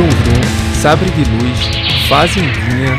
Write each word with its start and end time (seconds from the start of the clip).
Vrum 0.00 0.08
Vrum, 0.08 0.80
Sabre 0.80 1.10
de 1.10 1.24
Luz, 1.30 2.08
Fazendinha, 2.08 2.98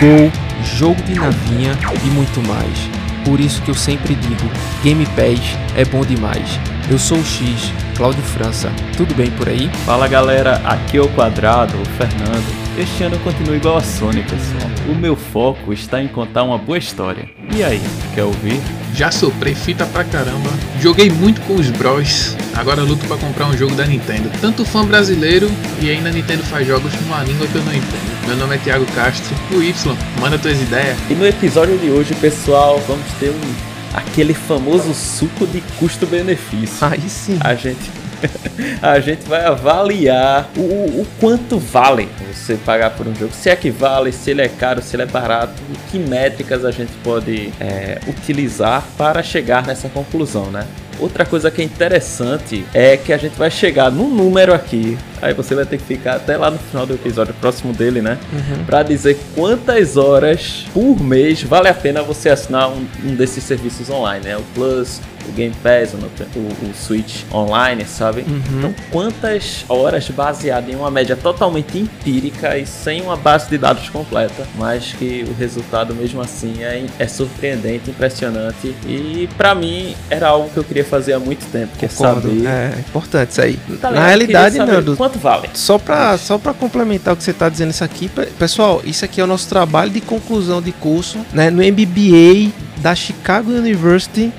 Gol, 0.00 0.32
Jogo 0.76 1.00
de 1.04 1.14
Navinha 1.14 1.78
e 2.04 2.08
muito 2.08 2.42
mais. 2.48 2.90
Por 3.24 3.38
isso 3.38 3.62
que 3.62 3.70
eu 3.70 3.74
sempre 3.74 4.16
digo, 4.16 4.50
Game 4.82 5.06
Pass 5.06 5.56
é 5.76 5.84
bom 5.84 6.04
demais. 6.04 6.58
Eu 6.90 6.98
sou 6.98 7.16
o 7.16 7.24
X, 7.24 7.72
Cláudio 7.96 8.22
França. 8.22 8.70
Tudo 8.94 9.14
bem 9.14 9.30
por 9.30 9.48
aí? 9.48 9.70
Fala 9.86 10.06
galera, 10.06 10.56
aqui 10.66 10.98
é 10.98 11.00
o 11.00 11.08
Quadrado, 11.08 11.74
o 11.80 11.84
Fernando. 11.96 12.44
Este 12.78 13.04
ano 13.04 13.14
eu 13.14 13.20
continuo 13.20 13.56
igual 13.56 13.78
a 13.78 13.80
Sony, 13.80 14.22
pessoal. 14.22 14.70
O 14.90 14.94
meu 14.94 15.16
foco 15.16 15.72
está 15.72 16.02
em 16.02 16.08
contar 16.08 16.42
uma 16.42 16.58
boa 16.58 16.76
história. 16.76 17.26
E 17.56 17.64
aí, 17.64 17.80
quer 18.14 18.24
ouvir? 18.24 18.60
Já 18.94 19.10
soprei 19.10 19.54
fita 19.54 19.86
pra 19.86 20.04
caramba, 20.04 20.50
joguei 20.78 21.10
muito 21.10 21.40
com 21.42 21.54
os 21.54 21.70
bros, 21.70 22.36
agora 22.54 22.82
luto 22.82 23.06
pra 23.06 23.16
comprar 23.16 23.46
um 23.46 23.56
jogo 23.56 23.74
da 23.74 23.86
Nintendo. 23.86 24.30
Tanto 24.40 24.64
fã 24.64 24.84
brasileiro 24.84 25.50
e 25.80 25.88
ainda 25.88 26.10
a 26.10 26.12
Nintendo 26.12 26.42
faz 26.44 26.66
jogos 26.66 26.92
numa 27.00 27.24
língua 27.24 27.46
que 27.46 27.54
eu 27.54 27.64
não 27.64 27.72
entendo. 27.72 28.26
Meu 28.26 28.36
nome 28.36 28.56
é 28.56 28.58
Thiago 28.58 28.84
Castro, 28.94 29.34
o 29.52 29.62
Y, 29.62 29.96
manda 30.20 30.38
tuas 30.38 30.60
ideias. 30.60 30.98
E 31.08 31.14
no 31.14 31.26
episódio 31.26 31.78
de 31.78 31.90
hoje, 31.90 32.14
pessoal, 32.16 32.78
vamos 32.86 33.06
ter 33.18 33.30
um, 33.30 33.73
aquele 33.94 34.34
famoso 34.34 34.92
suco 34.92 35.46
de 35.46 35.60
custo-benefício. 35.78 36.86
Aí 36.86 37.08
sim. 37.08 37.38
A 37.40 37.54
gente 37.54 37.90
a 38.82 38.98
gente 39.00 39.26
vai 39.28 39.44
avaliar 39.44 40.50
o, 40.56 40.60
o, 40.60 41.06
quanto 41.20 41.58
vale 41.58 42.08
você 42.32 42.56
pagar 42.56 42.90
por 42.90 43.06
um 43.06 43.14
jogo. 43.14 43.32
Se 43.32 43.50
é 43.50 43.56
que 43.56 43.70
vale, 43.70 44.12
se 44.12 44.30
ele 44.30 44.42
é 44.42 44.48
caro, 44.48 44.82
se 44.82 44.96
ele 44.96 45.02
é 45.02 45.06
barato, 45.06 45.62
que 45.90 45.98
métricas 45.98 46.64
a 46.64 46.70
gente 46.70 46.92
pode 47.02 47.52
é, 47.60 48.00
utilizar 48.06 48.84
para 48.96 49.22
chegar 49.22 49.66
nessa 49.66 49.88
conclusão, 49.88 50.50
né? 50.50 50.66
Outra 50.98 51.24
coisa 51.24 51.50
que 51.50 51.60
é 51.60 51.64
interessante 51.64 52.64
é 52.72 52.96
que 52.96 53.12
a 53.12 53.16
gente 53.16 53.36
vai 53.36 53.50
chegar 53.50 53.90
num 53.90 54.08
número 54.08 54.54
aqui. 54.54 54.96
Aí 55.20 55.32
você 55.32 55.54
vai 55.54 55.64
ter 55.64 55.78
que 55.78 55.84
ficar 55.84 56.16
até 56.16 56.36
lá 56.36 56.50
no 56.50 56.58
final 56.58 56.86
do 56.86 56.94
episódio 56.94 57.34
próximo 57.34 57.72
dele, 57.72 58.00
né? 58.00 58.18
Uhum. 58.32 58.64
Pra 58.64 58.82
dizer 58.82 59.18
quantas 59.34 59.96
horas 59.96 60.66
por 60.72 61.00
mês 61.00 61.42
vale 61.42 61.68
a 61.68 61.74
pena 61.74 62.02
você 62.02 62.28
assinar 62.28 62.70
um, 62.70 62.86
um 63.04 63.14
desses 63.14 63.42
serviços 63.44 63.88
online, 63.90 64.24
né? 64.24 64.36
O 64.36 64.42
Plus, 64.54 65.00
o 65.28 65.32
Game 65.32 65.54
Pass, 65.62 65.94
o, 65.94 66.38
o, 66.38 66.70
o 66.70 66.74
Switch 66.74 67.22
Online, 67.32 67.84
sabe? 67.84 68.22
Uhum. 68.22 68.58
Então, 68.58 68.74
quantas 68.90 69.64
horas 69.68 70.08
baseado 70.10 70.70
em 70.70 70.76
uma 70.76 70.90
média 70.90 71.16
totalmente 71.16 71.78
empírica 71.78 72.56
e 72.58 72.66
sem 72.66 73.02
uma 73.02 73.16
base 73.16 73.48
de 73.48 73.58
dados 73.58 73.88
completa, 73.88 74.46
mas 74.56 74.92
que 74.92 75.24
o 75.28 75.34
resultado 75.34 75.94
mesmo 75.94 76.20
assim 76.20 76.62
é, 76.62 76.84
é 76.98 77.06
surpreendente, 77.06 77.90
impressionante 77.90 78.74
e 78.86 79.28
para 79.36 79.54
mim 79.54 79.94
era 80.10 80.28
algo 80.28 80.50
que 80.50 80.56
eu 80.56 80.64
queria 80.64 80.84
fazer 80.84 81.14
há 81.14 81.18
muito 81.18 81.44
tempo, 81.50 81.76
que 81.78 81.86
é 81.86 81.88
saber. 81.88 82.46
É 82.46 82.74
importante 82.78 83.30
isso 83.30 83.40
aí. 83.40 83.58
Tá 83.80 83.90
Na 83.90 84.06
realidade, 84.06 84.58
não, 84.58 84.96
quanto 84.96 85.18
vale? 85.18 85.48
Só 85.54 85.78
para 85.78 86.16
só 86.18 86.38
para 86.38 86.52
complementar 86.54 87.14
o 87.14 87.16
que 87.16 87.22
você 87.22 87.32
tá 87.32 87.48
dizendo 87.48 87.70
isso 87.70 87.84
aqui, 87.84 88.10
pessoal, 88.38 88.82
isso 88.84 89.04
aqui 89.04 89.20
é 89.20 89.24
o 89.24 89.26
nosso 89.26 89.48
trabalho 89.48 89.90
de 89.90 90.00
conclusão 90.00 90.60
de 90.60 90.72
curso, 90.72 91.18
né, 91.32 91.50
no 91.50 91.62
MBA 91.62 92.52
da 92.78 92.94
Chicago 92.94 93.50
University 93.50 94.32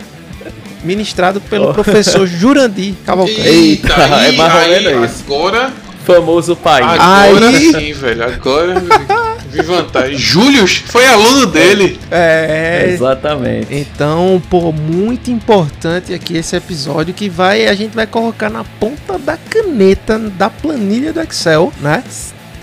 ministrado 0.85 1.41
pelo 1.41 1.69
oh. 1.69 1.73
professor 1.73 2.25
Jurandir 2.27 2.93
Cavalcante. 3.05 3.41
Eita, 3.41 3.93
é 3.93 4.31
mais 4.33 4.53
ou 4.53 4.69
menos 4.69 5.11
isso. 5.11 5.23
Agora. 5.25 5.73
Famoso 6.05 6.55
pai. 6.55 6.83
Agora 6.83 7.47
aí... 7.47 7.71
sim, 7.71 7.93
velho. 7.93 8.23
Agora 8.23 8.75
vi 9.49 9.61
vantagem. 9.61 10.17
Július 10.17 10.83
foi 10.85 11.05
aluno 11.07 11.47
dele. 11.47 11.99
É. 12.11 12.89
Exatamente. 12.89 13.73
Então, 13.73 14.41
pô, 14.49 14.71
muito 14.71 15.31
importante 15.31 16.13
aqui 16.13 16.37
esse 16.37 16.55
episódio 16.55 17.13
que 17.13 17.29
vai 17.29 17.67
a 17.67 17.73
gente 17.73 17.95
vai 17.95 18.05
colocar 18.05 18.49
na 18.49 18.63
ponta 18.63 19.17
da 19.17 19.37
caneta 19.37 20.19
da 20.19 20.49
planilha 20.49 21.13
do 21.13 21.21
Excel, 21.21 21.71
né? 21.81 22.03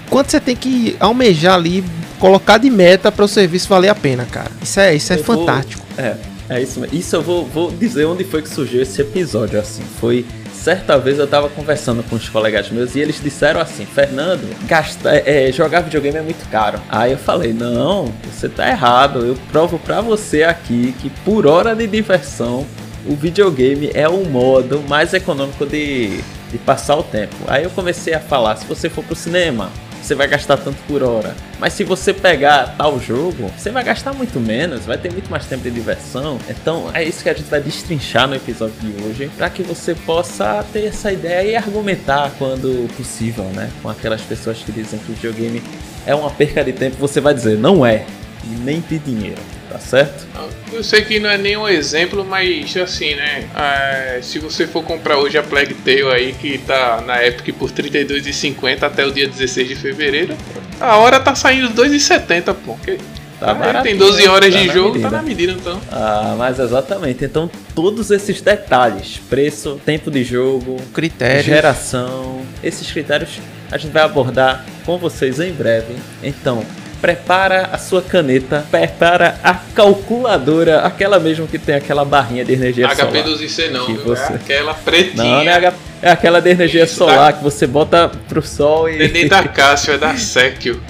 Quanto 0.09 0.31
você 0.31 0.39
tem 0.39 0.55
que 0.55 0.95
almejar 1.01 1.55
ali, 1.55 1.83
colocar 2.19 2.59
de 2.59 2.71
meta 2.71 3.11
para 3.11 3.25
o 3.25 3.29
serviço 3.29 3.69
valer 3.69 3.89
a 3.89 3.95
pena, 3.95 4.27
cara. 4.31 4.51
Isso 4.63 4.79
é, 4.79 4.95
isso 4.95 5.13
é 5.13 5.17
eu 5.17 5.25
fantástico. 5.25 5.83
Vou... 5.97 6.05
É. 6.05 6.32
É 6.53 6.61
isso 6.61 6.81
mesmo. 6.81 6.97
Isso 6.97 7.17
eu 7.17 7.23
vou, 7.23 7.47
vou 7.47 7.71
dizer 7.71 8.05
onde 8.05 8.25
foi 8.25 8.43
que 8.43 8.49
surgiu 8.49 8.83
esse 8.83 9.01
episódio, 9.01 9.59
assim. 9.59 9.83
Foi 9.99 10.27
certa 10.53 10.99
vez 10.99 11.19
eu 11.19 11.27
tava 11.27 11.49
conversando 11.49 12.03
com 12.05 12.15
os 12.15 12.29
colegas 12.29 12.71
meus 12.71 12.95
e 12.95 13.01
eles 13.01 13.21
disseram 13.23 13.59
assim: 13.59 13.87
Fernando, 13.87 14.55
gasta, 14.67 15.11
é, 15.17 15.49
é, 15.49 15.53
jogar 15.53 15.81
videogame 15.81 16.19
é 16.19 16.23
muito 16.23 16.47
caro. 16.51 16.79
Aí 16.91 17.13
eu 17.13 17.19
falei: 17.19 17.55
Não, 17.55 18.13
você 18.31 18.51
tá 18.51 18.69
errado. 18.69 19.25
Eu 19.25 19.35
provo 19.51 19.79
pra 19.79 20.03
você 20.03 20.43
aqui 20.43 20.95
que 21.01 21.09
por 21.25 21.47
hora 21.47 21.75
de 21.75 21.87
diversão, 21.87 22.67
o 23.07 23.17
videogame 23.17 23.91
é 23.95 24.07
o 24.07 24.23
modo 24.29 24.83
mais 24.87 25.15
econômico 25.15 25.65
de, 25.65 26.21
de 26.51 26.59
passar 26.59 26.97
o 26.97 27.03
tempo. 27.03 27.35
Aí 27.47 27.65
eu 27.65 27.71
comecei 27.71 28.13
a 28.13 28.21
falar: 28.21 28.57
se 28.57 28.67
você 28.67 28.91
for 28.91 29.03
pro 29.03 29.17
cinema, 29.17 29.71
você 30.03 30.15
vai 30.15 30.27
gastar 30.27 30.57
tanto 30.57 30.79
por 30.87 31.03
hora. 31.03 31.35
Mas 31.59 31.73
se 31.75 31.85
você 31.85 32.13
pegar 32.13 32.75
tal 32.77 32.99
jogo, 33.01 33.51
você 33.57 33.71
vai 33.71 33.85
gastar 33.85 34.13
muito 34.13 34.41
menos, 34.41 34.85
vai 34.85 34.99
ter 34.99 35.13
muito 35.13 35.31
mais 35.31 35.47
tempo 35.47 35.63
de 35.63 35.71
diversão. 35.71 36.39
Então 36.49 36.91
é 36.93 37.05
isso 37.05 37.23
que 37.23 37.29
a 37.29 37.35
gente 37.35 37.49
vai 37.49 37.61
destrinchar 37.61 38.27
no 38.27 38.35
episódio 38.35 38.75
de 38.81 39.03
hoje, 39.03 39.31
para 39.37 39.49
que 39.49 39.63
você 39.63 39.95
possa 39.95 40.65
ter 40.73 40.87
essa 40.87 41.13
ideia 41.13 41.53
e 41.53 41.57
argumentar 41.57 42.33
quando 42.39 42.89
possível, 42.97 43.45
né? 43.45 43.71
Com 43.81 43.89
aquelas 43.89 44.21
pessoas 44.23 44.59
que 44.59 44.73
dizem 44.73 44.99
que 44.99 45.13
o 45.13 45.15
videogame 45.15 45.63
é 46.05 46.15
uma 46.15 46.31
perca 46.31 46.65
de 46.65 46.73
tempo, 46.73 46.97
você 46.99 47.21
vai 47.21 47.33
dizer, 47.33 47.57
não 47.57 47.87
é, 47.87 48.05
e 48.45 48.49
nem 48.65 48.81
de 48.81 48.99
dinheiro 48.99 49.62
certo? 49.83 50.27
Eu 50.73 50.83
sei 50.83 51.03
que 51.03 51.21
não 51.21 51.29
é 51.29 51.37
nenhum 51.37 51.69
exemplo, 51.69 52.25
mas 52.25 52.77
assim, 52.77 53.15
né? 53.15 53.49
É, 53.55 54.21
se 54.23 54.39
você 54.39 54.67
for 54.67 54.83
comprar 54.83 55.19
hoje 55.19 55.37
a 55.37 55.43
Plague 55.43 55.75
Tale 55.75 56.11
aí, 56.11 56.33
que 56.33 56.59
tá 56.59 57.03
na 57.07 57.25
Epic 57.25 57.55
por 57.57 57.71
R$32,50 57.71 58.83
até 58.83 59.05
o 59.05 59.13
dia 59.13 59.29
16 59.29 59.69
de 59.69 59.77
fevereiro, 59.77 60.37
a 60.81 60.97
hora 60.97 61.21
tá 61.21 61.35
saindo 61.35 61.69
R$2,70, 61.69 62.55
pô. 62.65 62.77
Que... 62.77 62.99
Tá 63.39 63.51
ah, 63.51 63.83
tem 63.83 63.97
12 63.97 64.29
horas 64.29 64.55
tá 64.55 64.61
de 64.61 64.69
jogo, 64.69 64.91
medida. 64.91 65.11
tá 65.11 65.17
na 65.17 65.23
medida 65.23 65.53
então. 65.53 65.81
Ah, 65.91 66.37
mas 66.39 66.61
exatamente. 66.61 67.25
Então, 67.25 67.51
todos 67.75 68.13
esses 68.13 68.41
detalhes: 68.41 69.21
preço, 69.29 69.81
tempo 69.85 70.13
de 70.13 70.23
jogo, 70.23 70.77
critérios, 70.95 71.47
geração, 71.47 72.43
esses 72.63 72.89
critérios 72.93 73.41
a 73.73 73.79
gente 73.79 73.91
vai 73.91 74.03
abordar 74.03 74.65
com 74.85 74.97
vocês 74.97 75.41
em 75.41 75.51
breve. 75.51 75.97
Então, 76.23 76.63
prepara 77.03 77.69
a 77.73 77.79
sua 77.79 78.01
caneta, 78.01 78.65
prepara 78.71 79.37
a 79.43 79.55
calculadora, 79.55 80.83
aquela 80.83 81.19
mesmo 81.19 81.49
que 81.49 81.59
tem 81.59 81.75
aquela 81.75 82.05
barrinha 82.05 82.45
de 82.45 82.53
energia 82.53 82.87
HP 82.87 82.97
solar. 82.97 83.13
HP2IC 83.13 83.71
não, 83.71 83.87
que 83.87 83.95
você... 83.95 84.33
é 84.33 84.37
aquela 84.37 84.73
pretinha. 84.73 85.25
Não, 85.25 85.45
não 85.45 85.51
é, 85.51 85.73
é 86.01 86.11
aquela 86.11 86.41
de 86.41 86.51
energia 86.51 86.85
Isso, 86.85 86.95
solar 86.95 87.33
que 87.33 87.43
você 87.43 87.67
bota 87.67 88.09
pro 88.29 88.41
sol 88.41 88.89
e... 88.89 89.09
Nem 89.09 89.27
da 89.27 89.43
Cássio, 89.49 89.95
é 89.95 89.99
da 89.99 90.17
Sekio. 90.17 90.81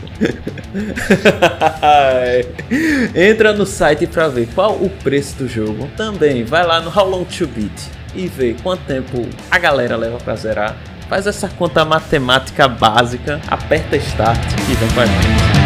Entra 3.15 3.55
no 3.55 3.65
site 3.65 4.07
para 4.07 4.29
ver 4.29 4.49
qual 4.55 4.73
o 4.75 4.91
preço 4.91 5.37
do 5.37 5.49
jogo. 5.49 5.89
Também 5.97 6.45
vai 6.45 6.67
lá 6.67 6.79
no 6.79 6.91
How 6.95 7.09
Long 7.09 7.25
to 7.25 7.47
Beat 7.47 7.73
e 8.15 8.27
vê 8.27 8.55
quanto 8.63 8.85
tempo 8.85 9.27
a 9.51 9.59
galera 9.59 9.97
leva 9.97 10.19
para 10.19 10.37
zerar. 10.37 10.77
Faz 11.09 11.27
essa 11.27 11.49
conta 11.49 11.87
matemática 11.87 12.69
básica, 12.69 13.41
aperta 13.49 13.97
Start 13.97 14.39
e 14.71 14.75
vem 14.75 14.89
pra 14.91 15.07
gente. 15.07 15.62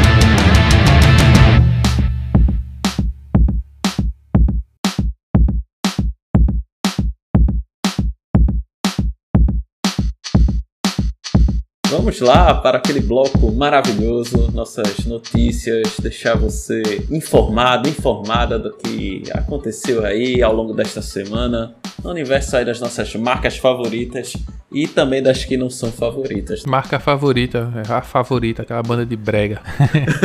Vamos 12.07 12.21
lá 12.21 12.55
para 12.55 12.79
aquele 12.79 13.01
bloco 13.01 13.51
maravilhoso, 13.51 14.53
nossas 14.53 15.05
notícias, 15.07 15.97
deixar 15.99 16.37
você 16.37 17.05
informado, 17.11 17.89
informada 17.89 18.61
do 18.61 18.73
que 18.77 19.25
aconteceu 19.33 20.07
aí 20.07 20.41
ao 20.41 20.55
longo 20.55 20.73
desta 20.73 21.03
semana 21.03 21.75
no 22.05 22.11
universo 22.11 22.57
aí 22.57 22.65
das 22.65 22.79
nossas 22.79 23.13
marcas 23.17 23.57
favoritas 23.57 24.35
e 24.73 24.87
também 24.87 25.23
das 25.23 25.45
que 25.45 25.57
não 25.57 25.71
são 25.71 25.93
favoritas. 25.93 26.65
Marca 26.65 26.99
favorita, 26.99 27.73
é 27.89 27.93
a 27.93 28.03
favorita, 28.03 28.63
aquela 28.63 28.83
banda 28.83 29.07
de 29.07 29.17
brega. 29.17 29.61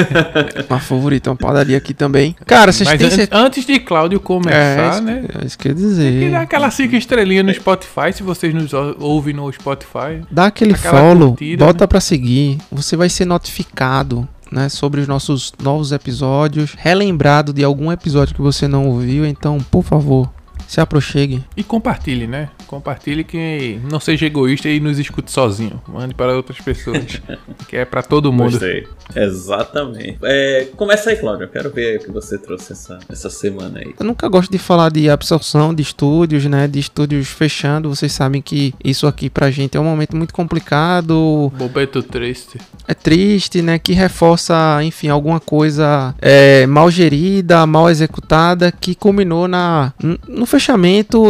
uma 0.69 0.79
favorita, 0.79 1.29
uma 1.29 1.37
padaria 1.37 1.77
aqui 1.77 1.93
também. 1.93 2.35
Cara, 2.45 2.71
vocês 2.71 2.89
têm... 2.89 3.27
An 3.31 3.45
antes 3.45 3.65
de 3.65 3.79
Cláudio 3.79 4.19
começar, 4.19 4.97
é, 4.97 5.01
né? 5.01 5.25
É 5.41 5.45
isso 5.45 5.57
que 5.57 5.69
eu 5.69 5.73
dizer. 5.73 6.11
Tem 6.11 6.21
que 6.21 6.29
dar 6.31 6.41
aquela 6.41 6.71
cinco 6.71 6.95
estrelinhas 6.95 7.45
no 7.45 7.53
Spotify, 7.53 8.11
se 8.13 8.23
vocês 8.23 8.53
nos 8.53 8.73
ouvem 8.73 9.33
no 9.33 9.51
Spotify. 9.51 10.21
Dá 10.29 10.47
aquele 10.47 10.73
follow, 10.75 11.29
curtida, 11.29 11.65
bota 11.65 11.70
né? 11.79 11.87
pra 11.87 12.01
seguir, 12.01 12.57
você 12.71 12.95
vai 12.97 13.09
ser 13.09 13.25
notificado 13.25 14.27
né, 14.51 14.67
sobre 14.67 14.99
os 14.99 15.07
nossos 15.07 15.53
novos 15.61 15.91
episódios, 15.91 16.75
relembrado 16.77 17.53
de 17.53 17.63
algum 17.63 17.91
episódio 17.91 18.35
que 18.35 18.41
você 18.41 18.67
não 18.67 18.87
ouviu, 18.87 19.25
então, 19.25 19.57
por 19.71 19.83
favor, 19.83 20.29
Se 20.71 20.79
aproxime. 20.79 21.43
E 21.57 21.65
compartilhe, 21.65 22.25
né? 22.25 22.47
Compartilhe 22.65 23.25
que 23.25 23.77
não 23.91 23.99
seja 23.99 24.25
egoísta 24.25 24.69
e 24.69 24.79
nos 24.79 24.97
escute 24.97 25.29
sozinho. 25.29 25.81
Mande 25.85 26.15
para 26.15 26.33
outras 26.33 26.61
pessoas. 26.61 27.21
que 27.67 27.75
é 27.75 27.83
para 27.83 28.01
todo 28.01 28.31
mundo. 28.31 28.51
Gostei. 28.51 28.87
Exatamente. 29.13 30.17
É, 30.23 30.69
começa 30.77 31.09
aí, 31.09 31.17
Cláudio. 31.17 31.43
Eu 31.43 31.49
quero 31.49 31.69
ver 31.71 31.97
o 31.97 32.03
que 32.05 32.09
você 32.09 32.37
trouxe 32.37 32.71
essa, 32.71 32.99
essa 33.09 33.29
semana 33.29 33.79
aí. 33.79 33.93
Eu 33.99 34.05
nunca 34.05 34.29
gosto 34.29 34.49
de 34.49 34.57
falar 34.57 34.89
de 34.91 35.09
absorção 35.09 35.73
de 35.73 35.81
estúdios, 35.81 36.45
né? 36.45 36.69
De 36.69 36.79
estúdios 36.79 37.27
fechando. 37.27 37.93
Vocês 37.93 38.13
sabem 38.13 38.41
que 38.41 38.73
isso 38.81 39.07
aqui 39.07 39.29
pra 39.29 39.51
gente 39.51 39.75
é 39.75 39.79
um 39.79 39.83
momento 39.83 40.15
muito 40.15 40.33
complicado. 40.33 41.51
Bobeto 41.57 42.01
triste. 42.01 42.57
É 42.87 42.93
triste, 42.93 43.61
né? 43.61 43.77
Que 43.77 43.91
reforça, 43.91 44.79
enfim, 44.83 45.09
alguma 45.09 45.41
coisa 45.41 46.15
é, 46.21 46.65
mal 46.65 46.89
gerida, 46.89 47.67
mal 47.67 47.89
executada, 47.89 48.71
que 48.71 48.95
culminou 48.95 49.49
na, 49.49 49.93
no 50.25 50.45
fechamento, 50.45 50.60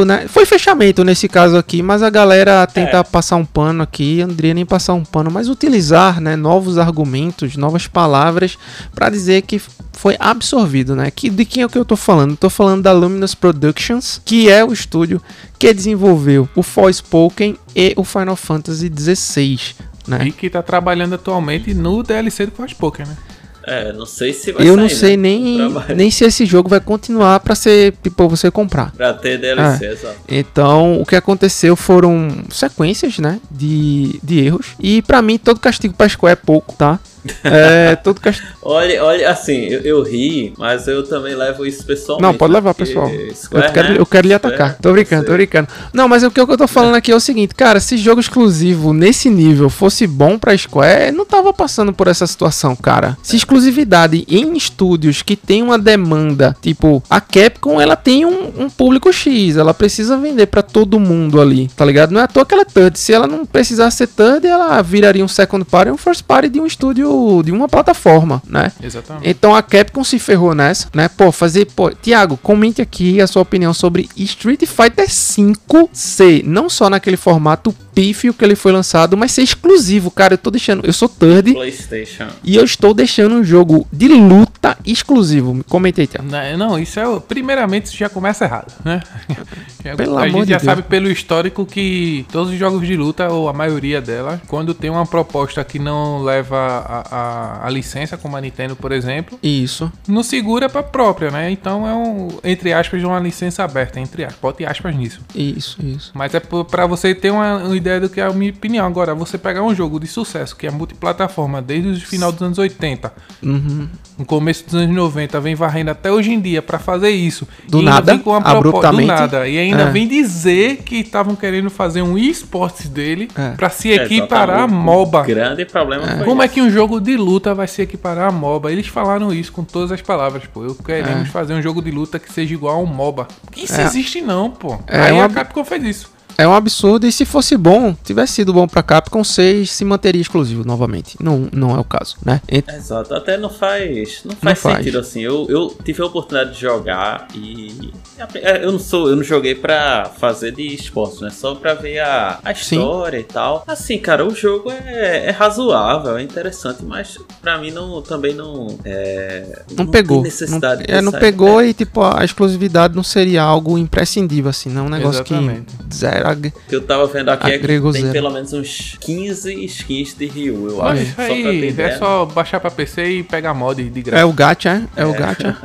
né? 0.05 0.27
Foi 0.27 0.45
fechamento 0.45 1.03
nesse 1.03 1.27
caso 1.27 1.57
aqui, 1.57 1.81
mas 1.81 2.03
a 2.03 2.09
galera 2.09 2.65
tenta 2.67 2.97
é. 2.97 3.03
passar 3.03 3.35
um 3.35 3.45
pano 3.45 3.83
aqui. 3.83 4.19
Eu 4.19 4.27
não 4.27 4.35
diria 4.35 4.53
nem 4.53 4.65
passar 4.65 4.93
um 4.93 5.03
pano, 5.03 5.31
mas 5.31 5.47
utilizar, 5.47 6.19
né? 6.19 6.35
Novos 6.35 6.77
argumentos, 6.77 7.55
novas 7.55 7.87
palavras 7.87 8.57
para 8.93 9.09
dizer 9.09 9.43
que 9.43 9.61
foi 9.93 10.15
absorvido, 10.19 10.95
né? 10.95 11.11
Que, 11.11 11.29
de 11.29 11.45
quem 11.45 11.63
é 11.63 11.67
que 11.67 11.77
eu 11.77 11.85
tô 11.85 11.95
falando? 11.95 12.35
Tô 12.35 12.49
falando 12.49 12.83
da 12.83 12.91
Luminous 12.91 13.35
Productions, 13.35 14.21
que 14.23 14.49
é 14.49 14.63
o 14.63 14.73
estúdio 14.73 15.21
que 15.59 15.73
desenvolveu 15.73 16.49
o 16.55 16.63
Forspoken 16.63 17.57
e 17.75 17.93
o 17.95 18.03
Final 18.03 18.35
Fantasy 18.35 18.91
XVI, 18.95 19.59
né? 20.07 20.27
E 20.27 20.31
que 20.31 20.49
tá 20.49 20.61
trabalhando 20.61 21.15
atualmente 21.15 21.73
no 21.73 22.03
DLC 22.03 22.45
do 22.45 22.51
Forspoken, 22.51 23.05
né? 23.05 23.17
É, 23.63 23.93
não 23.93 24.05
sei 24.05 24.33
se 24.33 24.51
vai 24.51 24.63
Eu 24.63 24.75
sair, 24.75 24.81
não 24.81 24.89
sei 24.89 25.17
né? 25.17 25.23
nem, 25.23 25.57
nem 25.95 26.11
se 26.11 26.23
esse 26.23 26.45
jogo 26.45 26.69
vai 26.69 26.79
continuar 26.79 27.39
para 27.39 27.55
ser 27.55 27.93
tipo 28.03 28.27
você 28.27 28.49
comprar. 28.49 28.91
Pra 28.91 29.13
ter 29.13 29.37
DLC, 29.37 29.85
é. 29.85 29.91
exato. 29.91 30.15
Então, 30.27 30.99
o 30.99 31.05
que 31.05 31.15
aconteceu 31.15 31.75
foram 31.75 32.29
sequências, 32.49 33.19
né, 33.19 33.39
de, 33.49 34.19
de 34.23 34.45
erros. 34.45 34.67
E 34.79 35.01
para 35.01 35.21
mim 35.21 35.37
todo 35.37 35.59
castigo 35.59 35.93
para 35.93 36.09
Square 36.09 36.33
é 36.33 36.35
pouco, 36.35 36.73
tá? 36.75 36.99
É, 37.43 37.95
todo 37.95 38.19
cast... 38.19 38.43
olha, 38.61 39.03
olha, 39.03 39.29
assim, 39.29 39.65
eu, 39.65 39.81
eu, 39.81 40.03
ri, 40.03 40.53
mas 40.57 40.87
eu 40.87 41.03
também 41.03 41.35
levo 41.35 41.65
isso 41.65 41.85
pessoalmente. 41.85 42.31
Não, 42.31 42.37
pode 42.37 42.53
levar, 42.53 42.73
pessoal. 42.73 43.09
Square, 43.33 43.67
eu, 43.67 43.73
quero, 43.73 43.89
né? 43.89 43.95
eu 43.99 44.05
quero 44.05 44.27
lhe 44.27 44.33
atacar. 44.33 44.77
tô 44.81 44.91
brincando, 44.91 45.25
tô 45.25 45.33
brincando. 45.33 45.67
Não, 45.93 46.07
mas 46.07 46.23
o 46.23 46.31
que 46.31 46.39
eu 46.39 46.57
tô 46.57 46.67
falando 46.67 46.95
aqui 46.95 47.11
é 47.11 47.15
o 47.15 47.19
seguinte, 47.19 47.53
cara, 47.53 47.79
se 47.79 47.97
jogo 47.97 48.19
exclusivo 48.19 48.93
nesse 48.93 49.29
nível 49.29 49.69
fosse 49.69 50.07
bom 50.07 50.37
pra 50.37 50.57
Square, 50.57 51.11
não 51.11 51.25
tava 51.25 51.53
passando 51.53 51.93
por 51.93 52.07
essa 52.07 52.25
situação, 52.25 52.75
cara. 52.75 53.17
Se 53.21 53.35
exclusividade 53.35 54.25
em 54.27 54.55
estúdios 54.55 55.21
que 55.21 55.35
tem 55.35 55.61
uma 55.61 55.77
demanda, 55.77 56.55
tipo, 56.61 57.03
a 57.09 57.21
Capcom, 57.21 57.79
ela 57.79 57.95
tem 57.95 58.25
um, 58.25 58.51
um 58.57 58.69
público 58.69 59.11
X, 59.11 59.57
ela 59.57 59.73
precisa 59.73 60.17
vender 60.17 60.47
para 60.47 60.61
todo 60.61 60.99
mundo 60.99 61.39
ali, 61.39 61.69
tá 61.75 61.85
ligado? 61.85 62.11
Não 62.11 62.21
é 62.21 62.23
à 62.23 62.27
toa 62.27 62.45
que 62.45 62.53
ela 62.53 62.63
é 62.63 62.65
third. 62.65 62.97
Se 62.97 63.13
ela 63.13 63.27
não 63.27 63.45
precisasse 63.45 63.97
ser 63.97 64.07
third, 64.07 64.45
ela 64.47 64.81
viraria 64.81 65.23
um 65.23 65.27
second 65.27 65.65
party, 65.65 65.91
um 65.91 65.97
first 65.97 66.23
party 66.23 66.49
de 66.49 66.59
um 66.59 66.65
estúdio 66.65 67.10
de 67.43 67.51
uma 67.51 67.67
plataforma, 67.67 68.41
né? 68.47 68.71
Exatamente. 68.81 69.29
Então 69.29 69.55
a 69.55 69.61
Capcom 69.61 70.03
se 70.03 70.19
ferrou 70.19 70.55
nessa, 70.55 70.87
né? 70.93 71.07
Pô, 71.07 71.31
fazer, 71.31 71.65
pô, 71.65 71.91
Tiago, 71.91 72.37
comente 72.37 72.81
aqui 72.81 73.19
a 73.21 73.27
sua 73.27 73.41
opinião 73.41 73.73
sobre 73.73 74.09
Street 74.15 74.65
Fighter 74.65 75.09
5 75.09 75.89
ser 75.91 76.43
não 76.45 76.69
só 76.69 76.89
naquele 76.89 77.17
formato 77.17 77.75
pífio 77.93 78.33
que 78.33 78.43
ele 78.43 78.55
foi 78.55 78.71
lançado, 78.71 79.17
mas 79.17 79.31
ser 79.31 79.43
exclusivo, 79.43 80.11
cara. 80.11 80.33
Eu 80.33 80.37
tô 80.37 80.51
deixando, 80.51 80.85
eu 80.85 80.93
sou 80.93 81.09
third 81.09 81.53
PlayStation. 81.53 82.27
E 82.43 82.55
eu 82.55 82.63
estou 82.63 82.93
deixando 82.93 83.35
um 83.35 83.43
jogo 83.43 83.87
de 83.91 84.07
luta 84.07 84.77
exclusivo. 84.85 85.63
Comentei, 85.67 86.07
Tiago. 86.07 86.27
Não, 86.29 86.57
não, 86.57 86.79
isso 86.79 86.99
é, 86.99 87.19
primeiramente 87.19 87.85
isso 87.85 87.97
já 87.97 88.09
começa 88.09 88.45
errado, 88.45 88.73
né? 88.83 89.01
Pelo 89.97 90.17
a 90.17 90.27
gente 90.27 90.49
já 90.49 90.57
Deus. 90.57 90.63
sabe 90.63 90.83
pelo 90.83 91.09
histórico 91.09 91.65
que 91.65 92.25
todos 92.31 92.53
os 92.53 92.59
jogos 92.59 92.85
de 92.85 92.95
luta 92.95 93.29
ou 93.29 93.49
a 93.49 93.53
maioria 93.53 93.99
delas, 93.99 94.39
quando 94.47 94.75
tem 94.75 94.91
uma 94.91 95.05
proposta 95.05 95.63
que 95.63 95.79
não 95.79 96.21
leva 96.21 96.57
a, 96.57 97.15
a, 97.15 97.67
a, 97.67 97.69
licença, 97.69 98.15
como 98.15 98.37
a 98.37 98.41
Nintendo, 98.41 98.75
por 98.75 98.91
exemplo. 98.91 99.39
Isso. 99.41 99.91
Não 100.07 100.21
segura 100.21 100.69
pra 100.69 100.83
própria, 100.83 101.31
né? 101.31 101.49
Então 101.49 101.87
é 101.87 101.93
um, 101.93 102.27
entre 102.43 102.73
aspas, 102.73 103.03
uma 103.03 103.19
licença 103.19 103.63
aberta, 103.63 103.99
entre 103.99 104.23
aspas. 104.23 104.39
Bote 104.39 104.65
aspas 104.65 104.95
nisso. 104.95 105.21
Isso, 105.33 105.77
isso. 105.83 106.11
Mas 106.13 106.33
é 106.35 106.39
pra 106.39 106.85
você 106.85 107.15
ter 107.15 107.31
uma 107.31 107.63
ideia 107.81 107.99
do 107.99 108.09
que 108.09 108.21
é 108.21 108.25
a 108.25 108.31
minha 108.31 108.51
opinião. 108.51 108.85
Agora, 108.85 109.13
você 109.13 109.37
pegar 109.37 109.63
um 109.63 109.75
jogo 109.75 109.99
de 109.99 110.07
sucesso, 110.07 110.55
que 110.55 110.67
é 110.67 110.71
multiplataforma, 110.71 111.61
desde 111.61 111.89
o 111.89 112.07
final 112.07 112.31
dos 112.31 112.41
anos 112.41 112.57
80, 112.57 113.11
uhum. 113.43 113.89
no 114.17 114.25
começo 114.25 114.65
dos 114.65 114.75
anos 114.75 114.95
90, 114.95 115.39
vem 115.39 115.55
varrendo 115.55 115.91
até 115.91 116.11
hoje 116.11 116.31
em 116.31 116.39
dia 116.39 116.61
para 116.61 116.79
fazer 116.79 117.09
isso. 117.09 117.47
Do 117.67 117.81
nada, 117.81 118.17
com 118.19 118.31
uma 118.31 118.39
abruptamente. 118.39 119.07
Do 119.07 119.07
nada. 119.07 119.47
E 119.47 119.57
ainda 119.57 119.83
é. 119.83 119.91
vem 119.91 120.07
dizer 120.07 120.77
que 120.77 120.97
estavam 120.97 121.35
querendo 121.35 121.69
fazer 121.69 122.01
um 122.01 122.17
esportes 122.17 122.87
dele 122.87 123.29
é. 123.35 123.51
para 123.51 123.69
se 123.69 123.89
equiparar 123.89 124.59
é, 124.59 124.63
a 124.63 124.67
MOBA. 124.67 125.23
Grande 125.23 125.65
problema 125.65 126.21
é. 126.21 126.23
Como 126.23 126.41
é 126.41 126.47
que 126.47 126.61
um 126.61 126.69
jogo 126.69 126.99
de 126.99 127.17
luta 127.17 127.53
vai 127.53 127.67
se 127.67 127.81
equiparar 127.81 128.29
a 128.29 128.31
MOBA. 128.31 128.71
Eles 128.71 128.87
falaram 128.87 129.33
isso 129.33 129.51
com 129.51 129.63
todas 129.63 129.91
as 129.91 130.01
palavras, 130.01 130.43
pô. 130.45 130.63
Eu 130.63 130.75
queremos 130.75 131.27
é. 131.27 131.31
fazer 131.31 131.53
um 131.53 131.61
jogo 131.61 131.81
de 131.81 131.91
luta 131.91 132.19
que 132.19 132.31
seja 132.31 132.53
igual 132.53 132.75
a 132.75 132.79
um 132.79 132.85
MOBA. 132.85 133.27
Isso 133.55 133.79
é. 133.79 133.83
existe 133.83 134.21
não, 134.21 134.51
pô. 134.51 134.79
É 134.87 135.01
Aí 135.01 135.13
uma... 135.13 135.25
a 135.25 135.29
Capcom 135.29 135.63
fez 135.63 135.83
isso. 135.83 136.20
É 136.41 136.47
um 136.47 136.55
absurdo 136.55 137.05
e 137.05 137.11
se 137.11 137.23
fosse 137.23 137.55
bom, 137.55 137.95
tivesse 138.03 138.33
sido 138.33 138.51
bom 138.51 138.67
pra 138.67 138.81
Capcom 138.81 139.23
6, 139.23 139.69
se 139.69 139.85
manteria 139.85 140.19
exclusivo 140.19 140.65
novamente. 140.65 141.15
Não, 141.21 141.47
não 141.53 141.75
é 141.75 141.79
o 141.79 141.83
caso, 141.83 142.15
né? 142.25 142.41
Ent... 142.49 142.67
Exato, 142.67 143.13
até 143.13 143.37
não 143.37 143.47
faz, 143.47 144.21
não 144.25 144.35
faz 144.35 144.63
não 144.63 144.75
sentido 144.75 144.93
faz. 144.95 145.07
assim. 145.07 145.21
Eu, 145.21 145.45
eu 145.47 145.77
tive 145.85 146.01
a 146.01 146.05
oportunidade 146.07 146.55
de 146.55 146.61
jogar 146.61 147.27
e 147.35 147.91
é, 148.35 148.63
eu 148.63 148.71
não 148.71 148.79
sou, 148.79 149.07
eu 149.07 149.15
não 149.15 149.23
joguei 149.23 149.53
pra 149.53 150.11
fazer 150.17 150.51
de 150.51 150.65
esporte, 150.73 151.21
né? 151.21 151.29
Só 151.29 151.53
pra 151.53 151.75
ver 151.75 151.99
a, 151.99 152.39
a 152.43 152.51
história 152.51 153.19
Sim. 153.19 153.25
e 153.29 153.31
tal. 153.31 153.63
Assim, 153.67 153.99
cara, 153.99 154.25
o 154.25 154.33
jogo 154.33 154.71
é, 154.71 155.27
é 155.27 155.29
razoável, 155.29 156.17
é 156.17 156.23
interessante, 156.23 156.83
mas 156.83 157.19
pra 157.39 157.59
mim 157.59 157.69
não, 157.69 158.01
também 158.01 158.33
não 158.33 158.67
é, 158.83 159.63
não, 159.69 159.85
não 159.85 159.91
pegou. 159.91 160.23
necessidade 160.23 160.85
não, 160.89 160.97
é, 160.97 161.01
não 161.01 161.11
pegou 161.11 161.61
é. 161.61 161.67
e 161.67 161.73
tipo 161.75 162.01
a 162.01 162.25
exclusividade 162.25 162.95
não 162.95 163.03
seria 163.03 163.43
algo 163.43 163.77
imprescindível 163.77 164.49
assim, 164.49 164.69
não 164.69 164.83
é 164.83 164.85
um 164.85 164.89
negócio 164.89 165.21
Exatamente. 165.21 165.75
que 165.75 165.95
zero 165.95 166.30
ag... 166.31 166.53
que 166.67 166.75
eu 166.75 166.81
tava 166.81 167.05
vendo 167.07 167.29
aqui 167.29 167.51
é 167.51 167.57
que 167.57 167.67
tem 167.67 167.91
zero. 167.91 168.11
pelo 168.11 168.31
menos 168.31 168.53
uns 168.53 168.97
15 168.99 169.65
skins 169.65 170.13
de 170.13 170.27
Ryu, 170.27 170.69
eu 170.69 170.77
Mas 170.77 171.01
acho. 171.01 171.21
Aí, 171.21 171.73
só 171.73 171.81
é 171.81 171.87
né? 171.87 171.97
só 171.97 172.25
baixar 172.25 172.59
pra 172.59 172.71
PC 172.71 173.05
e 173.05 173.23
pegar 173.23 173.53
mod 173.53 173.83
de 173.83 174.01
graça. 174.01 174.21
É 174.21 174.25
o 174.25 174.33
gacha, 174.33 174.83
é, 174.95 175.01
é 175.01 175.05
o 175.05 175.13
gacha. 175.13 175.57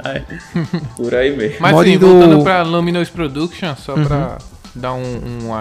Por 0.97 1.15
aí 1.15 1.37
mesmo. 1.37 1.57
Mas 1.61 1.73
mod 1.73 1.91
sim, 1.91 1.99
do... 1.99 2.07
voltando 2.07 2.43
pra 2.43 2.63
Luminous 2.63 3.09
Production, 3.09 3.75
só 3.77 3.95
uhum. 3.95 4.05
pra 4.05 4.39
dar 4.75 4.93
um, 4.93 5.03
um, 5.03 5.53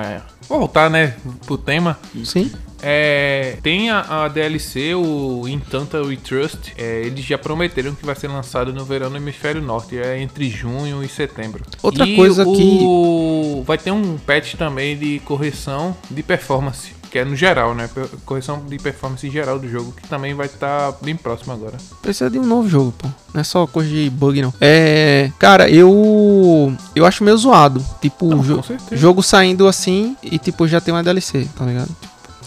voltar, 0.48 0.90
né, 0.90 1.16
pro 1.46 1.58
tema. 1.58 1.98
Sim. 2.24 2.52
É, 2.82 3.58
tem 3.64 3.90
a, 3.90 4.26
a, 4.26 4.28
DLC, 4.28 4.94
o 4.96 5.48
Intanta 5.48 6.02
We 6.02 6.18
Trust. 6.18 6.74
É, 6.78 7.02
eles 7.02 7.26
já 7.26 7.38
prometeram 7.38 7.96
que 7.96 8.06
vai 8.06 8.16
ser 8.16 8.28
lançado 8.28 8.74
no 8.74 8.86
verão 8.86 9.10
no 9.10 9.18
hemisfério 9.18 9.62
norte, 9.62 9.98
é 9.98 10.22
entre 10.22 10.50
junho 10.50 11.04
e 11.04 11.08
setembro. 11.08 11.64
Outra 11.82 12.06
e 12.06 12.16
coisa 12.16 12.48
o, 12.48 12.56
que. 12.56 13.66
Vai 13.66 13.78
ter 13.78 13.92
um 13.92 14.18
patch 14.18 14.56
também 14.56 14.98
de 14.98 15.20
correção 15.20 15.96
de 16.10 16.22
performance 16.22 16.94
que 17.16 17.20
é 17.20 17.24
no 17.24 17.34
geral, 17.34 17.74
né? 17.74 17.90
Correção 18.26 18.62
de 18.68 18.78
performance 18.78 19.30
geral 19.30 19.58
do 19.58 19.70
jogo, 19.70 19.94
que 19.94 20.06
também 20.10 20.34
vai 20.34 20.48
estar 20.48 20.92
tá 20.92 20.98
bem 21.02 21.16
próximo 21.16 21.54
agora. 21.54 21.78
Precisa 22.02 22.30
de 22.30 22.38
um 22.38 22.46
novo 22.46 22.68
jogo, 22.68 22.94
pô. 22.98 23.08
Não 23.34 23.40
é 23.40 23.44
só 23.46 23.66
coisa 23.66 23.90
de 23.90 24.10
bug, 24.10 24.42
não. 24.42 24.54
É. 24.60 25.32
Cara, 25.40 25.70
eu. 25.70 26.76
Eu 26.94 27.06
acho 27.06 27.24
meio 27.24 27.38
zoado. 27.38 27.82
Tipo, 28.02 28.28
não, 28.28 28.44
jo 28.44 28.62
jogo 28.92 29.24
saindo 29.24 29.66
assim 29.66 30.18
e, 30.22 30.38
tipo, 30.38 30.68
já 30.68 30.82
tem 30.82 30.94
uma 30.94 31.02
DLC, 31.02 31.48
tá 31.58 31.64
ligado? 31.64 31.90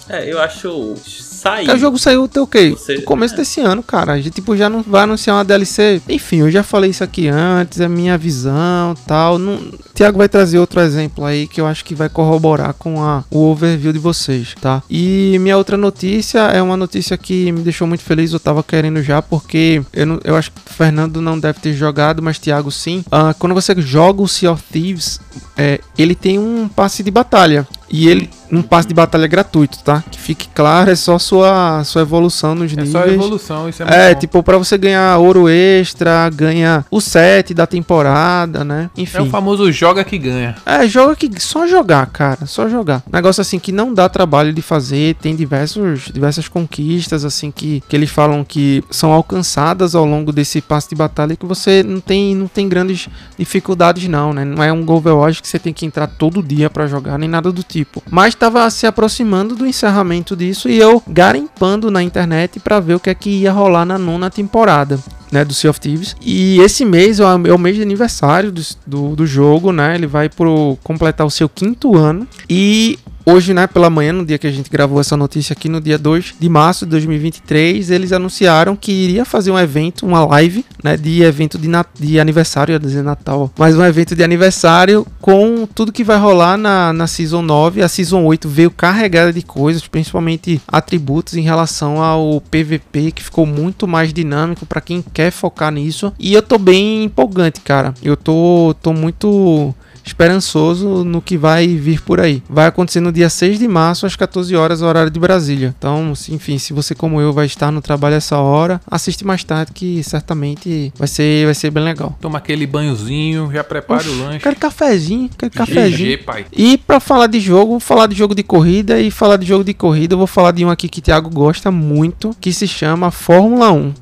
É, 0.09 0.31
eu 0.31 0.41
acho 0.41 0.95
sair. 1.38 1.71
O 1.71 1.79
jogo 1.79 1.99
saiu 1.99 2.25
até 2.25 2.41
o 2.41 2.47
quê? 2.47 2.75
No 2.97 3.03
começo 3.03 3.35
é. 3.35 3.37
desse 3.38 3.61
ano, 3.61 3.83
cara. 3.83 4.12
A 4.12 4.17
gente 4.17 4.31
tipo, 4.31 4.57
já 4.57 4.69
não 4.69 4.83
vai 4.83 5.03
anunciar 5.05 5.37
uma 5.37 5.45
DLC. 5.45 6.03
Enfim, 6.09 6.38
eu 6.38 6.50
já 6.50 6.62
falei 6.62 6.91
isso 6.91 7.05
aqui 7.05 7.29
antes, 7.29 7.81
é 7.81 7.88
minha 7.88 8.19
visão 8.19 8.95
tal. 9.07 9.38
Não... 9.38 9.59
Tiago 9.95 10.19
vai 10.19 10.29
trazer 10.29 10.59
outro 10.59 10.81
exemplo 10.81 11.25
aí 11.25 11.47
que 11.47 11.61
eu 11.61 11.67
acho 11.67 11.85
que 11.85 11.95
vai 11.95 12.09
corroborar 12.09 12.75
com 12.75 13.03
a, 13.03 13.25
o 13.31 13.50
overview 13.50 13.93
de 13.93 13.99
vocês, 13.99 14.55
tá? 14.61 14.83
E 14.91 15.37
minha 15.41 15.57
outra 15.57 15.77
notícia 15.77 16.41
é 16.41 16.61
uma 16.62 16.77
notícia 16.77 17.17
que 17.17 17.50
me 17.53 17.61
deixou 17.61 17.87
muito 17.87 18.03
feliz. 18.03 18.33
Eu 18.33 18.41
tava 18.41 18.62
querendo 18.62 19.03
já, 19.03 19.23
porque 19.23 19.83
eu, 19.93 20.07
não, 20.07 20.21
eu 20.25 20.37
acho 20.37 20.50
que 20.50 20.59
o 20.59 20.75
Fernando 20.75 21.21
não 21.21 21.38
deve 21.38 21.61
ter 21.61 21.73
jogado, 21.73 22.23
mas 22.23 22.38
Tiago 22.38 22.71
sim. 22.71 23.05
Uh, 23.07 23.35
quando 23.38 23.55
você 23.55 23.75
joga 23.79 24.23
o 24.23 24.29
Sea 24.29 24.53
of 24.53 24.62
Thieves, 24.73 25.21
é, 25.57 25.81
ele 25.97 26.15
tem 26.15 26.38
um 26.38 26.69
passe 26.69 27.03
de 27.03 27.11
batalha. 27.11 27.67
E 27.91 28.09
ele, 28.09 28.31
um 28.50 28.62
passe 28.62 28.88
de 28.88 28.95
batalha 28.95 29.26
gratuito, 29.26 29.78
tá? 29.83 30.02
Que 30.11 30.19
fique 30.19 30.49
claro, 30.55 30.90
é 30.90 30.95
só 30.97 31.19
sua, 31.19 31.83
sua 31.85 32.02
evolução 32.02 32.55
nos 32.55 32.73
é 32.73 32.76
níveis. 32.76 32.95
É 32.95 32.99
só 32.99 33.07
evolução, 33.07 33.69
isso 33.69 33.83
é 33.83 33.87
muito 33.87 33.97
É, 33.99 34.14
bom. 34.14 34.21
tipo, 34.21 34.43
pra 34.43 34.59
você 34.59 34.76
ganhar 34.78 35.17
ouro 35.19 35.49
extra, 35.49 36.28
ganha 36.31 36.85
o 36.90 37.00
set 37.00 37.52
da 37.55 37.67
temporada, 37.67 38.64
né? 38.64 38.90
Enfim. 38.97 39.19
É 39.19 39.23
o 39.23 39.26
famoso 39.26 39.71
joga 39.73 40.05
que 40.05 40.19
ganha. 40.19 40.57
É, 40.64 40.87
joga 40.87 41.14
que. 41.17 41.28
Só 41.40 41.67
jogar, 41.67 42.07
cara. 42.07 42.47
Só 42.47 42.69
jogar. 42.69 43.02
Negócio 43.12 43.40
assim 43.40 43.59
que 43.59 43.73
não 43.73 43.93
dá 43.93 44.09
trabalho 44.09 44.52
de 44.52 44.62
fazer, 44.62 45.14
tem 45.17 45.35
diversos, 45.37 46.11
diversas 46.12 46.49
conquistas, 46.49 47.25
assim, 47.25 47.50
que, 47.50 47.83
que 47.88 47.97
eles 47.97 48.11
falam 48.11 48.45
que 48.45 48.83
são 48.90 49.12
alcançadas 49.12 49.95
ao 49.95 50.05
longo 50.05 50.33
desse 50.33 50.61
passe 50.61 50.88
de 50.88 50.95
batalha 50.95 51.37
que 51.37 51.47
você 51.47 51.83
não 51.83 52.00
tem, 52.00 52.35
não 52.35 52.49
tem 52.49 52.69
grandes 52.69 53.09
dificuldades, 53.38 54.09
não, 54.09 54.33
né? 54.33 54.45
Não 54.45 54.62
é 54.62 54.73
um 54.73 54.88
Overwatch 54.88 55.40
que 55.43 55.49
você 55.49 55.59
tem 55.59 55.73
que 55.73 55.87
entrar 55.87 56.07
todo 56.07 56.43
dia 56.43 56.69
para 56.69 56.87
jogar, 56.87 57.19
nem 57.19 57.28
nada 57.28 57.52
do 57.52 57.62
tipo. 57.62 58.02
Mas 58.11 58.35
estava 58.38 58.71
se 58.71 58.87
aproximando 58.87 59.57
do 59.57 59.66
encerramento 59.66 60.37
disso 60.37 60.68
e 60.68 60.78
eu 60.78 61.02
garimpando 61.09 61.90
na 61.90 62.04
internet 62.04 62.61
para 62.61 62.78
ver 62.78 62.95
o 62.95 63.00
que 63.00 63.11
é 63.11 63.14
que 63.14 63.30
ia 63.30 63.50
rolar 63.50 63.85
na 63.85 63.99
nona 63.99 64.30
temporada. 64.30 64.97
Né, 65.30 65.44
do 65.44 65.52
Sea 65.52 65.70
of 65.70 65.78
Thieves. 65.78 66.16
E 66.23 66.58
esse 66.61 66.85
mês 66.85 67.20
é 67.20 67.25
o 67.25 67.58
mês 67.58 67.76
de 67.76 67.82
aniversário 67.82 68.50
do, 68.50 68.62
do, 68.87 69.16
do 69.16 69.26
jogo, 69.26 69.73
né? 69.73 69.94
Ele 69.94 70.06
vai 70.06 70.28
pro 70.28 70.78
completar 70.82 71.26
o 71.26 71.30
seu 71.30 71.49
quinto 71.49 71.97
ano. 71.97 72.26
E 72.49 72.99
Hoje, 73.30 73.52
né, 73.52 73.66
pela 73.66 73.90
manhã, 73.90 74.11
no 74.11 74.25
dia 74.25 74.38
que 74.38 74.47
a 74.47 74.50
gente 74.50 74.70
gravou 74.70 74.99
essa 74.99 75.14
notícia 75.14 75.52
aqui, 75.52 75.68
no 75.68 75.82
dia 75.82 75.99
2 75.99 76.37
de 76.40 76.49
março 76.49 76.87
de 76.87 76.92
2023, 76.92 77.90
eles 77.90 78.11
anunciaram 78.11 78.75
que 78.75 78.90
iria 78.90 79.23
fazer 79.23 79.50
um 79.50 79.58
evento, 79.58 80.06
uma 80.06 80.25
live, 80.25 80.64
né, 80.82 80.97
de 80.97 81.23
evento 81.23 81.58
de, 81.58 81.68
de 82.00 82.18
aniversário, 82.18 82.73
ia 82.73 82.78
dizer 82.78 83.02
Natal, 83.02 83.52
mas 83.58 83.76
um 83.76 83.85
evento 83.85 84.16
de 84.16 84.25
aniversário 84.25 85.06
com 85.20 85.68
tudo 85.75 85.92
que 85.92 86.02
vai 86.02 86.16
rolar 86.16 86.56
na, 86.56 86.90
na 86.94 87.06
Season 87.06 87.42
9. 87.42 87.82
A 87.82 87.88
Season 87.88 88.25
8 88.25 88.49
veio 88.49 88.70
carregada 88.70 89.30
de 89.30 89.42
coisas, 89.42 89.87
principalmente 89.87 90.58
atributos 90.66 91.37
em 91.37 91.42
relação 91.42 92.02
ao 92.02 92.40
PVP, 92.40 93.12
que 93.12 93.23
ficou 93.23 93.44
muito 93.44 93.87
mais 93.87 94.11
dinâmico 94.11 94.64
para 94.64 94.80
quem 94.80 95.02
quer 95.18 95.32
focar 95.32 95.72
nisso. 95.72 96.12
E 96.16 96.32
eu 96.32 96.40
tô 96.40 96.56
bem 96.58 97.02
empolgante, 97.02 97.60
cara. 97.60 97.92
Eu 98.00 98.16
tô, 98.16 98.72
tô 98.80 98.92
muito 98.92 99.75
esperançoso 100.04 101.04
no 101.04 101.20
que 101.20 101.37
vai 101.37 101.66
vir 101.66 102.00
por 102.00 102.20
aí. 102.20 102.40
Vai 102.48 102.66
acontecer 102.66 103.00
no 103.00 103.10
dia 103.10 103.28
6 103.28 103.58
de 103.58 103.66
março, 103.66 104.06
às 104.06 104.14
14 104.14 104.54
horas, 104.54 104.80
horário 104.80 105.10
de 105.10 105.18
Brasília. 105.18 105.75
Então, 105.76 106.12
enfim, 106.30 106.56
se 106.56 106.72
você 106.72 106.94
como 106.94 107.20
eu 107.20 107.32
vai 107.32 107.46
estar 107.46 107.72
no 107.72 107.82
trabalho 107.82 108.14
essa 108.14 108.38
hora, 108.38 108.80
assiste 108.88 109.25
mais 109.25 109.42
tarde 109.42 109.72
que 109.72 110.04
certamente 110.04 110.92
vai 110.96 111.08
ser, 111.08 111.46
vai 111.46 111.54
ser 111.54 111.72
bem 111.72 111.82
legal. 111.82 112.16
Toma 112.20 112.38
aquele 112.38 112.64
banhozinho, 112.64 113.50
já 113.52 113.64
prepara 113.64 114.00
Ux, 114.00 114.08
o 114.08 114.22
lanche. 114.22 114.38
Quero 114.38 114.56
cafezinho, 114.56 115.28
quero 115.37 115.52
cafezinho. 115.52 116.22
pai. 116.22 116.46
E 116.56 116.78
para 116.78 117.00
falar 117.00 117.26
de 117.26 117.40
jogo, 117.40 117.72
vou 117.72 117.80
falar 117.80 118.06
de 118.06 118.14
jogo 118.14 118.37
de 118.37 118.44
corrida 118.44 119.00
e 119.00 119.10
falar 119.10 119.37
de 119.37 119.46
jogo 119.46 119.64
de 119.64 119.75
corrida, 119.75 120.14
eu 120.14 120.18
vou 120.18 120.28
falar 120.28 120.52
de 120.52 120.64
um 120.64 120.70
aqui 120.70 120.88
que 120.88 121.00
o 121.00 121.02
Thiago 121.02 121.28
gosta 121.28 121.72
muito, 121.72 122.37
que 122.40 122.52
se 122.52 122.68
chama 122.68 123.10
Fórmula 123.10 123.72
1 123.72 123.92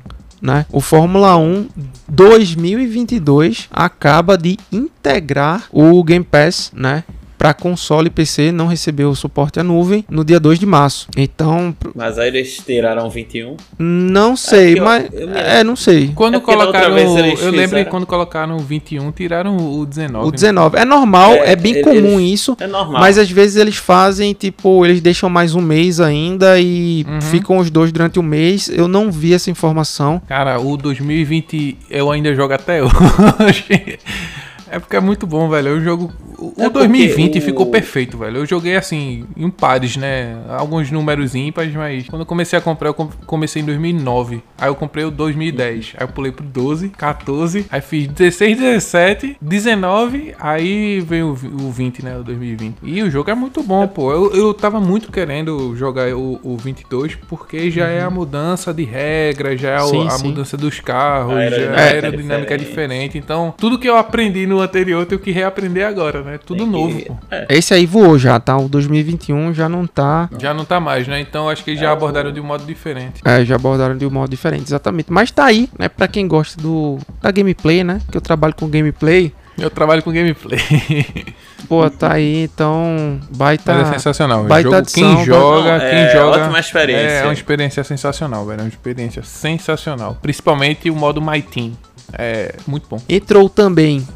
né? 0.41 0.65
O 0.71 0.81
Fórmula 0.81 1.37
1 1.37 1.67
2022 2.07 3.67
acaba 3.71 4.37
de 4.37 4.57
integrar 4.71 5.65
o 5.71 6.03
Game 6.03 6.25
Pass, 6.25 6.71
né? 6.73 7.03
Para 7.37 7.53
console 7.53 8.07
e 8.07 8.09
PC 8.09 8.51
não 8.51 8.67
recebeu 8.67 9.13
suporte 9.15 9.59
à 9.59 9.63
nuvem 9.63 10.03
no 10.09 10.25
dia 10.25 10.39
2 10.39 10.59
de 10.59 10.65
março. 10.65 11.07
Então. 11.15 11.75
Mas 11.95 12.17
aí 12.17 12.27
eles 12.27 12.57
tiraram 12.57 13.09
21? 13.09 13.55
Não 13.77 14.35
sei, 14.35 14.77
é 14.77 14.81
mas. 14.81 15.09
Eu, 15.13 15.29
eu 15.29 15.35
é, 15.35 15.63
não 15.63 15.75
sei. 15.75 16.11
Quando 16.15 16.37
é 16.37 16.39
colocaram. 16.39 16.97
Eu 16.97 17.51
lembro 17.51 17.77
que 17.77 17.85
quando 17.85 18.05
colocaram 18.05 18.57
21, 18.59 19.11
tiraram 19.11 19.57
o 19.57 19.85
19. 19.85 20.27
O 20.27 20.31
19. 20.31 20.75
Né? 20.75 20.81
É 20.81 20.85
normal, 20.85 21.33
é, 21.33 21.51
é 21.51 21.55
bem 21.55 21.81
comum 21.81 22.19
isso. 22.19 22.57
É 22.59 22.67
normal. 22.67 23.01
Mas 23.01 23.17
às 23.17 23.29
vezes 23.29 23.57
eles 23.57 23.75
fazem, 23.75 24.33
tipo, 24.33 24.85
eles 24.85 25.01
deixam 25.01 25.29
mais 25.29 25.53
um 25.55 25.61
mês 25.61 25.99
ainda 25.99 26.59
e 26.59 27.05
uhum. 27.07 27.21
ficam 27.21 27.57
os 27.57 27.69
dois 27.69 27.91
durante 27.91 28.19
o 28.19 28.23
mês. 28.23 28.69
Eu 28.69 28.87
não 28.87 29.11
vi 29.11 29.33
essa 29.33 29.51
informação. 29.51 30.21
Cara, 30.27 30.59
o 30.59 30.75
2020 30.77 31.77
eu 31.89 32.11
ainda 32.11 32.33
jogo 32.33 32.53
até 32.53 32.81
hoje. 32.83 33.99
É 34.69 34.79
porque 34.79 34.95
é 34.95 34.99
muito 34.99 35.25
bom, 35.25 35.49
velho. 35.49 35.77
O 35.77 35.81
jogo. 35.81 36.11
O 36.37 36.53
é 36.57 36.69
2020 36.69 37.37
o... 37.37 37.41
ficou 37.41 37.65
perfeito, 37.67 38.17
velho. 38.17 38.37
Eu 38.37 38.45
joguei 38.45 38.75
assim, 38.75 39.25
em 39.35 39.49
pares, 39.49 39.97
né? 39.97 40.37
Alguns 40.49 40.91
números 40.91 41.35
ímpares, 41.35 41.73
mas 41.73 42.07
quando 42.07 42.21
eu 42.21 42.25
comecei 42.25 42.57
a 42.57 42.61
comprar, 42.61 42.89
eu 42.89 42.93
comecei 42.93 43.61
em 43.61 43.65
2009. 43.65 44.43
Aí 44.57 44.69
eu 44.69 44.75
comprei 44.75 45.05
o 45.05 45.11
2010. 45.11 45.93
Aí 45.97 46.03
eu 46.03 46.09
pulei 46.09 46.31
pro 46.31 46.45
12, 46.45 46.89
14. 46.89 47.65
Aí 47.69 47.81
fiz 47.81 48.07
16, 48.07 48.57
17, 48.57 49.37
19. 49.41 50.35
Aí 50.39 50.99
veio 51.01 51.29
o 51.29 51.71
20, 51.71 52.03
né? 52.03 52.17
O 52.17 52.23
2020. 52.23 52.77
E 52.83 53.01
o 53.01 53.09
jogo 53.09 53.29
é 53.31 53.35
muito 53.35 53.63
bom, 53.63 53.87
pô. 53.87 54.11
Eu, 54.11 54.33
eu 54.33 54.53
tava 54.53 54.79
muito 54.79 55.11
querendo 55.11 55.75
jogar 55.75 56.13
o, 56.15 56.39
o 56.43 56.57
22 56.57 57.15
porque 57.27 57.71
já 57.71 57.85
uhum. 57.85 57.91
é 57.91 58.01
a 58.01 58.09
mudança 58.09 58.73
de 58.73 58.83
regra, 58.83 59.57
já 59.57 59.75
é 59.75 59.79
sim, 59.79 60.07
a 60.07 60.11
sim. 60.11 60.27
mudança 60.27 60.57
dos 60.57 60.79
carros, 60.79 61.35
a 61.35 61.49
já 61.49 61.55
é 61.57 61.69
a 61.69 61.81
aerodinâmica 61.93 62.53
é 62.53 62.57
diferente. 62.57 63.17
Então, 63.17 63.53
tudo 63.57 63.79
que 63.79 63.87
eu 63.87 63.97
aprendi 63.97 64.45
no 64.45 64.56
anterior, 64.61 65.01
eu 65.01 65.05
tenho 65.05 65.19
que 65.19 65.31
reaprender 65.31 65.85
agora, 65.85 66.21
né? 66.21 66.37
Tudo 66.37 66.59
Tem 66.59 66.67
novo, 66.67 66.97
que... 66.97 67.11
É. 67.31 67.45
Esse 67.49 67.73
aí 67.73 67.85
voou 67.85 68.17
já, 68.17 68.39
tá? 68.39 68.57
O 68.57 68.67
2021 68.69 69.53
já 69.53 69.67
não 69.67 69.85
tá. 69.85 70.29
Já 70.39 70.53
não 70.53 70.65
tá 70.65 70.79
mais, 70.79 71.07
né? 71.07 71.19
Então 71.19 71.49
acho 71.49 71.63
que 71.63 71.75
já 71.75 71.89
é, 71.89 71.91
abordaram 71.91 72.31
de 72.31 72.39
um 72.39 72.43
modo 72.43 72.65
diferente. 72.65 73.21
É, 73.25 73.43
já 73.43 73.55
abordaram 73.55 73.97
de 73.97 74.05
um 74.05 74.09
modo 74.09 74.29
diferente, 74.29 74.63
exatamente. 74.63 75.11
Mas 75.11 75.31
tá 75.31 75.45
aí, 75.45 75.69
né? 75.77 75.89
Pra 75.89 76.07
quem 76.07 76.27
gosta 76.27 76.61
do 76.61 76.97
da 77.21 77.31
gameplay, 77.31 77.83
né? 77.83 77.99
Que 78.11 78.17
eu 78.17 78.21
trabalho 78.21 78.53
com 78.53 78.67
gameplay. 78.67 79.33
Eu 79.57 79.71
trabalho 79.71 80.03
com 80.03 80.11
gameplay. 80.11 80.59
Pô, 81.67 81.89
tá 81.89 82.13
aí, 82.13 82.43
então. 82.43 83.19
Baita. 83.35 83.73
Mas 83.73 83.89
é 83.89 83.93
sensacional. 83.93 84.43
Baita 84.43 84.63
jogo, 84.63 84.75
adição, 84.75 85.15
quem 85.15 85.25
joga, 85.25 85.79
quem 85.79 85.99
é, 85.99 86.11
joga. 86.11 86.43
Ótima 86.43 86.59
experiência. 86.59 87.07
É, 87.07 87.19
é 87.19 87.23
uma 87.23 87.33
experiência 87.33 87.83
sensacional, 87.83 88.45
velho. 88.45 88.59
É 88.59 88.63
uma 88.63 88.69
experiência 88.69 89.23
sensacional. 89.23 90.17
Principalmente 90.21 90.89
o 90.91 90.95
modo 90.95 91.19
My 91.19 91.41
Team. 91.41 91.71
É 92.13 92.55
muito 92.67 92.87
bom. 92.87 93.01
Entrou 93.09 93.49
também 93.49 94.07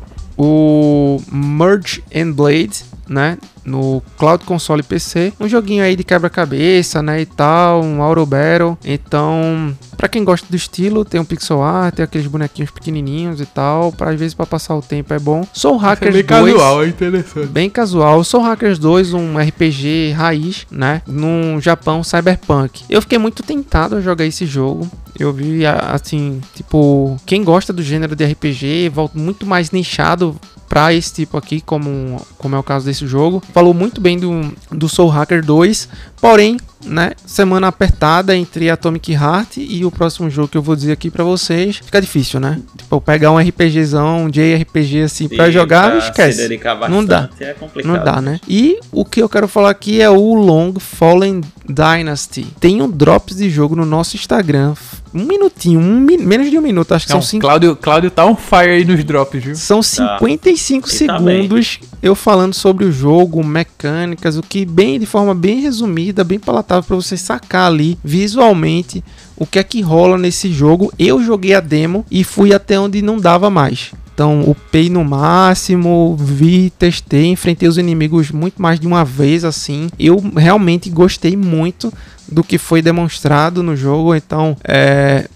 o 0.43 1.21
Merge 1.31 2.01
and 2.13 2.33
Blade, 2.33 2.75
né? 3.11 3.37
No 3.63 4.01
Cloud 4.17 4.45
Console 4.45 4.81
PC. 4.81 5.33
Um 5.39 5.47
joguinho 5.47 5.83
aí 5.83 5.95
de 5.95 6.03
quebra-cabeça, 6.03 7.03
né? 7.03 7.21
E 7.21 7.25
tal, 7.25 7.83
um 7.83 8.01
Auto 8.01 8.25
Battle. 8.25 8.77
Então, 8.83 9.75
para 9.97 10.07
quem 10.07 10.23
gosta 10.23 10.47
do 10.49 10.55
estilo, 10.55 11.03
tem 11.03 11.19
um 11.19 11.25
pixel 11.25 11.61
art, 11.61 11.93
tem 11.93 12.03
aqueles 12.03 12.25
bonequinhos 12.25 12.71
pequenininhos 12.71 13.41
e 13.41 13.45
tal. 13.45 13.91
Para 13.91 14.11
às 14.11 14.19
vezes 14.19 14.33
para 14.33 14.45
passar 14.45 14.75
o 14.75 14.81
tempo 14.81 15.13
é 15.13 15.19
bom. 15.19 15.45
Soul 15.53 15.77
Hackers 15.77 16.15
é 16.15 16.23
bem 16.23 16.41
2. 16.41 16.53
casual, 16.53 16.83
é 16.83 16.87
interessante. 16.87 17.47
Bem 17.47 17.69
casual. 17.69 18.23
Soul 18.23 18.43
Hackers 18.43 18.79
2, 18.79 19.13
um 19.13 19.37
RPG 19.37 20.13
raiz, 20.13 20.65
né? 20.71 21.01
No 21.05 21.59
Japão 21.59 22.03
cyberpunk. 22.03 22.83
Eu 22.89 23.01
fiquei 23.01 23.17
muito 23.17 23.43
tentado 23.43 23.97
a 23.97 24.01
jogar 24.01 24.25
esse 24.25 24.45
jogo. 24.45 24.89
Eu 25.19 25.33
vi 25.33 25.65
assim, 25.65 26.41
tipo, 26.55 27.19
quem 27.25 27.43
gosta 27.43 27.73
do 27.73 27.83
gênero 27.83 28.15
de 28.15 28.25
RPG, 28.25 28.89
volta 28.89 29.19
muito 29.19 29.45
mais 29.45 29.69
nichado 29.69 30.39
para 30.71 30.93
esse 30.93 31.13
tipo 31.13 31.35
aqui, 31.35 31.59
como, 31.59 32.25
como 32.37 32.55
é 32.55 32.57
o 32.57 32.63
caso 32.63 32.85
desse 32.85 33.05
jogo. 33.05 33.43
Falou 33.51 33.73
muito 33.73 33.99
bem 33.99 34.17
do, 34.17 34.53
do 34.71 34.87
Soul 34.87 35.09
Hacker 35.09 35.45
2, 35.45 35.89
porém, 36.21 36.57
né, 36.85 37.11
semana 37.25 37.67
apertada 37.67 38.35
entre 38.35 38.69
Atomic 38.69 39.11
Heart 39.11 39.57
e 39.57 39.83
o 39.83 39.91
próximo 39.91 40.29
jogo 40.29 40.47
que 40.47 40.57
eu 40.57 40.61
vou 40.61 40.75
dizer 40.75 40.91
aqui 40.91 41.09
para 41.09 41.23
vocês, 41.23 41.77
fica 41.77 41.99
difícil, 41.99 42.39
né? 42.39 42.61
Tipo, 42.77 43.01
pegar 43.01 43.31
um 43.31 43.39
RPGzão, 43.39 44.25
um 44.25 44.29
JRPG 44.29 45.01
assim 45.01 45.27
para 45.27 45.49
jogar, 45.49 45.97
esquece. 45.97 46.59
não 46.89 47.03
dá. 47.03 47.29
É 47.39 47.55
não 47.83 48.03
dá, 48.03 48.21
né? 48.21 48.39
E 48.47 48.79
o 48.91 49.03
que 49.03 49.21
eu 49.21 49.27
quero 49.27 49.47
falar 49.47 49.71
aqui 49.71 49.99
é 50.01 50.09
o 50.09 50.33
Long 50.35 50.73
Fallen 50.79 51.41
Dynasty. 51.67 52.45
Tem 52.59 52.81
um 52.81 52.89
drops 52.89 53.37
de 53.37 53.49
jogo 53.49 53.75
no 53.75 53.85
nosso 53.85 54.15
Instagram 54.15 54.75
um 55.13 55.25
minutinho, 55.25 55.79
um, 55.79 55.99
menos 55.99 56.49
de 56.49 56.57
um 56.57 56.61
minuto, 56.61 56.93
acho 56.93 57.05
que 57.05 57.13
Não, 57.13 57.21
são 57.21 57.29
cinco. 57.29 57.41
Cláudio, 57.41 57.75
Cláudio 57.75 58.09
tá 58.09 58.25
on 58.25 58.35
fire 58.35 58.69
aí 58.69 58.85
nos 58.85 59.03
drops, 59.03 59.43
viu? 59.43 59.55
São 59.55 59.83
55 59.83 60.87
tá. 60.87 60.95
segundos 60.95 61.77
tá 61.77 61.90
eu 62.01 62.15
falando 62.15 62.53
sobre 62.53 62.85
o 62.85 62.91
jogo, 62.91 63.43
mecânicas, 63.43 64.37
o 64.37 64.41
que 64.41 64.65
bem 64.65 64.99
de 64.99 65.05
forma 65.05 65.35
bem 65.35 65.61
resumida, 65.61 66.23
bem 66.23 66.39
palatável 66.39 66.83
para 66.83 66.95
você 66.95 67.15
sacar 67.15 67.67
ali 67.67 67.97
visualmente 68.03 69.03
o 69.35 69.45
que 69.45 69.59
é 69.59 69.63
que 69.63 69.81
rola 69.81 70.17
nesse 70.17 70.51
jogo. 70.51 70.91
Eu 70.97 71.23
joguei 71.23 71.53
a 71.53 71.59
demo 71.59 72.05
e 72.09 72.23
fui 72.23 72.53
até 72.53 72.79
onde 72.79 73.01
não 73.01 73.17
dava 73.17 73.49
mais. 73.49 73.91
Então, 74.13 74.41
upei 74.41 74.89
no 74.89 75.03
máximo, 75.03 76.15
vi, 76.19 76.69
testei, 76.77 77.27
enfrentei 77.27 77.67
os 77.67 77.77
inimigos 77.77 78.29
muito 78.29 78.61
mais 78.61 78.79
de 78.79 78.85
uma 78.85 79.03
vez 79.03 79.43
assim. 79.43 79.89
Eu 79.97 80.21
realmente 80.35 80.89
gostei 80.89 81.35
muito 81.35 81.91
do 82.31 82.43
que 82.43 82.57
foi 82.57 82.81
demonstrado 82.81 83.63
no 83.63 83.75
jogo. 83.75 84.13
Então, 84.13 84.55
é, 84.63 85.27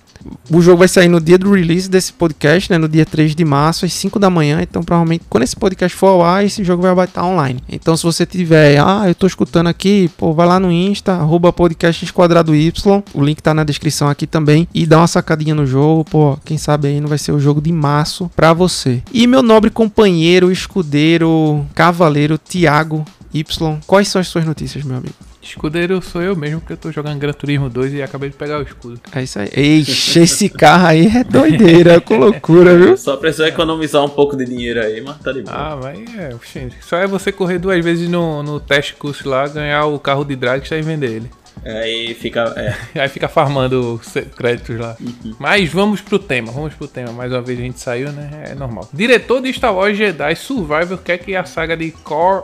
o 0.49 0.61
jogo 0.61 0.79
vai 0.79 0.87
sair 0.87 1.07
no 1.07 1.19
dia 1.19 1.37
do 1.37 1.51
release 1.51 1.89
desse 1.89 2.13
podcast, 2.13 2.71
né? 2.71 2.77
No 2.77 2.87
dia 2.87 3.05
3 3.05 3.35
de 3.35 3.45
março, 3.45 3.85
às 3.85 3.93
5 3.93 4.19
da 4.19 4.29
manhã. 4.29 4.59
Então, 4.61 4.83
provavelmente, 4.83 5.25
quando 5.29 5.43
esse 5.43 5.55
podcast 5.55 5.95
for 5.97 6.07
ao 6.07 6.23
ar, 6.23 6.45
esse 6.45 6.63
jogo 6.63 6.83
vai 6.83 7.05
estar 7.05 7.23
online. 7.23 7.61
Então, 7.69 7.95
se 7.95 8.03
você 8.03 8.25
tiver, 8.25 8.79
ah, 8.79 9.03
eu 9.07 9.15
tô 9.15 9.27
escutando 9.27 9.67
aqui, 9.67 10.09
pô, 10.17 10.33
vai 10.33 10.47
lá 10.47 10.59
no 10.59 10.71
Insta, 10.71 11.13
arroba 11.13 11.51
podcast 11.51 12.05
Y. 12.05 13.03
O 13.13 13.23
link 13.23 13.41
tá 13.41 13.53
na 13.53 13.63
descrição 13.63 14.07
aqui 14.07 14.27
também. 14.27 14.67
E 14.73 14.85
dá 14.85 14.97
uma 14.97 15.07
sacadinha 15.07 15.55
no 15.55 15.65
jogo, 15.65 16.05
pô, 16.05 16.37
quem 16.45 16.57
sabe 16.57 16.87
aí 16.87 17.01
não 17.01 17.07
vai 17.07 17.17
ser 17.17 17.31
o 17.31 17.39
jogo 17.39 17.61
de 17.61 17.71
março 17.71 18.29
pra 18.35 18.53
você. 18.53 19.01
E 19.11 19.27
meu 19.27 19.41
nobre 19.41 19.69
companheiro, 19.69 20.51
escudeiro, 20.51 21.65
cavaleiro, 21.73 22.37
Tiago 22.37 23.05
Y. 23.33 23.79
Quais 23.85 24.07
são 24.07 24.21
as 24.21 24.27
suas 24.27 24.45
notícias, 24.45 24.83
meu 24.83 24.97
amigo? 24.97 25.15
Escudeiro 25.45 26.01
sou 26.01 26.21
eu 26.21 26.35
mesmo, 26.35 26.59
porque 26.59 26.73
eu 26.73 26.77
tô 26.77 26.91
jogando 26.91 27.19
Gran 27.19 27.31
Turismo 27.31 27.69
2 27.69 27.93
e 27.93 28.01
acabei 28.01 28.29
de 28.29 28.35
pegar 28.35 28.59
o 28.59 28.63
escudo. 28.63 28.99
É 29.13 29.21
isso 29.21 29.39
aí. 29.39 29.49
Eixe, 29.55 30.19
esse 30.19 30.49
carro 30.49 30.87
aí 30.87 31.05
é 31.05 31.23
doideira, 31.23 32.01
com 32.01 32.17
loucura, 32.17 32.75
viu? 32.75 32.97
Só 32.97 33.15
precisa 33.15 33.47
economizar 33.47 34.03
um 34.03 34.09
pouco 34.09 34.35
de 34.35 34.43
dinheiro 34.43 34.81
aí, 34.81 35.01
mas 35.01 35.19
tá 35.19 35.31
de 35.31 35.43
boa. 35.43 35.55
Ah, 35.55 35.79
mas 35.81 35.99
é, 36.15 36.35
gente, 36.51 36.75
só 36.81 36.97
é 36.97 37.05
você 37.05 37.31
correr 37.31 37.59
duas 37.59 37.83
vezes 37.83 38.09
no, 38.09 38.41
no 38.41 38.59
teste 38.59 38.95
curso 38.95 39.29
lá, 39.29 39.47
ganhar 39.47 39.85
o 39.85 39.99
carro 39.99 40.25
de 40.25 40.35
drag 40.35 40.63
e 40.65 40.81
vender 40.81 41.11
ele. 41.11 41.29
Aí 41.65 42.13
fica. 42.13 42.53
É. 42.55 42.75
Aí 43.01 43.09
fica 43.09 43.27
farmando 43.27 43.99
créditos 44.35 44.79
lá. 44.79 44.95
Uhum. 44.99 45.35
Mas 45.39 45.69
vamos 45.71 45.99
pro 45.99 46.19
tema, 46.19 46.51
vamos 46.51 46.75
pro 46.75 46.87
tema. 46.87 47.11
Mais 47.11 47.31
uma 47.31 47.41
vez 47.41 47.59
a 47.59 47.61
gente 47.63 47.79
saiu, 47.79 48.11
né? 48.11 48.45
É 48.51 48.55
normal. 48.55 48.87
Diretor 48.93 49.41
de 49.41 49.51
Star 49.51 49.73
Wars 49.73 49.97
Jedi 49.97 50.35
Survivor 50.35 50.97
quer 50.99 51.17
que 51.17 51.35
a 51.35 51.43
saga 51.43 51.75
de 51.75 51.89
Core 51.91 52.43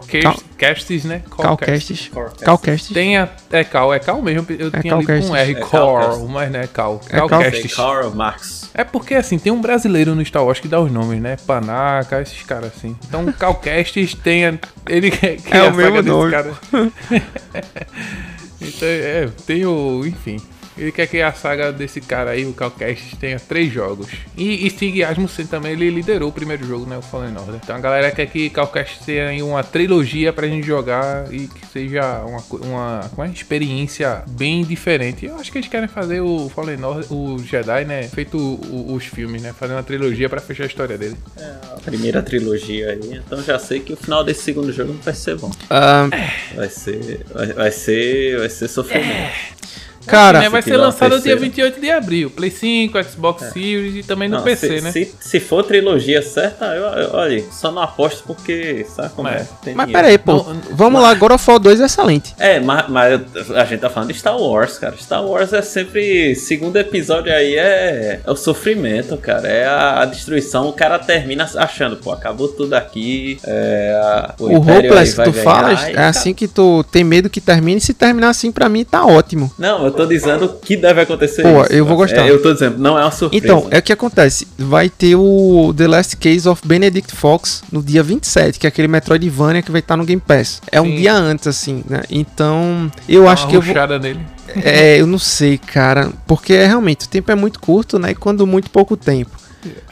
Castes, 0.57 1.05
né? 1.05 1.21
Cal 1.37 1.55
Castes. 1.55 2.09
Cal 2.39 2.57
Castes. 2.57 2.93
Tenha. 2.93 3.29
É 3.51 3.63
Cal, 3.63 3.93
é 3.93 3.99
Cal 3.99 4.21
mesmo. 4.21 4.45
Eu 4.49 4.69
é 4.73 4.81
tinha 4.81 4.95
lido 4.95 5.27
com 5.27 5.35
R, 5.35 5.51
é 5.51 5.55
Core, 5.55 6.27
mas 6.27 6.51
não 6.51 6.59
é 6.59 6.67
Cal. 6.67 6.99
Cal, 6.99 7.27
Cal 7.27 7.41
Castes. 7.41 7.75
Cal 7.75 8.11
Max. 8.11 8.71
É 8.73 8.83
porque 8.83 9.13
assim, 9.13 9.37
tem 9.37 9.51
um 9.51 9.61
brasileiro 9.61 10.15
no 10.15 10.25
Star 10.25 10.43
Wars 10.43 10.59
que 10.59 10.67
dá 10.67 10.79
os 10.79 10.91
nomes, 10.91 11.21
né? 11.21 11.37
Panaca, 11.45 12.21
esses 12.21 12.41
caras 12.43 12.71
assim. 12.75 12.95
Então 13.07 13.31
Cal 13.33 13.55
Castes 13.55 14.15
tenha. 14.15 14.59
Ele 14.89 15.11
quer 15.11 15.37
que 15.37 15.55
é 15.55 15.59
a 15.59 15.69
o 15.69 15.75
saga 15.75 15.91
mesmo 15.91 16.11
nome. 16.11 16.31
cara. 16.31 16.53
Então, 18.61 18.87
é, 18.87 19.27
tem 19.45 19.65
o. 19.65 20.05
Enfim. 20.05 20.39
Ele 20.77 20.91
quer 20.91 21.07
que 21.07 21.21
a 21.21 21.33
saga 21.33 21.71
desse 21.71 21.99
cara 22.01 22.31
aí, 22.31 22.45
o 22.45 22.53
Calcast, 22.53 23.15
tenha 23.17 23.39
três 23.39 23.71
jogos. 23.71 24.07
E, 24.37 24.65
e 24.65 24.69
Stig 24.69 25.03
Asmussen 25.03 25.45
também, 25.45 25.73
ele 25.73 25.89
liderou 25.89 26.29
o 26.29 26.31
primeiro 26.31 26.65
jogo, 26.65 26.85
né? 26.85 26.97
O 26.97 27.01
Fallen 27.01 27.35
Order. 27.37 27.59
Então 27.61 27.75
a 27.75 27.79
galera 27.79 28.11
quer 28.11 28.25
que 28.27 28.49
Calcast 28.49 29.03
tenha 29.05 29.43
uma 29.45 29.63
trilogia 29.63 30.31
pra 30.31 30.47
gente 30.47 30.65
jogar 30.65 31.31
e 31.33 31.47
que 31.47 31.65
seja 31.67 32.23
uma, 32.25 32.43
uma, 32.67 33.11
uma 33.15 33.27
experiência 33.27 34.23
bem 34.29 34.63
diferente. 34.63 35.25
Eu 35.25 35.35
acho 35.35 35.51
que 35.51 35.57
eles 35.57 35.69
querem 35.69 35.87
fazer 35.87 36.21
o 36.21 36.49
Fallen 36.49 36.83
Order, 36.83 37.11
o 37.11 37.37
Jedi, 37.39 37.85
né? 37.85 38.03
Feito 38.03 38.37
o, 38.37 38.91
o, 38.91 38.93
os 38.93 39.05
filmes, 39.05 39.41
né? 39.41 39.53
Fazer 39.53 39.73
uma 39.73 39.83
trilogia 39.83 40.29
pra 40.29 40.39
fechar 40.39 40.63
a 40.63 40.67
história 40.67 40.97
dele. 40.97 41.17
É, 41.37 41.55
a 41.75 41.79
primeira 41.83 42.21
trilogia 42.21 42.91
aí. 42.91 43.21
Então 43.25 43.43
já 43.43 43.59
sei 43.59 43.79
que 43.79 43.93
o 43.93 43.97
final 43.97 44.23
desse 44.23 44.43
segundo 44.43 44.71
jogo 44.71 44.93
não 44.93 45.01
vai 45.01 45.13
ser 45.13 45.35
bom. 45.37 45.49
Um... 45.49 46.55
Vai 46.55 46.69
ser. 46.69 47.25
Vai, 47.33 47.47
vai 47.53 47.71
ser. 47.71 48.39
Vai 48.39 48.49
ser 48.49 48.67
sofrimento. 48.67 49.11
É. 49.11 49.60
Cara, 50.05 50.39
assim, 50.39 50.45
né? 50.45 50.49
vai 50.49 50.61
ser 50.61 50.77
lançado 50.77 51.15
no 51.15 51.21
dia 51.21 51.35
28 51.35 51.79
de 51.79 51.89
abril. 51.89 52.29
Play 52.29 52.51
5, 52.51 53.03
Xbox 53.03 53.43
é. 53.43 53.51
Series 53.51 53.95
e 53.95 54.03
também 54.03 54.29
no 54.29 54.37
não, 54.37 54.43
PC, 54.43 54.77
se, 54.77 54.83
né? 54.83 54.91
Se, 54.91 55.15
se 55.19 55.39
for 55.39 55.63
trilogia 55.63 56.21
certa, 56.21 56.65
eu, 56.75 56.83
eu, 56.83 57.09
olha, 57.13 57.43
só 57.51 57.71
não 57.71 57.81
aposto 57.81 58.23
porque, 58.25 58.85
sabe 58.89 59.09
como 59.15 59.27
é? 59.27 59.47
é? 59.65 59.73
Mas 59.73 59.91
peraí, 59.91 60.17
pô. 60.17 60.33
Não, 60.33 60.61
vamos 60.71 61.01
mas... 61.01 61.03
lá, 61.03 61.13
God 61.13 61.31
of 61.31 61.49
War 61.49 61.59
2 61.59 61.81
é 61.81 61.85
excelente. 61.85 62.35
É, 62.37 62.59
mas, 62.59 62.87
mas, 62.89 63.21
a 63.55 63.65
gente 63.65 63.79
tá 63.79 63.89
falando 63.89 64.11
de 64.11 64.17
Star 64.17 64.37
Wars, 64.37 64.77
cara. 64.77 64.95
Star 64.97 65.23
Wars 65.25 65.53
é 65.53 65.61
sempre. 65.61 66.35
Segundo 66.35 66.77
episódio 66.77 67.31
aí 67.31 67.55
é, 67.55 68.21
é 68.25 68.31
o 68.31 68.35
sofrimento, 68.35 69.17
cara. 69.17 69.47
É 69.47 69.65
a, 69.65 70.01
a, 70.01 70.05
destruição. 70.05 70.69
O 70.69 70.73
cara 70.73 70.97
termina 70.99 71.49
achando, 71.55 71.97
pô, 71.97 72.11
acabou 72.11 72.47
tudo 72.47 72.73
aqui. 72.73 73.39
É, 73.43 73.99
a, 74.01 74.35
o, 74.39 74.45
o 74.45 74.57
Hopeless 74.57 75.15
que 75.15 75.23
tu 75.23 75.31
ganhar, 75.31 75.43
falas, 75.43 75.83
é 75.83 76.03
assim 76.03 76.33
que 76.33 76.47
tu 76.47 76.83
tem 76.91 77.03
medo 77.03 77.29
que 77.29 77.41
termine. 77.41 77.79
Se 77.79 77.93
terminar 77.93 78.29
assim, 78.29 78.51
pra 78.51 78.69
mim 78.69 78.83
tá 78.83 79.05
ótimo. 79.05 79.51
Não, 79.57 79.85
eu 79.85 79.91
tô 79.91 80.00
dizendo 80.05 80.49
que 80.61 80.75
deve 80.75 81.01
acontecer 81.01 81.43
Pô, 81.43 81.63
isso, 81.63 81.73
eu 81.73 81.85
vou 81.85 81.97
gostar. 81.97 82.27
É, 82.27 82.31
eu 82.31 82.41
tô 82.41 82.53
dizendo, 82.53 82.77
não 82.77 82.97
é 82.97 83.03
uma 83.03 83.11
surpresa. 83.11 83.45
Então, 83.45 83.67
é 83.71 83.79
o 83.79 83.81
que 83.81 83.93
acontece. 83.93 84.47
Vai 84.57 84.89
ter 84.89 85.15
o 85.15 85.73
The 85.75 85.87
Last 85.87 86.17
Case 86.17 86.47
of 86.47 86.61
Benedict 86.65 87.15
Fox 87.15 87.63
no 87.71 87.81
dia 87.81 88.03
27, 88.03 88.59
que 88.59 88.67
é 88.67 88.69
aquele 88.69 88.87
Metroidvania 88.87 89.61
que 89.61 89.71
vai 89.71 89.79
estar 89.79 89.97
no 89.97 90.05
Game 90.05 90.21
Pass. 90.25 90.61
É 90.71 90.81
Sim. 90.81 90.87
um 90.87 90.95
dia 90.95 91.13
antes, 91.13 91.47
assim, 91.47 91.83
né? 91.87 92.03
Então, 92.09 92.91
eu 93.07 93.23
Dá 93.23 93.31
acho 93.31 93.47
que 93.47 93.55
eu 93.55 93.61
vou... 93.61 93.99
nele. 93.99 94.19
É, 94.63 94.99
eu 94.99 95.07
não 95.07 95.19
sei, 95.19 95.57
cara. 95.57 96.11
Porque 96.27 96.53
é, 96.53 96.67
realmente, 96.67 97.05
o 97.05 97.09
tempo 97.09 97.31
é 97.31 97.35
muito 97.35 97.59
curto, 97.59 97.97
né? 97.97 98.11
E 98.11 98.15
quando 98.15 98.45
muito 98.45 98.69
pouco 98.69 98.97
tempo. 98.97 99.40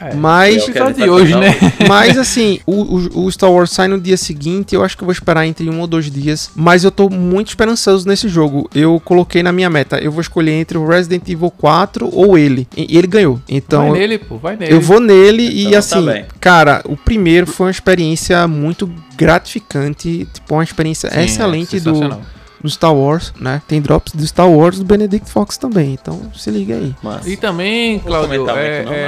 É, 0.00 0.14
mas 0.14 0.68
é 0.68 0.92
de 0.92 1.08
hoje, 1.08 1.36
né? 1.36 1.56
Mas 1.86 2.16
assim, 2.18 2.60
o, 2.66 2.72
o, 2.72 3.24
o, 3.24 3.32
Star 3.32 3.50
Wars 3.50 3.70
sai 3.70 3.88
no 3.88 4.00
dia 4.00 4.16
seguinte, 4.16 4.74
eu 4.74 4.84
acho 4.84 4.96
que 4.96 5.02
eu 5.02 5.06
vou 5.06 5.12
esperar 5.12 5.46
entre 5.46 5.68
um 5.68 5.80
ou 5.80 5.86
dois 5.86 6.10
dias. 6.10 6.50
Mas 6.54 6.84
eu 6.84 6.90
tô 6.90 7.08
muito 7.08 7.48
esperançoso 7.48 8.06
nesse 8.06 8.28
jogo. 8.28 8.68
Eu 8.74 9.00
coloquei 9.04 9.42
na 9.42 9.52
minha 9.52 9.70
meta, 9.70 9.98
eu 9.98 10.10
vou 10.10 10.20
escolher 10.20 10.52
entre 10.52 10.76
o 10.78 10.86
Resident 10.86 11.28
Evil 11.28 11.50
4 11.50 12.08
ou 12.12 12.36
ele. 12.36 12.66
E 12.76 12.96
ele 12.96 13.06
ganhou. 13.06 13.40
Então. 13.48 13.90
Vai 13.90 14.00
nele, 14.00 14.18
pô, 14.18 14.38
vai 14.38 14.56
nele. 14.56 14.72
Eu 14.72 14.80
vou 14.80 15.00
nele 15.00 15.46
então, 15.46 15.72
e 15.72 15.76
assim, 15.76 16.04
tá 16.04 16.24
cara, 16.40 16.82
o 16.84 16.96
primeiro 16.96 17.46
foi 17.46 17.66
uma 17.66 17.72
experiência 17.72 18.46
muito 18.48 18.90
gratificante, 19.16 20.26
tipo, 20.32 20.54
uma 20.54 20.64
experiência 20.64 21.10
Sim, 21.10 21.18
é 21.18 21.24
excelente 21.24 21.76
é 21.76 21.80
do 21.80 22.20
do 22.62 22.68
Star 22.68 22.94
Wars, 22.94 23.32
né? 23.38 23.62
Tem 23.66 23.80
drops 23.80 24.12
do 24.12 24.26
Star 24.26 24.48
Wars 24.50 24.78
do 24.78 24.84
Benedict 24.84 25.30
Fox 25.30 25.56
também, 25.56 25.94
então 25.94 26.20
se 26.34 26.50
liga 26.50 26.74
aí. 26.74 26.94
Mas... 27.02 27.26
E 27.26 27.36
também, 27.36 27.98
Claudio, 28.00 28.48
é, 28.50 28.84
não, 28.84 28.92
é... 28.92 29.04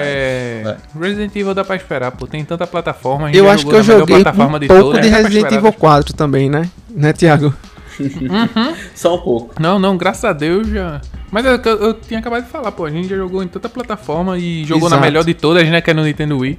é... 0.65 0.77
Resident 0.99 1.35
Evil 1.37 1.55
dá 1.55 1.65
pra 1.65 1.77
esperar, 1.77 2.13
pô, 2.13 2.27
tem 2.27 2.45
tanta 2.45 2.67
plataforma. 2.67 3.31
Eu 3.31 3.49
acho 3.51 3.67
que 3.67 3.75
eu 3.75 3.83
joguei 3.83 4.21
um 4.21 4.25
pouco 4.25 4.59
de, 4.59 4.69
todo, 4.69 5.01
de 5.01 5.09
Resident 5.09 5.53
Evil 5.53 5.73
4 5.73 6.15
também, 6.15 6.49
né? 6.49 6.69
Né, 6.91 7.13
Thiago? 7.13 7.55
Uhum. 8.01 8.75
Só 8.95 9.17
um 9.17 9.21
pouco. 9.21 9.61
Não, 9.61 9.79
não, 9.79 9.97
graças 9.97 10.25
a 10.25 10.33
Deus 10.33 10.69
já. 10.69 11.01
Mas 11.31 11.45
eu, 11.45 11.53
eu, 11.57 11.79
eu, 11.79 11.95
tinha 11.95 12.21
acabado 12.21 12.45
de 12.45 12.51
falar, 12.51 12.73
pô, 12.73 12.85
a 12.85 12.91
gente 12.91 13.09
já 13.09 13.17
jogou 13.17 13.43
em 13.43 13.49
tanta 13.49 13.69
plataforma 13.69 14.39
e 14.39 14.65
jogou 14.65 14.89
Exato. 14.89 15.01
na 15.01 15.07
melhor 15.07 15.25
de 15.25 15.35
todas, 15.35 15.67
né? 15.69 15.81
Que 15.81 15.91
é 15.91 15.95
no 15.95 16.05
Nintendo 16.05 16.39
Wii. 16.39 16.59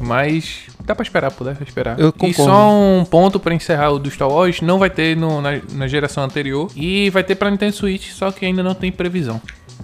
Mas 0.00 0.66
dá 0.88 0.94
pra 0.94 1.02
esperar, 1.02 1.30
pô, 1.30 1.44
dá 1.44 1.52
pra 1.52 1.64
esperar. 1.64 2.00
Eu 2.00 2.12
concordo. 2.12 2.30
E 2.30 2.34
só 2.34 2.70
um 2.72 3.04
ponto 3.04 3.38
pra 3.38 3.54
encerrar 3.54 3.90
o 3.90 3.98
do 3.98 4.10
Star 4.10 4.28
Wars, 4.28 4.60
não 4.62 4.78
vai 4.78 4.88
ter 4.88 5.16
no, 5.16 5.40
na, 5.40 5.60
na 5.72 5.86
geração 5.86 6.24
anterior. 6.24 6.70
E 6.74 7.10
vai 7.10 7.22
ter 7.22 7.34
pra 7.34 7.50
Nintendo 7.50 7.74
Switch, 7.74 8.10
só 8.10 8.32
que 8.32 8.46
ainda 8.46 8.62
não 8.62 8.74
tem 8.74 8.90
previsão. 8.90 9.40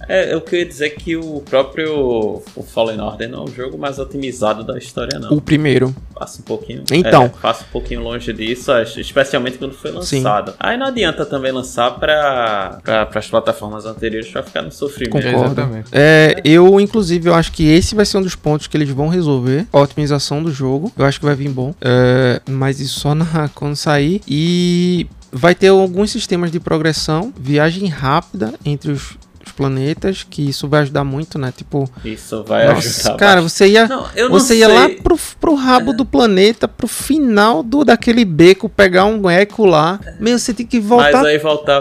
É, 0.07 0.33
eu 0.33 0.41
queria 0.41 0.65
dizer 0.65 0.91
que 0.91 1.15
o 1.15 1.41
próprio 1.41 2.41
o 2.55 2.63
Fallen 2.63 2.99
Order 2.99 3.29
não 3.29 3.43
é 3.43 3.49
o 3.49 3.53
jogo 3.53 3.77
mais 3.77 3.97
otimizado 3.99 4.63
da 4.63 4.77
história, 4.77 5.19
não. 5.19 5.31
O 5.31 5.41
primeiro. 5.41 5.95
Passa 6.13 6.41
um 6.41 6.43
pouquinho. 6.43 6.83
Então. 6.91 7.23
É, 7.23 7.29
passa 7.29 7.63
um 7.63 7.71
pouquinho 7.71 8.01
longe 8.01 8.31
disso, 8.31 8.71
especialmente 8.97 9.57
quando 9.57 9.73
foi 9.73 9.91
lançado. 9.91 10.51
Sim. 10.51 10.57
Aí 10.59 10.77
não 10.77 10.87
adianta 10.87 11.25
também 11.25 11.51
lançar 11.51 11.91
para 11.99 12.79
pra, 12.83 13.09
as 13.13 13.27
plataformas 13.27 13.85
anteriores 13.85 14.29
pra 14.29 14.43
ficar 14.43 14.61
no 14.61 14.71
sofrimento. 14.71 15.13
Concordo. 15.13 15.45
Exatamente. 15.45 15.89
É, 15.91 16.41
eu, 16.43 16.79
inclusive, 16.79 17.29
eu 17.29 17.33
acho 17.33 17.51
que 17.51 17.67
esse 17.67 17.95
vai 17.95 18.05
ser 18.05 18.17
um 18.17 18.21
dos 18.21 18.35
pontos 18.35 18.67
que 18.67 18.77
eles 18.77 18.89
vão 18.89 19.07
resolver. 19.07 19.67
A 19.71 19.79
otimização 19.79 20.41
do 20.41 20.51
jogo. 20.51 20.91
Eu 20.97 21.05
acho 21.05 21.19
que 21.19 21.25
vai 21.25 21.35
vir 21.35 21.49
bom. 21.49 21.73
É, 21.81 22.41
mas 22.49 22.79
isso 22.79 22.99
só 22.99 23.13
na, 23.15 23.49
quando 23.53 23.75
sair. 23.75 24.21
E 24.27 25.07
vai 25.31 25.53
ter 25.53 25.67
alguns 25.67 26.11
sistemas 26.11 26.49
de 26.49 26.59
progressão, 26.61 27.33
viagem 27.37 27.87
rápida 27.87 28.53
entre 28.65 28.91
os 28.91 29.17
planetas, 29.51 30.25
que 30.27 30.49
isso 30.49 30.67
vai 30.67 30.81
ajudar 30.81 31.03
muito, 31.03 31.37
né? 31.37 31.53
Tipo. 31.55 31.89
Isso 32.03 32.43
vai 32.43 32.67
nossa, 32.67 32.87
ajudar. 32.87 33.15
Cara, 33.17 33.41
você 33.41 33.67
ia. 33.67 33.87
Não, 33.87 34.05
você 34.29 34.57
ia 34.57 34.67
lá 34.67 34.89
pro, 35.03 35.17
pro 35.39 35.55
rabo 35.55 35.91
é. 35.91 35.95
do 35.95 36.05
planeta, 36.05 36.67
pro 36.67 36.87
final 36.87 37.63
do 37.63 37.83
daquele 37.83 38.25
beco, 38.25 38.69
pegar 38.69 39.05
um 39.05 39.29
eco 39.29 39.65
lá. 39.65 39.99
Meu, 40.19 40.37
você 40.37 40.53
tem 40.53 40.65
que 40.65 40.79
voltar 40.79 41.21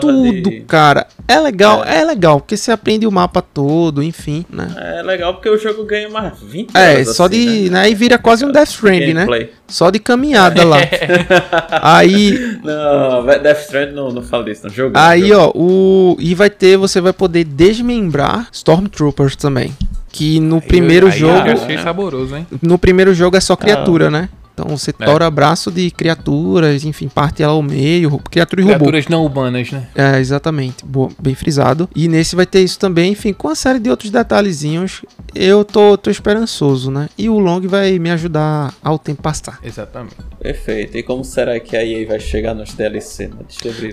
tudo, 0.01 0.51
de... 0.51 0.61
cara. 0.63 1.07
É 1.27 1.39
legal, 1.39 1.85
é. 1.85 2.01
é. 2.01 2.05
legal, 2.05 2.41
porque 2.41 2.57
você 2.57 2.71
aprende 2.71 3.07
o 3.07 3.13
mapa 3.13 3.41
todo, 3.41 4.03
enfim, 4.03 4.45
né? 4.51 4.69
É 4.77 5.03
legal 5.03 5.35
porque 5.35 5.49
o 5.49 5.57
jogo 5.59 5.85
ganha 5.85 6.09
mais 6.09 6.39
20 6.41 6.71
É, 6.75 7.05
só 7.05 7.25
assim, 7.25 7.65
de. 7.65 7.71
Né? 7.71 7.83
né? 7.83 7.91
E 7.91 7.95
vira 7.95 8.19
quase 8.19 8.45
um 8.45 8.53
Death 8.53 8.69
Stranding, 8.69 9.15
né? 9.15 9.27
Só 9.67 9.91
de 9.91 9.99
caminhada 9.99 10.65
lá. 10.65 10.77
aí. 11.83 12.59
Não, 12.63 13.25
Death 13.25 13.61
Stranding 13.63 13.95
não, 13.95 14.13
não 14.13 14.23
fala 14.23 14.45
disso, 14.45 14.63
não. 14.65 14.71
Jogo. 14.71 14.97
Aí, 14.97 15.29
jogo. 15.29 15.53
ó, 15.57 15.59
o. 15.59 16.17
E 16.21 16.35
vai 16.35 16.51
ter, 16.51 16.77
você 16.77 17.01
vai 17.01 17.13
poder 17.13 17.45
desmembrar 17.45 18.49
Stormtroopers 18.53 19.37
também. 19.37 19.75
Que 20.11 20.39
no 20.39 20.57
aí, 20.57 20.63
primeiro 20.63 21.07
aí, 21.07 21.13
jogo. 21.19 21.49
Eu 21.49 21.55
achei 21.55 21.79
saboroso, 21.79 22.37
hein? 22.37 22.47
No 22.63 22.79
primeiro 22.79 23.15
jogo 23.15 23.37
é 23.37 23.41
só 23.41 23.57
criatura, 23.57 24.09
ah. 24.09 24.11
né? 24.11 24.29
Então 24.55 24.69
você 24.69 24.91
é. 24.91 25.05
tora 25.05 25.29
braço 25.31 25.69
de 25.71 25.91
criaturas, 25.91 26.85
enfim, 26.85 27.09
parte 27.09 27.43
ela 27.43 27.53
ao 27.53 27.63
meio, 27.63 28.19
criatura 28.31 28.63
e 28.63 28.65
robô. 28.65 28.77
Criaturas 28.77 29.09
não 29.09 29.27
humanas, 29.27 29.73
né? 29.73 29.89
É, 29.97 30.21
exatamente. 30.21 30.85
Boa, 30.85 31.11
bem 31.19 31.35
frisado. 31.35 31.89
E 31.95 32.07
nesse 32.07 32.37
vai 32.37 32.47
ter 32.47 32.61
isso 32.61 32.79
também, 32.79 33.13
enfim, 33.13 33.33
com 33.33 33.49
uma 33.49 33.57
série 33.57 33.81
de 33.81 33.91
outros 33.91 34.11
detalhezinhos. 34.11 35.03
Eu 35.35 35.65
tô, 35.65 35.99
tô 35.99 36.09
esperançoso, 36.09 36.91
né? 36.91 37.09
E 37.19 37.29
o 37.29 37.39
Long 37.39 37.63
vai 37.63 37.99
me 37.99 38.11
ajudar 38.13 38.73
ao 38.81 38.97
tempo 38.97 39.23
passar. 39.23 39.59
Exatamente. 39.63 40.15
Perfeito. 40.41 40.97
E 40.97 41.03
como 41.03 41.25
será 41.25 41.59
que 41.59 41.77
a 41.77 41.85
EA 41.85 42.07
vai 42.07 42.21
chegar 42.21 42.55
nos 42.55 42.75
DLC? 42.75 43.27
Né? 43.27 43.35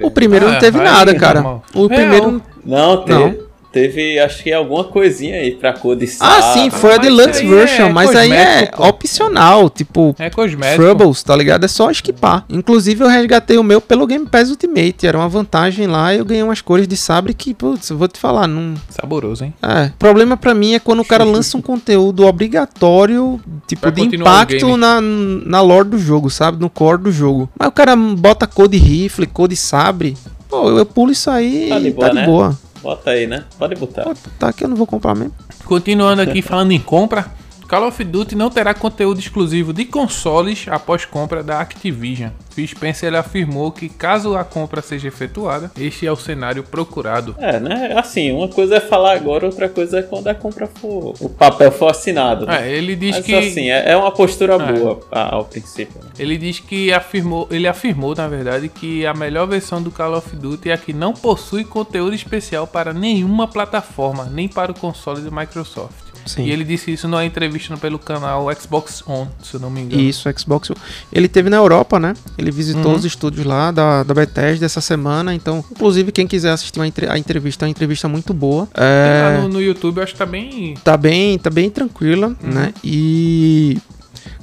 O 0.03 0.11
primeiro 0.11 0.47
ah, 0.47 0.51
não 0.51 0.59
teve 0.59 0.77
nada, 0.77 1.15
cara. 1.15 1.41
Normal. 1.41 1.63
O 1.73 1.89
primeiro. 1.89 2.41
Não, 2.63 3.03
teve. 3.03 3.19
Não. 3.19 3.50
Teve, 3.71 4.19
acho 4.19 4.43
que 4.43 4.51
alguma 4.51 4.83
coisinha 4.83 5.37
aí 5.37 5.51
pra 5.51 5.73
cor 5.73 5.95
de 5.95 6.09
Ah, 6.19 6.41
sim, 6.53 6.69
foi 6.69 6.95
a 6.95 6.97
Deluxe 6.97 7.45
Version, 7.45 7.87
é 7.87 7.89
mas 7.89 8.15
aí 8.15 8.31
é 8.31 8.65
pô. 8.65 8.87
opcional, 8.87 9.69
tipo, 9.69 10.15
é 10.19 10.29
cosmético. 10.29 10.81
Troubles, 10.81 11.23
tá 11.23 11.35
ligado? 11.35 11.63
É 11.63 11.67
só 11.67 11.89
esquipar. 11.89 12.45
Inclusive 12.49 13.03
eu 13.03 13.07
resgatei 13.07 13.57
o 13.57 13.63
meu 13.63 13.79
pelo 13.79 14.05
Game 14.05 14.25
Pass 14.27 14.49
Ultimate, 14.49 15.07
era 15.07 15.17
uma 15.17 15.29
vantagem 15.29 15.87
lá, 15.87 16.13
eu 16.13 16.25
ganhei 16.25 16.43
umas 16.43 16.61
cores 16.61 16.87
de 16.87 16.97
sabre 16.97 17.33
que, 17.33 17.53
putz, 17.53 17.89
eu 17.89 17.97
vou 17.97 18.07
te 18.07 18.19
falar, 18.19 18.47
não... 18.47 18.75
Saboroso, 18.89 19.45
hein? 19.45 19.53
É, 19.61 19.85
o 19.87 19.97
problema 19.97 20.35
pra 20.35 20.53
mim 20.53 20.73
é 20.73 20.79
quando 20.79 20.99
o 20.99 21.05
cara 21.05 21.23
lança 21.23 21.57
um 21.57 21.61
conteúdo 21.61 22.25
obrigatório, 22.25 23.39
tipo, 23.67 23.81
pra 23.81 23.91
de 23.91 24.01
impacto 24.15 24.75
na, 24.75 24.99
na 25.01 25.61
lore 25.61 25.89
do 25.89 25.97
jogo, 25.97 26.29
sabe? 26.29 26.59
No 26.59 26.69
core 26.69 27.03
do 27.03 27.11
jogo. 27.11 27.49
Mas 27.57 27.69
o 27.69 27.71
cara 27.71 27.95
bota 27.95 28.45
cor 28.47 28.67
de 28.67 28.77
rifle, 28.77 29.25
cor 29.25 29.47
de 29.47 29.55
sabre, 29.55 30.17
pô, 30.49 30.69
eu 30.77 30.85
pulo 30.85 31.11
isso 31.11 31.29
aí 31.29 31.69
tá 31.69 31.79
de 31.79 31.91
boa, 31.91 32.05
tá 32.05 32.09
de 32.09 32.15
né? 32.15 32.25
boa. 32.25 32.57
Bota 32.81 33.11
aí, 33.11 33.27
né? 33.27 33.45
Pode 33.57 33.75
botar. 33.75 34.03
Pode 34.03 34.19
botar 34.19 34.53
que 34.53 34.63
eu 34.63 34.67
não 34.67 34.75
vou 34.75 34.87
comprar 34.87 35.15
mesmo. 35.15 35.33
Continuando 35.65 36.21
aqui 36.21 36.41
falando 36.41 36.71
em 36.71 36.79
compra, 36.79 37.25
Call 37.71 37.87
of 37.87 38.03
Duty 38.03 38.35
não 38.35 38.49
terá 38.49 38.73
conteúdo 38.73 39.21
exclusivo 39.21 39.71
de 39.71 39.85
consoles 39.85 40.65
após 40.69 41.05
compra 41.05 41.41
da 41.41 41.61
Activision. 41.61 42.31
Phil 42.53 42.67
Spencer 42.67 43.15
afirmou 43.15 43.71
que 43.71 43.87
caso 43.87 44.35
a 44.35 44.43
compra 44.43 44.81
seja 44.81 45.07
efetuada, 45.07 45.71
este 45.79 46.05
é 46.05 46.11
o 46.11 46.17
cenário 46.17 46.65
procurado. 46.65 47.33
É, 47.39 47.61
né? 47.61 47.93
Assim, 47.95 48.29
uma 48.33 48.49
coisa 48.49 48.75
é 48.75 48.79
falar 48.81 49.13
agora, 49.13 49.45
outra 49.45 49.69
coisa 49.69 49.99
é 49.99 50.01
quando 50.01 50.27
a 50.27 50.35
compra 50.35 50.67
for, 50.67 51.15
o 51.17 51.29
papel 51.29 51.71
for 51.71 51.89
assinado. 51.89 52.45
Né? 52.45 52.67
É, 52.67 52.75
ele 52.75 52.93
diz 52.93 53.15
Mas, 53.15 53.25
que 53.25 53.35
assim, 53.35 53.71
é, 53.71 53.91
é 53.91 53.95
uma 53.95 54.11
postura 54.11 54.55
é. 54.55 54.73
boa 54.73 54.99
ao 55.09 55.45
princípio. 55.45 55.95
Né? 56.03 56.09
Ele 56.19 56.37
diz 56.37 56.59
que 56.59 56.91
afirmou, 56.91 57.47
ele 57.49 57.69
afirmou 57.69 58.13
na 58.13 58.27
verdade 58.27 58.67
que 58.67 59.05
a 59.05 59.13
melhor 59.13 59.47
versão 59.47 59.81
do 59.81 59.91
Call 59.91 60.17
of 60.17 60.35
Duty 60.35 60.71
é 60.71 60.73
a 60.73 60.77
que 60.77 60.91
não 60.91 61.13
possui 61.13 61.63
conteúdo 61.63 62.13
especial 62.13 62.67
para 62.67 62.91
nenhuma 62.91 63.47
plataforma, 63.47 64.25
nem 64.25 64.49
para 64.49 64.73
o 64.73 64.75
console 64.77 65.21
da 65.21 65.31
Microsoft. 65.31 66.10
Sim. 66.25 66.45
E 66.45 66.51
ele 66.51 66.63
disse 66.63 66.91
isso 66.91 67.07
numa 67.07 67.25
entrevista 67.25 67.75
pelo 67.77 67.99
canal 67.99 68.47
Xbox 68.59 69.03
On, 69.07 69.27
se 69.41 69.55
eu 69.55 69.59
não 69.59 69.69
me 69.69 69.81
engano. 69.81 70.01
Isso, 70.01 70.29
Xbox 70.37 70.69
On. 70.69 70.75
Ele 71.11 71.27
teve 71.27 71.49
na 71.49 71.57
Europa, 71.57 71.99
né? 71.99 72.13
Ele 72.37 72.51
visitou 72.51 72.91
uhum. 72.91 72.97
os 72.97 73.05
estúdios 73.05 73.45
lá 73.45 73.71
da, 73.71 74.03
da 74.03 74.13
Bethesda 74.13 74.65
essa 74.65 74.81
semana. 74.81 75.33
Então, 75.33 75.63
inclusive, 75.71 76.11
quem 76.11 76.27
quiser 76.27 76.51
assistir 76.51 76.79
a 77.09 77.17
entrevista, 77.17 77.65
é 77.65 77.67
uma 77.67 77.71
entrevista 77.71 78.07
muito 78.07 78.33
boa. 78.33 78.67
É... 78.73 79.37
Lá 79.37 79.41
no, 79.41 79.49
no 79.49 79.61
YouTube, 79.61 79.97
eu 79.97 80.03
acho 80.03 80.13
que 80.13 80.19
tá 80.19 80.25
bem. 80.25 80.75
Tá 80.83 80.97
bem, 80.97 81.37
tá 81.37 81.49
bem 81.49 81.69
tranquila, 81.69 82.27
uhum. 82.27 82.49
né? 82.49 82.73
E 82.83 83.77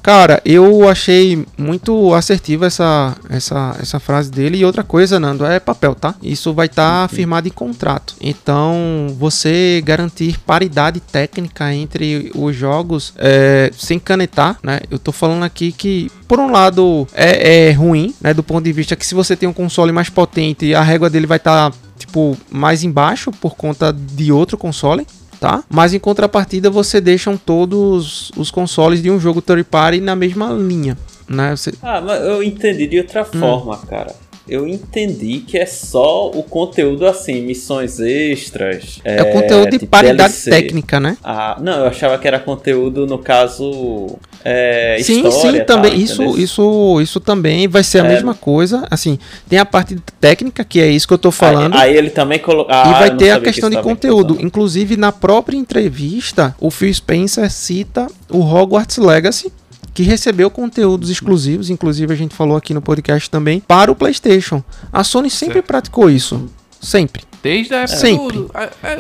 Cara, 0.03 0.41
eu 0.45 0.89
achei 0.89 1.45
muito 1.57 2.15
assertiva 2.15 2.67
essa, 2.67 3.17
essa, 3.29 3.77
essa 3.81 4.01
frase 4.01 4.31
dele. 4.31 4.59
E 4.59 4.65
outra 4.65 4.83
coisa, 4.83 5.21
Nando, 5.21 5.45
é 5.45 5.61
papel, 5.61 5.95
tá? 5.95 6.15
Isso 6.23 6.53
vai 6.55 6.67
estar 6.67 7.09
tá 7.09 7.15
firmado 7.15 7.49
em 7.49 7.51
contrato. 7.51 8.15
Então, 8.21 9.15
você 9.19 9.83
garantir 9.85 10.39
paridade 10.41 11.01
técnica 11.01 11.73
entre 11.75 12.31
os 12.35 12.55
jogos 12.55 13.13
é, 13.17 13.71
sem 13.77 13.99
canetar, 13.99 14.59
né? 14.63 14.81
Eu 14.91 14.99
tô 14.99 15.13
falando 15.13 15.45
aqui 15.45 15.73
que, 15.73 16.11
por 16.27 16.39
um 16.39 16.51
lado, 16.51 17.07
é, 17.13 17.69
é 17.69 17.73
ruim, 17.73 18.15
né? 18.21 18.33
Do 18.33 18.43
ponto 18.43 18.65
de 18.65 18.73
vista 18.73 18.97
que 18.97 19.07
se 19.07 19.15
você 19.15 19.37
tem 19.37 19.49
um 19.49 19.53
console 19.53 19.93
mais 19.93 20.09
potente, 20.09 20.75
a 20.75 20.83
régua 20.83 21.11
dele 21.11 21.27
vai 21.27 21.39
estar. 21.39 21.71
Tá, 21.71 21.77
tipo, 21.99 22.37
mais 22.49 22.85
embaixo 22.85 23.33
por 23.33 23.57
conta 23.57 23.93
de 23.93 24.31
outro 24.31 24.57
console 24.57 25.05
tá? 25.41 25.65
Mas 25.69 25.95
em 25.95 25.99
contrapartida 25.99 26.71
você 26.71 27.01
deixam 27.01 27.37
todos 27.37 28.31
os 28.37 28.51
consoles 28.51 29.03
de 29.03 29.11
um 29.11 29.19
jogo 29.19 29.43
third 29.43 29.65
party 29.65 30.01
na 30.01 30.15
mesma 30.15 30.53
linha, 30.53 30.97
né? 31.29 31.55
Você... 31.55 31.73
Ah, 31.83 32.01
mas 32.01 32.21
eu 32.23 32.43
entendi 32.43 32.87
de 32.87 32.99
outra 32.99 33.23
hum. 33.23 33.39
forma, 33.39 33.77
cara 33.79 34.28
eu 34.49 34.67
entendi 34.67 35.41
que 35.41 35.59
é 35.59 35.67
só 35.67 36.31
o 36.31 36.43
conteúdo 36.43 37.07
assim, 37.07 37.43
missões 37.43 38.01
extras. 38.01 39.01
É, 39.05 39.19
é 39.19 39.23
o 39.23 39.33
conteúdo 39.33 39.79
de 39.79 39.87
paridade 39.87 40.33
DLC. 40.33 40.51
técnica, 40.51 40.99
né? 40.99 41.17
Ah, 41.23 41.59
não, 41.61 41.81
eu 41.81 41.87
achava 41.87 42.19
que 42.19 42.27
era 42.27 42.39
conteúdo, 42.39 43.07
no 43.07 43.19
caso. 43.19 44.17
É, 44.45 44.99
sim, 45.03 45.27
história, 45.27 45.61
sim, 45.61 45.67
também. 45.67 45.91
Tal, 45.91 46.01
isso, 46.01 46.39
isso, 46.39 47.01
isso 47.01 47.21
também 47.21 47.69
vai 47.69 47.83
ser 47.83 48.01
a 48.01 48.07
é. 48.07 48.09
mesma 48.09 48.35
coisa. 48.35 48.87
Assim, 48.91 49.19
tem 49.49 49.59
a 49.59 49.67
parte 49.67 49.97
técnica, 50.21 50.65
que 50.65 50.81
é 50.81 50.89
isso 50.89 51.07
que 51.07 51.15
eu 51.15 51.19
tô 51.19 51.31
falando. 51.31 51.75
Aí, 51.75 51.91
aí 51.91 51.97
ele 51.97 52.11
também 52.11 52.39
colocou. 52.39 52.75
Ah, 52.75 52.89
e 52.89 52.99
vai 52.99 53.17
ter 53.17 53.31
a 53.31 53.41
questão 53.41 53.69
que 53.69 53.77
de 53.77 53.83
conteúdo. 53.83 54.39
Inclusive, 54.41 54.97
na 54.97 55.13
própria 55.13 55.57
entrevista, 55.57 56.55
o 56.61 56.71
Phil 56.71 56.93
Spencer 56.93 57.51
cita 57.51 58.07
o 58.31 58.41
Hogwarts 58.41 58.99
Legacy 58.99 59.53
que 59.99 60.05
recebeu 60.05 60.49
conteúdos 60.49 61.11
exclusivos, 61.11 61.71
inclusive 61.71 62.13
a 62.13 62.17
gente 62.17 62.33
falou 62.33 62.57
aqui 62.57 62.73
no 62.73 62.81
podcast 62.81 63.29
também, 63.29 63.59
para 63.59 63.91
o 63.91 63.97
PlayStation. 63.97 64.63
A 64.93 65.03
Sony 65.03 65.29
sempre 65.29 65.55
certo. 65.55 65.67
praticou 65.67 66.09
isso. 66.09 66.49
Sempre. 66.81 67.25
Desde 67.43 67.75
a 67.75 67.79
época 67.79 67.97
Sempre. 67.97 68.37
Do, 68.37 68.51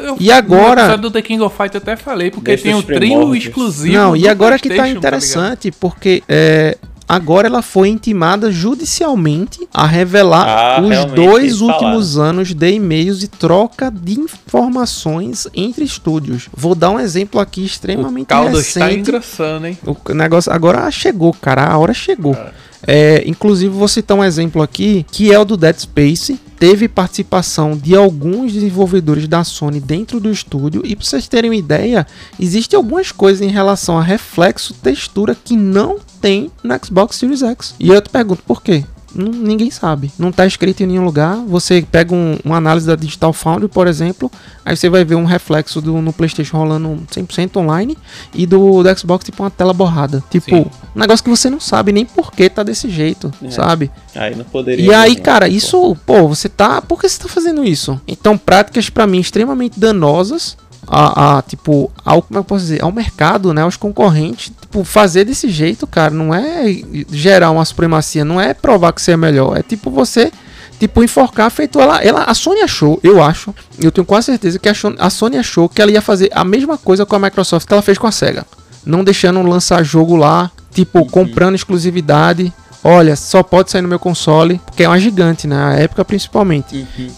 eu, 0.05 0.17
e 0.19 0.33
agora. 0.33 0.99
do 0.99 1.09
The 1.09 1.23
King 1.23 1.41
of 1.45 1.57
Fight 1.57 1.73
eu 1.73 1.79
até 1.79 1.95
falei, 1.95 2.33
porque 2.33 2.57
tem 2.57 2.75
um 2.75 2.83
trio 2.83 3.33
exclusivo. 3.33 3.95
Não, 3.95 4.17
e 4.17 4.27
agora 4.27 4.59
que 4.59 4.75
tá 4.75 4.89
interessante, 4.89 5.71
tá 5.71 5.77
porque 5.79 6.21
é, 6.29 6.77
Agora 7.09 7.47
ela 7.47 7.62
foi 7.62 7.88
intimada 7.88 8.53
judicialmente 8.53 9.66
a 9.73 9.87
revelar 9.87 10.47
ah, 10.47 10.83
os 10.83 11.12
dois 11.12 11.61
últimos 11.61 12.18
anos 12.18 12.53
de 12.53 12.71
e-mails 12.71 13.23
e 13.23 13.29
troca 13.29 13.90
de 13.90 14.21
informações 14.21 15.49
entre 15.55 15.85
estúdios. 15.85 16.49
Vou 16.55 16.75
dar 16.75 16.90
um 16.90 17.01
exemplo 17.01 17.40
aqui 17.40 17.64
extremamente 17.64 18.27
o 18.27 18.29
caldo 18.29 18.59
recente. 18.59 18.85
está 18.85 18.92
engrossando, 18.92 19.66
hein? 19.66 19.79
O 19.85 20.12
negócio 20.12 20.53
agora 20.53 20.90
chegou, 20.90 21.33
cara, 21.33 21.64
a 21.64 21.79
hora 21.79 21.94
chegou. 21.94 22.35
É. 22.35 22.53
É, 22.87 23.25
inclusive, 23.27 23.73
vou 23.75 23.88
citar 23.88 24.16
um 24.16 24.25
exemplo 24.25 24.62
aqui, 24.62 25.05
que 25.11 25.33
é 25.33 25.38
o 25.38 25.44
do 25.44 25.57
Dead 25.57 25.77
Space. 25.79 26.38
Teve 26.59 26.88
participação 26.88 27.77
de 27.77 27.94
alguns 27.94 28.53
desenvolvedores 28.53 29.29
da 29.29 29.44
Sony 29.44 29.79
dentro 29.79 30.18
do 30.18 30.31
estúdio. 30.31 30.83
E 30.85 30.97
para 30.97 31.05
vocês 31.05 31.29
terem 31.29 31.51
uma 31.51 31.57
ideia, 31.57 32.07
existem 32.38 32.77
algumas 32.77 33.12
coisas 33.12 33.40
em 33.40 33.51
relação 33.51 33.97
a 33.97 34.03
reflexo, 34.03 34.75
textura 34.75 35.37
que 35.37 35.57
não 35.57 35.99
tem 36.21 36.51
no 36.62 36.75
Xbox 36.85 37.16
Series 37.16 37.42
X. 37.42 37.75
E 37.79 37.88
eu 37.88 38.03
te 38.03 38.11
pergunto 38.11 38.42
por 38.42 38.61
quê? 38.61 38.85
Ninguém 39.14 39.71
sabe. 39.71 40.12
Não 40.18 40.29
está 40.29 40.47
escrito 40.47 40.83
em 40.83 40.87
nenhum 40.87 41.05
lugar. 41.05 41.37
Você 41.47 41.85
pega 41.90 42.14
um, 42.14 42.38
uma 42.44 42.57
análise 42.57 42.87
da 42.87 42.94
Digital 42.94 43.33
Foundry, 43.33 43.68
por 43.68 43.87
exemplo, 43.87 44.31
aí 44.64 44.77
você 44.77 44.88
vai 44.88 45.05
ver 45.05 45.14
um 45.14 45.25
reflexo 45.25 45.81
do, 45.81 46.01
no 46.01 46.12
PlayStation 46.12 46.57
rolando 46.57 47.03
100% 47.11 47.57
online 47.57 47.97
e 48.35 48.47
do, 48.47 48.83
do, 48.83 48.99
Xbox, 48.99 49.25
tipo, 49.25 49.42
uma 49.42 49.51
tela 49.51 49.73
borrada. 49.73 50.23
Tipo, 50.31 50.57
Sim. 50.57 50.66
um 50.94 51.01
negócio 51.01 51.25
que 51.25 51.31
você 51.31 51.49
não 51.49 51.61
sabe 51.61 51.92
nem 51.92 52.05
por 52.05 52.33
que 52.33 52.49
tá 52.49 52.62
desse 52.62 52.88
jeito, 52.90 53.33
é. 53.42 53.51
sabe? 53.51 53.90
Aí 54.14 54.35
não 54.35 54.44
poderia. 54.44 54.85
E 54.85 54.94
aí, 54.94 55.16
cara, 55.16 55.49
isso, 55.49 55.97
pô, 56.07 56.29
você 56.29 56.49
tá. 56.49 56.83
Por 56.83 57.01
que 57.01 57.09
você 57.09 57.21
tá 57.21 57.29
fazendo 57.29 57.64
isso? 57.64 58.01
Então, 58.07 58.37
práticas 58.37 58.90
para 58.90 59.07
mim 59.07 59.18
extremamente 59.18 59.79
danosas 59.79 60.57
a, 60.88 61.38
a, 61.38 61.42
tipo, 61.42 61.90
ao, 62.05 62.22
como 62.22 62.38
é 62.38 62.40
eu 62.40 62.44
posso 62.44 62.62
dizer, 62.62 62.83
ao 62.83 62.90
mercado, 62.90 63.53
né, 63.53 63.62
aos 63.62 63.77
concorrentes, 63.77 64.53
tipo, 64.61 64.83
fazer 64.85 65.24
desse 65.24 65.48
jeito, 65.48 65.87
cara, 65.87 66.12
não 66.12 66.35
é 66.35 66.64
gerar 67.11 67.51
uma 67.51 67.64
supremacia, 67.64 68.24
não 68.24 68.40
é 68.40 68.55
provar 68.55 68.92
que 68.92 69.03
você 69.03 69.12
é 69.12 69.16
melhor, 69.16 69.57
é 69.57 69.62
tipo 69.62 69.90
você 69.90 70.33
tipo 70.79 71.03
enforcar 71.03 71.51
feito 71.51 71.81
ela, 71.81 72.01
ela 72.03 72.22
a 72.22 72.35
Sony 72.35 72.61
achou, 72.61 73.01
eu 73.03 73.22
acho, 73.22 73.53
eu 73.81 73.90
tenho 73.90 74.05
quase 74.05 74.27
certeza 74.27 74.59
que 74.59 74.68
a, 74.68 74.72
a 74.98 75.11
Sony 75.11 75.37
achou 75.37 75.68
que 75.68 75.83
ela 75.83 75.90
ia 75.90 76.01
fazer 76.01 76.31
a 76.33 76.44
mesma 76.44 76.79
coisa 76.79 77.05
com 77.05 77.16
a 77.16 77.18
Microsoft 77.18 77.66
que 77.66 77.72
ela 77.72 77.83
fez 77.83 77.98
com 77.98 78.07
a 78.07 78.12
Sega, 78.12 78.46
não 78.87 79.03
deixando 79.03 79.42
lançar 79.42 79.83
jogo 79.83 80.16
lá, 80.16 80.51
tipo, 80.72 81.01
uhum. 81.01 81.07
comprando 81.07 81.55
exclusividade. 81.55 82.53
Olha, 82.85 83.16
só 83.16 83.42
pode 83.42 83.70
sair 83.70 83.83
no 83.83 83.88
meu 83.88 83.98
console, 83.98 84.61
porque 84.64 84.85
é 84.85 84.88
uma 84.88 85.01
gigante, 85.01 85.48
né? 85.48 85.57
A 85.57 85.72
época 85.74 86.05
principalmente. 86.05 86.77
Uhum. 86.77 87.11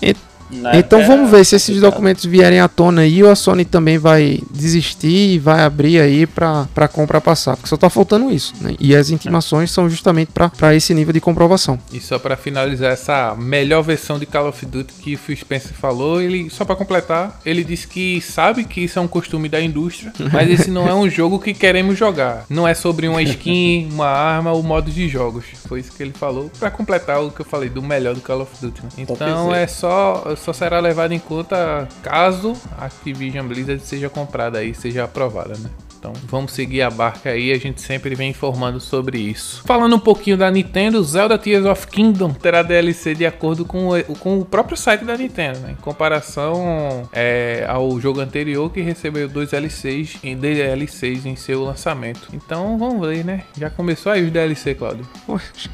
Né? 0.51 0.73
Então 0.75 1.07
vamos 1.07 1.31
ver 1.31 1.45
se 1.45 1.57
esses 1.57 1.81
documentos 1.81 2.25
vierem 2.25 2.61
à 2.61 2.69
tona 2.69 3.03
aí 3.03 3.23
ou 3.23 3.31
a 3.31 3.35
Sony 3.35 3.65
também 3.65 3.99
vai 3.99 4.41
desistir 4.51 5.35
e 5.35 5.39
vai 5.39 5.63
abrir 5.63 6.01
aí 6.01 6.27
para 6.27 6.89
compra 6.89 7.21
passar, 7.21 7.57
porque 7.57 7.69
só 7.69 7.77
tá 7.77 7.89
faltando 7.89 8.31
isso, 8.31 8.55
né? 8.61 8.75
E 8.79 8.95
as 8.95 9.11
intimações 9.11 9.71
são 9.71 9.89
justamente 9.89 10.31
para 10.33 10.75
esse 10.75 10.93
nível 10.95 11.13
de 11.13 11.21
comprovação. 11.21 11.79
E 11.93 12.01
só 12.01 12.19
para 12.19 12.37
finalizar 12.37 12.93
essa 12.93 13.35
melhor 13.37 13.83
versão 13.83 14.19
de 14.19 14.27
Call 14.27 14.49
of 14.49 14.67
Duty 14.67 14.95
que 14.95 15.15
o 15.15 15.19
Phil 15.19 15.37
Spencer 15.37 15.73
falou, 15.73 16.21
ele 16.21 16.51
só 16.51 16.65
para 16.65 16.77
completar, 16.77 17.41
ele 17.45 17.63
disse 17.63 17.87
que 17.87 18.21
sabe 18.21 18.65
que 18.65 18.83
isso 18.83 18.99
é 18.99 19.03
um 19.03 19.09
costume 19.09 19.49
da 19.49 19.61
indústria, 19.61 20.13
mas 20.33 20.51
esse 20.51 20.71
não 20.71 20.89
é 20.89 20.95
um 20.95 21.09
jogo 21.09 21.39
que 21.39 21.55
queremos 21.55 21.97
jogar. 21.97 22.45
Não 22.49 22.67
é 22.67 22.75
sobre 22.75 23.09
uma 23.09 23.23
skin, 23.23 23.89
uma 23.93 24.07
arma 24.07 24.53
ou 24.53 24.63
modo 24.63 24.91
de 24.91 25.09
jogos. 25.09 25.45
Foi 25.69 25.81
isso 25.81 25.93
que 25.93 26.03
ele 26.03 26.13
falou 26.13 26.51
para 26.59 26.71
completar 26.71 27.23
o 27.23 27.31
que 27.31 27.41
eu 27.41 27.47
falei 27.47 27.69
do 27.69 27.83
melhor 27.83 28.15
do 28.15 28.21
Call 28.21 28.43
of 28.43 28.53
Duty. 28.61 28.83
Né? 28.83 28.89
Então 28.99 29.55
é 29.55 29.67
só 29.67 30.35
só 30.41 30.53
será 30.53 30.81
levado 30.81 31.13
em 31.13 31.19
conta 31.19 31.89
caso 32.03 32.57
a 32.77 32.87
Activision 32.87 33.47
Blizzard 33.47 33.83
seja 33.83 34.09
comprada 34.09 34.59
aí, 34.59 34.75
seja 34.75 35.05
aprovada, 35.05 35.57
né? 35.59 35.71
Então 36.01 36.15
vamos 36.25 36.53
seguir 36.53 36.81
a 36.81 36.91
barca 36.91 37.29
aí, 37.29 37.53
a 37.53 37.59
gente 37.59 37.83
sempre 37.83 38.15
vem 38.15 38.31
informando 38.31 38.81
sobre 38.81 39.19
isso. 39.19 39.63
Falando 39.67 39.97
um 39.97 40.01
pouquinho 40.01 40.37
da 40.37 40.51
Nintendo, 40.51 41.05
Zelda 41.05 41.37
Tears 41.37 41.67
of 41.67 41.87
Kingdom 41.89 42.33
terá 42.33 42.63
DLC 42.63 43.15
de 43.15 43.27
acordo 43.27 43.67
com 43.67 43.91
o, 43.91 44.03
com 44.17 44.39
o 44.39 44.45
próprio 44.45 44.79
site 44.79 45.05
da 45.05 45.15
Nintendo, 45.15 45.59
né? 45.59 45.73
em 45.73 45.83
comparação 45.83 47.07
é, 47.13 47.67
ao 47.69 48.01
jogo 48.01 48.19
anterior 48.19 48.73
que 48.73 48.81
recebeu 48.81 49.29
dois 49.29 49.51
DLCs 49.51 50.17
em 50.23 50.39
DLCs 50.39 51.27
em 51.27 51.37
seu 51.37 51.63
lançamento. 51.65 52.29
Então 52.33 52.79
vamos 52.79 53.07
ver, 53.07 53.23
né? 53.23 53.43
Já 53.59 53.69
começou 53.69 54.11
aí 54.11 54.25
os 54.25 54.33
DLC, 54.33 54.75
Claudio? 54.75 55.07
Poxa. 55.27 55.69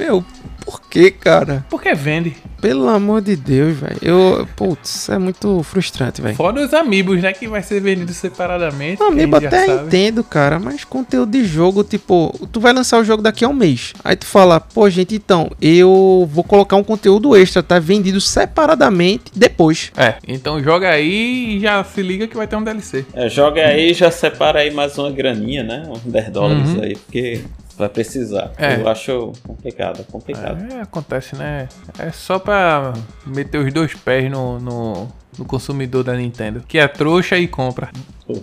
Meu, 0.00 0.24
por 0.64 0.80
que, 0.80 1.10
cara? 1.10 1.62
Porque 1.68 1.92
vende. 1.92 2.34
Pelo 2.58 2.88
amor 2.88 3.20
de 3.20 3.36
Deus, 3.36 3.76
velho. 3.76 3.98
Eu, 4.00 4.48
putz, 4.56 5.10
é 5.10 5.18
muito 5.18 5.62
frustrante, 5.62 6.22
velho. 6.22 6.34
Fora 6.34 6.64
os 6.64 6.72
amigos, 6.72 7.20
né? 7.20 7.34
Que 7.34 7.46
vai 7.46 7.62
ser 7.62 7.82
vendido 7.82 8.10
separadamente. 8.14 9.02
Amiibo 9.02 9.36
até 9.36 9.66
entendo, 9.66 10.24
cara. 10.24 10.58
Mas 10.58 10.82
conteúdo 10.82 11.32
de 11.32 11.44
jogo, 11.44 11.84
tipo, 11.84 12.34
tu 12.50 12.60
vai 12.60 12.72
lançar 12.72 12.98
o 12.98 13.04
jogo 13.04 13.22
daqui 13.22 13.44
a 13.44 13.48
um 13.48 13.52
mês. 13.52 13.92
Aí 14.02 14.16
tu 14.16 14.24
fala, 14.24 14.58
pô, 14.58 14.88
gente, 14.88 15.14
então, 15.14 15.50
eu 15.60 16.26
vou 16.32 16.42
colocar 16.42 16.76
um 16.76 16.84
conteúdo 16.84 17.36
extra, 17.36 17.62
tá? 17.62 17.78
Vendido 17.78 18.20
separadamente 18.20 19.24
depois. 19.36 19.92
É, 19.98 20.14
então 20.26 20.62
joga 20.62 20.88
aí 20.88 21.56
e 21.56 21.60
já 21.60 21.84
se 21.84 22.00
liga 22.00 22.26
que 22.26 22.38
vai 22.38 22.46
ter 22.46 22.56
um 22.56 22.64
DLC. 22.64 23.04
É, 23.12 23.28
joga 23.28 23.66
aí 23.66 23.90
e 23.90 23.94
já 23.94 24.10
separa 24.10 24.60
aí 24.60 24.70
mais 24.70 24.96
uma 24.96 25.10
graninha, 25.10 25.62
né? 25.62 25.82
Uns 25.90 26.00
10 26.00 26.30
dólares 26.30 26.70
uhum. 26.70 26.82
aí, 26.82 26.96
porque 26.96 27.42
vai 27.80 27.88
precisar. 27.88 28.52
É. 28.56 28.76
Eu 28.80 28.88
acho 28.88 29.32
complicado, 29.46 30.04
complicado. 30.04 30.72
É, 30.72 30.80
acontece, 30.82 31.34
né? 31.34 31.68
É 31.98 32.10
só 32.12 32.38
pra 32.38 32.92
meter 33.26 33.58
os 33.58 33.72
dois 33.72 33.94
pés 33.94 34.30
no, 34.30 34.60
no, 34.60 35.08
no 35.38 35.44
consumidor 35.44 36.04
da 36.04 36.14
Nintendo, 36.14 36.62
que 36.66 36.78
é 36.78 36.86
trouxa 36.86 37.36
e 37.36 37.48
compra. 37.48 37.90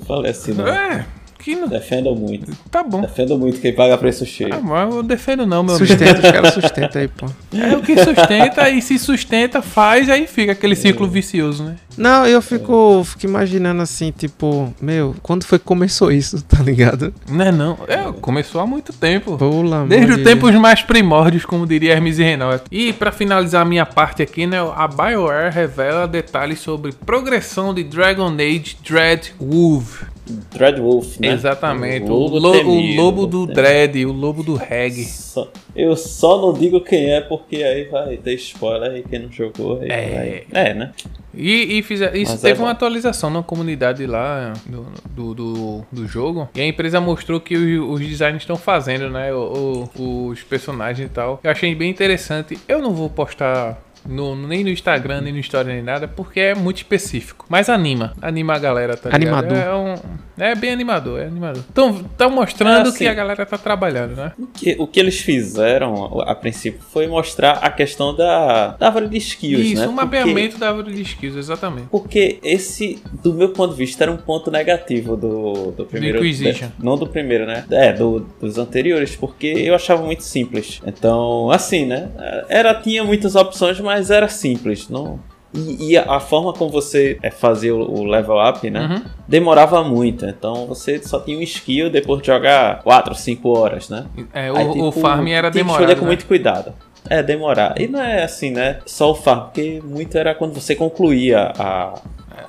Falei 0.06 0.32
assim, 0.32 0.54
não. 0.54 0.67
É. 0.67 1.06
Que 1.39 1.56
não... 1.56 1.67
Defendo 1.67 2.15
muito. 2.15 2.52
Tá 2.69 2.84
bom. 2.84 3.02
Defendo 3.02 3.38
muito 3.38 3.60
quem 3.60 3.73
paga 3.73 3.97
preço 3.97 4.26
cheio. 4.26 4.54
Ah, 4.54 4.60
mas 4.62 4.93
eu 4.93 5.04
defendo 5.04 5.45
não, 5.45 5.63
meu 5.63 5.76
sustenta, 5.76 6.04
amigo. 6.04 6.15
Sustenta, 6.15 6.28
os 6.28 6.34
caras 6.34 6.54
sustentam 6.54 7.02
aí, 7.02 7.08
pô. 7.08 7.26
É 7.54 7.76
o 7.76 7.82
que 7.82 7.97
sustenta 8.04 8.69
e 8.69 8.82
se 8.82 9.00
sustenta, 9.00 9.62
faz, 9.62 10.10
aí 10.10 10.28
fica 10.28 10.52
aquele 10.52 10.76
ciclo 10.76 11.06
é. 11.06 11.10
vicioso, 11.10 11.63
né? 11.63 11.76
Não, 11.97 12.28
eu 12.28 12.41
fico, 12.41 13.04
fico 13.04 13.26
imaginando 13.26 13.82
assim, 13.82 14.12
tipo, 14.12 14.73
meu, 14.80 15.15
quando 15.23 15.43
foi 15.43 15.58
que 15.58 15.65
começou 15.65 16.12
isso, 16.12 16.43
tá 16.45 16.62
ligado? 16.62 17.13
Não 17.28 17.45
é 17.45 17.52
não. 17.52 17.78
É, 17.88 18.12
começou 18.21 18.62
há 18.62 18.67
muito 18.67 18.93
tempo. 18.93 19.38
Pula, 19.38 19.86
Desde 19.88 20.12
os 20.13 20.23
tempos 20.23 20.54
mais 20.56 20.82
primórdios, 20.84 21.43
como 21.43 21.65
diria 21.65 21.93
Hermes 21.93 22.19
e 22.19 22.23
Renault. 22.23 22.63
E 22.71 22.93
para 22.93 23.12
finalizar 23.12 23.63
a 23.63 23.65
minha 23.65 23.86
parte 23.86 24.21
aqui, 24.21 24.45
né, 24.45 24.58
a 24.60 24.88
BioWare 24.88 25.52
revela 25.52 26.08
detalhes 26.08 26.60
sobre 26.60 26.91
progressão 26.91 27.73
de 27.73 27.84
Dragon 27.84 28.34
Age 28.34 28.78
Dread 28.88 29.34
Wolf. 29.39 30.04
Dreadwolf, 30.52 31.20
né? 31.20 31.30
Exatamente. 31.30 32.10
O 32.10 32.16
lobo, 32.16 32.36
o, 32.36 32.40
lo, 32.40 32.52
o 32.52 32.96
lobo 32.96 33.26
do 33.26 33.46
Dread, 33.46 34.06
o 34.06 34.12
lobo 34.12 34.44
do 34.44 34.56
reggae. 34.56 35.06
Só, 35.06 35.52
eu 35.76 35.96
só 35.96 36.42
não 36.42 36.54
digo 36.54 36.82
quem 36.82 37.12
é, 37.12 37.22
porque 37.22 37.58
aí 37.58 37.86
vai 37.86 38.18
ter 38.18 38.34
spoiler 38.36 38.92
aí 38.92 39.04
quem 39.04 39.20
não 39.20 39.32
jogou. 39.32 39.80
Aí 39.82 39.90
é. 39.90 40.46
Vai... 40.52 40.68
é, 40.68 40.74
né? 40.74 40.94
E, 41.34 41.78
e 41.78 41.80
isso 41.80 42.32
Mas 42.32 42.42
teve 42.42 42.60
é 42.60 42.63
uma 42.63 42.72
atualização 42.72 43.30
na 43.30 43.44
comunidade 43.44 44.08
lá 44.08 44.54
do, 44.66 44.88
do, 45.12 45.34
do, 45.36 45.86
do, 45.92 46.08
jogo. 46.08 46.50
E 46.56 46.62
a 46.62 46.66
empresa 46.66 47.00
mostrou 47.00 47.40
que 47.40 47.56
os, 47.56 47.94
os 47.94 48.08
designers 48.08 48.42
estão 48.42 48.56
fazendo, 48.56 49.08
né? 49.10 49.32
O, 49.32 49.88
o, 49.96 50.28
os 50.30 50.42
personagens 50.42 51.08
e 51.08 51.12
tal. 51.12 51.40
Eu 51.44 51.52
achei 51.52 51.76
bem 51.76 51.92
interessante. 51.92 52.58
Eu 52.68 52.82
não 52.82 52.92
vou 52.92 53.08
postar 53.08 53.80
no, 54.08 54.36
nem 54.36 54.63
no 54.63 54.70
Instagram, 54.70 55.22
nem 55.22 55.34
no 55.34 55.39
Story, 55.39 55.70
nem 55.70 55.84
nada, 55.84 56.08
porque 56.08 56.39
é 56.39 56.56
muito 56.56 56.78
específico. 56.78 57.46
Mas 57.50 57.70
anima. 57.70 58.13
Anima 58.22 58.56
a 58.56 58.60
galera, 58.60 58.96
tá 58.96 59.10
Animador. 59.13 59.58
É, 59.58 59.74
um, 59.74 59.96
é 60.38 60.56
bem 60.56 60.72
animador, 60.72 61.20
é 61.20 61.26
animador. 61.26 61.63
Então, 61.72 62.04
tá 62.15 62.30
mostrando 62.30 62.88
é 62.88 62.89
assim, 62.89 63.00
que 63.00 63.08
a 63.08 63.13
galera 63.13 63.46
tá 63.46 63.58
trabalhando, 63.58 64.15
né? 64.15 64.34
O 64.38 64.48
que, 64.48 64.76
o 64.80 64.88
que 64.88 65.00
eles 65.00 65.20
fizeram, 65.20 66.22
a, 66.22 66.36
princípio, 66.36 66.80
foi 66.91 67.08
mostrar 67.08 67.54
a 67.54 67.70
questão 67.72 68.15
da, 68.15 68.76
da 68.78 68.88
árvore 68.88 69.08
de 69.08 69.17
skills, 69.17 69.65
Isso, 69.65 69.82
né? 69.82 69.88
um 69.88 69.93
mapeamento 69.93 70.58
da 70.58 70.70
árvore 70.70 70.93
de 70.93 71.02
skills, 71.02 71.36
exatamente. 71.36 71.88
Porque 71.89 72.39
esse, 72.43 73.02
do 73.24 73.34
meu 73.34 73.50
ponto 73.50 73.72
de 73.72 73.78
vista, 73.78 74.04
era 74.04 74.12
um 74.12 74.17
ponto 74.17 74.52
negativo 74.52 75.17
do, 75.17 75.72
do 75.72 75.86
primeiro... 75.86 76.20
Do 76.20 76.26
Inquisition. 76.26 76.67
De, 76.78 76.86
não 76.86 76.98
do 76.98 77.08
primeiro, 77.08 77.46
né? 77.46 77.65
É, 77.72 77.91
do, 77.91 78.20
dos 78.39 78.58
anteriores, 78.60 79.15
porque 79.15 79.48
eu 79.48 79.74
achava 79.74 80.04
muito 80.04 80.24
simples. 80.24 80.82
Então, 80.86 81.50
assim, 81.50 81.86
né? 81.86 82.10
Era, 82.48 82.76
tinha 82.76 83.04
muitas 83.04 83.36
opções, 83.36 83.80
mas 83.80 83.97
mas 83.98 84.12
era 84.12 84.30
simples, 84.30 84.90
não. 84.90 85.20
E, 85.54 85.92
e 85.92 85.98
a, 85.98 86.20
forma 86.20 86.54
como 86.54 86.70
você 86.70 87.18
é, 87.24 87.32
fazia 87.32 87.74
o, 87.74 88.04
level 88.04 88.38
up, 88.38 88.70
né? 88.70 88.82
Uhum. 88.82 89.10
Demorava 89.28 89.84
muito. 89.84 90.26
Então 90.26 90.68
você 90.68 91.02
só 91.02 91.20
tinha 91.20 91.38
um 91.38 91.42
skill 91.42 91.90
depois 91.90 92.22
de 92.22 92.28
jogar 92.28 92.84
4, 92.84 93.16
5 93.16 93.50
horas, 93.50 93.90
né? 93.90 94.06
É, 94.34 94.52
o, 94.52 94.56
Aí, 94.56 94.72
tipo, 94.72 94.84
o 94.84 94.92
farm 94.92 95.28
era 95.28 95.50
demorado. 95.50 95.86
Tinha 95.86 95.96
que 95.96 95.96
com 95.96 96.06
né? 96.06 96.08
muito 96.08 96.26
cuidado. 96.28 96.74
É, 97.10 97.24
demorar. 97.24 97.80
E 97.80 97.88
não 97.88 98.02
é 98.02 98.24
assim, 98.24 98.52
né? 98.52 98.80
Só 98.86 99.12
o 99.12 99.16
farm, 99.16 99.46
porque 99.46 99.82
muito 99.84 100.16
era 100.18 100.36
quando 100.36 100.54
você 100.54 100.76
concluía 100.76 101.54
a, 101.58 101.94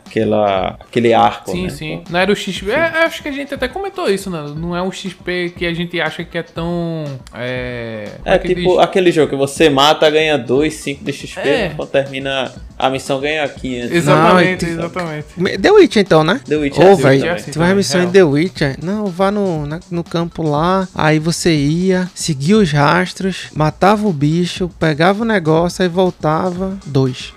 aquela, 0.09 0.79
aquele 0.81 1.13
arco. 1.13 1.51
Sim, 1.51 1.65
né? 1.65 1.71
sim. 1.71 2.03
Não 2.11 2.19
era 2.19 2.33
o 2.33 2.37
XP. 2.37 2.71
É, 2.71 3.05
acho 3.05 3.23
que 3.23 3.29
a 3.29 3.33
gente 3.33 3.55
até 3.55 3.69
comentou 3.69 4.11
isso, 4.11 4.31
né? 4.31 4.45
Não 4.57 4.75
é 4.75 4.83
um 4.83 4.91
XP 4.91 5.55
que 5.57 5.67
a 5.67 5.75
gente 5.75 6.01
acha 6.01 6.25
que 6.25 6.39
é 6.39 6.43
tão. 6.43 7.05
É, 7.35 8.09
é, 8.25 8.35
é 8.35 8.39
tipo 8.39 8.55
diz? 8.55 8.79
aquele 8.79 9.13
jogo 9.13 9.31
que 9.31 9.37
você 9.37 9.69
mata, 9.69 10.09
ganha 10.11 10.37
2, 10.37 10.75
5 10.75 11.05
de 11.05 11.13
XP, 11.13 11.41
é. 11.41 11.73
quando 11.77 11.91
termina 11.91 12.53
a 12.79 12.89
missão 12.89 13.21
ganha 13.21 13.47
500. 13.49 13.91
Exatamente, 13.91 14.67
não, 14.67 14.73
exatamente. 14.73 15.59
The 15.59 15.71
Witch 15.73 15.97
então, 15.97 16.23
né? 16.23 16.41
The 16.47 16.57
Witch 16.57 16.79
Ô, 16.79 16.93
oh, 16.93 16.97
velho, 16.97 17.27
é 17.27 17.31
assim, 17.31 17.51
uma 17.57 17.75
missão 17.75 18.03
em 18.03 18.11
The 18.11 18.23
Witcher. 18.23 18.77
Não, 18.83 19.07
vá 19.07 19.31
no, 19.31 19.67
na, 19.67 19.81
no 19.91 20.05
campo 20.05 20.43
lá, 20.43 20.87
aí 20.95 21.19
você 21.19 21.55
ia, 21.55 22.09
seguia 22.15 22.57
os 22.57 22.71
rastros, 22.71 23.49
matava 23.55 24.07
o 24.07 24.13
bicho, 24.13 24.71
pegava 24.79 25.23
o 25.23 25.27
negócio, 25.27 25.83
aí 25.83 25.89
voltava. 25.89 26.79
Dois. 26.87 27.35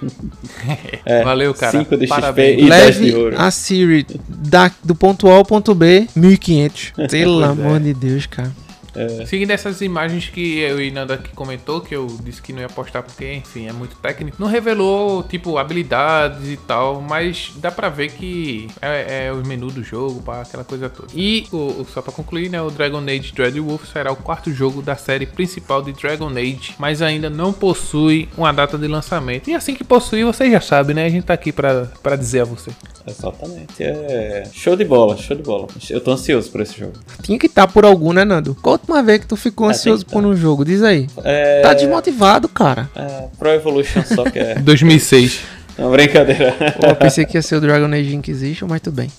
é, 1.05 1.23
Valeu, 1.23 1.53
cara. 1.53 1.71
5 1.71 1.97
de 1.97 2.07
Parabéns. 2.07 2.59
XP 2.59 2.60
e 2.61 2.69
Leve 2.69 3.13
a 3.37 3.49
Siri 3.49 4.05
da, 4.27 4.71
do 4.83 4.93
ponto 4.93 5.27
A 5.27 5.33
ao 5.33 5.45
ponto 5.45 5.73
B, 5.73 6.07
1500. 6.15 6.93
Pelo 7.09 7.43
amor 7.43 7.77
é. 7.77 7.79
de 7.79 7.93
Deus, 7.93 8.25
cara. 8.25 8.51
É. 8.95 9.25
Seguindo 9.25 9.51
essas 9.51 9.81
imagens 9.81 10.29
que 10.29 10.59
eu 10.59 10.81
e 10.81 10.91
Nanda 10.91 11.15
aqui 11.15 11.29
comentou, 11.33 11.81
que 11.81 11.95
eu 11.95 12.07
disse 12.23 12.41
que 12.41 12.51
não 12.53 12.61
ia 12.61 12.69
postar 12.69 13.03
porque, 13.03 13.33
enfim, 13.33 13.67
é 13.67 13.73
muito 13.73 13.95
técnico. 13.97 14.37
Não 14.39 14.47
revelou, 14.47 15.23
tipo, 15.23 15.57
habilidades 15.57 16.47
e 16.49 16.57
tal, 16.57 17.01
mas 17.01 17.53
dá 17.57 17.71
pra 17.71 17.89
ver 17.89 18.11
que 18.11 18.67
é, 18.81 19.27
é 19.27 19.31
o 19.31 19.45
menu 19.45 19.67
do 19.67 19.83
jogo, 19.83 20.21
pá, 20.21 20.41
aquela 20.41 20.63
coisa 20.63 20.89
toda. 20.89 21.09
E, 21.15 21.47
o, 21.51 21.85
só 21.85 22.01
pra 22.01 22.11
concluir, 22.11 22.49
né, 22.49 22.61
o 22.61 22.69
Dragon 22.69 23.01
Age 23.01 23.33
Dreadwolf 23.33 23.85
será 23.91 24.11
o 24.11 24.15
quarto 24.15 24.51
jogo 24.51 24.81
da 24.81 24.95
série 24.95 25.25
principal 25.25 25.81
de 25.81 25.93
Dragon 25.93 26.29
Age, 26.29 26.75
mas 26.77 27.01
ainda 27.01 27.29
não 27.29 27.53
possui 27.53 28.27
uma 28.37 28.51
data 28.51 28.77
de 28.77 28.87
lançamento. 28.87 29.49
E 29.49 29.55
assim 29.55 29.73
que 29.73 29.83
possuir, 29.83 30.25
você 30.25 30.49
já 30.51 30.61
sabe, 30.61 30.93
né? 30.93 31.05
A 31.05 31.09
gente 31.09 31.25
tá 31.25 31.33
aqui 31.33 31.51
pra, 31.51 31.87
pra 32.01 32.15
dizer 32.15 32.41
a 32.41 32.45
você. 32.45 32.71
Exatamente. 33.07 33.83
É 33.83 34.43
show 34.53 34.75
de 34.75 34.85
bola, 34.85 35.17
show 35.17 35.35
de 35.35 35.43
bola. 35.43 35.67
Eu 35.89 36.01
tô 36.01 36.11
ansioso 36.11 36.51
por 36.51 36.61
esse 36.61 36.79
jogo. 36.79 36.93
Tinha 37.21 37.37
que 37.37 37.47
estar 37.47 37.67
tá 37.67 37.73
por 37.73 37.85
algum, 37.85 38.13
né, 38.13 38.23
Nando? 38.23 38.55
Qual 38.61 38.77
última 38.81 39.03
vez 39.03 39.21
que 39.21 39.27
tu 39.27 39.35
ficou 39.35 39.67
é, 39.67 39.71
ansioso 39.71 40.05
por 40.05 40.25
um 40.25 40.35
jogo? 40.35 40.65
Diz 40.65 40.83
aí. 40.83 41.07
É... 41.23 41.61
Tá 41.61 41.73
desmotivado, 41.73 42.49
cara. 42.49 42.89
É, 42.95 43.27
Pro 43.37 43.49
Evolution 43.49 44.03
Soccer. 44.03 44.61
2006. 44.63 45.41
Não, 45.77 45.89
brincadeira. 45.89 46.53
Pô, 46.79 46.87
eu 46.87 46.95
pensei 46.95 47.25
que 47.25 47.37
ia 47.37 47.41
ser 47.41 47.55
o 47.55 47.61
Dragon 47.61 47.87
Age 47.87 48.15
Inquisition, 48.15 48.67
mas 48.67 48.81
tudo 48.81 48.95
bem. 48.95 49.09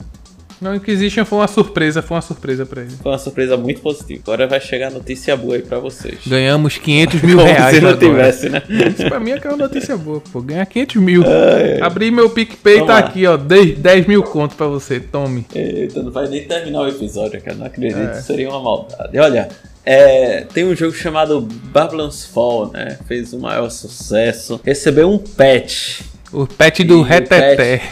Não, 0.62 0.77
Inquisition 0.77 1.25
foi 1.25 1.38
uma 1.40 1.48
surpresa, 1.48 2.01
foi 2.01 2.14
uma 2.14 2.22
surpresa 2.22 2.64
pra 2.64 2.83
ele. 2.83 2.92
Foi 3.03 3.11
uma 3.11 3.18
surpresa 3.18 3.57
muito 3.57 3.81
positiva. 3.81 4.20
Agora 4.22 4.46
vai 4.46 4.61
chegar 4.61 4.92
notícia 4.92 5.37
boa 5.37 5.57
aí 5.57 5.62
pra 5.62 5.81
vocês. 5.81 6.20
Ganhamos 6.25 6.79
500 6.79 7.20
mil 7.22 7.37
Como 7.38 7.48
reais. 7.51 7.75
se 7.75 7.81
não 7.81 7.90
agora. 7.90 8.07
tivesse, 8.09 8.48
né? 8.48 8.62
Isso 8.96 9.09
pra 9.09 9.18
mim 9.18 9.33
é 9.33 9.35
aquela 9.35 9.57
notícia 9.57 9.96
boa, 9.96 10.20
pô. 10.33 10.40
Ganhar 10.40 10.64
500 10.64 10.96
mil. 11.03 11.25
Ai, 11.27 11.81
Abri 11.81 12.12
meu 12.12 12.31
PicPay 12.31 12.79
e 12.79 12.87
tá 12.87 12.98
aqui, 12.98 13.27
ó. 13.27 13.37
10, 13.37 13.79
10 13.79 14.07
mil 14.07 14.22
conto 14.22 14.55
pra 14.55 14.68
você, 14.68 15.01
tome. 15.01 15.44
Eita, 15.53 16.01
não 16.01 16.12
vai 16.12 16.29
nem 16.29 16.44
terminar 16.46 16.83
o 16.83 16.88
episódio, 16.88 17.42
cara. 17.42 17.57
Não 17.57 17.66
acredito, 17.66 17.98
é. 17.98 18.14
seria 18.22 18.48
uma 18.48 18.62
maldade. 18.62 19.18
Olha, 19.18 19.48
é, 19.85 20.42
tem 20.55 20.64
um 20.64 20.77
jogo 20.77 20.94
chamado 20.94 21.40
Babylon's 21.40 22.25
Fall, 22.25 22.70
né? 22.70 22.98
Fez 23.09 23.33
o 23.33 23.38
maior 23.40 23.68
sucesso. 23.68 24.61
Recebeu 24.64 25.11
um 25.11 25.18
patch 25.18 26.03
o 26.32 26.46
patch 26.46 26.80
do 26.80 27.02
Reteté. 27.02 27.82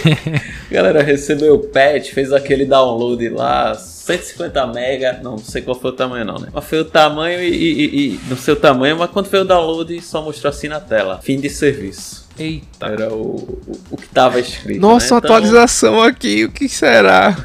Galera, 0.70 1.02
recebeu 1.02 1.54
o 1.54 1.58
patch, 1.58 2.10
fez 2.12 2.32
aquele 2.32 2.66
download 2.66 3.28
lá, 3.30 3.74
150 3.74 4.66
mega, 4.66 5.20
não, 5.22 5.32
não 5.32 5.38
sei 5.38 5.62
qual 5.62 5.78
foi 5.78 5.90
o 5.90 5.94
tamanho 5.94 6.24
não, 6.24 6.38
né? 6.38 6.48
Mas 6.52 6.64
foi 6.64 6.80
o 6.80 6.84
tamanho 6.84 7.40
e, 7.40 7.48
e, 7.48 8.14
e 8.14 8.20
no 8.28 8.36
seu 8.36 8.54
tamanho, 8.54 8.98
mas 8.98 9.10
quando 9.10 9.26
foi 9.26 9.40
o 9.40 9.44
download 9.44 10.00
só 10.02 10.22
mostrou 10.22 10.50
assim 10.50 10.68
na 10.68 10.80
tela. 10.80 11.20
Fim 11.22 11.40
de 11.40 11.48
serviço. 11.48 12.28
Eita. 12.38 12.86
Era 12.86 13.12
o, 13.12 13.36
o, 13.66 13.80
o 13.90 13.96
que 13.96 14.06
estava 14.06 14.38
escrito. 14.38 14.80
Nossa, 14.80 15.14
né? 15.14 15.18
então... 15.18 15.36
atualização 15.36 16.02
aqui, 16.02 16.44
o 16.44 16.52
que 16.52 16.68
será? 16.68 17.36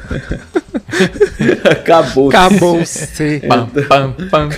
Acabou. 1.70 2.28
Acabou-se. 2.28 3.40
Pam, 3.40 3.68
pam, 4.30 4.48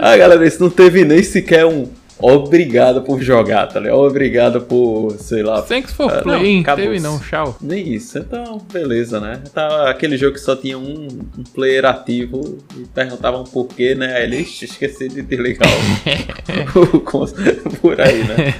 ah, 0.00 0.16
galera, 0.16 0.46
isso 0.46 0.62
não 0.62 0.70
teve 0.70 1.04
nem 1.04 1.22
sequer 1.22 1.66
um 1.66 1.88
obrigado 2.22 3.02
por 3.02 3.20
jogar, 3.20 3.66
tá 3.66 3.80
ligado? 3.80 3.98
Obrigado 3.98 4.60
por, 4.62 5.12
sei 5.18 5.42
lá. 5.42 5.60
Thanks 5.62 5.92
for 5.92 6.06
uh, 6.06 6.22
playing, 6.22 6.62
não, 6.62 6.76
teve 6.76 7.00
não, 7.00 7.18
tchau. 7.18 7.56
Nem 7.60 7.92
isso, 7.92 8.18
então 8.18 8.58
beleza, 8.72 9.20
né? 9.20 9.42
Tava 9.52 9.90
aquele 9.90 10.16
jogo 10.16 10.34
que 10.34 10.40
só 10.40 10.56
tinha 10.56 10.78
um, 10.78 11.08
um 11.38 11.42
player 11.54 11.84
ativo 11.84 12.58
e 12.76 12.86
perguntavam 12.86 13.44
por 13.44 13.66
quê, 13.66 13.94
né? 13.94 14.16
Aí 14.16 14.24
ele 14.24 14.36
esqueci 14.38 15.08
de 15.08 15.22
desligar 15.22 15.68
o, 16.74 17.00
por 17.80 18.00
aí, 18.00 18.24
né? 18.24 18.54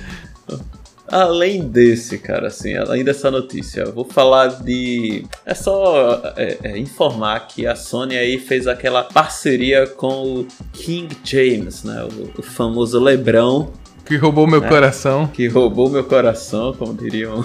além 1.08 1.68
desse, 1.68 2.18
cara, 2.18 2.48
assim, 2.48 2.74
além 2.74 3.04
dessa 3.04 3.30
notícia, 3.30 3.84
vou 3.86 4.04
falar 4.04 4.62
de. 4.62 5.24
É 5.44 5.54
só 5.54 6.20
é, 6.36 6.58
é, 6.62 6.78
informar 6.78 7.40
que 7.48 7.66
a 7.66 7.74
Sony 7.74 8.16
aí 8.16 8.38
fez 8.38 8.66
aquela 8.66 9.02
parceria 9.04 9.86
com 9.86 10.40
o 10.40 10.46
King 10.72 11.16
James, 11.24 11.84
né? 11.84 12.04
O, 12.04 12.40
o 12.40 12.42
famoso 12.42 12.98
Lebrão 12.98 13.72
que 14.04 14.16
roubou 14.16 14.46
meu 14.46 14.62
é, 14.62 14.68
coração. 14.68 15.26
Que 15.26 15.46
roubou 15.48 15.88
meu 15.88 16.04
coração, 16.04 16.72
como 16.72 16.94
diriam. 16.94 17.44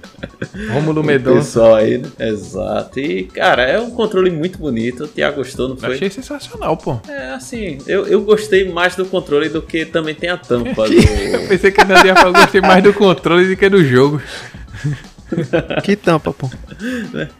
Rômulo 0.72 1.02
Medon. 1.02 1.34
pessoal 1.34 1.74
aí, 1.74 1.98
né? 1.98 2.08
Exato. 2.18 3.00
E, 3.00 3.24
cara, 3.24 3.62
é 3.62 3.80
um 3.80 3.90
controle 3.90 4.30
muito 4.30 4.58
bonito. 4.58 5.04
O 5.04 5.08
Tiago 5.08 5.36
gostou, 5.36 5.68
não 5.68 5.76
foi? 5.76 5.94
Achei 5.94 6.10
sensacional, 6.10 6.76
pô. 6.76 6.98
É, 7.08 7.32
assim, 7.32 7.78
eu, 7.86 8.06
eu 8.06 8.20
gostei 8.22 8.70
mais 8.70 8.94
do 8.94 9.04
controle 9.06 9.48
do 9.48 9.62
que 9.62 9.84
também 9.84 10.14
tem 10.14 10.30
a 10.30 10.36
tampa. 10.36 10.86
do... 10.88 10.94
eu 10.94 11.48
pensei 11.48 11.70
que 11.70 11.84
não 11.84 12.04
ia 12.04 12.14
falar, 12.14 12.40
gostei 12.40 12.60
mais 12.60 12.82
do 12.82 12.92
controle 12.92 13.48
do 13.48 13.56
que 13.56 13.68
do 13.68 13.84
jogo. 13.84 14.20
que 15.82 15.96
tampa, 15.96 16.32
pô? 16.32 16.48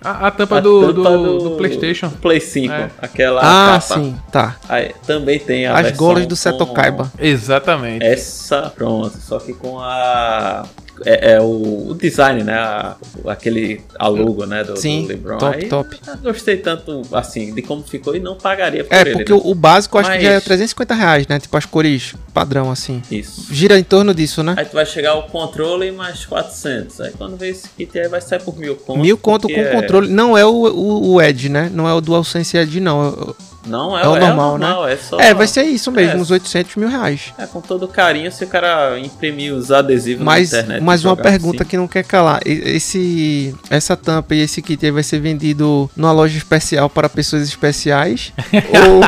A, 0.03 0.27
a 0.27 0.31
tampa, 0.31 0.59
a 0.59 0.61
do, 0.61 0.95
tampa 0.95 1.11
do, 1.11 1.39
do, 1.39 1.51
do, 1.51 1.57
PlayStation. 1.57 2.11
Play 2.11 2.41
5, 2.41 2.73
é. 2.73 2.91
aquela. 3.01 3.41
Ah, 3.41 3.81
capa. 3.81 3.81
sim, 3.81 4.17
tá. 4.33 4.57
Aí, 4.69 4.93
também 5.07 5.39
tem 5.39 5.67
a 5.67 5.79
As 5.79 5.93
golas 5.93 6.27
do 6.27 6.37
Seto 6.37 6.67
Kaiba. 6.67 7.13
Exatamente. 7.19 8.05
Essa, 8.05 8.71
pronto. 8.75 9.17
Só 9.19 9.39
que 9.39 9.53
com 9.53 9.79
a 9.81 10.67
é, 11.05 11.33
é 11.33 11.41
o, 11.41 11.89
o, 11.91 11.95
design, 11.95 12.43
né? 12.43 12.55
A, 12.55 12.97
aquele 13.27 13.81
a 13.99 14.09
logo, 14.09 14.47
né? 14.47 14.65
Do, 14.65 14.77
Sim, 14.77 15.03
do 15.03 15.09
LeBron. 15.09 15.39
Top, 15.39 15.57
Aí, 15.57 15.69
top. 15.69 16.01
Gostei 16.23 16.57
tanto, 16.57 17.03
assim, 17.13 17.53
de 17.53 17.63
como 17.63 17.83
ficou 17.83 18.15
e 18.17 18.21
não 18.21 18.37
pagaria 18.37 18.85
por 18.85 18.95
é, 18.95 19.01
ele. 19.01 19.11
É, 19.11 19.13
porque 19.15 19.33
né? 19.33 19.41
o, 19.45 19.55
básico 19.55 19.97
Mas... 19.97 20.09
acho 20.09 20.19
que 20.19 20.25
já 20.25 20.33
é 20.33 20.41
350 20.41 20.95
reais, 20.95 21.27
né? 21.27 21.39
Tipo 21.39 21.57
as 21.57 21.67
cores 21.67 22.15
padrão, 22.37 22.71
assim. 22.71 23.01
Isso. 23.11 23.47
Gira 23.51 23.79
em 23.79 23.83
torno 23.83 24.13
disso, 24.13 24.43
né? 24.43 24.55
Aí 24.59 24.67
tu 24.67 24.75
vai 24.75 24.85
chegar 24.85 25.15
o 25.15 25.23
controle 25.23 25.91
mais 25.91 26.27
400. 26.27 27.01
Aí 27.01 27.13
quando 27.17 27.35
vê 27.35 27.49
esse 27.49 27.67
kit 27.71 27.99
aí 27.99 28.09
vai 28.09 28.21
sair 28.21 28.43
por 28.43 28.59
mil 28.59 28.77
conto. 28.77 29.01
Mil 29.01 29.17
conto 29.17 29.49
com 29.49 29.59
é... 29.59 29.73
controle. 29.73 30.11
Não 30.11 30.37
é 30.37 30.45
o, 30.45 30.51
o, 30.51 31.13
o 31.15 31.23
Edge, 31.23 31.49
né? 31.49 31.71
Não 31.73 31.89
é 31.89 31.95
o 31.95 32.01
DualSense 32.03 32.59
Edge, 32.59 32.79
não. 32.79 33.35
Não, 33.67 33.99
é, 33.99 34.03
é 34.03 34.07
o 34.07 34.11
normal, 34.11 34.57
é 34.57 34.59
normal, 34.59 34.87
né? 34.87 34.93
É, 34.93 34.97
só... 34.97 35.19
é, 35.19 35.35
vai 35.35 35.47
ser 35.47 35.63
isso 35.65 35.91
mesmo, 35.91 36.19
é, 36.19 36.21
uns 36.21 36.31
800 36.31 36.77
mil 36.77 36.89
reais. 36.89 37.33
É, 37.37 37.47
com 37.47 37.61
todo 37.61 37.89
carinho, 37.89 38.31
se 38.31 38.45
o 38.45 38.47
cara 38.47 38.99
imprimir 38.99 39.53
os 39.53 39.73
adesivos 39.73 40.25
mas, 40.25 40.53
na 40.53 40.59
internet. 40.59 40.83
Mas 40.83 41.05
uma 41.05 41.17
pergunta 41.17 41.63
assim. 41.63 41.71
que 41.71 41.77
não 41.77 41.89
quer 41.89 42.05
calar: 42.05 42.41
esse, 42.45 43.55
essa 43.69 43.97
tampa 43.97 44.35
e 44.35 44.41
esse 44.41 44.63
kit 44.63 44.85
aí 44.85 44.93
vai 44.93 45.03
ser 45.03 45.21
vendido 45.21 45.91
numa 45.97 46.13
loja 46.13 46.37
especial 46.37 46.89
para 46.89 47.09
pessoas 47.09 47.43
especiais? 47.43 48.33
ou. 48.53 49.01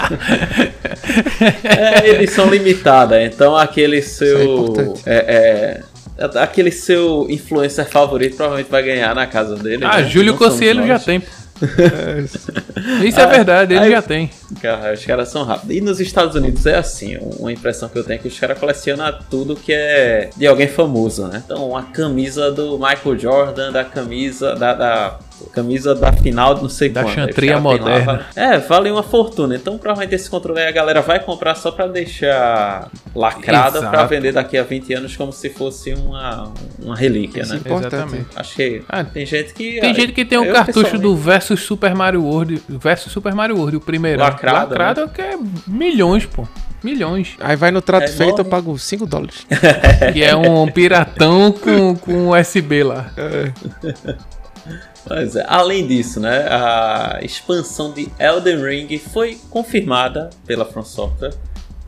É 1.64 2.08
edição 2.10 2.48
limitada, 2.48 3.22
então 3.22 3.56
aquele 3.56 4.02
seu. 4.02 4.74
É, 5.06 5.16
é, 5.16 5.82
é, 6.18 6.40
aquele 6.40 6.70
seu 6.70 7.26
influencer 7.28 7.88
favorito 7.88 8.36
provavelmente 8.36 8.70
vai 8.70 8.82
ganhar 8.82 9.14
na 9.14 9.26
casa 9.26 9.56
dele. 9.56 9.84
Ah, 9.84 9.98
né? 10.00 10.08
Júlio 10.08 10.36
Cossiello 10.36 10.86
já 10.86 10.98
tem. 10.98 11.22
É. 11.60 13.04
Isso 13.04 13.18
é 13.18 13.26
verdade, 13.26 13.74
ele 13.74 13.86
aí, 13.86 13.90
já 13.90 14.02
tem. 14.02 14.30
Cara, 14.62 14.94
os 14.94 15.04
caras 15.04 15.28
são 15.28 15.42
rápidos. 15.42 15.76
E 15.76 15.80
nos 15.80 16.00
Estados 16.00 16.36
Unidos 16.36 16.66
é 16.66 16.76
assim, 16.76 17.18
uma 17.38 17.52
impressão 17.52 17.88
que 17.88 17.98
eu 17.98 18.04
tenho 18.04 18.18
é 18.18 18.22
que 18.22 18.28
os 18.28 18.38
caras 18.38 18.58
colecionam 18.58 19.12
tudo 19.28 19.56
que 19.56 19.72
é 19.72 20.30
de 20.36 20.46
alguém 20.46 20.68
famoso, 20.68 21.26
né? 21.26 21.42
Então, 21.44 21.76
a 21.76 21.82
camisa 21.82 22.50
do 22.52 22.78
Michael 22.78 23.18
Jordan, 23.18 23.72
da 23.72 23.84
camisa 23.84 24.54
da, 24.54 24.74
da 24.74 25.18
camisa 25.52 25.94
da 25.94 26.12
final 26.12 26.54
de 26.54 26.62
não 26.62 26.68
sei 26.68 26.88
da 26.88 27.02
quando. 27.02 27.16
Da 27.16 27.22
chantria 27.22 27.60
moderna. 27.60 28.12
Lá, 28.12 28.26
é, 28.34 28.58
vale 28.58 28.90
uma 28.90 29.02
fortuna. 29.02 29.54
Então, 29.54 29.78
provavelmente 29.78 30.14
esse 30.14 30.28
controle 30.28 30.60
aí 30.60 30.68
a 30.68 30.72
galera 30.72 31.00
vai 31.00 31.20
comprar 31.20 31.54
só 31.54 31.70
pra 31.70 31.86
deixar 31.86 32.90
lacrada 33.14 33.80
para 33.88 34.04
vender 34.04 34.32
daqui 34.32 34.56
a 34.56 34.62
20 34.62 34.94
anos 34.94 35.16
como 35.16 35.32
se 35.32 35.50
fosse 35.50 35.94
uma, 35.94 36.52
uma 36.82 36.96
relíquia, 36.96 37.42
Isso 37.42 37.54
né? 37.54 37.60
É 37.64 37.72
Exatamente. 37.72 38.26
Acho 38.36 38.56
que 38.56 38.82
ah, 38.88 39.04
tem 39.04 39.26
gente 39.26 39.54
que. 39.54 39.80
Tem 39.80 39.94
gente 39.94 40.12
que 40.12 40.24
tem 40.24 40.38
um 40.38 40.52
cartucho 40.52 40.98
do 40.98 41.16
Versus 41.16 41.60
Super 41.60 41.94
Mario 41.94 42.22
World. 42.24 42.62
Versus 42.68 43.12
Super 43.12 43.34
Mario 43.34 43.56
World, 43.56 43.76
o 43.76 43.80
primeiro. 43.80 44.20
Lacrado. 44.20 44.70
Lacrado 44.70 45.00
né? 45.02 45.10
que 45.14 45.22
é 45.22 45.38
milhões, 45.66 46.26
pô. 46.26 46.46
Milhões. 46.82 47.36
Aí 47.40 47.56
vai 47.56 47.70
no 47.70 47.82
trato 47.82 48.04
é 48.04 48.08
feito, 48.08 48.22
enorme. 48.22 48.44
eu 48.44 48.44
pago 48.44 48.78
5 48.78 49.06
dólares. 49.06 49.46
que 50.12 50.22
é 50.22 50.36
um 50.36 50.70
piratão 50.70 51.50
com, 51.50 51.96
com 51.96 52.28
USB 52.28 52.84
lá. 52.84 53.10
É. 53.16 53.52
Mas, 55.06 55.36
é, 55.36 55.44
além 55.48 55.86
disso, 55.86 56.20
né, 56.20 56.46
a 56.48 57.18
expansão 57.22 57.92
de 57.92 58.08
Elden 58.18 58.62
Ring 58.62 58.98
foi 58.98 59.38
confirmada 59.50 60.30
pela 60.46 60.64
From 60.64 60.84
Software. 60.84 61.34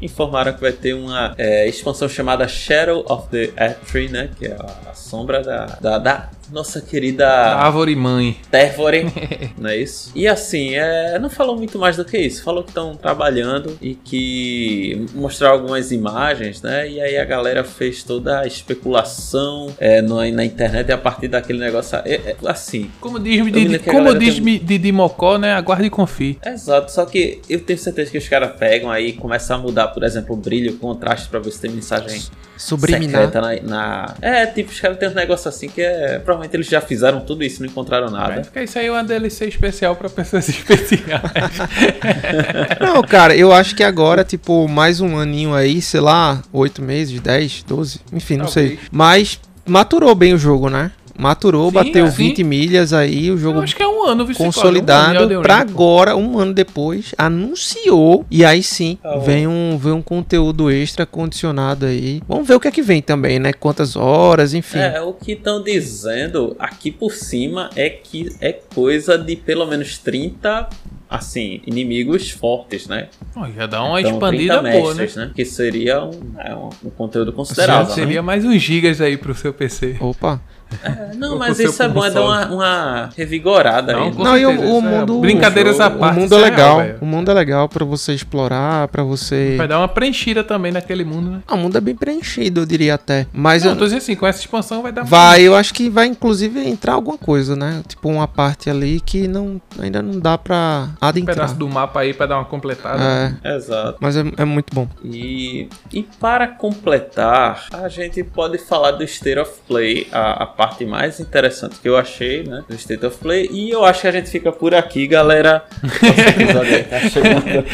Informaram 0.00 0.52
que 0.52 0.60
vai 0.60 0.72
ter 0.72 0.94
uma 0.94 1.34
é, 1.36 1.68
expansão 1.68 2.08
chamada 2.08 2.48
Shadow 2.48 3.04
of 3.08 3.28
the 3.28 3.48
Tree, 3.90 4.08
né, 4.08 4.30
que 4.38 4.46
é 4.46 4.56
a 4.90 4.94
sombra 4.94 5.42
da, 5.42 5.66
da, 5.66 5.98
da 5.98 6.30
nossa 6.52 6.80
querida 6.80 7.28
Árvore 7.28 7.94
Mãe. 7.96 8.36
Térvore, 8.50 9.06
não 9.58 9.70
é 9.70 9.76
isso? 9.76 10.12
E 10.14 10.26
assim, 10.26 10.74
é, 10.74 11.18
não 11.18 11.30
falou 11.30 11.56
muito 11.56 11.78
mais 11.78 11.96
do 11.96 12.04
que 12.04 12.18
isso. 12.18 12.42
Falou 12.42 12.62
que 12.62 12.70
estão 12.70 12.94
trabalhando 12.94 13.76
e 13.80 13.94
que 13.94 15.06
mostrar 15.14 15.50
algumas 15.50 15.92
imagens, 15.92 16.62
né? 16.62 16.88
E 16.88 17.00
aí 17.00 17.16
a 17.16 17.24
galera 17.24 17.64
fez 17.64 18.02
toda 18.02 18.40
a 18.40 18.46
especulação 18.46 19.74
é, 19.78 20.02
no, 20.02 20.16
na 20.30 20.44
internet 20.44 20.90
a 20.92 20.98
partir 20.98 21.28
daquele 21.28 21.58
negócio. 21.58 21.98
É, 22.04 22.14
é, 22.14 22.36
assim. 22.46 22.90
Como 23.00 23.18
diz, 23.18 23.44
de, 23.52 23.78
como 23.80 24.14
diz 24.14 24.40
tem... 24.40 24.80
de 24.80 24.92
Mocó, 24.92 25.38
né? 25.38 25.54
Aguarde 25.54 25.86
e 25.86 25.90
confie. 25.90 26.38
Exato, 26.44 26.90
só 26.90 27.04
que 27.06 27.40
eu 27.48 27.60
tenho 27.60 27.78
certeza 27.78 28.10
que 28.10 28.18
os 28.18 28.28
caras 28.28 28.56
pegam 28.58 28.90
aí 28.90 29.08
e 29.08 29.12
começam 29.12 29.56
a 29.56 29.58
mudar, 29.58 29.88
por 29.88 30.02
exemplo, 30.02 30.34
o 30.34 30.38
brilho, 30.38 30.72
o 30.72 30.76
contraste 30.76 31.28
para 31.28 31.38
ver 31.38 31.50
se 31.50 31.60
tem 31.60 31.70
mensagem 31.70 32.20
subliminar 32.60 33.30
na, 33.32 33.62
na, 33.62 34.14
É, 34.20 34.44
tipo, 34.46 34.70
os 34.70 34.78
caras 34.78 34.98
tem 34.98 35.08
um 35.08 35.14
negócio 35.14 35.48
assim 35.48 35.68
que 35.68 35.80
é 35.80 36.18
provavelmente 36.18 36.54
eles 36.54 36.66
já 36.66 36.80
fizeram 36.80 37.20
tudo 37.20 37.42
isso 37.42 37.60
e 37.60 37.66
não 37.66 37.70
encontraram 37.70 38.10
nada. 38.10 38.44
Fica 38.44 38.62
isso 38.62 38.78
aí 38.78 38.86
é 38.86 38.90
uma 38.92 39.02
DLC 39.02 39.46
especial 39.46 39.96
para 39.96 40.10
pessoas 40.10 40.46
especiais. 40.50 41.02
não, 42.78 43.02
cara, 43.02 43.34
eu 43.34 43.50
acho 43.52 43.74
que 43.74 43.82
agora, 43.82 44.22
tipo, 44.22 44.68
mais 44.68 45.00
um 45.00 45.18
aninho 45.18 45.54
aí, 45.54 45.80
sei 45.80 46.00
lá, 46.00 46.42
oito 46.52 46.82
meses, 46.82 47.18
dez, 47.20 47.64
doze, 47.66 48.00
enfim, 48.12 48.36
não 48.36 48.44
Talvez. 48.44 48.70
sei. 48.70 48.78
Mas 48.92 49.40
maturou 49.66 50.14
bem 50.14 50.34
o 50.34 50.38
jogo, 50.38 50.68
né? 50.68 50.90
Maturou, 51.20 51.68
Sim, 51.68 51.74
bateu 51.74 52.04
assim, 52.06 52.28
20 52.28 52.44
milhas 52.44 52.92
aí, 52.92 53.30
o 53.30 53.36
jogo 53.36 53.60
acho 53.60 53.76
que 53.76 53.82
é 53.82 53.88
um 53.88 54.04
ano, 54.04 54.34
consolidado 54.34 55.38
um 55.38 55.42
para 55.42 55.58
agora, 55.58 56.16
um 56.16 56.38
ano 56.38 56.54
depois, 56.54 57.14
anunciou 57.18 58.24
e 58.30 58.44
aí 58.44 58.62
sim 58.62 58.98
tá 59.02 59.16
vem 59.18 59.46
um 59.46 59.76
vem 59.76 59.92
um 59.92 60.02
conteúdo 60.02 60.70
extra 60.70 61.04
condicionado 61.04 61.86
aí. 61.86 62.22
Vamos 62.26 62.48
ver 62.48 62.54
o 62.54 62.60
que 62.60 62.68
é 62.68 62.70
que 62.70 62.82
vem 62.82 63.02
também, 63.02 63.38
né? 63.38 63.52
Quantas 63.52 63.96
horas, 63.96 64.54
enfim. 64.54 64.78
É, 64.78 65.00
o 65.02 65.12
que 65.12 65.32
estão 65.32 65.62
dizendo 65.62 66.56
aqui 66.58 66.90
por 66.90 67.12
cima 67.12 67.70
é 67.76 67.90
que 67.90 68.34
é 68.40 68.52
coisa 68.52 69.18
de 69.18 69.36
pelo 69.36 69.66
menos 69.66 69.98
30 69.98 70.68
assim, 71.10 71.60
inimigos 71.66 72.30
fortes, 72.30 72.86
né? 72.86 73.08
Oh, 73.34 73.44
já 73.50 73.66
dá 73.66 73.82
uma 73.82 74.00
então, 74.00 74.12
expandida 74.12 74.62
boa, 74.62 74.94
mestres, 74.94 75.16
né? 75.16 75.26
né? 75.26 75.32
Que 75.34 75.44
seria 75.44 76.04
um, 76.04 76.34
é, 76.38 76.54
um, 76.54 76.70
um 76.84 76.90
conteúdo 76.90 77.32
considerável. 77.32 77.88
Já 77.88 77.94
seria 77.94 78.16
né? 78.16 78.20
mais 78.20 78.44
uns 78.44 78.62
gigas 78.62 79.00
aí 79.00 79.16
pro 79.16 79.34
seu 79.34 79.52
PC. 79.52 79.96
Opa. 79.98 80.40
É, 80.82 81.14
não, 81.16 81.38
mas 81.38 81.58
isso 81.58 81.82
é 81.82 81.88
bom, 81.88 82.04
é 82.04 82.10
dar 82.10 82.22
uma, 82.22 82.46
uma 82.46 83.10
revigorada 83.16 83.92
não, 83.92 84.02
aí. 84.02 84.14
Não, 84.14 84.38
e 84.38 84.46
o, 84.46 84.76
o 84.76 84.82
mundo. 84.82 85.18
É, 85.18 85.20
brincadeiras 85.20 85.80
à 85.80 85.90
parte. 85.90 86.16
O 86.16 86.20
mundo 86.20 86.34
é, 86.34 86.38
é 86.38 86.42
legal. 86.42 86.80
o 87.00 87.06
mundo 87.06 87.30
é 87.30 87.34
legal 87.34 87.68
para 87.68 87.84
você 87.84 88.12
explorar, 88.12 88.88
para 88.88 89.02
você. 89.02 89.56
Vai 89.56 89.68
dar 89.68 89.78
uma 89.78 89.88
preenchida 89.88 90.42
também 90.44 90.72
naquele 90.72 91.04
mundo, 91.04 91.30
né? 91.30 91.42
Ah, 91.46 91.54
o 91.54 91.58
mundo 91.58 91.76
é 91.76 91.80
bem 91.80 91.94
preenchido, 91.94 92.60
eu 92.60 92.66
diria 92.66 92.94
até. 92.94 93.26
Mas 93.32 93.64
não, 93.64 93.72
eu 93.72 93.76
tô 93.76 93.84
dizendo 93.84 93.98
assim, 93.98 94.16
com 94.16 94.26
essa 94.26 94.40
expansão 94.40 94.82
vai 94.82 94.92
dar. 94.92 95.04
Vai, 95.04 95.42
eu 95.42 95.54
acho 95.54 95.74
que 95.74 95.88
vai 95.88 96.06
inclusive 96.06 96.66
entrar 96.66 96.94
alguma 96.94 97.18
coisa, 97.18 97.56
né? 97.56 97.82
Tipo 97.86 98.08
uma 98.08 98.28
parte 98.28 98.70
ali 98.70 99.00
que 99.00 99.28
não, 99.28 99.60
ainda 99.78 100.00
não 100.00 100.18
dá 100.18 100.38
pra 100.38 100.90
adentrar. 101.00 101.34
Um 101.34 101.38
pedaço 101.40 101.54
do 101.56 101.68
mapa 101.68 102.00
aí 102.00 102.14
pra 102.14 102.26
dar 102.26 102.36
uma 102.36 102.44
completada. 102.44 103.38
É. 103.44 103.56
Exato. 103.56 103.98
Mas 104.00 104.16
é, 104.16 104.24
é 104.36 104.44
muito 104.44 104.74
bom. 104.74 104.88
E, 105.04 105.68
e 105.92 106.02
para 106.02 106.48
completar, 106.48 107.66
a 107.72 107.88
gente 107.88 108.22
pode 108.22 108.58
falar 108.58 108.92
do 108.92 109.04
State 109.04 109.38
of 109.38 109.52
Play, 109.66 110.06
a, 110.12 110.44
a 110.44 110.46
parte 110.60 110.84
mais 110.84 111.18
interessante 111.18 111.80
que 111.80 111.88
eu 111.88 111.96
achei, 111.96 112.42
né, 112.42 112.62
do 112.68 112.74
State 112.74 113.06
of 113.06 113.16
Play. 113.16 113.48
E 113.50 113.70
eu 113.70 113.82
acho 113.82 114.02
que 114.02 114.08
a 114.08 114.12
gente 114.12 114.28
fica 114.28 114.52
por 114.52 114.74
aqui, 114.74 115.06
galera. 115.06 115.64
Aí 115.82 116.84
tá 116.84 117.00
chegando. 117.08 117.64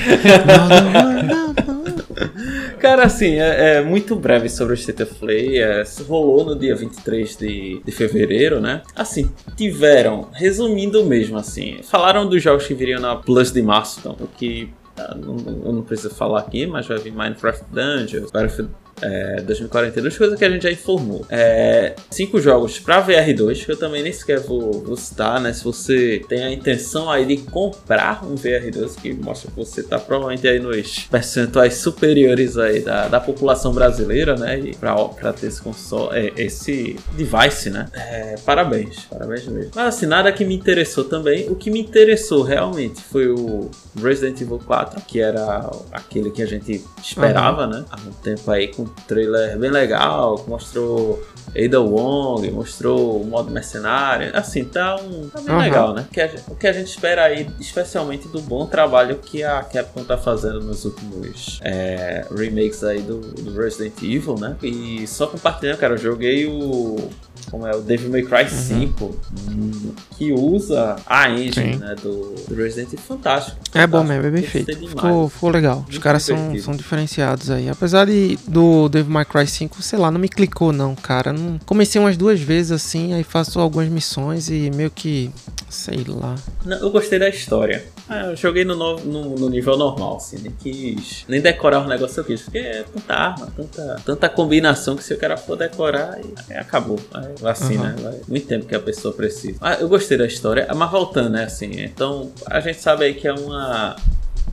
Cara, 2.78 3.06
assim, 3.06 3.40
é, 3.40 3.78
é, 3.78 3.82
muito 3.82 4.14
breve 4.14 4.48
sobre 4.48 4.74
o 4.74 4.76
State 4.76 5.02
of 5.02 5.16
Play. 5.16 5.58
É, 5.58 5.82
rolou 6.06 6.44
no 6.44 6.56
dia 6.56 6.76
23 6.76 7.36
de, 7.36 7.82
de 7.84 7.90
fevereiro, 7.90 8.60
né? 8.60 8.82
Assim, 8.94 9.32
tiveram, 9.56 10.28
resumindo 10.32 11.04
mesmo, 11.04 11.36
assim, 11.38 11.80
falaram 11.82 12.28
dos 12.28 12.40
jogos 12.40 12.68
que 12.68 12.74
viriam 12.74 13.00
na 13.00 13.16
Plus 13.16 13.50
de 13.50 13.62
março, 13.62 13.98
então, 13.98 14.16
o 14.20 14.28
que 14.28 14.70
ah, 14.96 15.16
eu 15.18 15.72
não 15.72 15.82
preciso 15.82 16.14
falar 16.14 16.38
aqui, 16.38 16.66
mas 16.66 16.86
vai 16.86 16.98
vir 16.98 17.12
Minecraft 17.12 17.64
Dungeons, 17.72 18.30
Battlefield 18.30 18.70
é, 19.02 19.42
2042, 19.42 20.16
coisa 20.16 20.36
que 20.36 20.44
a 20.44 20.50
gente 20.50 20.62
já 20.62 20.70
informou. 20.70 21.26
É, 21.28 21.94
cinco 22.10 22.40
jogos 22.40 22.78
para 22.78 23.04
VR2, 23.06 23.64
que 23.64 23.72
eu 23.72 23.76
também 23.76 24.02
nem 24.02 24.12
sequer 24.12 24.40
vou, 24.40 24.72
vou 24.72 24.96
citar, 24.96 25.40
né? 25.40 25.52
Se 25.52 25.62
você 25.62 26.22
tem 26.28 26.44
a 26.44 26.52
intenção 26.52 27.10
aí 27.10 27.24
de 27.24 27.36
comprar 27.38 28.24
um 28.24 28.34
VR2, 28.34 29.00
que 29.00 29.12
mostra 29.12 29.50
que 29.50 29.56
você 29.56 29.82
tá 29.82 29.98
provavelmente 29.98 30.46
aí 30.48 30.58
nos 30.58 31.00
percentuais 31.10 31.74
superiores 31.74 32.56
aí 32.56 32.80
da, 32.80 33.08
da 33.08 33.20
população 33.20 33.72
brasileira, 33.72 34.36
né? 34.36 34.58
E 34.58 34.74
pra, 34.74 34.94
pra 35.08 35.32
ter 35.32 35.48
esse 35.48 35.60
console, 35.60 36.16
é, 36.16 36.32
esse 36.36 36.96
device, 37.12 37.70
né? 37.70 37.86
É, 37.92 38.36
parabéns, 38.44 39.04
parabéns 39.04 39.46
mesmo. 39.46 39.70
Mas 39.74 39.94
assim, 39.94 40.06
nada 40.06 40.32
que 40.32 40.44
me 40.44 40.54
interessou 40.54 41.04
também. 41.04 41.48
O 41.50 41.54
que 41.54 41.70
me 41.70 41.80
interessou 41.80 42.42
realmente 42.42 43.02
foi 43.02 43.28
o 43.28 43.70
Resident 44.00 44.40
Evil 44.40 44.60
4, 44.64 45.02
que 45.02 45.20
era 45.20 45.70
aquele 45.92 46.30
que 46.30 46.42
a 46.42 46.46
gente 46.46 46.82
esperava, 47.02 47.64
uhum. 47.64 47.70
né? 47.70 47.84
Há 47.90 47.96
um 47.96 48.12
tempo 48.12 48.50
aí 48.50 48.68
com 48.68 48.85
um 48.86 49.06
trailer 49.06 49.58
bem 49.58 49.70
legal, 49.70 50.44
mostrou 50.46 51.22
Ada 51.56 51.80
Wong, 51.80 52.50
mostrou 52.50 53.20
o 53.20 53.24
modo 53.24 53.50
mercenário. 53.50 54.30
Assim, 54.34 54.64
tá, 54.64 54.96
um, 54.96 55.28
tá 55.28 55.40
bem 55.40 55.54
uhum. 55.54 55.60
legal, 55.60 55.94
né? 55.94 56.06
Que 56.12 56.20
a, 56.20 56.30
o 56.48 56.54
que 56.54 56.66
a 56.66 56.72
gente 56.72 56.88
espera 56.88 57.24
aí, 57.24 57.48
especialmente 57.58 58.28
do 58.28 58.40
bom 58.40 58.66
trabalho 58.66 59.16
que 59.16 59.42
a 59.42 59.62
Capcom 59.62 60.04
tá 60.04 60.18
fazendo 60.18 60.60
nos 60.60 60.84
últimos 60.84 61.60
é, 61.62 62.26
remakes 62.30 62.84
aí 62.84 63.00
do, 63.00 63.20
do, 63.20 63.56
Resident 63.56 63.94
Evil, 64.02 64.36
né? 64.38 64.56
E 64.62 65.06
só 65.06 65.26
compartilhando, 65.26 65.78
cara, 65.78 65.94
eu 65.94 65.98
joguei 65.98 66.46
o. 66.46 67.08
Como 67.50 67.64
é? 67.64 67.76
O 67.76 67.80
Devil 67.80 68.10
May 68.10 68.22
Cry 68.22 68.50
5, 68.50 69.04
uhum. 69.04 69.94
que 70.18 70.32
usa 70.32 70.96
a 71.06 71.30
engine 71.30 71.76
né, 71.76 71.94
do, 71.94 72.34
do, 72.48 72.54
Resident 72.56 72.92
Evil. 72.92 73.04
Fantástico. 73.06 73.56
É 73.72 73.86
bom 73.86 74.02
mesmo, 74.02 74.26
é 74.26 74.30
bem 74.30 74.42
feito. 74.42 74.76
Ficou, 74.88 75.28
ficou 75.28 75.50
legal. 75.50 75.86
Os 75.88 75.98
caras 75.98 76.24
são, 76.24 76.58
são 76.58 76.74
diferenciados 76.74 77.48
aí. 77.48 77.68
Apesar 77.68 78.04
de 78.06 78.36
do 78.48 78.75
Devil 78.88 79.12
May 79.12 79.24
Cry 79.24 79.46
5, 79.46 79.82
sei 79.82 79.98
lá, 79.98 80.10
não 80.10 80.18
me 80.18 80.28
clicou 80.28 80.72
não, 80.72 80.94
cara. 80.94 81.32
Não, 81.32 81.58
comecei 81.64 82.00
umas 82.00 82.16
duas 82.16 82.40
vezes 82.40 82.72
assim, 82.72 83.14
aí 83.14 83.24
faço 83.24 83.58
algumas 83.60 83.88
missões 83.88 84.48
e 84.48 84.70
meio 84.74 84.90
que. 84.90 85.30
sei 85.68 86.04
lá. 86.06 86.34
Não, 86.64 86.78
eu 86.78 86.90
gostei 86.90 87.18
da 87.18 87.28
história. 87.28 87.84
Ah, 88.08 88.26
eu 88.26 88.36
joguei 88.36 88.64
no, 88.64 88.76
no, 88.76 89.34
no, 89.36 89.48
nível 89.48 89.76
normal, 89.76 90.16
assim, 90.16 90.38
nem 90.38 90.52
quis. 90.52 91.24
Nem 91.28 91.40
decorar 91.40 91.84
o 91.84 91.88
negócio 91.88 92.20
eu 92.20 92.24
quis, 92.24 92.42
porque 92.42 92.58
é 92.58 92.84
tanta 92.84 93.14
arma, 93.14 93.52
tanta, 93.56 93.96
tanta 94.04 94.28
combinação 94.28 94.94
que 94.96 95.02
se 95.02 95.12
o 95.12 95.18
cara 95.18 95.36
for 95.36 95.56
decorar, 95.56 96.14
aí, 96.14 96.56
acabou. 96.56 97.00
Aí, 97.12 97.34
assim, 97.44 97.76
uhum. 97.76 97.82
né? 97.82 97.94
Vai 98.00 98.20
muito 98.28 98.46
tempo 98.46 98.66
que 98.66 98.74
a 98.74 98.80
pessoa 98.80 99.12
precisa. 99.12 99.58
Ah, 99.60 99.74
eu 99.74 99.88
gostei 99.88 100.16
da 100.16 100.26
história, 100.26 100.68
mas 100.74 100.90
voltando, 100.90 101.30
né, 101.30 101.44
assim, 101.44 101.70
então 101.80 102.30
a 102.46 102.60
gente 102.60 102.80
sabe 102.80 103.04
aí 103.04 103.14
que 103.14 103.26
é 103.26 103.32
uma 103.32 103.96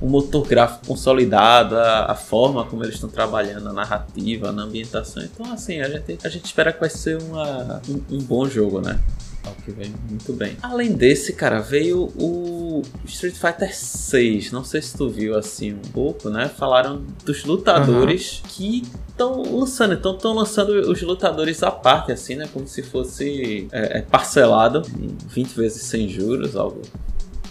um 0.03 0.09
motor 0.09 0.45
gráfico 0.45 0.85
consolidado, 0.85 1.77
a, 1.77 2.11
a, 2.11 2.15
forma 2.15 2.65
como 2.65 2.83
eles 2.83 2.95
estão 2.95 3.09
trabalhando, 3.09 3.69
a 3.69 3.73
narrativa, 3.73 4.51
na 4.51 4.63
ambientação. 4.63 5.23
Então, 5.23 5.49
assim, 5.53 5.79
a 5.79 5.87
gente, 5.87 6.19
a 6.25 6.27
gente 6.27 6.43
espera 6.43 6.73
que 6.73 6.79
vai 6.81 6.89
ser 6.89 7.17
uma, 7.21 7.81
um, 7.87 8.17
um 8.17 8.17
bom 8.19 8.45
jogo, 8.45 8.81
né? 8.81 8.99
O 9.45 9.61
que 9.63 9.71
vem 9.71 9.93
muito 10.09 10.33
bem. 10.33 10.57
Além 10.61 10.91
desse, 10.91 11.31
cara, 11.33 11.59
veio 11.59 12.11
o 12.17 12.81
Street 13.05 13.35
Fighter 13.35 13.73
6. 13.73 14.51
Não 14.51 14.63
sei 14.63 14.81
se 14.81 14.97
tu 14.97 15.09
viu 15.09 15.37
assim 15.37 15.73
um 15.73 15.91
pouco, 15.91 16.29
né? 16.29 16.49
Falaram 16.49 17.03
dos 17.25 17.43
lutadores 17.45 18.39
uhum. 18.39 18.49
que 18.49 18.83
estão 19.09 19.41
lançando. 19.57 19.93
Então 19.93 20.15
estão 20.15 20.33
lançando 20.33 20.69
os 20.89 21.01
lutadores 21.01 21.61
à 21.61 21.71
parte, 21.71 22.11
assim, 22.11 22.35
né? 22.35 22.49
Como 22.53 22.67
se 22.67 22.81
fosse 22.83 23.67
é, 23.71 23.99
é 23.99 24.01
parcelado 24.01 24.81
em 24.97 25.15
20 25.27 25.49
vezes 25.55 25.83
sem 25.83 26.07
juros, 26.07 26.55
algo 26.55 26.81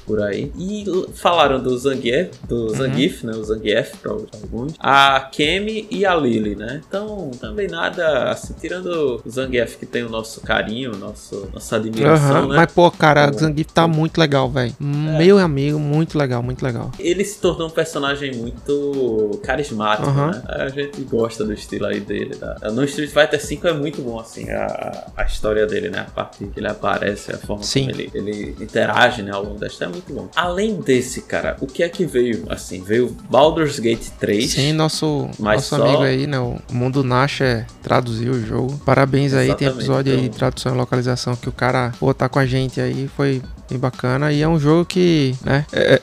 por 0.07 0.20
aí. 0.20 0.53
E 0.57 0.84
falaram 1.14 1.62
do 1.62 1.76
Zangief, 1.76 2.30
do 2.48 2.66
uhum. 2.66 2.68
Zangief, 2.70 3.24
né? 3.24 3.32
O 3.32 3.44
Zangief 3.44 3.96
para 3.98 4.12
alguns. 4.12 4.74
A 4.78 5.20
Kemi 5.32 5.86
e 5.90 6.05
a 6.05 6.14
Lily, 6.14 6.55
né? 6.55 6.80
Então, 6.86 7.30
também 7.40 7.68
nada, 7.68 8.30
assim, 8.30 8.55
tirando 8.61 9.22
o 9.24 9.30
Zangief 9.30 9.76
que 9.76 9.86
tem 9.86 10.03
o 10.03 10.09
nosso 10.09 10.40
carinho, 10.40 10.96
nosso, 10.96 11.48
nossa 11.53 11.76
admiração, 11.76 12.42
uhum. 12.42 12.48
né? 12.48 12.57
Mas, 12.57 12.72
pô, 12.72 12.90
cara, 12.90 13.30
o 13.30 13.38
Zangief 13.38 13.72
tá 13.72 13.86
muito 13.86 14.18
legal, 14.18 14.50
velho. 14.50 14.74
É. 14.80 15.18
Meu 15.18 15.38
amigo, 15.38 15.78
muito 15.78 16.18
legal, 16.18 16.42
muito 16.42 16.64
legal. 16.64 16.90
Ele 16.98 17.24
se 17.24 17.38
tornou 17.38 17.68
um 17.68 17.70
personagem 17.70 18.34
muito 18.34 19.40
carismático, 19.42 20.09
uhum. 20.09 20.30
né? 20.30 20.42
A 20.48 20.68
gente 20.68 21.00
gosta 21.03 21.44
do 21.44 21.53
estilo 21.53 21.86
aí 21.86 22.00
dele. 22.00 22.36
Tá? 22.36 22.57
No 22.72 22.84
Street 22.84 23.11
Fighter 23.11 23.40
V 23.40 23.68
é 23.68 23.72
muito 23.72 24.03
bom, 24.03 24.18
assim, 24.18 24.50
a, 24.50 25.07
a 25.16 25.24
história 25.24 25.66
dele, 25.66 25.90
né? 25.90 26.00
A 26.00 26.11
parte 26.11 26.44
que 26.46 26.59
ele 26.59 26.68
aparece, 26.68 27.32
a 27.32 27.38
forma 27.38 27.62
Sim. 27.62 27.86
como 27.86 28.00
ele, 28.00 28.11
ele 28.14 28.57
interage, 28.61 29.22
né, 29.22 29.32
ao 29.32 29.44
longo 29.44 29.59
da 29.59 29.66
história 29.66 29.92
muito. 30.11 30.30
Além 30.34 30.80
desse, 30.80 31.22
cara, 31.22 31.57
o 31.61 31.66
que 31.66 31.82
é 31.82 31.88
que 31.88 32.07
veio? 32.07 32.44
Assim, 32.48 32.82
veio 32.82 33.14
Baldur's 33.28 33.78
Gate 33.78 34.09
3. 34.18 34.50
Sim, 34.50 34.72
nosso, 34.72 35.28
nosso 35.38 35.76
só... 35.76 35.82
amigo 35.82 36.03
aí, 36.03 36.26
né? 36.26 36.38
O 36.38 36.59
Mundo 36.70 37.05
Nasha 37.05 37.66
traduziu 37.82 38.32
o 38.32 38.40
jogo. 38.40 38.80
Parabéns 38.84 39.34
aí, 39.34 39.55
tem 39.55 39.68
episódio 39.68 40.12
então... 40.12 40.24
aí, 40.24 40.30
tradução 40.30 40.74
e 40.74 40.76
localização, 40.78 41.36
que 41.36 41.48
o 41.48 41.53
cara 41.53 41.92
pô, 42.00 42.12
tá 42.14 42.28
com 42.28 42.38
a 42.38 42.46
gente 42.46 42.80
aí, 42.80 43.09
foi 43.14 43.42
bem 43.68 43.78
bacana. 43.78 44.32
E 44.32 44.40
é 44.40 44.48
um 44.48 44.59
jogo 44.59 44.86
que, 44.86 45.34
né? 45.44 45.66
É, 45.72 45.94
é 45.94 46.03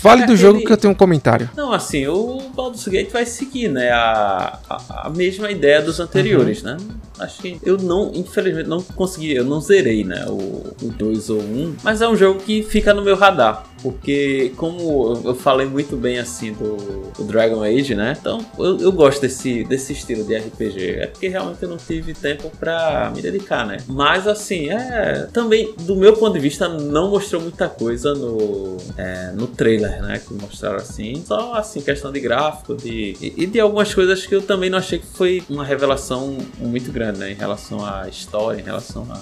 Fale 0.00 0.22
é, 0.22 0.26
do 0.26 0.36
jogo 0.36 0.58
ele... 0.58 0.66
que 0.66 0.72
eu 0.72 0.76
tenho 0.76 0.92
um 0.92 0.96
comentário. 0.96 1.50
Não, 1.56 1.72
assim, 1.72 2.06
o 2.06 2.40
Baldur's 2.54 2.86
Gate 2.86 3.10
vai 3.10 3.26
seguir, 3.26 3.68
né? 3.68 3.90
A, 3.90 4.58
a, 4.68 5.06
a 5.06 5.10
mesma 5.10 5.50
ideia 5.50 5.82
dos 5.82 5.98
anteriores, 5.98 6.62
uhum. 6.62 6.76
né? 6.76 6.76
Acho 7.18 7.40
que 7.40 7.58
eu 7.62 7.76
não, 7.76 8.10
infelizmente, 8.14 8.68
não 8.68 8.82
consegui, 8.82 9.34
eu 9.34 9.44
não 9.44 9.60
zerei, 9.60 10.04
né? 10.04 10.24
O 10.28 10.88
2 10.90 11.30
ou 11.30 11.40
1, 11.40 11.42
um, 11.42 11.76
mas 11.82 12.00
é 12.00 12.08
um 12.08 12.16
jogo 12.16 12.40
que 12.40 12.62
fica 12.62 12.94
no 12.94 13.02
meu 13.02 13.16
radar. 13.16 13.64
Porque, 13.82 14.52
como 14.56 15.20
eu 15.24 15.34
falei 15.34 15.66
muito 15.66 15.96
bem 15.96 16.18
assim 16.18 16.52
do, 16.52 17.12
do 17.16 17.24
Dragon 17.24 17.62
Age, 17.62 17.94
né? 17.94 18.16
Então 18.18 18.44
eu, 18.58 18.78
eu, 18.78 18.92
gosto 18.92 19.20
desse, 19.20 19.64
desse 19.64 19.92
estilo 19.92 20.24
de 20.24 20.36
RPG. 20.36 20.96
É 20.96 21.06
porque 21.06 21.28
realmente 21.28 21.62
eu 21.62 21.68
não 21.68 21.76
tive 21.76 22.12
tempo 22.12 22.50
pra 22.58 23.12
me 23.14 23.22
dedicar, 23.22 23.66
né? 23.66 23.78
Mas 23.86 24.26
assim, 24.26 24.70
é. 24.70 25.28
Também, 25.32 25.72
do 25.82 25.94
meu 25.94 26.14
ponto 26.14 26.32
de 26.32 26.40
vista, 26.40 26.68
não 26.68 27.10
mostrou 27.10 27.40
muita 27.40 27.68
coisa 27.68 28.14
no, 28.14 28.76
é, 28.96 29.30
no 29.32 29.46
trailer, 29.46 30.02
né? 30.02 30.20
Que 30.26 30.34
mostraram 30.34 30.78
assim. 30.78 31.22
Só 31.24 31.54
assim, 31.54 31.80
questão 31.80 32.10
de 32.10 32.20
gráfico 32.20 32.74
de, 32.74 33.16
e, 33.20 33.34
e 33.36 33.46
de 33.46 33.60
algumas 33.60 33.94
coisas 33.94 34.26
que 34.26 34.34
eu 34.34 34.42
também 34.42 34.70
não 34.70 34.78
achei 34.78 34.98
que 34.98 35.06
foi 35.06 35.42
uma 35.48 35.64
revelação 35.64 36.36
muito 36.58 36.90
grande, 36.90 37.07
né? 37.16 37.32
Em 37.32 37.34
relação 37.34 37.84
à 37.84 38.08
história, 38.08 38.60
em 38.60 38.64
relação 38.64 39.06
a 39.10 39.18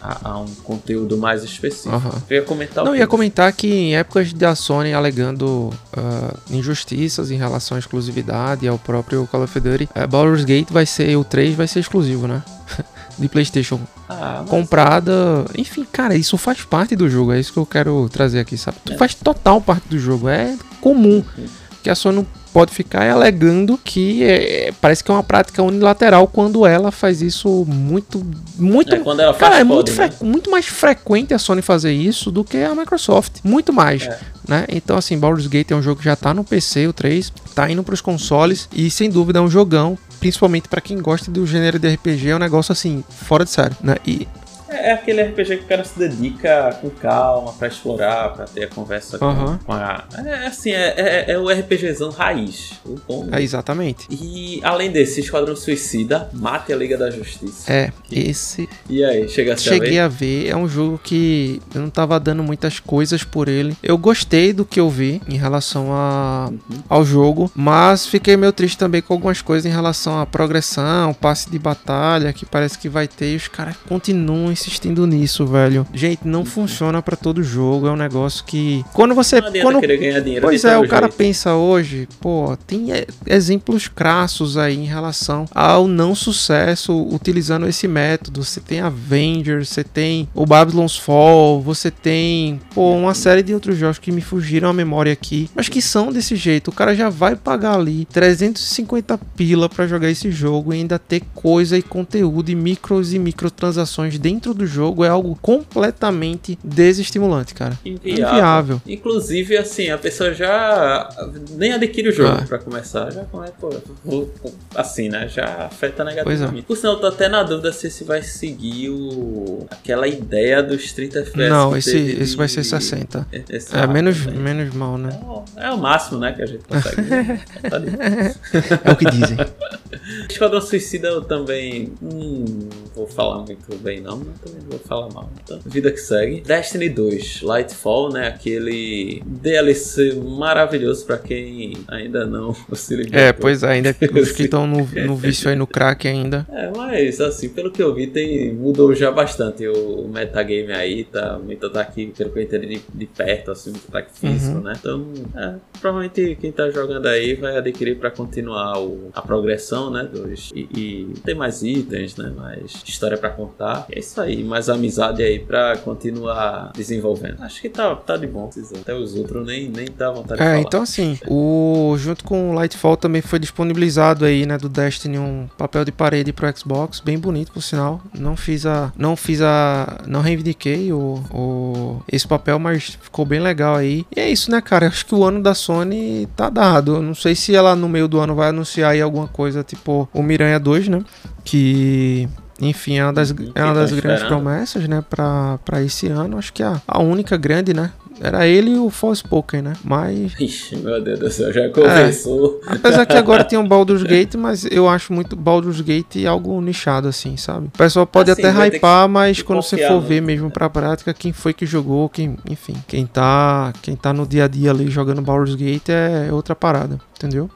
a, 0.00 0.30
a, 0.30 0.38
um 0.38 0.46
conteúdo 0.64 1.18
mais 1.18 1.44
específico. 1.44 1.94
Uhum. 1.94 2.22
Eu 2.28 2.36
ia 2.36 2.42
comentar 2.42 2.84
Não, 2.84 2.96
ia 2.96 3.06
comentar 3.06 3.52
que 3.52 3.68
em 3.68 3.96
épocas 3.96 4.32
da 4.32 4.54
Sony 4.54 4.92
alegando 4.92 5.70
uh, 5.96 6.38
injustiças 6.50 7.30
em 7.30 7.36
relação 7.36 7.76
à 7.76 7.78
exclusividade 7.78 8.64
e 8.64 8.68
ao 8.68 8.78
próprio 8.78 9.26
Call 9.26 9.42
of 9.42 9.60
Duty, 9.60 9.88
uh, 9.94 10.08
Baldur's 10.08 10.44
Gate 10.44 10.70
vai 10.70 10.86
ser, 10.86 11.16
o 11.16 11.24
3 11.24 11.54
vai 11.54 11.68
ser 11.68 11.80
exclusivo, 11.80 12.26
né? 12.26 12.42
de 13.18 13.28
PlayStation 13.28 13.78
ah, 14.08 14.44
comprada. 14.48 15.44
Enfim, 15.56 15.86
cara, 15.90 16.14
isso 16.14 16.38
faz 16.38 16.62
parte 16.62 16.96
do 16.96 17.08
jogo. 17.08 17.32
É 17.32 17.40
isso 17.40 17.52
que 17.52 17.58
eu 17.58 17.66
quero 17.66 18.08
trazer 18.08 18.38
aqui, 18.38 18.56
sabe? 18.56 18.78
É. 18.88 18.96
Faz 18.96 19.14
total 19.14 19.60
parte 19.60 19.88
do 19.88 19.98
jogo. 19.98 20.26
É 20.26 20.56
comum 20.80 21.22
uhum. 21.36 21.46
que 21.82 21.90
a 21.90 21.94
Sony 21.94 22.26
pode 22.52 22.72
ficar 22.72 23.08
alegando 23.08 23.78
que 23.82 24.22
é, 24.24 24.72
parece 24.80 25.02
que 25.02 25.10
é 25.10 25.14
uma 25.14 25.22
prática 25.22 25.62
unilateral 25.62 26.26
quando 26.26 26.66
ela 26.66 26.90
faz 26.90 27.22
isso 27.22 27.64
muito 27.66 28.24
muito 28.58 28.94
é, 28.94 28.98
quando 28.98 29.20
ela 29.20 29.32
faz 29.32 29.50
cara, 29.50 29.60
é 29.60 29.64
muito, 29.64 29.92
né? 29.92 30.10
muito 30.20 30.50
mais 30.50 30.66
frequente 30.66 31.32
a 31.32 31.38
Sony 31.38 31.62
fazer 31.62 31.92
isso 31.92 32.30
do 32.30 32.44
que 32.44 32.58
a 32.58 32.74
Microsoft 32.74 33.38
muito 33.44 33.72
mais 33.72 34.02
é. 34.02 34.18
né 34.48 34.64
então 34.68 34.96
assim 34.96 35.18
Baldur's 35.18 35.46
Gate 35.46 35.70
é 35.70 35.76
um 35.76 35.82
jogo 35.82 35.98
que 35.98 36.04
já 36.04 36.16
tá 36.16 36.34
no 36.34 36.44
PC 36.44 36.86
o 36.88 36.92
3 36.92 37.32
tá 37.54 37.70
indo 37.70 37.82
para 37.82 37.94
os 37.94 38.00
consoles 38.00 38.68
e 38.72 38.90
sem 38.90 39.08
dúvida 39.08 39.38
é 39.38 39.42
um 39.42 39.50
jogão 39.50 39.96
principalmente 40.18 40.68
para 40.68 40.80
quem 40.80 40.98
gosta 40.98 41.30
do 41.30 41.46
gênero 41.46 41.78
de 41.78 41.88
RPG 41.88 42.28
é 42.28 42.36
um 42.36 42.40
negócio 42.40 42.72
assim 42.72 43.04
fora 43.08 43.44
de 43.44 43.50
sério 43.50 43.76
né 43.82 43.96
e 44.06 44.26
é, 44.70 44.90
é 44.90 44.92
aquele 44.92 45.22
RPG 45.22 45.58
que 45.58 45.64
o 45.64 45.66
cara 45.66 45.84
se 45.84 45.98
dedica 45.98 46.78
com 46.80 46.90
calma 46.90 47.52
pra 47.52 47.68
explorar, 47.68 48.32
pra 48.34 48.44
ter 48.46 48.64
a 48.64 48.68
conversa 48.68 49.18
com, 49.18 49.58
com 49.58 49.72
a. 49.72 50.04
É 50.24 50.46
assim, 50.46 50.70
é, 50.70 50.94
é, 50.96 51.32
é, 51.32 51.38
o 51.38 51.48
RPGzão 51.48 52.10
raiz. 52.10 52.72
O 52.84 52.96
bom, 53.06 53.28
é, 53.32 53.42
exatamente. 53.42 54.06
E 54.10 54.60
além 54.62 54.90
desse, 54.90 55.20
Esquadrão 55.20 55.56
Suicida, 55.56 56.28
Mate 56.32 56.72
a 56.72 56.76
Liga 56.76 56.96
da 56.96 57.10
Justiça. 57.10 57.72
É, 57.72 57.92
esse. 58.10 58.68
E 58.88 59.04
aí, 59.04 59.28
chega 59.28 59.54
a 59.54 59.56
Cheguei 59.56 59.98
a 59.98 60.08
ver. 60.08 60.48
É 60.48 60.56
um 60.56 60.68
jogo 60.68 61.00
que 61.02 61.60
eu 61.74 61.80
não 61.80 61.90
tava 61.90 62.18
dando 62.20 62.42
muitas 62.42 62.78
coisas 62.78 63.24
por 63.24 63.48
ele. 63.48 63.76
Eu 63.82 63.98
gostei 63.98 64.52
do 64.52 64.64
que 64.64 64.80
eu 64.80 64.88
vi 64.88 65.20
em 65.28 65.36
relação 65.36 65.92
a, 65.92 66.48
uhum. 66.50 66.82
ao 66.88 67.04
jogo, 67.04 67.50
mas 67.54 68.06
fiquei 68.06 68.36
meio 68.36 68.52
triste 68.52 68.78
também 68.78 69.02
com 69.02 69.14
algumas 69.14 69.42
coisas 69.42 69.66
em 69.70 69.74
relação 69.74 70.20
à 70.20 70.26
progressão, 70.26 71.12
passe 71.14 71.50
de 71.50 71.58
batalha, 71.58 72.32
que 72.32 72.46
parece 72.46 72.78
que 72.78 72.88
vai 72.88 73.08
ter, 73.08 73.32
e 73.32 73.36
os 73.36 73.48
caras 73.48 73.76
continuam 73.88 74.52
insistindo 74.60 75.06
nisso, 75.06 75.46
velho. 75.46 75.86
Gente, 75.92 76.20
não 76.26 76.44
funciona 76.44 77.00
para 77.00 77.16
todo 77.16 77.42
jogo. 77.42 77.86
É 77.86 77.90
um 77.90 77.96
negócio 77.96 78.44
que. 78.44 78.84
Quando 78.92 79.14
você. 79.14 79.40
Não 79.40 79.52
quando... 79.62 79.80
querer 79.80 79.96
ganhar 79.96 80.20
dinheiro 80.20 80.46
pois 80.46 80.64
é, 80.64 80.76
o 80.76 80.86
cara 80.86 81.06
jeito. 81.06 81.16
pensa 81.16 81.54
hoje, 81.54 82.08
pô, 82.20 82.56
tem 82.66 82.88
exemplos 83.26 83.88
crassos 83.88 84.56
aí 84.56 84.76
em 84.76 84.84
relação 84.84 85.46
ao 85.54 85.88
não 85.88 86.14
sucesso 86.14 87.06
utilizando 87.10 87.66
esse 87.66 87.88
método. 87.88 88.44
Você 88.44 88.60
tem 88.60 88.80
Avengers, 88.80 89.68
você 89.68 89.82
tem 89.82 90.28
o 90.34 90.44
Babylon's 90.44 90.96
Fall, 90.96 91.60
você 91.60 91.90
tem, 91.90 92.60
pô, 92.74 92.94
uma 92.94 93.14
série 93.14 93.42
de 93.42 93.54
outros 93.54 93.76
jogos 93.76 93.98
que 93.98 94.12
me 94.12 94.20
fugiram 94.20 94.68
a 94.68 94.72
memória 94.72 95.12
aqui, 95.12 95.50
mas 95.54 95.68
que 95.68 95.80
são 95.80 96.12
desse 96.12 96.36
jeito. 96.36 96.68
O 96.68 96.72
cara 96.72 96.94
já 96.94 97.08
vai 97.08 97.34
pagar 97.34 97.74
ali 97.74 98.04
350 98.06 99.18
pila 99.36 99.68
para 99.68 99.86
jogar 99.86 100.10
esse 100.10 100.30
jogo 100.30 100.72
e 100.72 100.76
ainda 100.76 100.98
ter 100.98 101.22
coisa 101.34 101.76
e 101.78 101.82
conteúdo 101.82 102.50
e 102.50 102.54
micros 102.54 103.14
e 103.14 103.18
microtransações 103.18 104.18
dentro 104.18 104.49
do 104.54 104.66
jogo 104.66 105.04
é 105.04 105.08
algo 105.08 105.38
completamente 105.40 106.58
desestimulante, 106.62 107.54
cara. 107.54 107.78
Inviável. 107.84 108.28
Inviável. 108.28 108.82
Inclusive, 108.86 109.56
assim, 109.56 109.90
a 109.90 109.98
pessoa 109.98 110.32
já 110.32 111.08
nem 111.52 111.72
adquire 111.72 112.08
o 112.08 112.12
jogo 112.12 112.38
ah. 112.42 112.46
para 112.46 112.58
começar. 112.58 113.10
Já 113.10 113.24
começa, 113.24 113.54
pô, 113.60 114.28
assim, 114.74 115.08
né? 115.08 115.28
Já 115.28 115.66
afeta 115.66 116.04
negativamente. 116.04 116.60
É. 116.60 116.66
Por 116.66 116.76
sinal, 116.76 116.94
eu 116.94 117.00
tô 117.00 117.06
até 117.06 117.28
na 117.28 117.42
dúvida 117.42 117.72
se 117.72 117.86
esse 117.86 118.04
vai 118.04 118.22
seguir 118.22 118.90
o... 118.90 119.66
aquela 119.70 120.06
ideia 120.06 120.62
dos 120.62 120.92
30 120.92 121.20
FPS. 121.20 121.48
Não, 121.50 121.76
esse, 121.76 121.96
esse 121.96 122.36
vai 122.36 122.48
ser 122.48 122.64
60. 122.64 123.26
Esse 123.48 123.76
é, 123.76 123.86
menos, 123.86 124.26
menos 124.26 124.74
mal, 124.74 124.98
né? 124.98 125.18
É, 125.56 125.66
é, 125.66 125.70
o 125.70 125.78
máximo, 125.78 126.18
né, 126.20 126.32
que 126.32 126.42
a 126.42 126.46
gente 126.46 126.64
consegue. 126.64 127.00
é 128.84 128.90
o 128.90 128.96
que 128.96 129.04
dizem. 129.10 129.36
Esquadrão 130.28 130.60
Suicida 130.60 131.08
eu 131.08 131.22
também 131.22 131.92
hum, 132.02 132.68
vou 132.94 133.06
falar 133.06 133.38
muito 133.38 133.76
bem 133.76 134.00
não, 134.00 134.18
mas 134.18 134.39
também 134.44 134.60
não 134.62 134.70
vou 134.70 134.78
falar 134.78 135.08
mal. 135.12 135.30
Então, 135.42 135.60
vida 135.64 135.90
que 135.90 135.98
segue. 135.98 136.40
Destiny 136.40 136.88
2, 136.88 137.42
Lightfall, 137.42 138.12
né? 138.12 138.28
Aquele 138.28 139.22
DLC 139.24 140.14
maravilhoso 140.14 141.04
pra 141.04 141.18
quem 141.18 141.74
ainda 141.88 142.26
não 142.26 142.54
se 142.74 142.96
ligou. 142.96 143.18
É, 143.18 143.32
pois 143.32 143.62
é, 143.62 143.68
ainda 143.68 143.94
os 144.14 144.32
que 144.32 144.44
estão 144.44 144.66
no, 144.66 144.86
no 145.06 145.16
vício 145.16 145.50
aí 145.50 145.56
no 145.56 145.66
crack 145.66 146.06
ainda. 146.08 146.46
É, 146.50 146.70
mas 146.76 147.20
assim, 147.20 147.48
pelo 147.48 147.70
que 147.70 147.82
eu 147.82 147.94
vi, 147.94 148.06
tem, 148.06 148.52
mudou 148.52 148.94
já 148.94 149.10
bastante 149.10 149.66
o 149.66 150.08
metagame 150.08 150.72
aí, 150.72 151.04
tá? 151.04 151.38
Muito 151.38 151.66
ataque, 151.66 152.12
pelo 152.16 152.30
que 152.30 152.38
eu 152.38 152.42
entendi, 152.42 152.66
de, 152.66 152.82
de 152.92 153.06
perto, 153.06 153.50
assim, 153.50 153.70
muito 153.70 153.88
ataque 153.88 154.18
físico, 154.18 154.58
uhum. 154.58 154.62
né? 154.62 154.74
Então, 154.78 155.12
é, 155.34 155.54
provavelmente 155.80 156.36
quem 156.40 156.52
tá 156.52 156.70
jogando 156.70 157.06
aí 157.06 157.34
vai 157.34 157.56
adquirir 157.56 157.98
pra 157.98 158.10
continuar 158.10 158.78
o, 158.78 159.10
a 159.14 159.22
progressão, 159.22 159.90
né? 159.90 160.04
Dos, 160.04 160.50
e, 160.54 160.68
e 160.74 161.14
tem 161.24 161.34
mais 161.34 161.62
itens, 161.62 162.16
né? 162.16 162.32
Mais 162.36 162.82
história 162.86 163.16
pra 163.16 163.30
contar. 163.30 163.86
É 163.90 163.98
isso 163.98 164.20
aí, 164.20 164.29
mais 164.44 164.68
amizade 164.68 165.22
aí 165.22 165.38
pra 165.38 165.76
continuar 165.78 166.72
desenvolvendo. 166.74 167.42
Acho 167.42 167.60
que 167.60 167.68
tá, 167.68 167.94
tá 167.94 168.16
de 168.16 168.26
bom. 168.26 168.50
Até 168.80 168.94
os 168.94 169.14
outros 169.14 169.46
nem, 169.46 169.68
nem 169.68 169.86
dá 169.96 170.10
vontade 170.10 170.42
é, 170.42 170.44
de 170.44 170.50
falar. 170.50 170.60
então 170.60 170.82
assim, 170.82 171.18
o, 171.28 171.94
junto 171.98 172.24
com 172.24 172.50
o 172.50 172.54
Lightfall 172.54 172.96
também 172.96 173.22
foi 173.22 173.38
disponibilizado 173.38 174.24
aí, 174.24 174.46
né? 174.46 174.58
Do 174.58 174.68
Destiny 174.68 175.18
um 175.18 175.48
papel 175.56 175.84
de 175.84 175.92
parede 175.92 176.32
pro 176.32 176.50
Xbox, 176.56 177.00
bem 177.00 177.18
bonito 177.18 177.52
por 177.52 177.62
sinal. 177.62 178.00
Não 178.18 178.36
fiz 178.36 178.66
a. 178.66 178.92
Não 178.96 179.16
fiz 179.16 179.40
a. 179.42 180.00
Não 180.06 180.20
reivindiquei 180.20 180.92
o, 180.92 181.22
o, 181.30 182.02
esse 182.10 182.26
papel, 182.26 182.58
mas 182.58 182.98
ficou 183.00 183.24
bem 183.24 183.40
legal 183.40 183.76
aí. 183.76 184.06
E 184.14 184.20
é 184.20 184.28
isso, 184.28 184.50
né, 184.50 184.60
cara? 184.60 184.86
Acho 184.86 185.06
que 185.06 185.14
o 185.14 185.24
ano 185.24 185.42
da 185.42 185.54
Sony 185.54 186.28
tá 186.36 186.48
dado. 186.50 186.96
Eu 186.96 187.02
não 187.02 187.14
sei 187.14 187.34
se 187.34 187.54
ela 187.54 187.74
no 187.76 187.88
meio 187.88 188.08
do 188.08 188.18
ano 188.18 188.34
vai 188.34 188.48
anunciar 188.48 188.92
aí 188.92 189.00
alguma 189.00 189.28
coisa 189.28 189.62
tipo 189.62 190.08
o 190.12 190.22
Miranha 190.22 190.58
2, 190.58 190.88
né? 190.88 191.02
Que 191.44 192.28
enfim, 192.60 192.98
é 192.98 193.04
uma 193.04 193.12
das, 193.12 193.34
é 193.54 193.64
uma 193.64 193.74
das 193.74 193.92
grandes 193.92 194.22
promessas, 194.24 194.86
né, 194.88 195.02
para 195.08 195.82
esse 195.82 196.06
ano. 196.08 196.38
Acho 196.38 196.52
que 196.52 196.62
é 196.62 196.66
a, 196.66 196.80
a 196.86 197.00
única 197.00 197.36
grande, 197.36 197.72
né? 197.74 197.90
Era 198.22 198.46
ele 198.46 198.72
e 198.72 198.78
o 198.78 198.90
Forspoken, 198.90 199.62
né? 199.62 199.72
Mas. 199.82 200.38
Ixi, 200.38 200.76
meu 200.76 201.02
Deus 201.02 201.18
do 201.18 201.30
céu, 201.30 201.50
já 201.50 201.70
começou. 201.70 202.60
É, 202.68 202.74
apesar 202.74 203.06
que 203.06 203.16
agora 203.16 203.42
tem 203.44 203.58
um 203.58 203.66
Baldur's 203.66 204.02
Gate, 204.02 204.34
mas 204.34 204.66
eu 204.70 204.86
acho 204.86 205.10
muito 205.10 205.34
Baldur's 205.34 205.80
Gate 205.80 206.26
algo 206.28 206.60
nichado, 206.60 207.08
assim, 207.08 207.38
sabe? 207.38 207.68
O 207.68 207.78
pessoal 207.78 208.06
pode 208.06 208.30
assim, 208.30 208.42
até 208.42 208.76
hypar, 208.76 209.08
mas 209.08 209.40
quando 209.40 209.62
você 209.62 209.78
for 209.88 210.00
ver 210.02 210.20
mesmo 210.20 210.50
pra 210.50 210.68
prática, 210.68 211.14
quem 211.14 211.32
foi 211.32 211.54
que 211.54 211.64
jogou, 211.64 212.10
quem, 212.10 212.36
enfim, 212.48 212.74
quem 212.86 213.06
tá, 213.06 213.72
quem 213.80 213.96
tá 213.96 214.12
no 214.12 214.26
dia 214.26 214.44
a 214.44 214.48
dia 214.48 214.70
ali 214.70 214.90
jogando 214.90 215.22
Baldur's 215.22 215.54
Gate 215.54 215.88
é 215.88 216.30
outra 216.30 216.54
parada, 216.54 216.98
entendeu? 217.16 217.50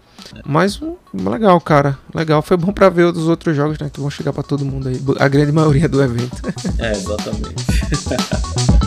Mas 0.45 0.81
legal, 1.13 1.61
cara. 1.61 1.99
Legal. 2.15 2.43
Foi 2.43 2.57
bom 2.57 2.73
pra 2.73 2.89
ver 2.89 3.05
os 3.05 3.29
outros 3.29 3.57
jogos, 3.57 3.79
né? 3.79 3.91
Que 3.93 4.01
vão 4.01 4.11
chegar 4.11 4.33
pra 4.33 4.43
todo 4.43 4.65
mundo 4.65 4.89
aí. 4.89 5.01
A 5.19 5.29
grande 5.29 5.53
maioria 5.53 5.89
do 5.89 6.03
evento. 6.03 6.43
É, 6.79 6.93
exatamente. 6.93 7.55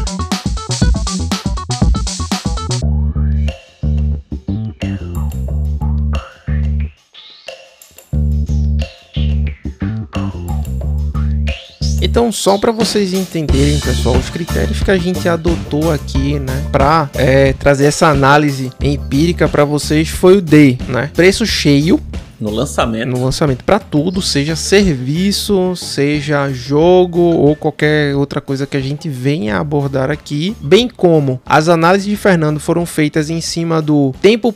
Então, 12.17 12.31
só 12.31 12.57
para 12.57 12.71
vocês 12.71 13.13
entenderem, 13.13 13.79
pessoal, 13.79 14.17
os 14.17 14.27
critérios 14.31 14.81
que 14.81 14.89
a 14.89 14.97
gente 14.97 15.29
adotou 15.29 15.91
aqui, 15.91 16.39
né, 16.39 16.65
para 16.71 17.07
é, 17.13 17.53
trazer 17.53 17.85
essa 17.85 18.07
análise 18.07 18.71
empírica 18.81 19.47
para 19.47 19.63
vocês 19.63 20.09
foi 20.09 20.37
o 20.37 20.41
D, 20.41 20.79
né? 20.87 21.11
Preço 21.13 21.45
cheio, 21.45 22.01
no 22.39 22.49
lançamento. 22.49 23.09
No 23.09 23.23
lançamento, 23.23 23.63
para 23.63 23.77
tudo, 23.77 24.19
seja 24.19 24.55
serviço, 24.55 25.75
seja 25.75 26.51
jogo 26.51 27.19
ou 27.19 27.55
qualquer 27.55 28.15
outra 28.15 28.41
coisa 28.41 28.65
que 28.65 28.77
a 28.77 28.81
gente 28.81 29.07
venha 29.07 29.59
abordar 29.59 30.09
aqui. 30.09 30.57
Bem 30.59 30.87
como 30.87 31.39
as 31.45 31.69
análises 31.69 32.07
de 32.07 32.15
Fernando 32.15 32.59
foram 32.59 32.83
feitas 32.85 33.29
em 33.29 33.41
cima 33.41 33.79
do 33.79 34.11
tempo 34.23 34.55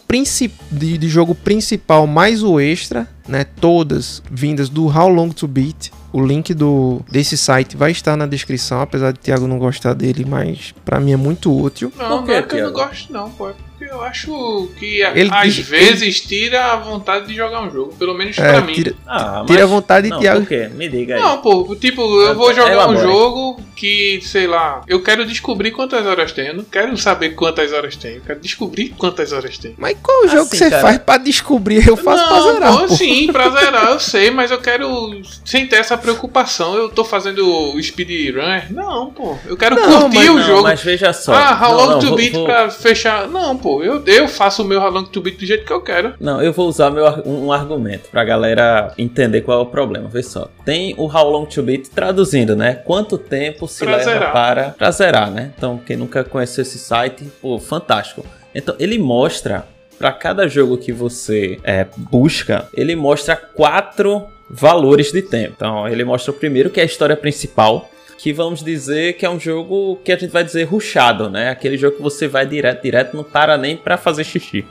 de, 0.72 0.98
de 0.98 1.10
jogo 1.10 1.36
principal 1.36 2.08
mais 2.08 2.42
o 2.42 2.60
extra, 2.60 3.08
né? 3.28 3.44
Todas 3.44 4.24
vindas 4.32 4.68
do 4.68 4.88
How 4.88 5.10
Long 5.10 5.30
to 5.30 5.48
Beat. 5.48 5.92
O 6.14 6.26
link 6.26 6.54
do, 6.54 7.02
desse 7.10 7.38
site 7.38 7.78
vai 7.78 7.92
estar 7.92 8.18
na 8.18 8.26
descrição, 8.26 8.82
apesar 8.82 9.14
de 9.14 9.20
Thiago 9.20 9.48
não 9.48 9.58
gostar 9.58 9.94
dele, 9.94 10.26
mas 10.28 10.74
para 10.84 11.00
mim 11.00 11.14
é 11.14 11.18
muito 11.18 11.56
útil. 11.58 11.92
Não, 11.98 12.20
Por 12.20 12.28
não 12.28 12.34
é 12.34 12.42
que 12.42 12.56
eu 12.56 12.66
não 12.66 12.74
gosto 12.74 13.14
não, 13.14 13.30
pô. 13.30 13.52
Eu 13.82 14.02
acho 14.02 14.70
que 14.78 15.02
ele, 15.02 15.30
às 15.32 15.58
vezes 15.58 16.02
ele... 16.02 16.28
tira 16.28 16.74
a 16.74 16.76
vontade 16.76 17.28
de 17.28 17.36
jogar 17.36 17.62
um 17.62 17.72
jogo, 17.72 17.94
pelo 17.96 18.14
menos 18.14 18.38
é, 18.38 18.54
pra 18.54 18.62
mim. 18.62 18.74
Tira, 18.74 18.96
ah, 19.08 19.44
tira 19.46 19.64
a 19.64 19.68
vontade 19.68 20.10
de 20.10 20.20
Thiago. 20.20 20.42
Por 20.42 20.48
quê? 20.48 20.70
Me 20.74 20.88
diga 20.90 21.16
aí. 21.16 21.22
Não, 21.22 21.42
pô, 21.42 21.76
tipo, 21.76 22.02
eu 22.22 22.36
vou 22.36 22.54
jogar 22.54 22.90
um 22.90 22.98
jogo 22.98 23.62
que, 23.76 24.20
sei 24.22 24.46
lá, 24.46 24.82
eu 24.88 25.02
quero 25.02 25.26
descobrir 25.26 25.72
quantas 25.72 26.06
horas 26.06 26.32
tem. 26.32 26.48
Eu 26.48 26.56
não 26.56 26.64
quero 26.64 26.96
saber 26.98 27.32
quantas 27.32 27.74
horas 27.74 27.96
tem. 27.96 28.16
Eu 28.16 28.22
quero 28.22 28.40
descobrir 28.40 28.90
quantas 28.90 29.34
horas 29.34 29.58
tem. 29.58 29.74
Mas 29.78 29.98
qual 30.02 30.26
o 30.26 30.28
jogo 30.28 30.42
assim, 30.42 30.50
que 30.52 30.58
você 30.58 30.70
cara... 30.70 30.82
faz 30.82 30.98
pra 31.00 31.18
descobrir? 31.18 31.88
Eu 31.88 31.98
faço 31.98 32.24
não, 32.24 32.30
pra 32.30 32.54
zerar. 32.54 32.74
Pô, 32.74 32.88
pô. 32.88 32.96
Sim, 32.96 33.28
pra 33.32 33.50
zerar, 33.60 33.86
eu 33.88 34.00
sei, 34.00 34.30
mas 34.30 34.52
eu 34.52 34.60
quero. 34.60 35.22
Sem 35.44 35.66
ter 35.66 35.78
essa 35.78 35.98
preocupação, 35.98 36.76
eu 36.76 36.90
tô 36.90 37.04
fazendo 37.04 37.46
o 37.48 37.82
speedrun. 37.82 38.62
Não, 38.70 39.12
pô. 39.12 39.36
Eu 39.46 39.58
quero 39.58 39.76
não, 39.76 40.02
curtir 40.02 40.30
o 40.30 40.36
não, 40.36 40.44
jogo. 40.44 40.64
Mas 40.64 40.82
veja 40.82 41.12
só. 41.12 41.34
Ah, 41.34 41.60
how 41.60 41.74
long 41.74 42.00
to 42.00 42.16
beat 42.16 42.34
vou... 42.34 42.46
pra 42.46 42.70
fechar. 42.70 43.28
Não, 43.28 43.58
pô, 43.58 43.71
eu, 43.84 44.04
eu 44.06 44.28
faço 44.28 44.64
o 44.64 44.66
meu 44.66 44.82
how 44.82 44.90
long 44.90 45.06
to 45.06 45.22
beat 45.22 45.38
do 45.38 45.46
jeito 45.46 45.66
que 45.66 45.74
eu 45.74 45.82
quero. 45.82 46.14
Não, 46.20 46.42
eu 46.42 46.52
vou 46.52 46.68
usar 46.68 46.90
meu, 46.90 47.06
um, 47.26 47.46
um 47.46 47.52
argumento 47.52 48.10
pra 48.10 48.24
galera 48.24 48.94
entender 48.98 49.42
qual 49.42 49.60
é 49.60 49.62
o 49.62 49.66
problema. 49.66 50.10
Vê 50.10 50.24
só. 50.24 50.50
Tem 50.66 50.94
o 50.98 51.06
how 51.06 51.30
long 51.30 51.46
to 51.46 51.64
beat 51.64 51.90
traduzindo, 51.90 52.56
né? 52.56 52.76
Quanto 52.76 53.18
tempo 53.18 53.68
se 53.68 53.84
pra 53.84 53.98
leva 53.98 54.12
zerar. 54.12 54.32
para 54.32 54.52
para 54.52 54.70
pra 54.72 54.92
zerar, 54.92 55.32
né? 55.32 55.54
Então, 55.58 55.80
quem 55.86 55.96
nunca 55.96 56.24
conheceu 56.24 56.62
esse 56.64 56.78
site, 56.78 57.24
pô, 57.42 57.58
fantástico. 57.60 58.26
Então, 58.54 58.76
ele 58.80 58.98
mostra 58.98 59.66
para 59.98 60.12
cada 60.12 60.48
jogo 60.48 60.78
que 60.78 60.92
você 60.92 61.60
é, 61.64 61.86
busca, 61.96 62.68
ele 62.74 62.96
mostra 62.96 63.36
quatro 63.36 64.26
valores 64.50 65.12
de 65.12 65.22
tempo. 65.22 65.54
Então, 65.56 65.88
ele 65.88 66.04
mostra 66.04 66.32
o 66.32 66.34
primeiro, 66.34 66.70
que 66.70 66.80
é 66.80 66.84
a 66.84 66.86
história 66.86 67.16
principal, 67.16 67.90
que 68.22 68.32
vamos 68.32 68.64
dizer 68.64 69.14
que 69.14 69.26
é 69.26 69.30
um 69.30 69.40
jogo 69.40 70.00
que 70.06 70.12
a 70.12 70.18
gente 70.18 70.30
vai 70.30 70.44
dizer 70.44 70.66
ruchado, 70.66 71.28
né? 71.28 71.50
Aquele 71.50 71.76
jogo 71.76 71.96
que 71.98 72.04
você 72.04 72.28
vai 72.28 72.46
direto, 72.46 72.84
direto, 72.84 73.18
não 73.18 73.24
para 73.24 73.58
nem 73.58 73.76
para 73.76 73.98
fazer 73.98 74.24
xixi. 74.24 74.64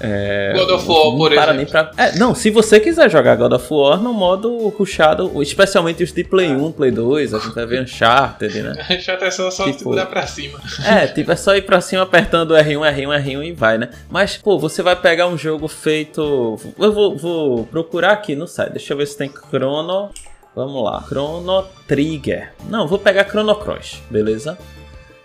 É, 0.00 0.54
God 0.54 0.70
of 0.70 0.88
War, 0.88 1.16
por 1.16 1.32
exemplo. 1.32 1.66
Pra... 1.66 1.90
É, 1.98 2.16
não, 2.16 2.34
se 2.34 2.50
você 2.50 2.80
quiser 2.80 3.10
jogar 3.10 3.36
God 3.36 3.52
of 3.52 3.66
War 3.70 4.00
no 4.00 4.14
modo 4.14 4.68
rushado, 4.68 5.42
especialmente 5.42 6.02
os 6.02 6.12
de 6.12 6.24
Play 6.24 6.48
1, 6.50 6.72
Play 6.72 6.90
2, 6.90 7.34
a 7.34 7.38
gente 7.40 7.54
vai 7.54 7.66
ver 7.66 7.82
Uncharted, 7.82 8.62
né? 8.62 8.86
Uncharted 8.96 9.24
é 9.24 9.30
só, 9.32 9.50
só 9.50 9.64
tipo, 9.70 9.90
olhar 9.90 10.06
pra 10.06 10.26
cima. 10.26 10.58
É, 10.86 11.06
tipo, 11.08 11.30
é 11.30 11.36
só 11.36 11.54
ir 11.54 11.62
pra 11.62 11.82
cima 11.82 12.04
apertando 12.04 12.54
R1, 12.54 12.94
R1, 12.94 13.22
R1 13.22 13.48
e 13.48 13.52
vai, 13.52 13.76
né? 13.76 13.90
Mas, 14.08 14.38
pô, 14.38 14.58
você 14.58 14.82
vai 14.82 14.96
pegar 14.96 15.26
um 15.26 15.36
jogo 15.36 15.68
feito... 15.68 16.58
Eu 16.78 16.92
vou, 16.92 17.18
vou 17.18 17.64
procurar 17.66 18.12
aqui 18.12 18.34
no 18.34 18.46
site, 18.46 18.70
deixa 18.70 18.94
eu 18.94 18.96
ver 18.96 19.06
se 19.06 19.18
tem 19.18 19.30
Chrono... 19.50 20.10
Vamos 20.58 20.82
lá, 20.82 21.00
Chrono 21.06 21.64
Trigger. 21.86 22.52
Não, 22.68 22.88
vou 22.88 22.98
pegar 22.98 23.28
Chrono 23.28 23.54
Cross, 23.54 24.02
beleza? 24.10 24.58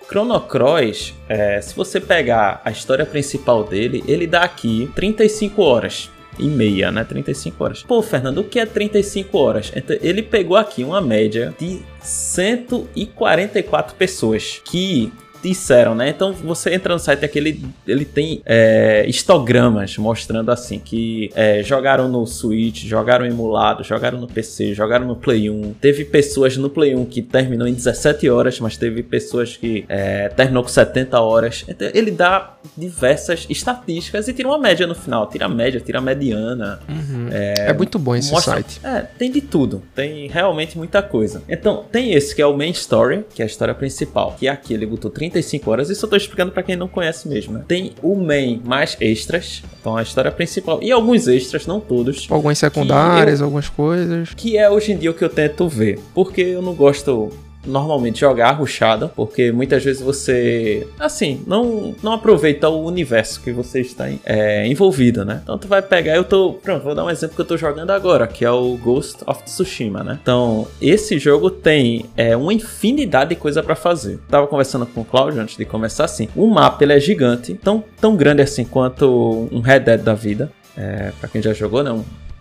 Chrono 0.08 0.40
Cross, 0.40 1.16
é, 1.28 1.60
se 1.60 1.76
você 1.76 2.00
pegar 2.00 2.62
a 2.64 2.70
história 2.70 3.04
principal 3.04 3.64
dele, 3.64 4.04
ele 4.08 4.28
dá 4.28 4.44
aqui 4.44 4.92
35 4.94 5.64
horas. 5.64 6.12
e 6.38 6.48
meia, 6.48 6.92
né? 6.92 7.04
35 7.04 7.64
horas. 7.64 7.82
Pô, 7.82 8.00
Fernando, 8.04 8.42
o 8.42 8.44
que 8.44 8.60
é 8.60 8.66
35 8.68 9.36
horas? 9.36 9.72
Então, 9.76 9.98
ele 10.04 10.22
pegou 10.22 10.56
aqui 10.56 10.84
uma 10.84 11.02
média 11.02 11.52
de 11.60 11.82
144 12.00 13.96
pessoas 13.96 14.62
que 14.64 15.12
disseram, 15.50 15.94
né? 15.94 16.10
Então 16.10 16.34
você 16.34 16.74
entra 16.74 16.94
no 16.94 17.00
site 17.00 17.26
aqui, 17.26 17.38
ele, 17.38 17.66
ele 17.88 18.06
tem 18.06 18.42
é, 18.46 19.06
histogramas 19.08 19.98
mostrando 19.98 20.52
assim 20.52 20.80
que 20.80 21.30
é, 21.36 21.62
jogaram 21.64 22.08
no 22.08 22.26
Switch, 22.26 22.86
jogaram 22.86 23.26
emulado, 23.26 23.84
jogaram 23.84 24.20
no 24.20 24.28
PC, 24.28 24.74
jogaram 24.74 25.06
no 25.06 25.16
Play 25.16 25.50
1. 25.50 25.74
Teve 25.82 26.06
pessoas 26.06 26.58
no 26.58 26.70
Play 26.70 26.96
1 26.96 27.06
que 27.06 27.22
terminou 27.22 27.68
em 27.68 27.74
17 27.74 28.30
horas, 28.30 28.60
mas 28.60 28.78
teve 28.78 29.04
pessoas 29.04 29.58
que 29.58 29.86
é, 29.90 30.30
terminou 30.30 30.64
com 30.64 30.70
70 30.70 31.20
horas. 31.20 31.66
Então, 31.68 31.90
ele 31.94 32.12
dá 32.12 32.54
diversas 32.78 33.46
estatísticas 33.50 34.28
e 34.28 34.34
tira 34.34 34.48
uma 34.48 34.58
média 34.58 34.88
no 34.88 34.96
final. 34.96 35.28
Tira 35.28 35.46
a 35.46 35.50
média, 35.50 35.80
tira 35.80 36.00
a 36.00 36.02
mediana. 36.02 36.80
Uhum. 36.88 37.30
É, 37.32 37.70
é, 37.70 37.74
muito 37.74 38.00
bom 38.00 38.16
esse 38.16 38.32
mostra, 38.32 38.54
site. 38.54 38.80
É, 38.84 39.02
tem 39.02 39.32
de 39.32 39.42
tudo. 39.42 39.84
Tem 39.94 40.28
realmente 40.28 40.78
muita 40.78 41.02
coisa. 41.02 41.44
Então, 41.50 41.84
tem 41.92 42.14
esse 42.14 42.36
que 42.36 42.42
é 42.42 42.46
o 42.46 42.56
main 42.56 42.72
story, 42.72 43.26
que 43.34 43.42
é 43.42 43.46
a 43.46 43.48
história 43.48 43.74
principal. 43.74 44.36
Que 44.40 44.48
aqui 44.48 44.74
ele 44.74 44.86
botou 44.86 45.12
30 45.12 45.33
35 45.34 45.72
horas. 45.72 45.90
Isso 45.90 46.06
eu 46.06 46.10
tô 46.10 46.16
explicando 46.16 46.52
para 46.52 46.64
quem 46.64 46.76
não 46.76 46.88
conhece 46.88 47.28
mesmo, 47.28 47.54
né? 47.54 47.64
Tem 47.68 47.94
o 48.02 48.16
main 48.16 48.62
mais 48.64 48.96
extras, 49.02 49.64
então 49.80 49.98
a 49.98 50.04
história 50.04 50.32
principal. 50.32 50.80
E 50.82 50.92
alguns 50.92 51.28
extras, 51.28 51.66
não 51.66 51.80
todos. 51.80 52.28
Algumas 52.30 52.58
secundárias, 52.58 53.40
eu, 53.40 53.46
algumas 53.46 53.68
coisas. 53.68 54.34
Que 54.36 54.58
é 54.58 54.70
hoje 54.70 54.94
em 54.94 54.98
dia 54.98 55.12
o 55.12 55.14
que 55.14 55.24
eu 55.24 55.30
tento 55.30 55.68
ver. 55.68 56.00
Porque 56.14 56.42
eu 56.42 56.62
não 56.62 56.74
gosto 56.74 57.32
normalmente 57.66 58.20
jogar 58.20 58.52
rushada, 58.52 59.08
porque 59.08 59.52
muitas 59.52 59.84
vezes 59.84 60.02
você, 60.02 60.88
assim, 61.00 61.42
não, 61.48 61.96
não 62.02 62.14
aproveita 62.14 62.70
o 62.70 62.86
universo 62.86 63.42
que 63.42 63.52
você 63.52 63.82
está 63.82 64.10
é, 64.26 64.68
envolvido, 64.68 65.26
né? 65.26 65.42
Então 65.44 65.58
tu 65.58 65.68
vai 65.68 65.82
pegar, 65.82 66.16
eu 66.16 66.24
tô, 66.24 66.54
pronto, 66.54 66.84
vou 66.84 66.96
dar 66.96 67.06
um 67.06 67.10
exemplo 67.10 67.36
que 67.36 67.42
eu 67.42 67.46
tô 67.46 67.58
jogando 67.58 67.92
agora, 67.92 68.28
que 68.28 68.44
é 68.44 68.52
o 68.52 68.78
Ghost 68.78 69.24
of 69.26 69.44
Tsushima, 69.44 70.04
né? 70.04 70.20
Então, 70.22 70.68
esse 70.82 71.18
jogo 71.20 71.50
tem 71.50 72.06
é, 72.16 72.36
uma 72.36 72.54
infinidade 72.54 73.32
de 73.32 73.36
coisa 73.36 73.64
para 73.64 73.76
fazer. 73.76 74.20
Tava 74.30 74.48
conversando 74.48 74.86
com 74.86 75.02
o 75.02 75.06
Claudio 75.06 75.42
antes 75.42 75.58
de 75.58 75.66
começar 75.66 76.06
assim, 76.06 76.28
o 76.36 76.48
mapa 76.48 76.84
ele 76.84 76.94
é 76.94 77.00
gigante, 77.00 77.54
tão, 77.54 77.84
tão 78.00 78.16
grande 78.16 78.42
assim 78.42 78.66
quanto 78.66 79.48
um 79.52 79.60
Red 79.60 79.82
Dead 79.82 80.02
da 80.02 80.14
vida. 80.14 80.52
É, 80.76 81.12
para 81.20 81.30
quem 81.30 81.40
já 81.40 81.54
jogou, 81.54 81.84
né? 81.84 81.92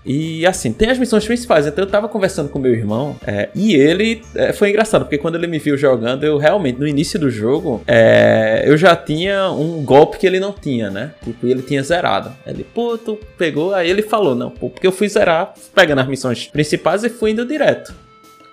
E 0.05 0.45
assim, 0.47 0.73
tem 0.73 0.91
as 0.91 0.99
missões 0.99 1.25
principais. 1.25 1.67
Então 1.67 1.85
eu 1.85 1.91
tava 1.91 2.09
conversando 2.09 2.49
com 2.49 2.59
meu 2.59 2.73
irmão 2.73 3.17
é, 3.27 3.49
e 3.55 3.75
ele 3.75 4.23
é, 4.35 4.53
foi 4.53 4.71
engraçado, 4.71 5.03
porque 5.03 5.19
quando 5.19 5.37
ele 5.37 5.47
me 5.47 5.59
viu 5.59 5.77
jogando, 5.77 6.25
eu 6.25 6.39
realmente, 6.39 6.79
no 6.79 6.87
início 6.87 7.19
do 7.19 7.31
jogo, 7.31 7.83
é, 7.87 8.65
eu 8.67 8.77
já 8.77 8.97
tinha 8.97 9.51
um 9.51 9.85
golpe 9.85 10.19
que 10.19 10.27
ele 10.27 10.41
não 10.41 10.53
tinha, 10.53 10.91
né? 10.91 11.13
Tipo, 11.23 11.47
ele 11.47 11.63
tinha 11.63 11.83
zerado. 11.83 12.33
Ele, 12.47 12.65
pô, 12.65 12.99
tu 12.99 13.19
pegou. 13.39 13.75
Aí 13.75 13.89
ele 13.89 14.03
falou, 14.03 14.35
não, 14.35 14.51
pô, 14.51 14.69
porque 14.69 14.87
eu 14.87 14.93
fui 14.93 15.09
zerar, 15.09 15.55
pegando 15.75 16.01
as 16.01 16.09
missões 16.09 16.49
principais 16.49 17.05
e 17.05 17.09
fui 17.09 17.31
indo 17.31 17.47
direto. 17.47 17.95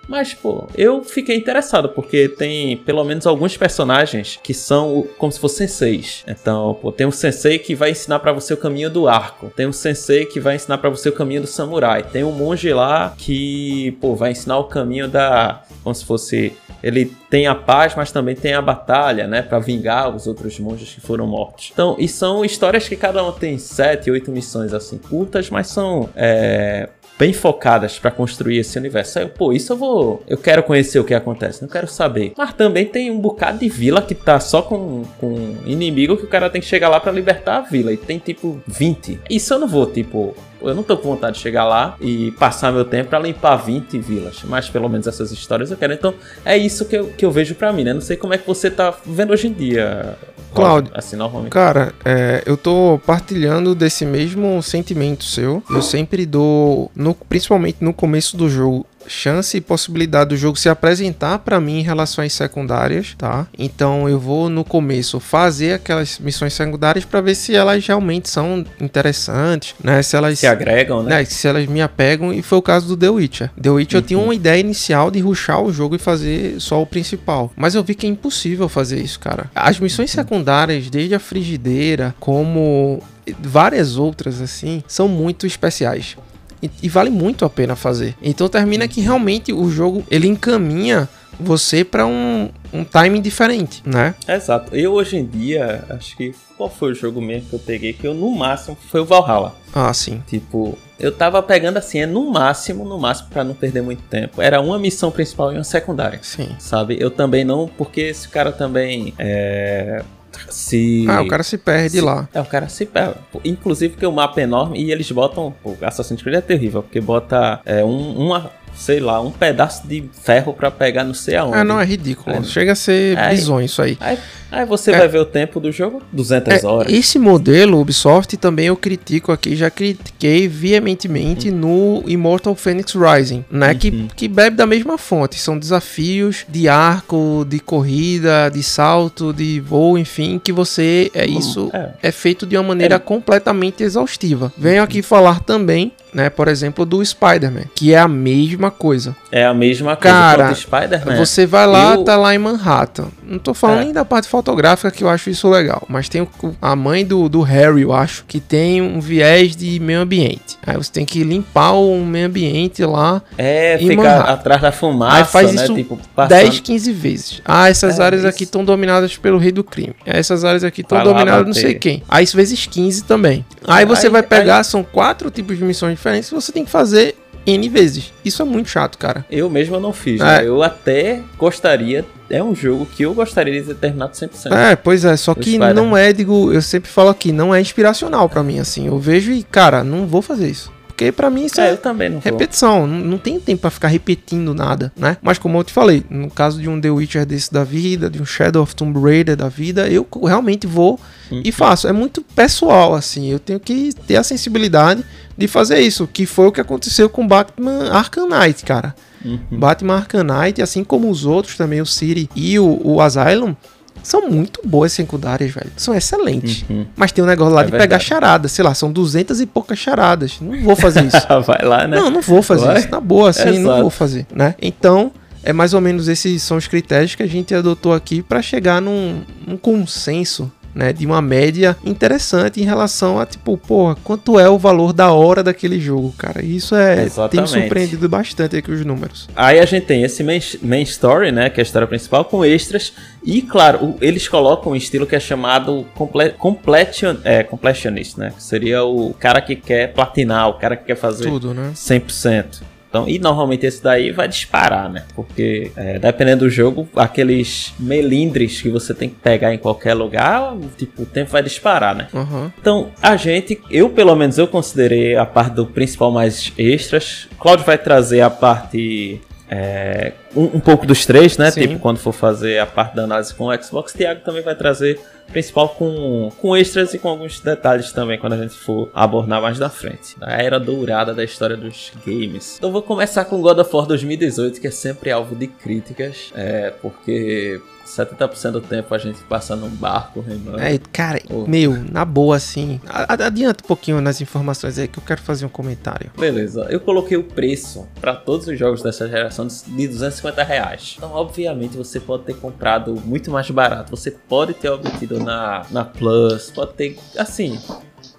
Mas, 0.09 0.33
pô, 0.33 0.67
eu 0.75 1.03
fiquei 1.03 1.37
interessado, 1.37 1.87
porque 1.89 2.27
tem 2.27 2.77
pelo 2.77 3.03
menos 3.03 3.27
alguns 3.27 3.55
personagens 3.55 4.39
que 4.41 4.55
são 4.55 5.07
como 5.19 5.31
se 5.31 5.39
fossem 5.39 5.67
senseis. 5.67 6.23
Então, 6.27 6.75
pô, 6.81 6.91
tem 6.91 7.05
um 7.05 7.11
sensei 7.11 7.59
que 7.59 7.75
vai 7.75 7.91
ensinar 7.91 8.17
para 8.17 8.31
você 8.31 8.51
o 8.53 8.57
caminho 8.57 8.89
do 8.89 9.07
arco. 9.07 9.51
Tem 9.55 9.67
um 9.67 9.71
sensei 9.71 10.25
que 10.25 10.39
vai 10.39 10.55
ensinar 10.55 10.79
para 10.79 10.89
você 10.89 11.09
o 11.09 11.13
caminho 11.13 11.41
do 11.41 11.47
samurai. 11.47 12.01
Tem 12.01 12.23
um 12.23 12.31
monge 12.31 12.73
lá 12.73 13.13
que, 13.15 13.95
pô, 14.01 14.15
vai 14.15 14.31
ensinar 14.31 14.57
o 14.57 14.63
caminho 14.63 15.07
da. 15.07 15.61
Como 15.83 15.93
se 15.93 16.03
fosse. 16.03 16.53
Ele 16.81 17.05
tem 17.29 17.45
a 17.45 17.53
paz, 17.53 17.93
mas 17.95 18.11
também 18.11 18.35
tem 18.35 18.53
a 18.53 18.61
batalha, 18.61 19.27
né? 19.27 19.41
para 19.41 19.59
vingar 19.59 20.15
os 20.15 20.27
outros 20.27 20.57
monges 20.59 20.93
que 20.93 21.01
foram 21.01 21.27
mortos. 21.27 21.69
Então, 21.73 21.97
e 21.99 22.07
são 22.07 22.43
histórias 22.43 22.87
que 22.87 22.95
cada 22.95 23.23
um 23.23 23.33
tem 23.33 23.57
sete, 23.57 24.09
oito 24.09 24.31
missões 24.31 24.73
assim 24.73 24.97
curtas, 24.97 25.49
mas 25.49 25.67
são. 25.67 26.09
É, 26.15 26.89
bem 27.19 27.33
focadas 27.33 27.99
para 27.99 28.09
construir 28.09 28.59
esse 28.59 28.79
universo. 28.79 29.19
Aí 29.19 29.25
eu, 29.25 29.29
pô, 29.29 29.51
isso 29.51 29.73
eu 29.73 29.77
vou. 29.77 30.23
Eu 30.25 30.37
quero 30.37 30.63
conhecer 30.63 30.99
o 30.99 31.03
que 31.03 31.13
acontece, 31.13 31.61
não 31.61 31.67
quero 31.67 31.87
saber. 31.87 32.31
Mas 32.37 32.53
também 32.53 32.85
tem 32.85 33.11
um 33.11 33.19
bocado 33.19 33.59
de 33.59 33.67
vila 33.67 34.01
que 34.01 34.15
tá 34.15 34.39
só 34.39 34.61
com, 34.61 35.03
com 35.19 35.57
inimigo 35.65 36.15
que 36.15 36.23
o 36.23 36.29
cara 36.29 36.49
tem 36.49 36.61
que 36.61 36.67
chegar 36.67 36.87
lá 36.87 36.97
para 36.97 37.11
libertar 37.11 37.57
a 37.57 37.61
vila. 37.61 37.91
E 37.91 37.97
tem 37.97 38.17
tipo 38.17 38.61
20. 38.65 39.19
Isso 39.29 39.53
eu 39.53 39.59
não 39.59 39.67
vou, 39.67 39.85
tipo, 39.85 40.33
eu 40.61 40.75
não 40.75 40.83
tô 40.83 40.97
com 40.97 41.09
vontade 41.09 41.37
de 41.37 41.41
chegar 41.41 41.65
lá 41.65 41.95
e 41.99 42.31
passar 42.31 42.71
meu 42.71 42.85
tempo 42.85 43.09
para 43.09 43.19
limpar 43.19 43.55
20 43.57 43.97
vilas, 43.99 44.41
mas 44.43 44.69
pelo 44.69 44.89
menos 44.89 45.07
essas 45.07 45.31
histórias 45.31 45.71
eu 45.71 45.77
quero. 45.77 45.93
Então 45.93 46.13
é 46.45 46.57
isso 46.57 46.85
que 46.85 46.95
eu, 46.95 47.07
que 47.07 47.25
eu 47.25 47.31
vejo 47.31 47.55
para 47.55 47.71
mim, 47.71 47.83
né? 47.83 47.93
Não 47.93 48.01
sei 48.01 48.17
como 48.17 48.33
é 48.33 48.37
que 48.37 48.47
você 48.47 48.69
tá 48.69 48.93
vendo 49.05 49.31
hoje 49.31 49.47
em 49.47 49.53
dia. 49.53 50.17
Cláudio, 50.53 50.91
assim, 50.95 51.15
normalmente. 51.15 51.51
Cara, 51.51 51.93
é, 52.03 52.41
eu 52.45 52.57
tô 52.57 52.99
partilhando 53.05 53.75
desse 53.75 54.05
mesmo 54.05 54.61
sentimento 54.63 55.23
seu. 55.23 55.61
Eu 55.69 55.81
sempre 55.81 56.25
dou, 56.25 56.91
no, 56.95 57.13
principalmente 57.13 57.77
no 57.81 57.93
começo 57.93 58.35
do 58.35 58.49
jogo, 58.49 58.85
chance 59.09 59.57
e 59.57 59.61
possibilidade 59.61 60.29
do 60.29 60.37
jogo 60.37 60.57
se 60.57 60.69
apresentar 60.69 61.39
para 61.39 61.59
mim 61.59 61.79
em 61.79 61.83
relação 61.83 62.23
às 62.23 62.33
secundárias, 62.33 63.15
tá? 63.17 63.47
Então 63.57 64.07
eu 64.07 64.19
vou 64.19 64.49
no 64.49 64.63
começo 64.63 65.19
fazer 65.19 65.73
aquelas 65.73 66.19
missões 66.19 66.53
secundárias 66.53 67.03
para 67.03 67.21
ver 67.21 67.35
se 67.35 67.55
elas 67.55 67.85
realmente 67.85 68.29
são 68.29 68.65
interessantes, 68.79 69.75
né? 69.83 70.01
Se 70.01 70.15
elas 70.15 70.39
se 70.39 70.47
agregam, 70.47 71.03
né? 71.03 71.17
né? 71.17 71.25
Se 71.25 71.47
elas 71.47 71.65
me 71.65 71.81
apegam 71.81 72.33
e 72.33 72.41
foi 72.41 72.57
o 72.57 72.61
caso 72.61 72.87
do 72.87 72.97
The 72.97 73.09
Witcher. 73.09 73.51
The 73.61 73.69
Witcher 73.69 73.97
uhum. 73.97 74.03
eu 74.03 74.07
tinha 74.07 74.19
uma 74.19 74.35
ideia 74.35 74.59
inicial 74.59 75.11
de 75.11 75.19
ruxar 75.19 75.61
o 75.61 75.73
jogo 75.73 75.95
e 75.95 75.99
fazer 75.99 76.59
só 76.59 76.81
o 76.81 76.85
principal, 76.85 77.51
mas 77.55 77.75
eu 77.75 77.83
vi 77.83 77.95
que 77.95 78.05
é 78.05 78.09
impossível 78.09 78.69
fazer 78.69 79.01
isso, 79.01 79.19
cara. 79.19 79.49
As 79.55 79.79
missões 79.79 80.11
uhum. 80.11 80.15
secundárias, 80.15 80.89
desde 80.89 81.15
a 81.15 81.19
frigideira, 81.19 82.13
como 82.19 83.01
várias 83.39 83.97
outras 83.97 84.41
assim, 84.41 84.83
são 84.87 85.07
muito 85.07 85.45
especiais 85.45 86.15
e, 86.61 86.69
e 86.83 86.89
vale 86.89 87.09
muito 87.09 87.45
a 87.45 87.49
pena 87.49 87.75
fazer. 87.75 88.15
Então 88.21 88.47
termina 88.47 88.87
que 88.87 89.01
realmente 89.01 89.53
o 89.53 89.69
jogo 89.69 90.03
ele 90.09 90.27
encaminha 90.27 91.07
você 91.39 91.85
para 91.85 92.05
um, 92.05 92.49
um 92.73 92.83
timing 92.83 93.21
diferente, 93.21 93.81
né? 93.85 94.13
Exato. 94.27 94.75
Eu 94.75 94.93
hoje 94.93 95.17
em 95.17 95.25
dia, 95.25 95.85
acho 95.89 96.17
que 96.17 96.33
qual 96.57 96.69
foi 96.69 96.91
o 96.91 96.95
jogo 96.95 97.21
mesmo 97.21 97.49
que 97.49 97.55
eu 97.55 97.59
peguei 97.59 97.93
que 97.93 98.05
eu 98.05 98.13
no 98.13 98.29
máximo 98.31 98.77
foi 98.89 98.99
o 98.99 99.05
Valhalla. 99.05 99.55
Ah, 99.73 99.93
sim. 99.93 100.21
Tipo, 100.27 100.77
eu 100.99 101.11
tava 101.11 101.41
pegando 101.41 101.77
assim, 101.77 101.99
é 101.99 102.05
no 102.05 102.29
máximo, 102.29 102.83
no 102.83 102.99
máximo 102.99 103.29
para 103.29 103.43
não 103.43 103.53
perder 103.53 103.81
muito 103.81 104.03
tempo. 104.03 104.41
Era 104.41 104.59
uma 104.59 104.77
missão 104.77 105.09
principal 105.09 105.53
e 105.53 105.55
uma 105.55 105.63
secundária. 105.63 106.19
Sim. 106.21 106.49
Sabe? 106.59 106.97
Eu 106.99 107.09
também 107.09 107.45
não, 107.45 107.69
porque 107.77 108.01
esse 108.01 108.27
cara 108.27 108.51
também 108.51 109.13
é 109.17 110.03
se. 110.49 111.05
Ah, 111.07 111.21
o 111.21 111.27
cara 111.27 111.43
se 111.43 111.57
perde 111.57 111.97
se... 111.97 112.01
lá. 112.01 112.27
É, 112.33 112.41
o 112.41 112.45
cara 112.45 112.69
se 112.69 112.85
perde. 112.85 113.15
Inclusive 113.43 113.93
porque 113.93 114.05
o 114.05 114.11
mapa 114.11 114.39
é 114.39 114.43
enorme 114.43 114.81
e 114.81 114.91
eles 114.91 115.09
botam. 115.11 115.53
O 115.63 115.77
Assassin's 115.81 116.21
Creed 116.21 116.37
é 116.37 116.41
terrível, 116.41 116.83
porque 116.83 117.01
bota 117.01 117.61
é, 117.65 117.83
um, 117.83 118.15
uma, 118.17 118.51
sei 118.79 119.01
lá, 119.01 119.19
um 119.19 119.29
pedaço 119.29 119.85
de 119.85 120.05
ferro 120.23 120.53
para 120.53 120.71
pegar 120.71 121.03
não 121.03 121.13
sei 121.13 121.35
aonde. 121.35 121.57
Ah, 121.57 121.63
não, 121.65 121.79
é 121.79 121.85
ridículo. 121.85 122.33
É. 122.33 122.43
Chega 122.43 122.71
a 122.71 122.75
ser 122.75 123.17
é, 123.17 123.29
bizonho 123.31 123.65
isso 123.65 123.81
aí. 123.81 123.97
Aí, 123.99 124.17
aí 124.49 124.65
você 124.65 124.91
é, 124.91 124.97
vai 124.97 125.07
ver 125.07 125.19
o 125.19 125.25
tempo 125.25 125.59
do 125.59 125.69
jogo, 125.69 126.01
200 126.13 126.63
é, 126.63 126.65
horas. 126.65 126.93
Esse 126.93 127.19
modelo 127.19 127.79
Ubisoft 127.79 128.37
também 128.37 128.67
eu 128.67 128.77
critico 128.77 129.33
aqui, 129.33 129.53
já 129.53 129.69
critiquei 129.69 130.47
veementemente 130.47 131.49
uhum. 131.49 131.57
no 131.57 132.03
Immortal 132.09 132.55
Phoenix 132.55 132.93
Rising, 132.93 133.43
né? 133.51 133.71
Uhum. 133.71 133.77
Que, 133.77 134.07
que 134.15 134.27
bebe 134.29 134.55
da 134.55 134.65
mesma 134.65 134.97
fonte. 134.97 135.37
São 135.37 135.59
desafios 135.59 136.45
de 136.47 136.69
arco, 136.69 137.45
de 137.47 137.59
corrida, 137.59 138.49
de 138.49 138.63
salto, 138.63 139.33
de 139.33 139.59
voo, 139.59 139.97
enfim, 139.97 140.39
que 140.41 140.53
você. 140.53 141.11
É, 141.13 141.25
uhum. 141.25 141.37
isso 141.37 141.69
é. 141.73 141.89
é 142.01 142.11
feito 142.13 142.45
de 142.45 142.55
uma 142.55 142.63
maneira 142.63 142.97
completamente 142.97 143.83
exaustiva. 143.83 144.53
Venho 144.57 144.81
aqui 144.81 145.01
falar 145.01 145.41
também 145.41 145.91
né? 146.13 146.29
Por 146.29 146.47
exemplo, 146.47 146.85
do 146.85 147.03
Spider-Man, 147.03 147.65
que 147.75 147.93
é 147.93 147.99
a 147.99 148.07
mesma 148.07 148.71
coisa. 148.71 149.15
É 149.31 149.45
a 149.45 149.53
mesma 149.53 149.95
coisa 149.95 150.17
Cara, 150.17 150.55
Spider-Man. 150.55 151.17
Você 151.17 151.45
vai 151.45 151.67
lá, 151.67 151.95
eu... 151.95 152.03
tá 152.03 152.15
lá 152.15 152.33
em 152.33 152.37
Manhattan. 152.37 153.07
Não 153.23 153.37
tô 153.37 153.53
falando 153.53 153.81
é. 153.81 153.83
nem 153.85 153.93
da 153.93 154.03
parte 154.03 154.27
fotográfica 154.27 154.89
que 154.89 155.03
eu 155.03 155.09
acho 155.09 155.29
isso 155.29 155.47
legal, 155.49 155.83
mas 155.87 156.09
tem 156.09 156.27
a 156.61 156.75
mãe 156.75 157.05
do, 157.05 157.29
do 157.29 157.41
Harry, 157.41 157.81
eu 157.81 157.93
acho, 157.93 158.25
que 158.27 158.39
tem 158.39 158.81
um 158.81 158.99
viés 158.99 159.55
de 159.55 159.79
meio 159.79 159.99
ambiente. 159.99 160.57
Aí 160.65 160.75
você 160.75 160.91
tem 160.91 161.05
que 161.05 161.23
limpar 161.23 161.73
o 161.73 162.03
meio 162.03 162.27
ambiente 162.27 162.83
lá. 162.83 163.21
É, 163.37 163.77
ficar 163.77 164.21
atrás 164.21 164.61
da 164.61 164.71
fumaça, 164.71 165.17
Aí 165.17 165.25
faz 165.25 165.53
né? 165.53 165.63
isso 165.63 165.75
tipo, 165.75 165.99
10, 166.27 166.59
15 166.59 166.91
vezes. 166.91 167.41
Ah, 167.45 167.69
essas 167.69 167.99
é, 167.99 168.03
áreas 168.03 168.21
isso. 168.21 168.29
aqui 168.29 168.43
estão 168.43 168.63
dominadas 168.63 169.15
pelo 169.17 169.37
rei 169.37 169.51
do 169.51 169.63
crime. 169.63 169.95
Essas 170.05 170.43
áreas 170.43 170.63
aqui 170.63 170.81
estão 170.81 171.03
dominadas 171.03 171.45
não 171.45 171.53
sei 171.53 171.75
quem. 171.75 172.03
Aí 172.07 172.25
vezes 172.33 172.65
15 172.65 173.03
também. 173.03 173.45
Aí 173.67 173.85
você 173.85 174.07
aí, 174.07 174.13
vai 174.13 174.23
pegar, 174.23 174.59
aí... 174.59 174.63
são 174.63 174.83
quatro 174.83 175.29
tipos 175.29 175.57
de 175.57 175.63
missões 175.63 175.98
diferentes, 175.99 176.29
você 176.29 176.51
tem 176.51 176.65
que 176.65 176.71
fazer 176.71 177.15
N 177.45 177.69
vezes. 177.69 178.11
Isso 178.23 178.41
é 178.41 178.45
muito 178.45 178.69
chato, 178.69 178.97
cara. 178.97 179.25
Eu 179.29 179.49
mesmo 179.49 179.79
não 179.79 179.93
fiz, 179.93 180.19
né? 180.19 180.37
é. 180.37 180.41
né? 180.41 180.47
Eu 180.47 180.63
até 180.63 181.21
gostaria. 181.37 182.05
É 182.29 182.43
um 182.43 182.53
jogo 182.53 182.85
que 182.85 183.03
eu 183.03 183.13
gostaria 183.13 183.59
de 183.59 183.67
ter 183.67 183.75
terminado 183.75 184.13
100%. 184.13 184.51
É, 184.51 184.75
pois 184.75 185.03
é. 185.03 185.17
Só 185.17 185.33
que 185.33 185.57
não 185.57 185.97
é, 185.97 186.13
digo, 186.13 186.53
eu 186.53 186.61
sempre 186.61 186.89
falo 186.89 187.09
aqui, 187.09 187.31
não 187.31 187.53
é 187.53 187.59
inspiracional 187.59 188.29
para 188.29 188.43
mim, 188.43 188.59
assim. 188.59 188.87
Eu 188.87 188.99
vejo 188.99 189.31
e, 189.31 189.41
cara, 189.43 189.83
não 189.83 190.05
vou 190.05 190.21
fazer 190.21 190.47
isso. 190.47 190.71
Porque 190.99 191.13
para 191.13 191.29
mim 191.29 191.45
isso 191.45 191.61
é, 191.61 191.69
é 191.69 191.71
eu 191.71 191.77
também 191.77 192.09
não 192.09 192.19
repetição. 192.19 192.85
Não, 192.85 192.99
não 192.99 193.17
tem 193.17 193.39
tempo 193.39 193.61
para 193.61 193.69
ficar 193.69 193.87
repetindo 193.87 194.53
nada, 194.53 194.91
né? 194.97 195.15
Mas 195.21 195.37
como 195.37 195.57
eu 195.57 195.63
te 195.63 195.71
falei, 195.71 196.03
no 196.09 196.29
caso 196.29 196.61
de 196.61 196.67
um 196.67 196.79
The 196.79 196.91
Witcher 196.91 197.25
desse 197.25 197.53
da 197.53 197.63
vida, 197.63 198.09
de 198.09 198.21
um 198.21 198.25
Shadow 198.25 198.61
of 198.61 198.75
Tomb 198.75 198.99
Raider 198.99 199.37
da 199.37 199.47
vida, 199.47 199.87
eu 199.87 200.05
realmente 200.25 200.67
vou 200.67 200.99
uhum. 201.31 201.41
e 201.45 201.53
faço. 201.53 201.87
É 201.87 201.93
muito 201.93 202.21
pessoal, 202.21 202.93
assim. 202.93 203.31
Eu 203.31 203.39
tenho 203.39 203.61
que 203.61 203.93
ter 204.05 204.17
a 204.17 204.23
sensibilidade 204.23 205.05
de 205.37 205.47
fazer 205.47 205.79
isso, 205.79 206.05
que 206.05 206.25
foi 206.25 206.47
o 206.47 206.51
que 206.51 206.59
aconteceu 206.59 207.09
com 207.09 207.25
Batman 207.25 207.91
Arkham 207.91 208.27
Knight, 208.27 208.65
cara. 208.65 208.93
Uhum. 209.23 209.39
Batman 209.51 209.95
Arkham 209.95 210.25
Knight, 210.25 210.61
assim 210.61 210.83
como 210.83 211.09
os 211.09 211.23
outros 211.23 211.55
também, 211.55 211.79
o 211.79 211.85
City 211.85 212.29
e 212.35 212.59
o, 212.59 212.81
o 212.83 212.99
Asylum, 212.99 213.55
são 214.03 214.29
muito 214.29 214.61
boas 214.63 214.91
secundárias, 214.91 215.51
velho. 215.51 215.71
São 215.75 215.95
excelentes. 215.95 216.65
Uhum. 216.69 216.85
Mas 216.95 217.11
tem 217.11 217.23
um 217.23 217.27
negócio 217.27 217.53
lá 217.53 217.61
é 217.61 217.65
de 217.65 217.71
verdade. 217.71 217.89
pegar 217.89 217.99
charadas. 217.99 218.51
Sei 218.51 218.63
lá, 218.63 218.73
são 218.73 218.91
duzentas 218.91 219.39
e 219.39 219.45
poucas 219.45 219.77
charadas. 219.77 220.39
Não 220.41 220.61
vou 220.61 220.75
fazer 220.75 221.05
isso. 221.05 221.17
Vai 221.45 221.63
lá, 221.63 221.87
né? 221.87 221.97
Não, 221.97 222.09
não 222.09 222.21
vou 222.21 222.41
fazer 222.41 222.65
Vai. 222.65 222.79
isso. 222.79 222.89
Na 222.89 222.99
boa, 222.99 223.29
assim, 223.29 223.59
não 223.59 223.81
vou 223.81 223.89
fazer, 223.89 224.25
né? 224.33 224.55
Então, 224.61 225.11
é 225.43 225.53
mais 225.53 225.73
ou 225.73 225.81
menos 225.81 226.07
esses 226.07 226.41
são 226.43 226.57
os 226.57 226.67
critérios 226.67 227.15
que 227.15 227.23
a 227.23 227.27
gente 227.27 227.53
adotou 227.53 227.93
aqui 227.93 228.21
para 228.21 228.41
chegar 228.41 228.81
num, 228.81 229.21
num 229.45 229.57
consenso 229.57 230.51
né, 230.73 230.93
de 230.93 231.05
uma 231.05 231.21
média 231.21 231.75
interessante 231.85 232.61
em 232.61 232.65
relação 232.65 233.19
a 233.19 233.25
tipo, 233.25 233.57
porra, 233.57 233.95
quanto 234.03 234.39
é 234.39 234.49
o 234.49 234.57
valor 234.57 234.93
da 234.93 235.11
hora 235.11 235.43
daquele 235.43 235.79
jogo, 235.79 236.13
cara. 236.17 236.43
Isso 236.43 236.75
é 236.75 237.03
Exatamente. 237.03 237.31
tem 237.31 237.41
me 237.41 237.47
surpreendido 237.47 238.09
bastante 238.09 238.57
aqui 238.57 238.71
os 238.71 238.85
números. 238.85 239.27
Aí 239.35 239.59
a 239.59 239.65
gente 239.65 239.85
tem 239.85 240.03
esse 240.03 240.23
main, 240.23 240.39
main 240.61 240.83
story, 240.83 241.31
né, 241.31 241.49
que 241.49 241.59
é 241.59 241.61
a 241.61 241.63
história 241.63 241.87
principal 241.87 242.25
com 242.25 242.43
extras 242.45 242.93
e 243.23 243.41
claro, 243.41 243.95
eles 244.01 244.27
colocam 244.27 244.71
um 244.71 244.75
estilo 244.75 245.05
que 245.05 245.15
é 245.15 245.19
chamado 245.19 245.85
comple, 245.95 246.29
completion, 246.31 247.17
é, 247.23 247.43
completionist, 247.43 248.17
né, 248.17 248.31
que 248.35 248.43
seria 248.43 248.83
o 248.83 249.13
cara 249.13 249.41
que 249.41 249.55
quer 249.55 249.93
platinar, 249.93 250.49
o 250.49 250.53
cara 250.53 250.75
que 250.75 250.85
quer 250.85 250.95
fazer 250.95 251.29
tudo, 251.29 251.53
né? 251.53 251.71
100%. 251.73 252.61
Então, 252.89 253.07
e 253.07 253.19
normalmente 253.19 253.65
esse 253.65 253.83
daí 253.83 254.11
vai 254.11 254.27
disparar, 254.27 254.89
né? 254.89 255.05
Porque 255.15 255.71
é, 255.75 255.99
dependendo 255.99 256.45
do 256.45 256.49
jogo, 256.49 256.89
aqueles 256.95 257.73
melindres 257.79 258.61
que 258.61 258.69
você 258.69 258.93
tem 258.93 259.09
que 259.09 259.15
pegar 259.15 259.53
em 259.53 259.59
qualquer 259.59 259.93
lugar, 259.93 260.55
tipo, 260.75 261.03
o 261.03 261.05
tempo 261.05 261.29
vai 261.29 261.43
disparar, 261.43 261.95
né? 261.95 262.07
Uhum. 262.11 262.51
Então, 262.59 262.89
a 263.01 263.15
gente, 263.15 263.61
eu 263.69 263.89
pelo 263.89 264.15
menos 264.15 264.37
eu 264.37 264.47
considerei 264.47 265.15
a 265.15 265.25
parte 265.25 265.53
do 265.53 265.67
principal 265.67 266.11
mais 266.11 266.51
extras. 266.57 267.27
Claudio 267.39 267.65
vai 267.65 267.77
trazer 267.77 268.21
a 268.21 268.29
parte 268.29 269.21
é, 269.49 270.13
um, 270.35 270.57
um, 270.57 270.59
pouco 270.59 270.85
dos 270.85 271.05
três, 271.05 271.37
né? 271.37 271.49
Sim. 271.49 271.61
Tipo, 271.61 271.79
quando 271.79 271.97
for 271.97 272.13
fazer 272.13 272.59
a 272.59 272.65
parte 272.65 272.95
da 272.95 273.03
análise 273.03 273.33
com 273.33 273.45
o 273.45 273.63
Xbox, 273.63 273.93
Thiago 273.93 274.21
também 274.21 274.43
vai 274.43 274.55
trazer 274.55 274.99
principal 275.31 275.69
com, 275.69 276.31
com 276.39 276.55
extras 276.55 276.93
e 276.93 276.99
com 276.99 277.09
alguns 277.09 277.39
detalhes 277.39 277.91
também 277.91 278.19
quando 278.19 278.33
a 278.33 278.37
gente 278.37 278.53
for 278.53 278.89
abordar 278.93 279.41
mais 279.41 279.57
da 279.57 279.69
frente. 279.69 280.15
A 280.21 280.41
era 280.41 280.59
dourada 280.59 281.13
da 281.13 281.23
história 281.23 281.57
dos 281.57 281.91
games. 282.05 282.57
Então 282.57 282.71
vou 282.71 282.81
começar 282.81 283.25
com 283.25 283.41
God 283.41 283.57
of 283.57 283.75
War 283.75 283.85
2018, 283.87 284.61
que 284.61 284.67
é 284.67 284.71
sempre 284.71 285.11
alvo 285.11 285.35
de 285.35 285.47
críticas, 285.47 286.31
é, 286.35 286.71
porque 286.81 287.59
70% 287.89 288.51
do 288.51 288.61
tempo 288.61 288.93
a 288.93 288.97
gente 288.97 289.21
passa 289.23 289.55
num 289.55 289.69
barco 289.69 290.21
remando. 290.21 290.59
É, 290.59 290.77
cara, 290.91 291.19
oh. 291.29 291.47
meu, 291.47 291.75
na 291.91 292.05
boa, 292.05 292.35
assim. 292.35 292.79
Adianta 292.87 293.63
um 293.63 293.67
pouquinho 293.67 293.99
nas 293.99 294.21
informações 294.21 294.77
aí 294.77 294.87
que 294.87 294.99
eu 294.99 295.03
quero 295.03 295.21
fazer 295.21 295.45
um 295.45 295.49
comentário. 295.49 296.11
Beleza, 296.17 296.67
eu 296.69 296.79
coloquei 296.79 297.17
o 297.17 297.23
preço 297.23 297.87
para 297.99 298.15
todos 298.15 298.47
os 298.47 298.57
jogos 298.57 298.81
dessa 298.81 299.07
geração 299.07 299.47
de 299.47 299.87
250 299.87 300.43
reais. 300.43 300.95
Então, 300.97 301.11
obviamente, 301.11 301.75
você 301.75 301.99
pode 301.99 302.23
ter 302.23 302.35
comprado 302.35 302.95
muito 303.05 303.31
mais 303.31 303.49
barato. 303.49 303.89
Você 303.91 304.11
pode 304.11 304.53
ter 304.53 304.69
obtido 304.69 305.19
na, 305.19 305.65
na 305.71 305.83
Plus, 305.83 306.51
pode 306.51 306.73
ter, 306.73 306.97
assim, 307.17 307.59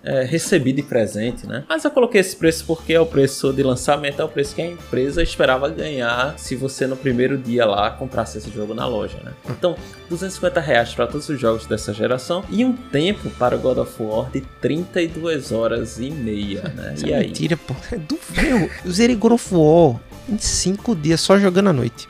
é, 0.03 0.24
recebi 0.24 0.72
de 0.72 0.83
presente, 0.83 1.47
né? 1.47 1.64
Mas 1.68 1.85
eu 1.85 1.91
coloquei 1.91 2.20
esse 2.20 2.37
preço 2.37 2.64
porque 2.66 2.93
é 2.93 3.01
o 3.01 3.07
preço 3.07 3.53
de 3.53 3.62
lançamento, 3.62 4.20
é 4.20 4.24
o 4.24 4.28
preço 4.28 4.55
que 4.55 4.62
a 4.62 4.66
empresa 4.66 5.22
esperava 5.22 5.68
ganhar 5.68 6.39
se 6.39 6.57
você 6.57 6.87
no 6.87 6.97
primeiro 6.97 7.37
dia 7.37 7.66
lá 7.66 7.91
comprasse 7.91 8.39
esse 8.39 8.51
jogo 8.51 8.74
na 8.74 8.87
loja, 8.87 9.18
né? 9.24 9.33
Então, 9.49 9.76
250 10.09 10.61
reais 10.61 10.95
para 10.95 11.07
todos 11.07 11.28
os 11.28 11.41
jogos 11.41 11.66
dessa 11.66 11.93
geração 11.93 12.45
e 12.51 12.64
um 12.64 12.72
tempo 12.72 13.31
para 13.31 13.57
o 13.57 13.59
God 13.59 13.78
of 13.78 14.03
War 14.03 14.31
de 14.31 14.41
32 14.61 15.53
horas 15.53 15.99
e 15.99 16.11
meia, 16.11 16.62
né? 16.74 16.95
E 17.05 17.12
é 17.12 17.16
aí? 17.16 17.26
Mentira, 17.28 17.57
pô. 17.57 17.74
É 17.93 17.97
do 17.97 18.18
meu. 18.37 18.70
Eu 18.85 18.91
zerei 18.91 19.16
God 19.16 19.33
of 19.33 19.55
War 19.55 20.01
em 20.28 20.39
5 20.39 20.95
dias 20.95 21.20
só 21.20 21.39
jogando 21.39 21.68
à 21.68 21.72
noite 21.72 22.09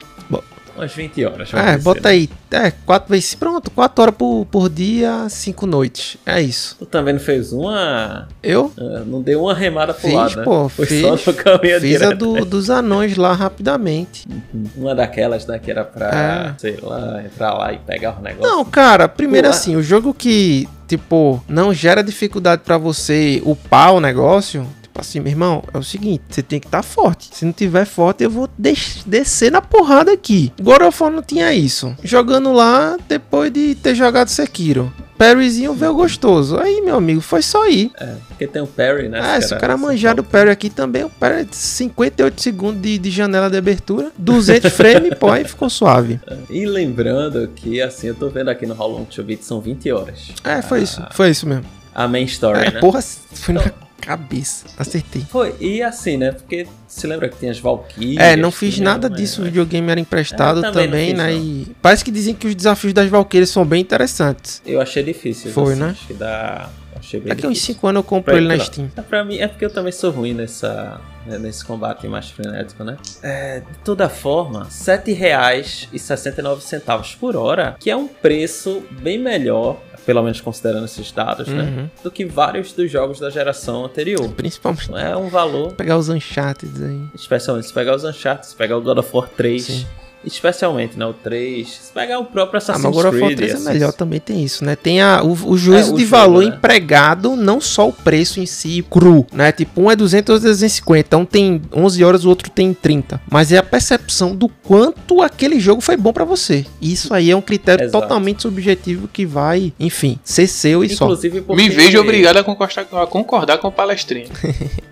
umas 0.80 0.92
20 0.92 1.24
horas. 1.24 1.54
É, 1.54 1.78
bota 1.78 2.08
né? 2.08 2.10
aí. 2.10 2.30
É, 2.50 2.70
quatro 2.70 3.10
vezes. 3.10 3.34
Pronto, 3.34 3.70
4 3.70 4.02
horas 4.02 4.14
por, 4.16 4.46
por 4.46 4.68
dia, 4.68 5.28
5 5.28 5.66
noites. 5.66 6.16
É 6.26 6.40
isso. 6.40 6.76
Tu 6.78 6.86
também 6.86 7.14
não 7.14 7.20
fez 7.20 7.52
uma. 7.52 8.28
Eu? 8.42 8.72
Uh, 8.76 9.04
não 9.06 9.22
deu 9.22 9.42
uma 9.42 9.54
remada 9.54 9.94
pro 9.94 10.02
fiz, 10.02 10.12
lado, 10.12 10.36
né? 10.36 10.44
Pô, 10.44 10.68
Foi 10.68 10.86
fiz, 10.86 11.00
só 11.00 11.30
no 11.30 11.36
caminho 11.36 11.80
Fiz 11.80 11.90
direto, 11.90 12.12
a 12.12 12.14
do, 12.14 12.44
dos 12.44 12.70
anões 12.70 13.16
lá 13.16 13.32
rapidamente. 13.32 14.26
Uhum. 14.28 14.64
Uma 14.76 14.94
daquelas, 14.94 15.46
né, 15.46 15.58
que 15.58 15.70
era 15.70 15.84
pra, 15.84 16.54
é. 16.56 16.58
sei 16.58 16.78
lá, 16.82 17.22
entrar 17.24 17.54
lá 17.54 17.72
e 17.72 17.78
pegar 17.78 18.18
o 18.18 18.22
negócio. 18.22 18.50
Não, 18.50 18.64
cara, 18.64 19.08
primeiro 19.08 19.48
Pula. 19.48 19.56
assim, 19.56 19.76
o 19.76 19.82
jogo 19.82 20.12
que, 20.12 20.68
tipo, 20.88 21.42
não 21.48 21.72
gera 21.72 22.02
dificuldade 22.02 22.62
para 22.64 22.78
você 22.78 23.40
upar 23.44 23.94
o 23.94 24.00
negócio, 24.00 24.66
Assim, 25.01 25.18
meu 25.18 25.32
irmão, 25.32 25.64
é 25.72 25.78
o 25.78 25.82
seguinte, 25.82 26.22
você 26.28 26.42
tem 26.42 26.61
que 26.61 26.66
estar 26.66 26.78
tá 26.78 26.82
forte. 26.82 27.30
Se 27.32 27.46
não 27.46 27.53
tiver 27.53 27.86
forte, 27.86 28.22
eu 28.22 28.28
vou 28.28 28.48
des 28.59 29.03
descer 29.07 29.51
na 29.51 29.62
porrada 29.62 30.12
aqui. 30.12 30.53
God 30.61 30.82
of 30.82 31.03
War 31.03 31.11
não 31.11 31.22
tinha 31.22 31.55
isso. 31.55 31.96
Jogando 32.05 32.53
lá, 32.53 32.98
depois 33.09 33.51
de 33.51 33.74
ter 33.74 33.94
jogado 33.94 34.28
Sekiro. 34.28 34.92
Parryzinho 35.16 35.72
veio 35.72 35.94
gostoso. 35.94 36.59
Aí, 36.59 36.82
meu 36.82 36.96
amigo, 36.96 37.22
foi 37.22 37.40
só 37.40 37.66
ir. 37.66 37.90
É, 37.98 38.14
porque 38.28 38.46
tem 38.46 38.61
o 38.61 38.66
parry, 38.66 39.09
né? 39.09 39.36
É, 39.36 39.40
se 39.40 39.55
o 39.55 39.59
cara 39.59 39.76
manjar 39.76 40.14
do 40.14 40.24
parry 40.24 40.51
aqui 40.51 40.68
também, 40.68 41.05
o 41.05 41.11
parry 41.11 41.42
é 41.42 41.46
58 41.51 42.40
segundos 42.40 42.82
de, 42.82 42.98
de 42.98 43.11
janela 43.11 43.48
de 43.48 43.57
abertura, 43.57 44.12
200 44.18 44.72
frames, 44.72 45.14
pô, 45.18 45.30
aí 45.30 45.44
ficou 45.44 45.70
suave. 45.70 46.20
É, 46.26 46.36
e 46.51 46.66
lembrando 46.66 47.48
que, 47.48 47.80
assim, 47.80 48.09
eu 48.09 48.14
tô 48.14 48.28
vendo 48.28 48.48
aqui 48.48 48.66
no 48.66 48.74
How 48.74 48.88
Long 48.90 49.05
to 49.05 49.22
Beat, 49.22 49.42
são 49.42 49.61
20 49.61 49.90
horas. 49.92 50.32
É, 50.44 50.61
foi 50.61 50.80
ah, 50.80 50.82
isso, 50.82 51.07
foi 51.12 51.30
isso 51.30 51.46
mesmo. 51.46 51.64
A 51.94 52.07
main 52.07 52.24
story, 52.24 52.59
é, 52.61 52.70
né? 52.72 52.80
Porra, 52.80 53.01
foi 53.03 53.55
então, 53.55 53.66
na 53.66 53.89
cabeça. 54.01 54.66
Acertei. 54.78 55.24
Foi, 55.30 55.55
e 55.61 55.82
assim, 55.82 56.16
né? 56.16 56.32
Porque 56.32 56.66
se 56.88 57.07
lembra 57.07 57.28
que 57.28 57.36
tem 57.36 57.51
as 57.51 57.59
Valkyrias. 57.59 58.22
É, 58.22 58.36
não 58.36 58.51
fiz 58.51 58.78
nada 58.78 59.09
disso. 59.09 59.42
O 59.42 59.44
videogame 59.44 59.90
era 59.90 60.01
emprestado 60.01 60.64
é, 60.64 60.72
também, 60.72 61.14
também 61.14 61.14
né? 61.14 61.34
E 61.34 61.66
parece 61.80 62.05
que 62.05 62.11
dizem 62.11 62.34
que 62.34 62.46
os 62.46 62.55
desafios 62.55 62.92
das 62.92 63.09
Valkyrias 63.09 63.51
são 63.51 63.64
bem 63.64 63.80
interessantes. 63.80 64.61
Eu 64.66 64.80
achei 64.80 65.03
difícil. 65.03 65.53
Foi, 65.53 65.72
assim, 65.72 65.82
né? 65.82 65.90
Acho 65.90 66.07
que 66.07 66.14
dá. 66.14 66.70
Achei 67.01 67.18
bem 67.18 67.34
Daqui 67.34 67.46
uns 67.46 67.62
5 67.62 67.86
anos 67.86 68.01
eu 68.01 68.05
compro 68.05 68.36
ele 68.36 68.46
na 68.46 68.59
Steam. 68.59 68.92
É, 68.96 69.01
pra 69.01 69.24
mim, 69.24 69.38
é 69.38 69.48
porque 69.48 69.64
eu 69.64 69.70
também 69.70 69.90
sou 69.90 70.11
ruim 70.11 70.34
nessa, 70.34 71.01
né, 71.26 71.38
nesse 71.38 71.64
combate 71.64 72.07
mais 72.07 72.28
frenético, 72.28 72.84
né? 72.84 72.98
É, 73.22 73.61
de 73.61 73.78
toda 73.84 74.07
forma, 74.09 74.64
R$ 74.64 74.70
7,69 74.70 77.16
por 77.18 77.36
hora, 77.36 77.74
que 77.80 77.90
é 77.90 77.96
um 77.96 78.07
preço 78.07 78.82
bem 79.01 79.18
melhor 79.18 79.80
pelo 80.11 80.24
menos 80.24 80.40
considerando 80.40 80.86
esses 80.86 81.12
dados, 81.12 81.46
né? 81.46 81.62
uhum. 81.62 81.70
né? 81.82 81.90
Do 82.02 82.11
que 82.11 82.24
vários 82.24 82.72
dos 82.72 82.90
jogos 82.90 83.20
da 83.20 83.30
geração 83.30 83.84
anterior. 83.84 84.28
Principalmente. 84.32 84.92
É 84.92 85.16
um 85.16 85.28
valor. 85.28 85.72
Pegar 85.74 85.96
os 85.96 86.08
Uncharted 86.08 86.82
aí. 86.82 87.00
Especialmente 87.14 87.68
se 87.68 87.72
pegar 87.72 87.94
os 87.94 88.02
Uncharted, 88.02 88.48
se 88.48 88.56
pegar 88.56 88.76
o 88.76 88.82
God 88.82 88.98
of 88.98 89.08
War 89.14 89.28
3. 89.28 89.62
Sim. 89.62 89.86
Especialmente, 90.24 90.98
né? 90.98 91.06
O 91.06 91.14
3. 91.14 91.68
Se 91.68 91.92
pegar 91.92 92.18
o 92.18 92.24
próprio 92.26 92.58
Assassin's 92.58 92.84
ah, 92.84 92.88
mas 92.88 92.98
agora 92.98 93.10
Creed. 93.10 93.32
O 93.32 93.36
3 93.36 93.54
é 93.54 93.72
melhor, 93.72 93.92
também 93.92 94.20
tem 94.20 94.44
isso, 94.44 94.64
né? 94.64 94.76
Tem 94.76 95.00
a, 95.00 95.22
o, 95.22 95.30
o 95.30 95.56
juízo 95.56 95.90
é, 95.90 95.94
o 95.94 95.96
de 95.96 96.04
jogo, 96.04 96.10
valor 96.10 96.44
né? 96.44 96.54
empregado, 96.54 97.36
não 97.36 97.60
só 97.60 97.88
o 97.88 97.92
preço 97.92 98.40
em 98.40 98.46
si 98.46 98.84
cru, 98.90 99.26
né? 99.32 99.50
Tipo, 99.50 99.82
um 99.82 99.90
é 99.90 99.96
200, 99.96 100.34
outro 100.34 100.48
é 100.48 100.50
250. 100.50 101.16
Um 101.16 101.24
tem 101.24 101.62
11 101.74 102.04
horas, 102.04 102.24
o 102.24 102.28
outro 102.28 102.50
tem 102.50 102.74
30. 102.74 103.20
Mas 103.30 103.50
é 103.50 103.58
a 103.58 103.62
percepção 103.62 104.34
do 104.36 104.48
quanto 104.48 105.22
aquele 105.22 105.58
jogo 105.58 105.80
foi 105.80 105.96
bom 105.96 106.12
para 106.12 106.24
você. 106.24 106.66
Isso 106.80 107.14
aí 107.14 107.30
é 107.30 107.36
um 107.36 107.42
critério 107.42 107.84
Exato. 107.84 108.02
totalmente 108.02 108.42
subjetivo 108.42 109.08
que 109.08 109.24
vai, 109.24 109.72
enfim, 109.80 110.18
ser 110.22 110.46
seu 110.46 110.84
e 110.84 110.92
Inclusive, 110.92 111.44
só. 111.46 111.54
Me 111.54 111.68
vejo 111.68 111.98
obrigado 111.98 112.36
a 112.36 112.44
concordar, 112.44 112.86
a 112.92 113.06
concordar 113.06 113.58
com 113.58 113.68
o 113.68 113.72
palestrinho. 113.72 114.28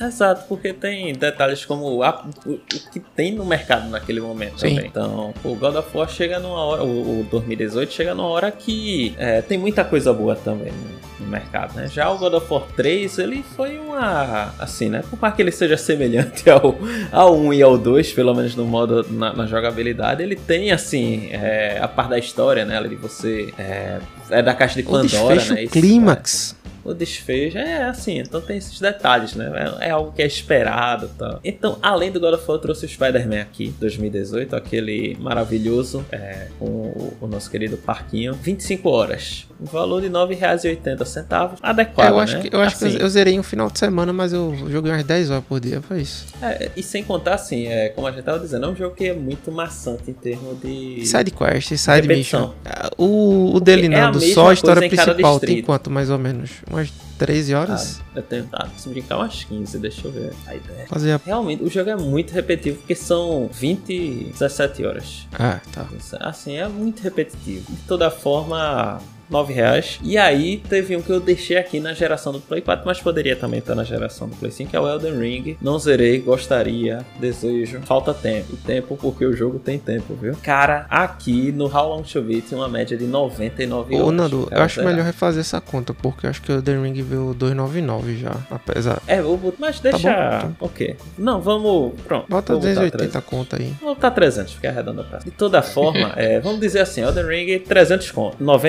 Exato, 0.00 0.44
porque 0.48 0.72
tem 0.72 1.12
detalhes 1.12 1.64
como 1.64 2.02
a, 2.02 2.24
o, 2.46 2.52
o, 2.52 2.58
que 2.92 3.00
tem 3.00 3.32
no 3.32 3.44
mercado 3.44 3.88
naquele 3.88 4.20
momento 4.20 4.60
Sim. 4.60 4.74
também. 4.74 4.86
Então, 4.86 5.34
o 5.42 5.54
God 5.56 5.74
of 5.74 5.96
War 5.96 6.08
chega 6.08 6.38
numa 6.38 6.64
hora, 6.64 6.84
o, 6.84 7.20
o 7.20 7.24
2018 7.30 7.92
chega 7.92 8.14
numa 8.14 8.28
hora 8.28 8.50
que 8.50 9.14
é, 9.18 9.42
tem 9.42 9.58
muita 9.58 9.84
coisa 9.84 10.12
boa 10.12 10.36
também 10.36 10.72
no, 10.72 11.24
no, 11.24 11.30
mercado, 11.30 11.74
né? 11.74 11.88
Já 11.88 12.10
o 12.10 12.18
God 12.18 12.34
of 12.34 12.52
War 12.52 12.62
3, 12.76 13.18
ele 13.18 13.44
foi 13.56 13.78
uma, 13.78 14.54
assim, 14.58 14.88
né? 14.88 15.02
Por 15.10 15.20
mais 15.20 15.34
que 15.34 15.42
ele 15.42 15.50
seja 15.50 15.76
semelhante 15.76 16.48
ao, 16.50 16.76
ao 17.10 17.36
1 17.36 17.54
e 17.54 17.62
ao 17.62 17.76
2, 17.76 18.12
pelo 18.12 18.34
menos 18.34 18.54
no 18.54 18.64
modo, 18.64 19.04
na, 19.10 19.32
na 19.32 19.46
jogabilidade, 19.46 20.22
ele 20.22 20.36
tem, 20.36 20.70
assim, 20.70 21.28
é, 21.32 21.78
a 21.80 21.88
parte 21.88 22.10
da 22.10 22.18
história, 22.18 22.64
né? 22.64 22.80
De 22.88 22.94
você, 22.94 23.52
é, 23.58 23.98
é 24.30 24.42
da 24.42 24.54
caixa 24.54 24.76
de 24.76 24.84
Pandora, 24.84 25.44
né? 25.44 25.64
O 25.64 25.68
clímax 25.68 26.56
o 26.90 26.94
desfecho 26.94 27.58
é 27.58 27.84
assim, 27.84 28.18
então 28.18 28.40
tem 28.40 28.56
esses 28.56 28.80
detalhes, 28.80 29.34
né? 29.34 29.76
É, 29.80 29.88
é 29.88 29.90
algo 29.90 30.12
que 30.12 30.22
é 30.22 30.26
esperado? 30.26 31.10
Então, 31.42 31.78
além 31.82 32.10
do 32.10 32.20
God 32.20 32.34
of 32.34 32.44
War, 32.46 32.56
eu 32.56 32.62
trouxe 32.62 32.86
o 32.86 32.88
Spider-Man 32.88 33.40
aqui, 33.40 33.74
2018, 33.78 34.54
aquele 34.54 35.16
maravilhoso, 35.20 36.04
é, 36.10 36.48
com 36.58 36.66
o, 36.66 37.16
o, 37.20 37.26
nosso 37.26 37.50
querido 37.50 37.76
parquinho. 37.76 38.34
25 38.34 38.88
horas. 38.88 39.46
Um 39.60 39.64
valor 39.64 40.00
de 40.00 40.06
R$ 40.06 40.12
9,80. 40.12 41.58
Adequado, 41.62 42.06
é, 42.06 42.10
eu 42.10 42.18
acho 42.18 42.36
né? 42.36 42.42
Que, 42.42 42.54
eu 42.54 42.60
acho 42.60 42.76
assim, 42.76 42.96
que 42.96 43.02
eu 43.02 43.08
zerei 43.08 43.38
um 43.38 43.42
final 43.42 43.68
de 43.68 43.78
semana, 43.78 44.12
mas 44.12 44.32
eu 44.32 44.54
joguei 44.68 44.92
umas 44.92 45.04
10 45.04 45.30
horas 45.30 45.44
por 45.44 45.58
dia, 45.60 45.82
foi 45.82 46.02
isso. 46.02 46.26
É, 46.40 46.70
e 46.76 46.82
sem 46.82 47.02
contar, 47.02 47.34
assim, 47.34 47.66
é, 47.66 47.88
como 47.88 48.06
a 48.06 48.12
gente 48.12 48.22
tava 48.22 48.38
dizendo, 48.38 48.66
é 48.66 48.68
um 48.68 48.76
jogo 48.76 48.94
que 48.94 49.06
é 49.06 49.14
muito 49.14 49.50
maçante 49.50 50.10
em 50.10 50.14
termos 50.14 50.60
de... 50.60 51.04
Side 51.04 51.30
quest, 51.32 51.76
side 51.76 52.06
mission. 52.06 52.52
O, 52.96 53.56
o 53.56 53.60
dele 53.60 53.88
não, 53.88 54.10
é 54.10 54.20
só 54.20 54.50
a 54.50 54.54
história 54.54 54.88
principal, 54.88 55.40
tem 55.40 55.62
quanto 55.62 55.90
mais 55.90 56.08
ou 56.08 56.18
menos? 56.18 56.50
Umas 56.70 56.90
13 57.18 57.54
horas? 57.54 58.00
Ah, 58.00 58.18
eu 58.18 58.22
tenho, 58.22 58.48
ah, 58.52 58.68
se 58.76 58.88
brincar 58.88 59.16
umas 59.16 59.42
15, 59.42 59.78
deixa 59.78 60.06
eu 60.06 60.12
ver 60.12 60.32
a 60.46 60.54
ideia. 60.54 60.86
Fazer 60.86 61.12
a... 61.12 61.20
Realmente, 61.24 61.64
o 61.64 61.68
jogo 61.68 61.90
é 61.90 61.96
muito 61.96 62.32
repetitivo, 62.32 62.78
porque 62.78 62.94
são 62.94 63.50
20, 63.52 64.30
17 64.32 64.86
horas. 64.86 65.26
Ah, 65.32 65.60
tá. 65.72 65.86
Assim, 66.20 66.56
é 66.56 66.68
muito 66.68 67.02
repetitivo. 67.02 67.72
De 67.72 67.82
toda 67.82 68.08
forma, 68.10 69.00
9 69.30 69.52
reais. 69.52 69.98
E 70.02 70.16
aí 70.16 70.62
teve 70.68 70.96
um 70.96 71.02
que 71.02 71.10
eu 71.10 71.20
deixei 71.20 71.56
aqui 71.56 71.80
na 71.80 71.92
geração 71.92 72.32
do 72.32 72.40
Play 72.40 72.60
4, 72.60 72.84
mas 72.86 73.00
poderia 73.00 73.36
também 73.36 73.58
estar 73.58 73.74
na 73.74 73.84
geração 73.84 74.28
do 74.28 74.36
Play 74.36 74.50
5, 74.50 74.70
que 74.70 74.76
é 74.76 74.80
o 74.80 74.88
Elden 74.88 75.18
Ring. 75.18 75.56
Não 75.60 75.78
zerei, 75.78 76.18
gostaria, 76.18 77.04
desejo. 77.18 77.80
Falta 77.84 78.12
tempo. 78.14 78.56
Tempo 78.66 78.96
porque 79.00 79.24
o 79.24 79.34
jogo 79.34 79.58
tem 79.58 79.78
tempo, 79.78 80.14
viu? 80.14 80.34
Cara, 80.42 80.86
aqui 80.88 81.52
no 81.52 81.66
How 81.66 81.96
Long 81.96 82.02
to 82.02 82.22
Beat 82.22 82.46
tem 82.48 82.58
uma 82.58 82.68
média 82.68 82.96
de 82.96 83.06
99 83.06 83.94
horas. 83.94 84.08
Ô, 84.08 84.12
Nando, 84.12 84.48
eu 84.50 84.62
acho 84.62 84.76
zerar. 84.76 84.90
melhor 84.90 85.06
refazer 85.06 85.40
essa 85.40 85.60
conta, 85.60 85.94
porque 85.94 86.26
eu 86.26 86.30
acho 86.30 86.42
que 86.42 86.52
o 86.52 86.56
Elden 86.56 86.82
Ring 86.82 87.02
veio 87.02 87.34
299 87.34 88.16
já, 88.16 88.36
apesar. 88.50 89.00
É, 89.06 89.20
vou, 89.20 89.54
mas 89.58 89.80
deixa. 89.80 90.12
Tá 90.12 90.46
bom, 90.58 90.66
ok. 90.66 90.96
Não, 91.16 91.40
vamos. 91.40 91.92
Pronto. 92.06 92.26
Bota 92.28 92.56
280 92.56 93.20
conta 93.22 93.56
aí. 93.56 93.74
Vou 93.80 93.94
botar 93.94 94.10
300, 94.10 94.54
fica 94.54 94.68
arredondando 94.68 95.08
pra. 95.08 95.18
De 95.18 95.30
toda 95.30 95.62
forma, 95.62 96.12
é, 96.16 96.40
vamos 96.40 96.60
dizer 96.60 96.80
assim: 96.80 97.02
Elden 97.02 97.26
Ring 97.26 97.58
300 97.60 98.10
conto. 98.10 98.42
99 98.42 98.68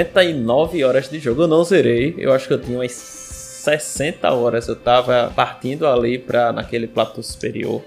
9 0.50 0.84
horas 0.84 1.08
de 1.08 1.20
jogo. 1.20 1.44
Eu 1.44 1.48
não 1.48 1.64
zerei. 1.64 2.16
Eu 2.18 2.34
acho 2.34 2.48
que 2.48 2.54
eu 2.54 2.60
tinha 2.60 2.80
umas 2.80 2.92
60 2.92 4.32
horas. 4.32 4.68
Eu 4.68 4.76
tava 4.76 5.32
partindo 5.36 5.86
ali 5.86 6.18
pra 6.18 6.52
naquele 6.52 6.88
platô 6.88 7.22
superior. 7.22 7.84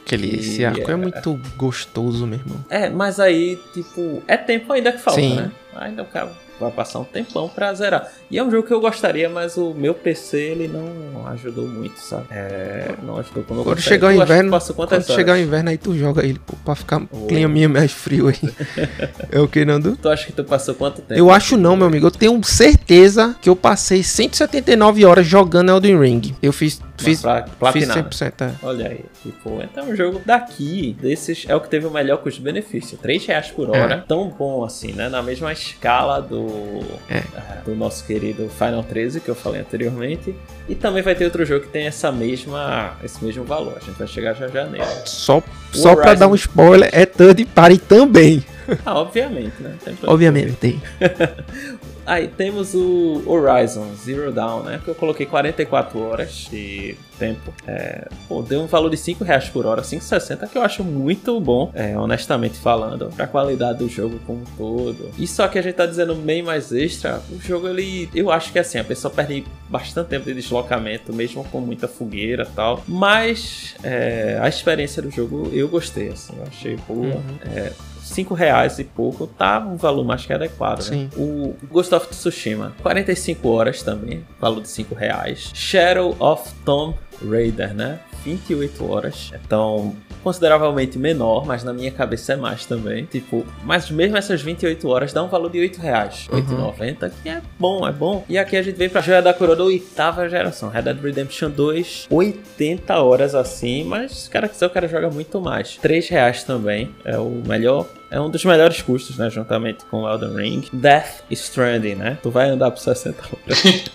Aquele, 0.00 0.40
esse 0.40 0.64
arco 0.64 0.90
é, 0.90 0.94
é 0.94 0.96
muito 0.96 1.38
gostoso, 1.56 2.26
meu 2.26 2.38
irmão. 2.38 2.64
É, 2.70 2.88
mas 2.88 3.20
aí, 3.20 3.60
tipo, 3.74 4.22
é 4.26 4.36
tempo 4.36 4.72
ainda 4.72 4.90
que 4.92 4.98
falta, 4.98 5.20
Sim. 5.20 5.36
né? 5.36 5.52
Ainda 5.74 6.02
o 6.02 6.06
cara 6.06 6.32
vai 6.60 6.70
passar 6.70 7.00
um 7.00 7.04
tempão 7.04 7.48
pra 7.48 7.72
zerar. 7.72 8.08
E 8.30 8.38
é 8.38 8.44
um 8.44 8.50
jogo 8.50 8.66
que 8.66 8.72
eu 8.72 8.80
gostaria, 8.80 9.28
mas 9.28 9.56
o 9.56 9.72
meu 9.72 9.94
PC 9.94 10.38
ele 10.38 10.68
não 10.68 11.26
ajudou 11.28 11.66
muito, 11.66 11.98
sabe? 11.98 12.26
É, 12.30 12.94
não 13.02 13.16
ajudou 13.18 13.42
como 13.44 13.60
eu 13.60 13.64
Quando 13.64 13.80
chegar 13.80 14.08
o 14.08 14.12
inverno, 14.12 14.58
quando 14.76 15.02
chegar 15.06 15.34
o 15.34 15.38
inverno 15.38 15.70
aí 15.70 15.78
tu 15.78 15.96
joga 15.96 16.24
ele 16.24 16.38
pô, 16.38 16.54
pra 16.64 16.74
ficar 16.74 17.02
oh. 17.10 17.26
clima 17.26 17.68
mais 17.68 17.92
frio 17.92 18.28
aí. 18.28 18.38
é 19.32 19.40
o 19.40 19.48
que, 19.48 19.64
Nando? 19.64 19.96
Tu 19.96 20.08
acha 20.08 20.26
que 20.26 20.32
tu 20.32 20.44
passou 20.44 20.74
quanto 20.74 21.00
tempo? 21.02 21.18
Eu 21.18 21.30
acho 21.30 21.56
não, 21.56 21.76
meu 21.76 21.86
amigo. 21.86 22.06
Eu 22.06 22.10
tenho 22.10 22.42
certeza 22.44 23.34
que 23.40 23.48
eu 23.48 23.56
passei 23.56 24.02
179 24.02 25.04
horas 25.04 25.26
jogando 25.26 25.70
Elden 25.70 25.98
Ring. 25.98 26.36
Eu 26.42 26.52
fiz 26.52 26.80
Fiz, 27.04 27.22
pra, 27.22 27.44
fiz 27.72 27.88
100%. 27.88 28.32
É. 28.40 28.52
Olha 28.62 28.88
aí. 28.88 29.04
Tipo, 29.22 29.60
então 29.62 29.88
o 29.88 29.96
jogo 29.96 30.20
daqui, 30.24 30.96
desses, 31.00 31.44
é 31.48 31.54
o 31.54 31.60
que 31.60 31.68
teve 31.68 31.86
o 31.86 31.90
melhor 31.90 32.18
custo-benefício. 32.18 32.98
3 32.98 33.26
reais 33.26 33.48
por 33.48 33.70
hora. 33.70 33.94
É. 33.94 34.04
Tão 34.06 34.28
bom 34.28 34.64
assim, 34.64 34.92
né? 34.92 35.08
Na 35.08 35.22
mesma 35.22 35.52
escala 35.52 36.20
do, 36.20 36.80
é. 37.08 37.18
é. 37.18 37.62
do 37.64 37.74
nosso 37.74 38.06
querido 38.06 38.48
Final 38.48 38.82
13, 38.82 39.20
que 39.20 39.28
eu 39.28 39.34
falei 39.34 39.60
anteriormente. 39.60 40.34
E 40.68 40.74
também 40.74 41.02
vai 41.02 41.14
ter 41.14 41.24
outro 41.24 41.44
jogo 41.44 41.66
que 41.66 41.72
tem 41.72 41.86
essa 41.86 42.12
mesma, 42.12 42.96
esse 43.02 43.24
mesmo 43.24 43.44
valor. 43.44 43.76
A 43.76 43.84
gente 43.84 43.98
vai 43.98 44.06
chegar 44.06 44.34
já 44.34 44.48
já 44.48 44.64
nele. 44.64 44.84
Só, 45.04 45.42
só 45.72 45.96
pra 45.96 46.14
dar 46.14 46.28
um 46.28 46.34
spoiler, 46.34 46.88
é 46.92 47.06
third 47.06 47.44
party 47.46 47.78
também. 47.78 48.44
Ah, 48.84 48.98
obviamente, 49.00 49.54
né? 49.60 49.76
Obviamente 50.04 50.52
tem. 50.52 50.80
Aí 52.06 52.28
temos 52.28 52.74
o 52.74 53.22
Horizon 53.26 53.86
Zero 53.94 54.32
Dawn, 54.32 54.62
né? 54.62 54.80
Que 54.82 54.90
eu 54.90 54.94
coloquei 54.94 55.26
44 55.26 56.00
horas 56.00 56.48
de 56.50 56.96
tempo. 57.18 57.52
É, 57.66 58.08
pô, 58.26 58.42
deu 58.42 58.62
um 58.62 58.66
valor 58.66 58.88
de 58.88 58.96
5 58.96 59.22
reais 59.22 59.48
por 59.48 59.66
hora, 59.66 59.82
5,60, 59.82 60.48
que 60.48 60.56
eu 60.56 60.62
acho 60.62 60.82
muito 60.82 61.38
bom, 61.38 61.70
é, 61.74 61.96
honestamente 61.96 62.58
falando, 62.58 63.10
pra 63.14 63.26
qualidade 63.26 63.78
do 63.78 63.88
jogo 63.88 64.18
como 64.26 64.40
um 64.40 64.44
todo. 64.56 65.10
E 65.18 65.26
só 65.26 65.46
que 65.46 65.58
a 65.58 65.62
gente 65.62 65.74
tá 65.74 65.84
dizendo 65.84 66.14
bem 66.14 66.42
mais 66.42 66.72
extra, 66.72 67.20
o 67.30 67.38
jogo 67.40 67.68
ele. 67.68 68.08
Eu 68.14 68.30
acho 68.30 68.50
que 68.52 68.58
assim, 68.58 68.78
a 68.78 68.84
pessoa 68.84 69.12
perde 69.12 69.44
bastante 69.68 70.08
tempo 70.08 70.24
de 70.24 70.34
deslocamento, 70.34 71.12
mesmo 71.12 71.44
com 71.44 71.60
muita 71.60 71.86
fogueira 71.86 72.44
e 72.50 72.54
tal. 72.54 72.82
Mas 72.88 73.76
é, 73.82 74.38
a 74.40 74.48
experiência 74.48 75.02
do 75.02 75.10
jogo 75.10 75.50
eu 75.52 75.68
gostei, 75.68 76.08
assim, 76.08 76.32
eu 76.36 76.44
achei 76.44 76.76
boa. 76.88 77.16
Uhum. 77.16 77.38
É, 77.54 77.72
5 78.10 78.34
reais 78.34 78.78
e 78.78 78.84
pouco 78.84 79.26
tá 79.26 79.58
um 79.60 79.76
valor 79.76 80.04
mais 80.04 80.26
que 80.26 80.32
adequado. 80.32 80.78
Né? 80.78 80.84
Sim. 80.84 81.04
Né? 81.04 81.10
O 81.16 81.56
Ghost 81.70 81.94
of 81.94 82.08
Tsushima, 82.08 82.72
45 82.82 83.48
horas 83.48 83.82
também, 83.82 84.24
valor 84.40 84.62
de 84.62 84.68
5 84.68 84.94
reais. 84.94 85.50
Shadow 85.54 86.16
of 86.18 86.52
Tomb 86.64 86.96
Raider, 87.28 87.74
né? 87.74 88.00
28 88.24 88.90
horas. 88.90 89.32
Então, 89.44 89.94
consideravelmente 90.22 90.98
menor, 90.98 91.46
mas 91.46 91.64
na 91.64 91.72
minha 91.72 91.90
cabeça 91.90 92.34
é 92.34 92.36
mais 92.36 92.64
também. 92.66 93.04
Tipo, 93.04 93.46
mas 93.64 93.90
mesmo 93.90 94.16
essas 94.16 94.42
28 94.42 94.88
horas 94.88 95.12
dá 95.12 95.22
um 95.22 95.28
valor 95.28 95.50
de 95.50 95.60
8 95.60 95.80
reais. 95.80 96.28
Uhum. 96.32 96.72
8,90, 96.72 97.12
que 97.22 97.28
é 97.28 97.42
bom, 97.58 97.86
é 97.86 97.92
bom. 97.92 98.24
E 98.28 98.38
aqui 98.38 98.56
a 98.56 98.62
gente 98.62 98.76
vem 98.76 98.88
pra 98.88 99.00
joia 99.00 99.22
da 99.22 99.34
coroa 99.34 99.56
da 99.56 99.64
oitava 99.64 100.28
geração. 100.28 100.68
Red 100.68 100.82
Dead 100.82 101.02
Redemption 101.02 101.50
2, 101.50 102.08
80 102.10 103.02
horas 103.02 103.34
assim, 103.34 103.84
mas 103.84 104.12
se 104.12 104.28
o 104.28 104.30
cara 104.30 104.48
quiser, 104.48 104.66
o 104.66 104.70
cara 104.70 104.88
joga 104.88 105.10
muito 105.10 105.40
mais. 105.40 105.76
3 105.76 106.08
reais 106.08 106.44
também, 106.44 106.94
é 107.04 107.18
o 107.18 107.42
melhor 107.46 107.86
é 108.10 108.20
um 108.20 108.28
dos 108.28 108.44
melhores 108.44 108.82
custos, 108.82 109.16
né? 109.16 109.30
Juntamente 109.30 109.84
com 109.88 110.08
Elden 110.08 110.34
Ring. 110.34 110.64
Death 110.72 111.22
Stranding, 111.30 111.94
né? 111.94 112.18
Tu 112.20 112.28
vai 112.28 112.48
andar 112.48 112.72
por 112.72 112.80
60 112.80 113.22
horas. 113.22 113.90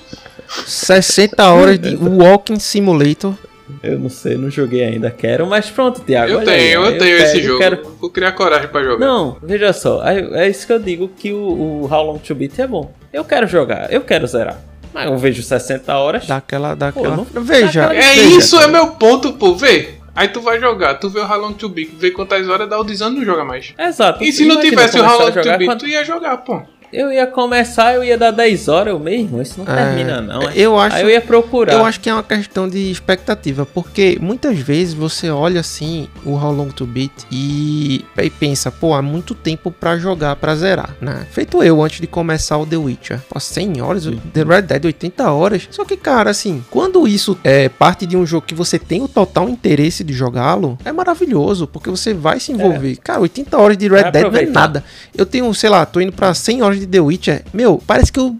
60 0.65 1.51
horas 1.51 1.79
de 1.79 1.95
Walking 1.97 2.59
Simulator. 2.59 3.35
Eu 3.81 3.99
não 3.99 4.09
sei, 4.09 4.37
não 4.37 4.49
joguei 4.49 4.83
ainda. 4.83 5.09
Quero, 5.09 5.47
mas 5.47 5.69
pronto, 5.69 6.01
Thiago. 6.01 6.31
Eu 6.31 6.43
tenho, 6.43 6.51
aí, 6.51 6.71
eu, 6.71 6.85
eu 6.85 6.97
tenho 6.97 7.17
esse 7.17 7.41
jogo. 7.41 7.59
Quero... 7.59 7.95
Vou 7.99 8.09
criar 8.09 8.31
coragem 8.33 8.67
pra 8.67 8.83
jogar. 8.83 9.05
Não, 9.05 9.37
veja 9.41 9.73
só. 9.73 10.05
É, 10.05 10.45
é 10.45 10.49
isso 10.49 10.67
que 10.67 10.73
eu 10.73 10.79
digo 10.79 11.07
que 11.07 11.33
o, 11.33 11.83
o 11.83 11.89
How 11.91 12.05
Long 12.05 12.17
to 12.19 12.35
Beat 12.35 12.59
é 12.59 12.67
bom. 12.67 12.93
Eu 13.11 13.23
quero 13.23 13.47
jogar, 13.47 13.91
eu 13.91 14.01
quero 14.01 14.27
zerar. 14.27 14.59
Mas 14.93 15.07
eu 15.09 15.17
vejo 15.17 15.43
60 15.43 15.93
horas. 15.97 16.25
Daquela, 16.25 16.75
daquela. 16.75 17.17
Pô, 17.17 17.27
não... 17.33 17.43
Veja. 17.43 17.93
É 17.93 18.13
veja. 18.13 18.37
isso, 18.37 18.57
é 18.57 18.67
meu 18.67 18.91
ponto, 18.91 19.33
pô. 19.33 19.53
Vê. 19.53 19.95
Aí 20.15 20.29
tu 20.29 20.39
vai 20.39 20.57
jogar, 20.61 20.93
tu 20.95 21.09
vê 21.09 21.19
o 21.19 21.29
How 21.29 21.37
Long 21.37 21.53
to 21.53 21.67
Beat, 21.67 21.89
vê 21.99 22.09
quantas 22.09 22.47
horas 22.47 22.69
dá 22.69 22.79
o 22.79 22.85
desano 22.85 23.17
não 23.17 23.25
joga 23.25 23.43
mais. 23.43 23.73
Exato. 23.77 24.23
E 24.23 24.31
se 24.31 24.45
não 24.45 24.61
tivesse 24.61 24.97
o 24.97 25.03
How 25.03 25.19
Long 25.19 25.31
to 25.31 25.41
Beat, 25.43 25.65
quando... 25.65 25.79
tu 25.79 25.87
ia 25.87 26.05
jogar, 26.05 26.37
pô. 26.37 26.61
Eu 26.91 27.11
ia 27.11 27.27
começar, 27.27 27.93
eu 27.93 28.03
ia 28.03 28.17
dar 28.17 28.31
10 28.31 28.67
horas, 28.67 28.93
eu 28.93 28.99
mesmo, 28.99 29.41
isso 29.41 29.61
não 29.61 29.73
é, 29.73 29.75
termina 29.75 30.21
não. 30.21 30.43
Eu 30.51 30.79
acho, 30.79 30.95
Aí 30.95 31.03
eu 31.03 31.09
ia 31.09 31.21
procurar. 31.21 31.73
Eu 31.73 31.85
acho 31.85 31.99
que 31.99 32.09
é 32.09 32.13
uma 32.13 32.23
questão 32.23 32.67
de 32.67 32.89
expectativa, 32.91 33.65
porque 33.65 34.17
muitas 34.21 34.57
vezes 34.59 34.93
você 34.93 35.29
olha 35.29 35.59
assim 35.59 36.07
o 36.23 36.33
How 36.33 36.51
Long 36.51 36.69
to 36.69 36.85
Beat 36.85 37.11
e, 37.31 38.05
e 38.17 38.29
pensa, 38.29 38.71
pô, 38.71 38.93
há 38.93 39.01
muito 39.01 39.33
tempo 39.33 39.71
para 39.71 39.97
jogar, 39.97 40.35
para 40.35 40.55
zerar, 40.55 40.95
né? 41.01 41.25
Feito 41.31 41.61
eu 41.63 41.81
antes 41.83 41.99
de 41.99 42.07
começar 42.07 42.57
o 42.57 42.65
The 42.65 42.77
Witcher. 42.77 43.21
Pô, 43.29 43.39
100 43.39 43.81
horas, 43.81 44.05
uhum. 44.05 44.17
The 44.33 44.43
Red 44.43 44.61
Dead 44.63 44.85
80 44.85 45.31
horas. 45.31 45.67
Só 45.71 45.83
que, 45.83 45.97
cara, 45.97 46.29
assim, 46.29 46.63
quando 46.69 47.07
isso 47.07 47.37
é 47.43 47.69
parte 47.69 48.05
de 48.05 48.15
um 48.15 48.25
jogo 48.25 48.45
que 48.47 48.55
você 48.55 48.79
tem 48.79 49.01
o 49.01 49.07
total 49.07 49.49
interesse 49.49 50.03
de 50.03 50.13
jogá-lo, 50.13 50.77
é 50.85 50.91
maravilhoso, 50.91 51.67
porque 51.67 51.89
você 51.89 52.13
vai 52.13 52.39
se 52.39 52.51
envolver. 52.51 52.93
É. 52.93 52.95
Cara, 52.95 53.21
80 53.21 53.57
horas 53.57 53.77
de 53.77 53.87
Red 53.87 54.11
Dead 54.11 54.31
não 54.31 54.39
é 54.39 54.45
nada. 54.45 54.83
Eu 55.15 55.25
tenho, 55.25 55.53
sei 55.53 55.69
lá, 55.69 55.85
tô 55.85 55.99
indo 55.99 56.11
para 56.11 56.33
100 56.33 56.61
horas 56.61 56.74
de 56.79 56.85
de 56.85 56.87
The 56.87 56.99
Witcher, 56.99 57.43
meu, 57.53 57.81
parece 57.85 58.11
que 58.11 58.19
eu 58.19 58.35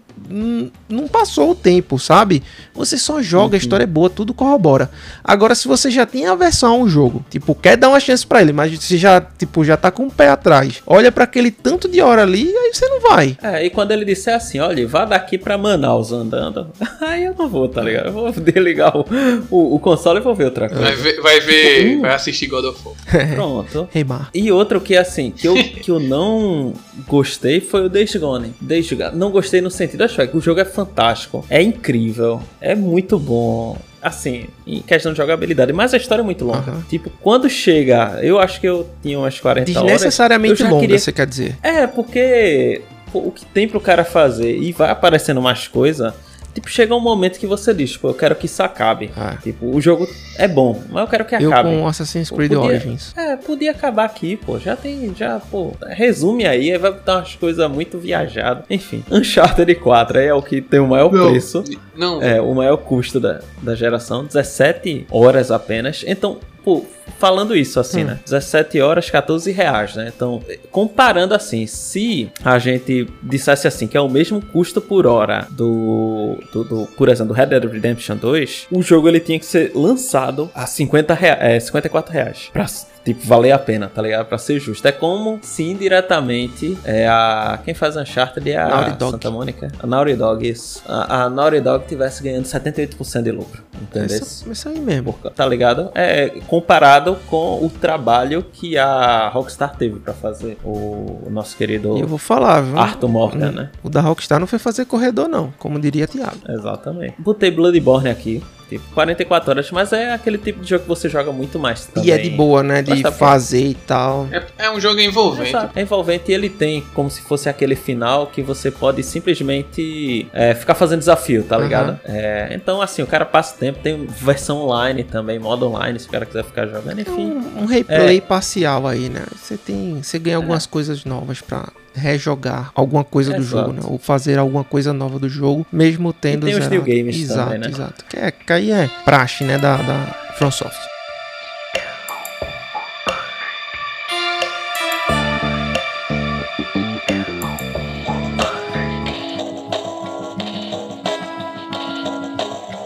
não 0.88 1.08
passou 1.08 1.50
o 1.50 1.54
tempo, 1.54 1.98
sabe? 1.98 2.42
Você 2.74 2.98
só 2.98 3.22
joga, 3.22 3.48
uhum. 3.48 3.54
a 3.54 3.58
história 3.58 3.84
é 3.84 3.86
boa, 3.86 4.10
tudo 4.10 4.34
corrobora. 4.34 4.90
Agora, 5.22 5.54
se 5.54 5.66
você 5.68 5.90
já 5.90 6.06
tem 6.06 6.26
aversão 6.26 6.72
a 6.72 6.76
um 6.78 6.88
jogo, 6.88 7.24
tipo, 7.30 7.54
quer 7.54 7.76
dar 7.76 7.88
uma 7.88 8.00
chance 8.00 8.26
para 8.26 8.42
ele, 8.42 8.52
mas 8.52 8.72
você 8.72 8.96
já, 8.96 9.20
tipo, 9.20 9.64
já 9.64 9.76
tá 9.76 9.90
com 9.90 10.06
o 10.06 10.10
pé 10.10 10.28
atrás, 10.28 10.82
olha 10.86 11.10
para 11.10 11.24
aquele 11.24 11.50
tanto 11.50 11.88
de 11.88 12.00
hora 12.00 12.22
ali, 12.22 12.46
aí 12.48 12.72
você 12.72 12.88
não 12.88 13.00
vai. 13.00 13.36
É, 13.42 13.64
e 13.64 13.70
quando 13.70 13.92
ele 13.92 14.04
disser 14.04 14.34
assim, 14.34 14.58
olha, 14.58 14.86
vá 14.86 15.04
daqui 15.04 15.38
para 15.38 15.56
Manaus 15.56 16.12
andando, 16.12 16.68
aí 17.00 17.24
eu 17.24 17.34
não 17.38 17.48
vou, 17.48 17.68
tá 17.68 17.82
ligado? 17.82 18.06
Eu 18.06 18.12
vou 18.12 18.32
desligar 18.32 18.96
o, 18.96 19.04
o, 19.50 19.74
o 19.76 19.78
console 19.78 20.20
e 20.20 20.22
vou 20.22 20.34
ver 20.34 20.44
outra 20.44 20.68
coisa. 20.68 20.84
Vai 20.84 20.96
ver, 20.96 21.20
vai, 21.20 21.40
ver, 21.40 21.96
uh. 21.96 22.00
vai 22.02 22.14
assistir 22.14 22.46
God 22.46 22.64
of 22.64 22.80
War. 22.84 22.96
Pronto. 23.34 23.88
Reimar. 23.92 24.30
E 24.34 24.50
outro 24.52 24.80
que, 24.80 24.96
assim, 24.96 25.30
que 25.30 25.46
eu, 25.46 25.54
que 25.54 25.90
eu 25.90 26.00
não 26.00 26.74
gostei 27.06 27.60
foi 27.60 27.84
o 27.84 27.88
Days 27.88 28.14
Gone. 28.16 28.54
Days 28.60 28.92
Gone. 28.92 29.16
Não 29.16 29.30
gostei 29.30 29.60
no 29.60 29.70
sentido, 29.70 30.04
acho 30.04 30.15
que 30.24 30.36
o 30.36 30.40
jogo 30.40 30.60
é 30.60 30.64
fantástico, 30.64 31.44
é 31.50 31.60
incrível, 31.60 32.40
é 32.60 32.76
muito 32.76 33.18
bom 33.18 33.76
assim, 34.06 34.46
em 34.64 34.80
questão 34.82 35.10
de 35.10 35.18
jogabilidade, 35.18 35.72
mas 35.72 35.92
a 35.92 35.96
história 35.96 36.22
é 36.22 36.24
muito 36.24 36.44
longa. 36.44 36.70
Uhum. 36.70 36.82
Tipo, 36.82 37.10
quando 37.20 37.50
chega, 37.50 38.20
eu 38.22 38.38
acho 38.38 38.60
que 38.60 38.68
eu 38.68 38.88
tinha 39.02 39.18
umas 39.18 39.40
40 39.40 39.68
horas. 39.70 39.82
Desnecessariamente 39.82 40.62
longa, 40.62 40.80
queria... 40.80 40.98
você 40.98 41.10
quer 41.10 41.26
dizer? 41.26 41.58
É, 41.60 41.88
porque 41.88 42.82
o 43.12 43.32
que 43.32 43.44
tem 43.46 43.66
pro 43.66 43.80
cara 43.80 44.04
fazer 44.04 44.56
e 44.56 44.72
vai 44.72 44.90
aparecendo 44.90 45.42
mais 45.42 45.66
coisa. 45.66 46.14
Tipo, 46.56 46.70
chega 46.70 46.94
um 46.94 47.00
momento 47.00 47.38
que 47.38 47.46
você 47.46 47.72
diz, 47.72 47.92
tipo, 47.92 48.08
eu 48.08 48.14
quero 48.14 48.34
que 48.34 48.46
isso 48.46 48.62
acabe. 48.62 49.10
Ah. 49.16 49.36
Tipo, 49.42 49.74
o 49.74 49.80
jogo 49.80 50.08
é 50.38 50.48
bom, 50.48 50.82
mas 50.88 51.02
eu 51.02 51.08
quero 51.08 51.24
que 51.24 51.34
eu 51.34 51.52
acabe. 51.52 51.72
Eu 51.72 51.80
com 51.80 51.86
Assassin's 51.86 52.30
Creed 52.30 52.52
podia, 52.52 52.64
Origins. 52.64 53.14
É, 53.16 53.36
podia 53.36 53.70
acabar 53.70 54.04
aqui, 54.04 54.36
pô. 54.36 54.58
Já 54.58 54.74
tem, 54.74 55.14
já, 55.14 55.38
pô, 55.38 55.72
resume 55.86 56.46
aí, 56.46 56.72
aí 56.72 56.78
vai 56.78 56.92
botar 56.92 57.16
umas 57.16 57.34
coisas 57.34 57.70
muito 57.70 57.98
viajadas. 57.98 58.64
Enfim, 58.70 59.04
Uncharted 59.10 59.74
4 59.74 60.18
aí 60.18 60.26
é 60.26 60.34
o 60.34 60.42
que 60.42 60.62
tem 60.62 60.80
o 60.80 60.88
maior 60.88 61.12
não, 61.12 61.30
preço. 61.30 61.62
Não. 61.94 62.22
É, 62.22 62.40
o 62.40 62.54
maior 62.54 62.78
custo 62.78 63.20
da, 63.20 63.40
da 63.62 63.74
geração, 63.74 64.24
17 64.24 65.06
horas 65.10 65.50
apenas. 65.50 66.04
Então, 66.06 66.38
pô, 66.64 66.84
falando 67.18 67.56
isso 67.56 67.80
assim, 67.80 68.04
hum. 68.04 68.08
né? 68.08 68.20
17 68.24 68.80
horas, 68.80 69.10
14 69.10 69.50
reais, 69.52 69.94
né? 69.94 70.12
Então, 70.14 70.42
comparando 70.70 71.34
assim, 71.34 71.66
se 71.66 72.30
a 72.44 72.58
gente 72.58 73.08
dissesse 73.22 73.66
assim, 73.66 73.86
que 73.86 73.96
é 73.96 74.00
o 74.00 74.08
mesmo 74.08 74.40
custo 74.40 74.80
por 74.80 75.06
hora 75.06 75.46
do, 75.50 76.38
do, 76.52 76.64
do 76.64 76.86
por 76.96 77.08
exemplo, 77.08 77.34
do 77.34 77.36
Red 77.36 77.46
Dead 77.46 77.64
Redemption 77.64 78.16
2, 78.16 78.68
o 78.70 78.82
jogo 78.82 79.08
ele 79.08 79.20
tinha 79.20 79.38
que 79.38 79.46
ser 79.46 79.72
lançado 79.74 80.50
a 80.54 80.66
50 80.66 81.14
rea 81.14 81.38
é, 81.40 81.58
54 81.58 82.12
reais. 82.12 82.50
Pra 82.52 82.66
tipo, 83.06 83.24
valer 83.24 83.52
a 83.52 83.58
pena, 83.58 83.88
tá 83.88 84.02
ligado? 84.02 84.26
Pra 84.26 84.36
ser 84.36 84.58
justo. 84.58 84.86
É 84.86 84.92
como 84.92 85.38
se 85.42 85.62
indiretamente 85.62 86.76
é 86.84 87.06
a. 87.06 87.58
Quem 87.64 87.72
faz 87.72 87.96
Uncharted 87.96 88.50
é 88.50 88.56
a 88.56 88.96
Santa 88.98 89.30
Mônica. 89.30 89.70
A 89.78 89.86
Naughty 89.86 90.14
Dog, 90.14 90.48
isso. 90.48 90.82
A, 90.86 91.24
a 91.24 91.30
Naughty 91.30 91.60
Dog 91.60 91.86
tivesse 91.86 92.22
ganhando 92.22 92.44
78% 92.44 93.22
de 93.22 93.30
lucro. 93.30 93.62
Entendeu? 93.80 94.16
Isso, 94.16 94.50
isso 94.50 94.68
aí 94.68 94.80
mesmo. 94.80 95.16
Tá 95.34 95.46
ligado? 95.46 95.90
É 95.94 96.30
comparado 96.48 96.95
com 97.28 97.64
o 97.64 97.68
trabalho 97.68 98.44
que 98.52 98.76
a 98.76 99.28
Rockstar 99.28 99.76
teve 99.76 99.98
pra 100.00 100.14
fazer. 100.14 100.58
O, 100.64 101.28
nosso 101.30 101.56
querido. 101.56 101.96
Eu 101.98 102.06
vou 102.06 102.18
falar, 102.18 102.60
viu? 102.60 102.78
Arthur 102.78 103.08
Morgan, 103.08 103.52
né? 103.52 103.70
O 103.82 103.88
da 103.88 104.00
Rockstar 104.00 104.40
não 104.40 104.46
foi 104.46 104.58
fazer 104.58 104.84
corredor, 104.84 105.28
não. 105.28 105.52
Como 105.58 105.78
diria 105.78 106.06
Thiago. 106.06 106.38
Exatamente. 106.48 107.14
Botei 107.18 107.50
Bloodborne 107.50 108.08
aqui. 108.08 108.42
Tipo, 108.68 108.84
44 108.94 109.50
horas, 109.50 109.70
mas 109.70 109.92
é 109.92 110.12
aquele 110.12 110.38
tipo 110.38 110.60
de 110.60 110.70
jogo 110.70 110.82
que 110.82 110.88
você 110.88 111.08
joga 111.08 111.30
muito 111.30 111.58
mais 111.58 111.86
também. 111.86 112.08
E 112.08 112.12
é 112.12 112.18
de 112.18 112.30
boa, 112.30 112.62
né? 112.62 112.82
De 112.82 113.02
fazer 113.12 113.64
e 113.64 113.74
tal. 113.74 114.28
É, 114.32 114.42
é, 114.66 114.70
um 114.70 114.80
jogo 114.80 114.98
envolvente. 114.98 115.54
É 115.74 115.82
envolvente 115.82 116.30
e 116.32 116.34
ele 116.34 116.50
tem 116.50 116.82
como 116.92 117.08
se 117.08 117.22
fosse 117.22 117.48
aquele 117.48 117.76
final 117.76 118.26
que 118.26 118.42
você 118.42 118.70
pode 118.70 119.02
simplesmente 119.04 120.26
é, 120.32 120.54
ficar 120.54 120.74
fazendo 120.74 120.98
desafio, 120.98 121.44
tá 121.44 121.56
ligado? 121.56 121.90
Uhum. 121.90 121.98
É, 122.06 122.48
então, 122.52 122.82
assim, 122.82 123.02
o 123.02 123.06
cara 123.06 123.24
passa 123.24 123.56
tempo, 123.56 123.78
tem 123.78 124.04
versão 124.06 124.58
online 124.58 125.04
também, 125.04 125.38
modo 125.38 125.66
online, 125.68 125.98
se 126.00 126.08
o 126.08 126.10
cara 126.10 126.26
quiser 126.26 126.44
ficar 126.44 126.66
jogando, 126.66 127.00
enfim. 127.00 127.32
Um, 127.56 127.62
um 127.62 127.66
replay 127.66 128.18
é. 128.18 128.20
parcial 128.20 128.86
aí, 128.86 129.08
né? 129.08 129.24
Você 129.36 129.56
tem. 129.56 130.02
Você 130.02 130.18
ganha 130.18 130.36
algumas 130.36 130.64
é. 130.64 130.68
coisas 130.68 131.04
novas 131.04 131.40
pra 131.40 131.68
rejogar 131.96 132.70
alguma 132.74 133.02
coisa 133.02 133.36
Exato. 133.36 133.42
do 133.42 133.48
jogo, 133.48 133.72
né? 133.72 133.80
Ou 133.84 133.98
fazer 133.98 134.38
alguma 134.38 134.62
coisa 134.62 134.92
nova 134.92 135.18
do 135.18 135.28
jogo, 135.28 135.66
mesmo 135.72 136.12
tendo 136.12 136.46
e 136.48 136.52
tem 136.52 136.54
zerado. 136.54 136.64
os 136.64 136.70
new 136.70 136.82
games 136.82 137.16
exato, 137.16 137.44
também, 137.44 137.58
né? 137.58 137.68
Exato, 137.68 138.04
que, 138.08 138.16
é, 138.16 138.30
que 138.30 138.52
aí 138.52 138.70
é 138.70 138.90
praxe, 139.04 139.44
né, 139.44 139.58
da, 139.58 139.76
da 139.76 140.34
FromSoft. 140.38 140.76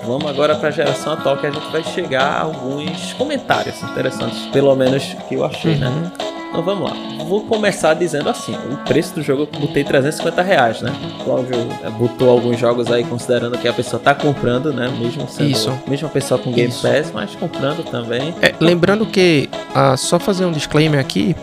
Vamos 0.04 0.26
agora 0.26 0.56
para 0.56 0.68
a 0.68 0.72
geração 0.72 1.12
atual 1.12 1.36
que 1.36 1.46
a 1.46 1.50
gente 1.52 1.70
vai 1.70 1.84
chegar 1.84 2.24
a 2.24 2.40
alguns 2.40 3.12
comentários 3.12 3.80
interessantes, 3.82 4.44
pelo 4.46 4.74
menos 4.74 5.14
que 5.28 5.36
eu 5.36 5.44
achei, 5.44 5.76
né? 5.76 5.86
uhum. 5.86 6.00
né? 6.00 6.39
Então 6.50 6.62
vamos 6.62 6.90
lá. 6.90 6.96
Vou 7.24 7.44
começar 7.44 7.94
dizendo 7.94 8.28
assim: 8.28 8.54
o 8.54 8.76
preço 8.84 9.14
do 9.14 9.22
jogo 9.22 9.48
eu 9.52 9.60
botei 9.60 9.84
350 9.84 10.42
reais, 10.42 10.82
né? 10.82 10.92
O 11.20 11.24
Cláudio 11.24 11.54
é, 11.82 11.90
botou 11.90 12.28
alguns 12.28 12.58
jogos 12.58 12.90
aí 12.90 13.04
considerando 13.04 13.56
que 13.56 13.68
a 13.68 13.72
pessoa 13.72 14.02
tá 14.02 14.14
comprando, 14.14 14.72
né? 14.72 14.92
Mesmo 14.98 15.28
sendo 15.28 15.48
Isso. 15.48 15.72
mesmo 15.86 16.08
a 16.08 16.10
pessoa 16.10 16.40
com 16.40 16.52
Game 16.52 16.68
Isso. 16.68 16.82
Pass, 16.82 17.12
mas 17.14 17.36
comprando 17.36 17.84
também. 17.84 18.34
É, 18.42 18.52
lembrando 18.60 19.06
que, 19.06 19.48
ah, 19.74 19.96
só 19.96 20.18
fazer 20.18 20.44
um 20.44 20.52
disclaimer 20.52 20.98
aqui. 21.00 21.36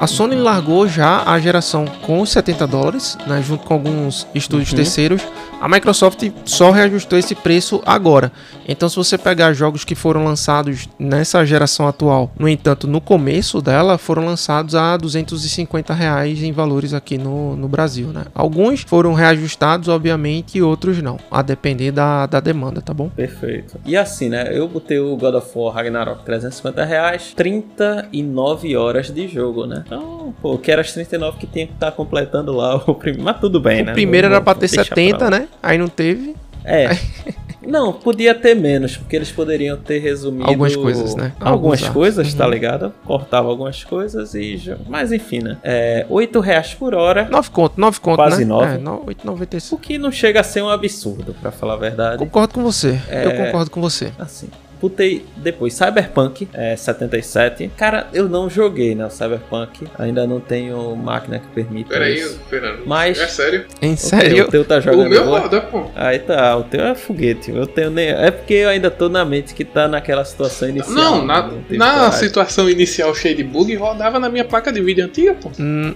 a 0.00 0.06
Sony 0.06 0.36
largou 0.36 0.88
já 0.88 1.22
a 1.26 1.38
geração 1.38 1.84
com 2.02 2.24
70 2.24 2.66
dólares, 2.66 3.18
né, 3.26 3.42
junto 3.42 3.66
com 3.66 3.74
alguns 3.74 4.26
estúdios 4.34 4.70
uhum. 4.70 4.76
terceiros, 4.76 5.22
a 5.60 5.68
Microsoft 5.68 6.30
só 6.44 6.70
reajustou 6.70 7.18
esse 7.18 7.34
preço 7.34 7.82
agora. 7.86 8.30
Então, 8.68 8.88
se 8.88 8.96
você 8.96 9.16
pegar 9.16 9.52
jogos 9.52 9.84
que 9.84 9.94
foram 9.94 10.24
lançados 10.24 10.88
nessa 10.98 11.44
geração 11.44 11.86
atual, 11.86 12.30
no 12.38 12.48
entanto, 12.48 12.86
no 12.86 13.00
começo 13.00 13.62
dela, 13.62 13.96
foram 13.96 14.24
lançados 14.24 14.74
a 14.74 14.96
250 14.96 15.94
reais 15.94 16.42
em 16.42 16.52
valores 16.52 16.92
aqui 16.92 17.16
no, 17.16 17.56
no 17.56 17.68
Brasil, 17.68 18.08
né? 18.08 18.24
Alguns 18.34 18.82
foram 18.82 19.14
reajustados, 19.14 19.88
obviamente, 19.88 20.58
e 20.58 20.62
outros 20.62 21.00
não, 21.00 21.18
a 21.30 21.42
depender 21.42 21.90
da, 21.90 22.26
da 22.26 22.40
demanda, 22.40 22.82
tá 22.82 22.92
bom? 22.92 23.08
Perfeito. 23.08 23.78
E 23.84 23.96
assim, 23.96 24.28
né? 24.28 24.50
Eu 24.52 24.68
botei 24.68 24.98
o 24.98 25.16
God 25.16 25.34
of 25.34 25.50
War 25.54 25.74
Ragnarok 25.74 26.24
350 26.24 26.84
reais, 26.84 27.32
39 27.34 28.76
horas 28.76 29.10
de 29.10 29.28
jogo, 29.28 29.66
né? 29.66 29.84
Então, 29.86 30.34
pô, 30.42 30.58
que 30.58 30.70
era 30.70 30.82
as 30.82 30.92
39 30.92 31.38
que 31.38 31.46
tinha 31.46 31.66
que 31.66 31.72
estar 31.72 31.90
tá 31.90 31.96
completando 31.96 32.52
lá 32.52 32.76
o 32.86 32.94
primeiro. 32.94 33.24
Mas 33.24 33.40
tudo 33.40 33.60
bem, 33.60 33.82
o 33.82 33.86
né? 33.86 33.92
O 33.92 33.94
primeiro 33.94 34.26
era 34.26 34.40
pra 34.40 34.54
ter 34.54 34.68
70, 34.68 35.18
pra 35.18 35.30
né? 35.30 35.45
Aí 35.62 35.78
não 35.78 35.88
teve. 35.88 36.34
É. 36.64 36.90
Não, 37.66 37.92
podia 37.92 38.32
ter 38.32 38.54
menos, 38.54 38.96
porque 38.96 39.16
eles 39.16 39.32
poderiam 39.32 39.76
ter 39.76 39.98
resumido. 39.98 40.48
Algumas 40.48 40.76
coisas, 40.76 41.16
né? 41.16 41.32
Algumas 41.40 41.80
Alguns 41.82 41.92
coisas, 41.92 42.32
tá 42.32 42.44
uhum. 42.44 42.50
tá 42.50 42.54
ligado? 42.54 42.94
Cortava 43.04 43.48
algumas 43.48 43.82
coisas 43.82 44.34
e. 44.34 44.72
Mas 44.88 45.10
enfim, 45.10 45.40
né? 45.40 45.58
É, 45.64 46.06
8 46.08 46.38
reais 46.38 46.74
por 46.74 46.94
hora. 46.94 47.28
9 47.28 47.50
conto, 47.50 47.80
9 47.80 48.00
conto. 48.00 48.16
Quase 48.16 48.44
né? 48.44 48.54
9. 48.54 48.74
É, 48.76 48.78
8,95. 48.78 49.72
O 49.72 49.78
que 49.78 49.98
não 49.98 50.12
chega 50.12 50.40
a 50.40 50.44
ser 50.44 50.62
um 50.62 50.68
absurdo, 50.68 51.34
pra 51.40 51.50
falar 51.50 51.74
a 51.74 51.78
verdade. 51.78 52.18
Concordo 52.18 52.54
com 52.54 52.62
você. 52.62 53.00
É, 53.08 53.26
eu 53.26 53.46
concordo 53.46 53.70
com 53.70 53.80
você. 53.80 54.12
Assim. 54.18 54.48
Botei 54.80 55.24
depois 55.36 55.74
Cyberpunk 55.74 56.48
é, 56.52 56.76
77. 56.76 57.70
Cara, 57.76 58.08
eu 58.12 58.28
não 58.28 58.48
joguei, 58.50 58.94
né? 58.94 59.06
O 59.06 59.10
Cyberpunk. 59.10 59.86
Ainda 59.98 60.26
não 60.26 60.40
tenho 60.40 60.94
máquina 60.94 61.38
que 61.38 61.46
permita. 61.48 61.90
Peraí, 61.90 62.22
Fernando. 62.50 62.82
Mas. 62.86 63.18
É 63.18 63.26
sério? 63.26 63.66
Em 63.80 63.96
sério? 63.96 64.30
O 64.30 64.34
teu, 64.36 64.46
o 64.46 64.50
teu 64.50 64.64
tá 64.64 64.80
jogando. 64.80 65.06
O 65.06 65.10
meu 65.10 65.24
roda, 65.24 65.60
pô. 65.62 65.86
Aí 65.94 66.18
tá, 66.18 66.56
o 66.56 66.64
teu 66.64 66.84
é 66.84 66.94
foguete. 66.94 67.50
Eu 67.50 67.66
tenho 67.66 67.90
nem. 67.90 68.08
É 68.08 68.30
porque 68.30 68.54
eu 68.54 68.68
ainda 68.68 68.90
tô 68.90 69.08
na 69.08 69.24
mente 69.24 69.54
que 69.54 69.64
tá 69.64 69.88
naquela 69.88 70.24
situação 70.24 70.68
inicial. 70.68 70.94
Não, 70.94 71.24
na, 71.24 71.50
na 71.70 72.12
situação 72.12 72.68
inicial 72.68 73.14
cheia 73.14 73.34
de 73.34 73.44
bug, 73.44 73.74
rodava 73.76 74.18
na 74.18 74.28
minha 74.28 74.44
placa 74.44 74.70
de 74.70 74.80
vídeo 74.80 75.04
antiga, 75.04 75.34
pô. 75.34 75.50
Hum. 75.58 75.94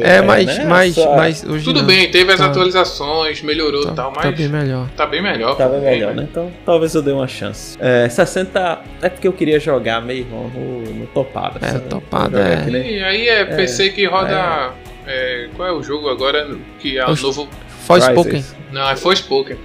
É, 0.00 0.22
mas, 0.22 0.46
né? 0.46 0.64
mas, 0.64 0.94
Só... 0.94 1.14
mas 1.14 1.44
hoje 1.44 1.64
Tudo 1.64 1.80
não. 1.80 1.86
bem, 1.86 2.10
teve 2.10 2.32
as 2.32 2.38
tá. 2.38 2.46
atualizações, 2.46 3.42
melhorou 3.42 3.82
e 3.82 3.86
tá, 3.86 3.92
tal, 3.92 4.12
tá 4.12 4.22
mas. 4.22 4.30
Tá 4.30 4.36
bem 4.36 4.48
melhor. 4.48 4.88
Tá 4.96 5.06
bem 5.06 5.22
melhor. 5.22 5.56
Tá 5.56 5.68
bem 5.68 5.80
melhor, 5.80 6.14
né? 6.14 6.26
Então 6.30 6.50
talvez 6.64 6.94
eu 6.94 7.02
dê 7.02 7.12
uma 7.12 7.28
chance. 7.28 7.76
É, 7.80 8.08
60. 8.08 8.80
É 9.02 9.08
porque 9.08 9.28
eu 9.28 9.32
queria 9.32 9.60
jogar 9.60 10.00
meio 10.00 10.24
no, 10.26 10.48
no 10.80 11.06
topada. 11.08 11.60
É, 11.64 11.78
topada 11.78 12.40
é. 12.40 12.68
E 12.70 13.02
aí 13.02 13.28
é 13.28 13.44
PC 13.44 13.86
é, 13.86 13.88
que 13.90 14.06
roda. 14.06 14.72
É. 15.06 15.44
é. 15.44 15.48
qual 15.54 15.68
é 15.68 15.72
o 15.72 15.82
jogo 15.82 16.08
agora 16.08 16.48
que 16.80 16.98
é 16.98 17.04
o 17.04 17.14
novo. 17.14 17.48
Forspoken. 17.86 18.44
Não, 18.72 18.88
é 18.88 18.96
Forspoken. 18.96 19.56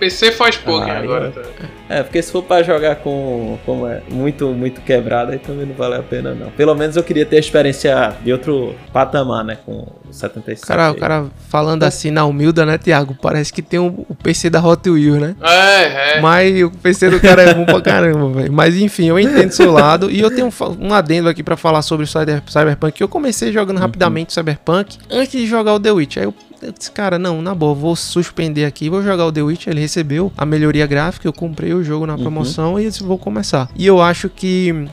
PC 0.00 0.32
faz 0.32 0.56
Pokémon 0.56 0.90
ah, 0.90 0.98
agora. 0.98 1.30
Tá? 1.30 1.42
É, 1.90 2.02
porque 2.02 2.22
se 2.22 2.32
for 2.32 2.42
pra 2.42 2.62
jogar 2.62 2.96
com 2.96 3.58
como 3.66 3.86
é 3.86 4.00
muito, 4.08 4.48
muito 4.48 4.80
quebrado, 4.80 5.32
aí 5.32 5.38
também 5.38 5.66
não 5.66 5.74
vale 5.74 5.96
a 5.96 6.02
pena, 6.02 6.34
não. 6.34 6.50
Pelo 6.50 6.74
menos 6.74 6.96
eu 6.96 7.02
queria 7.02 7.26
ter 7.26 7.36
a 7.36 7.40
experiência 7.40 8.14
de 8.24 8.32
outro 8.32 8.74
patamar, 8.92 9.44
né? 9.44 9.58
Com 9.66 9.72
o 9.72 10.12
77. 10.12 10.66
Cara, 10.66 10.90
o 10.90 10.94
cara 10.94 11.26
falando 11.48 11.82
assim 11.82 12.10
na 12.10 12.24
humilda, 12.24 12.64
né, 12.64 12.78
Thiago? 12.78 13.16
Parece 13.20 13.52
que 13.52 13.60
tem 13.60 13.78
o, 13.78 14.06
o 14.08 14.14
PC 14.14 14.48
da 14.48 14.64
Hot 14.64 14.88
Wheels, 14.88 15.20
né? 15.20 15.36
É, 15.42 16.16
é. 16.16 16.20
Mas 16.20 16.62
o 16.62 16.70
PC 16.70 17.10
do 17.10 17.20
cara 17.20 17.42
é 17.42 17.54
bom 17.54 17.66
pra 17.66 17.82
caramba, 17.82 18.40
velho. 18.40 18.52
Mas 18.52 18.76
enfim, 18.76 19.08
eu 19.08 19.18
entendo 19.18 19.50
seu 19.52 19.70
lado. 19.70 20.10
E 20.10 20.20
eu 20.20 20.30
tenho 20.30 20.48
um, 20.48 20.86
um 20.88 20.94
adendo 20.94 21.28
aqui 21.28 21.42
pra 21.42 21.56
falar 21.56 21.82
sobre 21.82 22.04
o 22.04 22.08
Cyberpunk. 22.08 23.00
Eu 23.00 23.08
comecei 23.08 23.52
jogando 23.52 23.76
uhum. 23.76 23.82
rapidamente 23.82 24.30
o 24.30 24.32
Cyberpunk 24.32 24.96
antes 25.10 25.32
de 25.32 25.46
jogar 25.46 25.74
o 25.74 25.80
The 25.80 25.92
Witch. 25.92 26.16
Aí 26.16 26.24
eu 26.24 26.34
eu 26.62 26.72
disse, 26.72 26.90
cara, 26.90 27.18
não, 27.18 27.40
na 27.40 27.54
boa, 27.54 27.74
vou 27.74 27.96
suspender 27.96 28.64
aqui, 28.64 28.88
vou 28.88 29.02
jogar 29.02 29.26
o 29.26 29.32
The 29.32 29.42
Witch. 29.42 29.66
Ele 29.66 29.80
recebeu 29.80 30.32
a 30.36 30.44
melhoria 30.44 30.86
gráfica, 30.86 31.26
eu 31.26 31.32
comprei 31.32 31.72
o 31.72 31.82
jogo 31.82 32.06
na 32.06 32.14
uhum. 32.14 32.20
promoção 32.20 32.72
uhum. 32.72 32.80
e 32.80 32.84
disse, 32.84 33.02
vou 33.02 33.18
começar. 33.18 33.68
E 33.74 33.86
eu 33.86 34.00
acho 34.00 34.28
que 34.28 34.88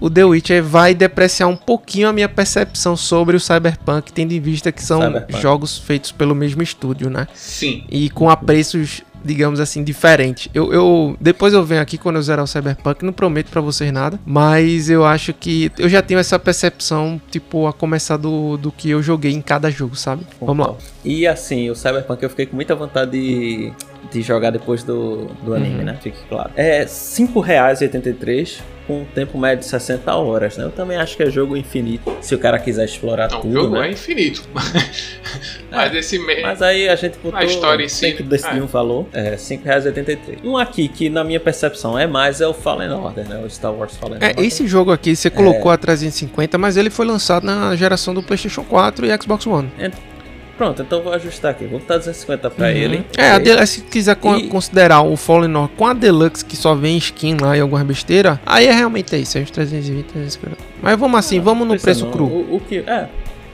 o 0.00 0.10
The 0.10 0.24
Witcher 0.24 0.64
vai 0.64 0.94
depreciar 0.94 1.46
um 1.46 1.56
pouquinho 1.56 2.08
a 2.08 2.12
minha 2.12 2.28
percepção 2.28 2.96
sobre 2.96 3.36
o 3.36 3.40
Cyberpunk, 3.40 4.12
tendo 4.12 4.32
em 4.32 4.40
vista 4.40 4.72
que 4.72 4.82
são 4.82 5.00
Cyberpunk. 5.00 5.40
jogos 5.40 5.78
feitos 5.78 6.10
pelo 6.10 6.34
mesmo 6.34 6.62
estúdio, 6.62 7.08
né? 7.08 7.26
Sim. 7.34 7.84
E 7.88 8.10
com 8.10 8.28
apreços 8.28 9.02
digamos 9.24 9.60
assim, 9.60 9.82
diferente. 9.82 10.50
Eu, 10.54 10.72
eu 10.72 11.16
depois 11.20 11.52
eu 11.52 11.64
venho 11.64 11.80
aqui 11.80 11.98
quando 11.98 12.16
eu 12.16 12.22
zerar 12.22 12.44
o 12.44 12.48
Cyberpunk, 12.48 13.04
não 13.04 13.12
prometo 13.12 13.50
para 13.50 13.60
vocês 13.60 13.92
nada, 13.92 14.18
mas 14.24 14.90
eu 14.90 15.04
acho 15.04 15.32
que 15.32 15.70
eu 15.78 15.88
já 15.88 16.02
tenho 16.02 16.20
essa 16.20 16.38
percepção, 16.38 17.20
tipo, 17.30 17.66
a 17.66 17.72
começar 17.72 18.16
do, 18.16 18.56
do 18.56 18.70
que 18.72 18.90
eu 18.90 19.02
joguei 19.02 19.32
em 19.32 19.40
cada 19.40 19.70
jogo, 19.70 19.96
sabe? 19.96 20.26
Vamos 20.40 20.66
lá. 20.66 20.74
E 21.04 21.26
assim, 21.26 21.70
o 21.70 21.74
Cyberpunk 21.74 22.22
eu 22.22 22.30
fiquei 22.30 22.46
com 22.46 22.56
muita 22.56 22.74
vontade 22.74 23.12
de, 23.12 23.72
de 24.10 24.22
jogar 24.22 24.50
depois 24.50 24.82
do, 24.82 25.26
do 25.42 25.54
anime, 25.54 25.78
uhum. 25.78 25.84
né? 25.84 25.98
Fique 26.00 26.18
claro. 26.28 26.50
É 26.56 26.80
R$ 26.80 26.86
5,83 26.86 28.60
com 28.86 29.02
um 29.02 29.04
tempo 29.04 29.38
médio 29.38 29.60
de 29.60 29.66
60 29.66 30.14
horas, 30.14 30.56
né? 30.56 30.64
Eu 30.64 30.70
também 30.70 30.96
acho 30.96 31.16
que 31.16 31.22
é 31.22 31.30
jogo 31.30 31.56
infinito, 31.56 32.12
se 32.20 32.34
o 32.34 32.38
cara 32.38 32.58
quiser 32.58 32.84
explorar 32.84 33.30
não, 33.30 33.40
tudo, 33.40 33.50
o 33.50 33.62
jogo 33.62 33.78
né? 33.78 33.88
é 33.88 33.92
infinito. 33.92 34.42
Mas 35.70 35.94
esse 35.94 36.18
mês. 36.18 36.42
Mas 36.42 36.60
aí 36.60 36.88
a 36.88 36.96
gente 36.96 37.18
botou. 37.18 37.38
A 37.38 37.44
história 37.44 37.84
em 37.84 37.88
si. 37.88 38.00
Tem 38.00 38.16
que 38.16 38.22
decidir 38.22 38.60
ah. 38.60 38.64
um 38.64 38.66
valor. 38.66 39.06
É, 39.12 39.30
R$5,83. 39.30 40.44
Um 40.44 40.56
aqui 40.56 40.88
que, 40.88 41.08
na 41.08 41.24
minha 41.24 41.40
percepção, 41.40 41.98
é 41.98 42.06
mais 42.06 42.40
é 42.40 42.46
o 42.46 42.52
Fallen 42.52 42.90
Order, 42.90 43.28
né? 43.28 43.42
O 43.44 43.48
Star 43.48 43.72
Wars 43.72 43.96
Fallen 43.96 44.18
é, 44.20 44.28
Order. 44.28 44.44
Esse 44.44 44.66
jogo 44.66 44.92
aqui 44.92 45.14
você 45.14 45.30
colocou 45.30 45.70
é... 45.70 45.74
a 45.74 45.78
350, 45.78 46.58
mas 46.58 46.76
ele 46.76 46.90
foi 46.90 47.06
lançado 47.06 47.44
na 47.44 47.74
geração 47.76 48.12
do 48.12 48.22
PlayStation 48.22 48.64
4 48.64 49.06
e 49.06 49.22
Xbox 49.22 49.46
One. 49.46 49.70
É, 49.78 49.90
Pronto, 50.62 50.80
então 50.80 51.02
vou 51.02 51.12
ajustar 51.12 51.50
aqui. 51.50 51.64
Vou 51.64 51.80
botar 51.80 51.96
250 51.96 52.50
pra 52.50 52.66
uhum. 52.66 52.72
ele. 52.72 53.04
É, 53.18 53.32
a 53.32 53.66
se 53.66 53.80
quiser 53.80 54.16
e... 54.38 54.46
considerar 54.46 55.02
o 55.02 55.16
Fallen 55.16 55.56
Order 55.56 55.76
com 55.76 55.84
a 55.88 55.92
Deluxe, 55.92 56.44
que 56.44 56.54
só 56.54 56.72
vem 56.72 56.96
skin 56.98 57.36
lá 57.40 57.56
e 57.56 57.60
alguma 57.60 57.82
besteira, 57.82 58.40
aí 58.46 58.68
é 58.68 58.72
realmente 58.72 59.16
isso, 59.16 59.38
é 59.38 59.40
uns 59.40 59.50
320, 59.50 60.04
350. 60.04 60.56
Mas 60.80 60.96
vamos 60.96 61.18
assim, 61.18 61.40
ah, 61.40 61.42
vamos 61.42 61.66
no 61.66 61.76
preço 61.76 62.04
não. 62.04 62.12
cru. 62.12 62.26
O, 62.26 62.56
o, 62.56 62.60
que, 62.60 62.78
é, 62.78 63.08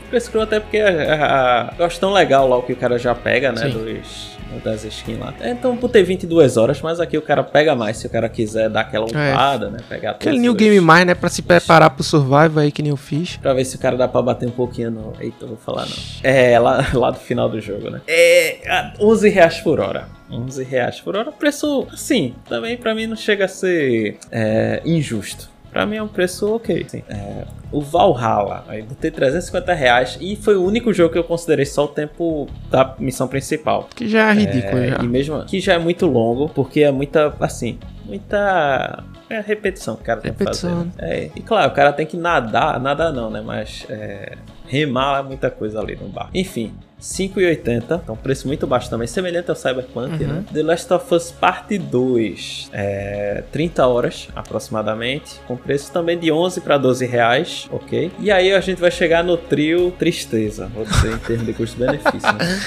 cru 0.09 0.40
até 0.40 0.61
porque 0.61 0.76
é, 0.76 0.88
é, 0.88 1.70
eu 1.78 1.84
acho 1.84 2.00
tão 2.00 2.12
legal 2.12 2.48
lá 2.48 2.56
o 2.56 2.62
que 2.62 2.72
o 2.72 2.76
cara 2.76 2.98
já 2.98 3.14
pega, 3.14 3.52
né, 3.52 3.62
Sim. 3.62 3.70
dos 3.70 4.38
das 4.64 4.84
skins 4.84 5.18
lá. 5.18 5.34
Então 5.42 5.76
botei 5.76 6.02
22 6.02 6.56
horas, 6.56 6.80
mas 6.80 7.00
aqui 7.00 7.18
o 7.18 7.22
cara 7.22 7.42
pega 7.42 7.74
mais 7.74 7.98
se 7.98 8.06
o 8.06 8.11
cara 8.11 8.28
quiser 8.28 8.68
dar 8.68 8.80
aquela 8.80 9.06
upada, 9.06 9.66
é. 9.66 9.70
né? 9.70 9.78
Pegar 9.88 10.11
Aquele 10.12 10.38
New 10.38 10.54
Game 10.54 10.80
Mais, 10.80 11.06
né? 11.06 11.14
Pra 11.14 11.28
se 11.28 11.42
preparar 11.42 11.90
pro 11.90 12.02
Survival 12.02 12.59
aí 12.59 12.72
que 12.72 12.82
nem 12.82 12.90
eu 12.90 12.96
fiz. 12.96 13.36
Pra 13.36 13.52
ver 13.52 13.64
se 13.64 13.76
o 13.76 13.78
cara 13.78 13.96
dá 13.96 14.09
pra 14.09 14.22
bater 14.22 14.48
um 14.48 14.52
pouquinho 14.52 14.90
no. 14.90 15.12
Eita, 15.20 15.46
vou 15.46 15.56
falar 15.56 15.86
não. 15.86 15.96
É, 16.22 16.59
lá, 16.59 16.86
lá 16.94 17.11
do 17.11 17.18
final 17.18 17.48
do 17.48 17.61
jogo, 17.61 17.90
né? 17.90 18.00
É. 18.06 18.92
11 18.98 19.28
reais 19.28 19.61
por 19.61 19.80
hora. 19.80 20.09
11 20.30 20.64
reais 20.64 21.00
por 21.00 21.16
hora. 21.16 21.32
Preço, 21.32 21.86
assim, 21.92 22.34
também 22.48 22.76
pra 22.76 22.94
mim 22.94 23.06
não 23.06 23.16
chega 23.16 23.44
a 23.44 23.48
ser 23.48 24.18
é, 24.30 24.82
injusto. 24.84 25.50
Pra 25.78 25.86
mim 25.86 25.94
é 25.94 26.02
um 26.02 26.08
preço 26.08 26.56
ok. 26.56 26.84
Assim, 26.84 27.04
é, 27.08 27.44
o 27.70 27.80
Valhalla, 27.80 28.64
aí 28.66 28.82
botei 28.82 29.12
350 29.12 29.72
reais 29.74 30.18
e 30.20 30.34
foi 30.34 30.56
o 30.56 30.64
único 30.64 30.92
jogo 30.92 31.12
que 31.12 31.18
eu 31.18 31.22
considerei 31.22 31.64
só 31.64 31.84
o 31.84 31.88
tempo 31.88 32.48
da 32.68 32.96
missão 32.98 33.28
principal. 33.28 33.88
Que 33.94 34.08
já 34.08 34.30
é 34.30 34.32
ridículo, 34.32 34.76
é, 34.76 34.88
já. 34.88 34.96
E 34.96 35.06
mesmo 35.06 35.44
que 35.44 35.60
já 35.60 35.74
é 35.74 35.78
muito 35.78 36.04
longo, 36.06 36.48
porque 36.48 36.80
é 36.80 36.90
muita, 36.90 37.32
assim, 37.38 37.78
muita 38.04 39.04
é 39.30 39.38
repetição 39.40 39.94
que 39.94 40.02
o 40.02 40.04
cara 40.04 40.20
repetição. 40.20 40.82
tem 40.82 40.90
que 40.90 40.96
fazer. 40.96 41.12
É, 41.12 41.30
e 41.36 41.40
claro, 41.42 41.70
o 41.70 41.74
cara 41.74 41.92
tem 41.92 42.06
que 42.06 42.16
nadar, 42.16 42.80
nadar 42.80 43.12
não, 43.12 43.30
né? 43.30 43.40
Mas 43.40 43.86
é, 43.88 44.36
remar 44.68 45.22
muita 45.22 45.50
coisa 45.50 45.80
ali 45.80 45.96
no 45.96 46.08
bar. 46.08 46.30
Enfim, 46.34 46.74
5,80, 47.00 48.00
então 48.02 48.16
preço 48.16 48.46
muito 48.48 48.66
baixo 48.66 48.90
também, 48.90 49.06
semelhante 49.06 49.50
ao 49.50 49.56
Cyberpunk, 49.56 50.22
uhum. 50.22 50.32
né? 50.32 50.44
The 50.52 50.62
Last 50.62 50.92
of 50.92 51.14
Us 51.14 51.30
Parte 51.30 51.78
2, 51.78 52.70
é, 52.72 53.44
30 53.52 53.86
horas 53.86 54.28
aproximadamente, 54.34 55.40
com 55.46 55.56
preço 55.56 55.92
também 55.92 56.18
de 56.18 56.32
11 56.32 56.60
para 56.60 56.76
12 56.76 57.06
reais, 57.06 57.68
ok? 57.70 58.10
E 58.18 58.30
aí 58.30 58.52
a 58.52 58.60
gente 58.60 58.80
vai 58.80 58.90
chegar 58.90 59.22
no 59.22 59.36
trio 59.36 59.92
Tristeza, 59.92 60.66
vou 60.74 60.84
dizer 60.84 61.12
em 61.14 61.18
termos 61.18 61.46
de 61.46 61.52
custo-benefício. 61.54 62.32
Né? 62.32 62.60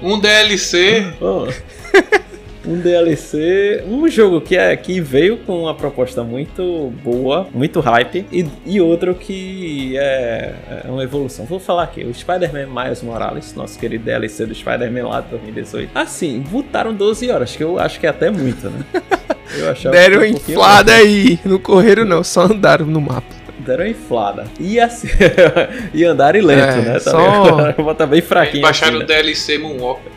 um 0.02 0.18
DLC. 0.18 1.12
Oh 1.20 1.46
um 2.66 2.78
DLC, 2.78 3.84
um 3.86 4.08
jogo 4.08 4.40
que, 4.40 4.56
é, 4.56 4.76
que 4.76 5.00
veio 5.00 5.38
com 5.38 5.62
uma 5.62 5.74
proposta 5.74 6.22
muito 6.22 6.92
boa, 7.02 7.48
muito 7.52 7.80
hype, 7.80 8.26
e, 8.32 8.46
e 8.64 8.80
outro 8.80 9.14
que 9.14 9.96
é, 9.96 10.54
é 10.84 10.90
uma 10.90 11.02
evolução. 11.02 11.44
Vou 11.44 11.58
falar 11.58 11.84
aqui, 11.84 12.04
o 12.04 12.14
Spider-Man 12.14 12.66
Miles 12.66 13.02
Morales, 13.02 13.54
nosso 13.54 13.78
querido 13.78 14.04
DLC 14.04 14.46
do 14.46 14.54
Spider-Man 14.54 15.08
lá 15.08 15.20
de 15.20 15.28
2018. 15.28 15.90
Assim, 15.94 16.40
botaram 16.40 16.94
12 16.94 17.30
horas, 17.30 17.56
que 17.56 17.62
eu 17.62 17.78
acho 17.78 17.98
que 17.98 18.06
é 18.06 18.10
até 18.10 18.30
muito, 18.30 18.70
né? 18.70 18.84
Eu 19.54 19.70
achava 19.70 19.94
Deram 19.94 20.22
um 20.22 20.24
inflada 20.24 20.94
aí, 20.94 21.38
não 21.44 21.58
correram 21.58 22.06
não, 22.06 22.24
só 22.24 22.44
andaram 22.44 22.86
no 22.86 23.02
mapa 23.02 23.42
deram 23.62 23.86
inflada. 23.86 24.44
E 24.58 24.78
assim. 24.78 25.08
e 25.94 26.04
andaram 26.04 26.40
lento, 26.40 26.60
é, 26.60 26.76
né? 26.76 26.98
Também. 26.98 27.00
Só... 27.00 27.72
Bota 27.82 28.06
bem 28.06 28.20
fraquinho. 28.20 28.62
Baixaram 28.62 28.98
assim, 28.98 28.98
né? 28.98 29.04
o 29.04 29.06
DLC 29.06 29.58
Moonwalker. 29.58 30.12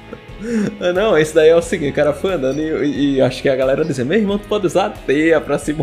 Ah, 0.79 0.93
não, 0.93 1.17
esse 1.17 1.33
daí 1.33 1.49
é 1.49 1.55
o 1.55 1.61
seguinte, 1.61 1.91
o 1.91 1.95
cara 1.95 2.13
foi 2.13 2.33
andando 2.33 2.59
e, 2.59 3.15
e, 3.15 3.21
acho 3.21 3.41
que 3.41 3.49
a 3.49 3.55
galera 3.55 3.83
dizia, 3.83 4.05
meu 4.05 4.17
irmão, 4.17 4.37
tu 4.37 4.47
pode 4.47 4.65
usar 4.65 4.87
a 4.87 4.89
teia 4.89 5.39
pra 5.41 5.57
se 5.57 5.75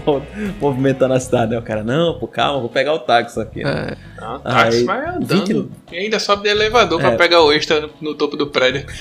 movimentar 0.60 1.08
na 1.08 1.18
cidade. 1.18 1.54
Aí 1.54 1.58
o 1.58 1.62
cara, 1.62 1.82
não, 1.82 2.18
pô, 2.18 2.28
calma, 2.28 2.60
vou 2.60 2.68
pegar 2.68 2.94
o 2.94 2.98
táxi 2.98 3.40
aqui. 3.40 3.64
Né? 3.64 3.96
É. 3.96 4.20
Não, 4.20 4.36
o 4.36 4.38
táxi 4.40 4.78
Aí, 4.78 4.84
vai 4.84 5.08
andando 5.08 5.62
20... 5.62 5.70
e 5.92 5.96
ainda 5.96 6.18
sobe 6.18 6.42
de 6.44 6.48
elevador 6.50 7.00
é. 7.00 7.02
pra 7.02 7.16
pegar 7.16 7.42
o 7.42 7.52
extra 7.52 7.80
no, 7.80 7.90
no 8.00 8.14
topo 8.14 8.36
do 8.36 8.46
prédio. 8.48 8.84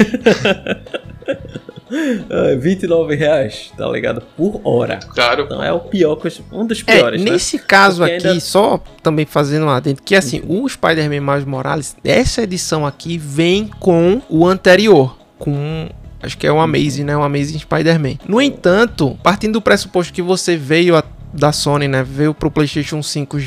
Uh, 1.92 2.58
29 2.58 3.16
reais, 3.16 3.70
tá 3.78 3.86
ligado? 3.90 4.24
Por 4.38 4.62
hora. 4.64 4.98
Claro. 5.14 5.44
Então 5.44 5.62
é 5.62 5.74
o 5.74 5.82
pior, 5.82 6.18
um 6.50 6.66
dos 6.66 6.82
piores. 6.82 7.22
É, 7.22 7.26
né? 7.26 7.32
nesse 7.32 7.60
caso 7.60 7.98
Porque 7.98 8.14
aqui, 8.14 8.28
ainda... 8.30 8.40
só 8.40 8.82
também 9.04 9.26
fazendo 9.26 9.66
lá 9.66 9.78
dentro, 9.82 10.02
que 10.02 10.16
assim, 10.16 10.42
o 10.48 10.68
Spider-Man 10.70 11.20
Miles 11.20 11.46
Morales, 11.46 11.98
essa 12.02 12.44
edição 12.44 12.88
aqui 12.88 13.18
vem 13.18 13.70
com 13.80 14.22
o 14.30 14.48
anterior 14.48 15.18
com 15.42 15.90
acho 16.22 16.38
que 16.38 16.46
é 16.46 16.52
o 16.52 16.60
Amazing, 16.60 17.04
né? 17.04 17.18
O 17.18 17.24
Amazing 17.24 17.60
Spider-Man. 17.60 18.16
No 18.28 18.40
entanto, 18.40 19.18
partindo 19.24 19.54
do 19.54 19.62
pressuposto 19.62 20.14
que 20.14 20.22
você 20.22 20.56
veio 20.56 20.96
a, 20.96 21.04
da 21.34 21.52
Sony, 21.52 21.88
né? 21.88 22.04
Veio 22.04 22.34
pro 22.34 22.52
PlayStation 22.52 23.02
5 23.02 23.38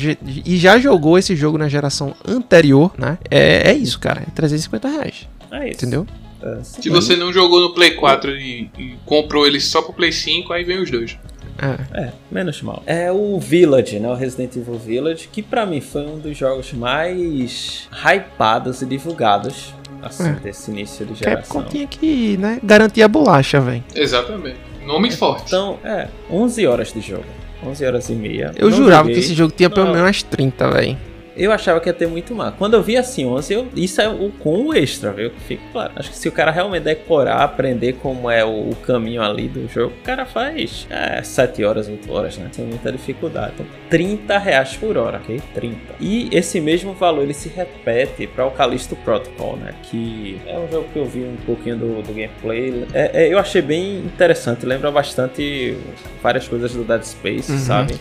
e 0.45 0.57
já 0.57 0.77
jogou 0.77 1.17
esse 1.17 1.35
jogo 1.35 1.57
na 1.57 1.69
geração 1.69 2.13
anterior, 2.27 2.91
né? 2.97 3.17
É, 3.31 3.71
é 3.71 3.73
isso, 3.73 3.99
cara. 3.99 4.23
É 4.27 4.31
350 4.31 4.87
reais. 4.87 5.27
É 5.51 5.69
isso. 5.69 5.77
Entendeu? 5.77 6.05
É, 6.43 6.59
Se 6.63 6.89
você 6.89 7.15
não 7.15 7.31
jogou 7.31 7.61
no 7.61 7.73
Play 7.73 7.91
4 7.91 8.31
e, 8.31 8.69
e, 8.77 8.95
comprou 9.05 9.47
ele 9.47 9.59
só 9.59 9.81
pro 9.81 9.93
Play 9.93 10.11
5, 10.11 10.51
aí 10.51 10.63
vem 10.63 10.81
os 10.81 10.91
dois. 10.91 11.17
É. 11.57 12.01
é, 12.01 12.11
menos 12.29 12.61
mal. 12.61 12.83
É 12.85 13.09
o 13.09 13.39
Village, 13.39 13.97
né? 13.97 14.09
O 14.09 14.13
Resident 14.13 14.57
Evil 14.57 14.77
Village, 14.77 15.29
que 15.31 15.41
para 15.41 15.65
mim 15.65 15.79
foi 15.79 16.05
um 16.05 16.19
dos 16.19 16.37
jogos 16.37 16.73
mais 16.73 17.87
hypados 17.93 18.81
e 18.81 18.85
divulgados 18.85 19.73
assim, 20.05 20.29
é. 20.29 20.33
desse 20.33 20.71
início 20.71 21.05
de 21.05 21.15
geração. 21.15 21.61
Capcom 21.61 21.63
tinha 21.69 21.87
que, 21.87 22.37
né, 22.37 22.59
garantir 22.63 23.01
a 23.03 23.07
bolacha, 23.07 23.59
velho. 23.59 23.83
Exatamente. 23.93 24.57
Nome 24.85 25.11
forte. 25.11 25.47
Então, 25.47 25.79
é, 25.83 26.07
11 26.29 26.67
horas 26.67 26.93
de 26.93 27.01
jogo. 27.01 27.25
11 27.65 27.85
horas 27.85 28.09
e 28.09 28.13
meia. 28.13 28.51
Eu 28.55 28.69
Não 28.69 28.77
jurava 28.77 29.03
joguei. 29.03 29.15
que 29.15 29.19
esse 29.21 29.33
jogo 29.33 29.51
tinha 29.55 29.69
pelo 29.69 29.87
menos 29.87 30.01
umas 30.01 30.21
30, 30.21 30.69
velho. 30.69 30.97
Eu 31.35 31.51
achava 31.51 31.79
que 31.79 31.89
ia 31.89 31.93
ter 31.93 32.07
muito 32.07 32.33
mais. 32.33 32.53
Quando 32.55 32.75
eu 32.75 32.83
vi 32.83 32.95
assim 32.97 33.25
11, 33.25 33.53
eu, 33.53 33.67
isso 33.75 34.01
é 34.01 34.07
o 34.07 34.31
com 34.39 34.67
o 34.67 34.73
extra, 34.73 35.11
viu? 35.11 35.31
Fica 35.47 35.63
claro. 35.71 35.91
Acho 35.95 36.09
que 36.09 36.17
se 36.17 36.27
o 36.27 36.31
cara 36.31 36.51
realmente 36.51 36.83
decorar, 36.83 37.43
aprender 37.43 37.93
como 37.93 38.29
é 38.29 38.43
o, 38.43 38.69
o 38.69 38.75
caminho 38.85 39.21
ali 39.21 39.47
do 39.47 39.67
jogo, 39.67 39.93
o 39.99 40.03
cara 40.03 40.25
faz 40.25 40.87
é, 40.89 41.21
7 41.21 41.63
horas, 41.63 41.87
8 41.87 42.11
horas, 42.11 42.37
né? 42.37 42.49
Sem 42.51 42.65
muita 42.65 42.91
dificuldade. 42.91 43.53
Então, 43.55 43.65
30 43.89 44.37
reais 44.37 44.77
por 44.77 44.97
hora, 44.97 45.17
ok? 45.17 45.41
30. 45.53 45.77
E 45.99 46.29
esse 46.31 46.61
mesmo 46.61 46.93
valor 46.93 47.23
ele 47.23 47.33
se 47.33 47.49
repete 47.49 48.27
para 48.27 48.45
o 48.45 48.51
Callisto 48.51 48.95
Protocol, 48.97 49.57
né? 49.57 49.73
Que 49.83 50.39
é 50.45 50.57
um 50.57 50.69
jogo 50.71 50.87
que 50.93 50.99
eu 50.99 51.05
vi 51.05 51.23
um 51.23 51.37
pouquinho 51.45 51.77
do, 51.77 52.01
do 52.01 52.13
gameplay. 52.13 52.85
É, 52.93 53.23
é, 53.23 53.33
eu 53.33 53.37
achei 53.37 53.61
bem 53.61 53.97
interessante, 53.97 54.65
lembra 54.65 54.89
bastante 54.89 55.77
várias 56.21 56.47
coisas 56.47 56.73
do 56.73 56.83
Dead 56.83 57.03
Space, 57.03 57.51
uhum, 57.51 57.57
sabe? 57.57 57.93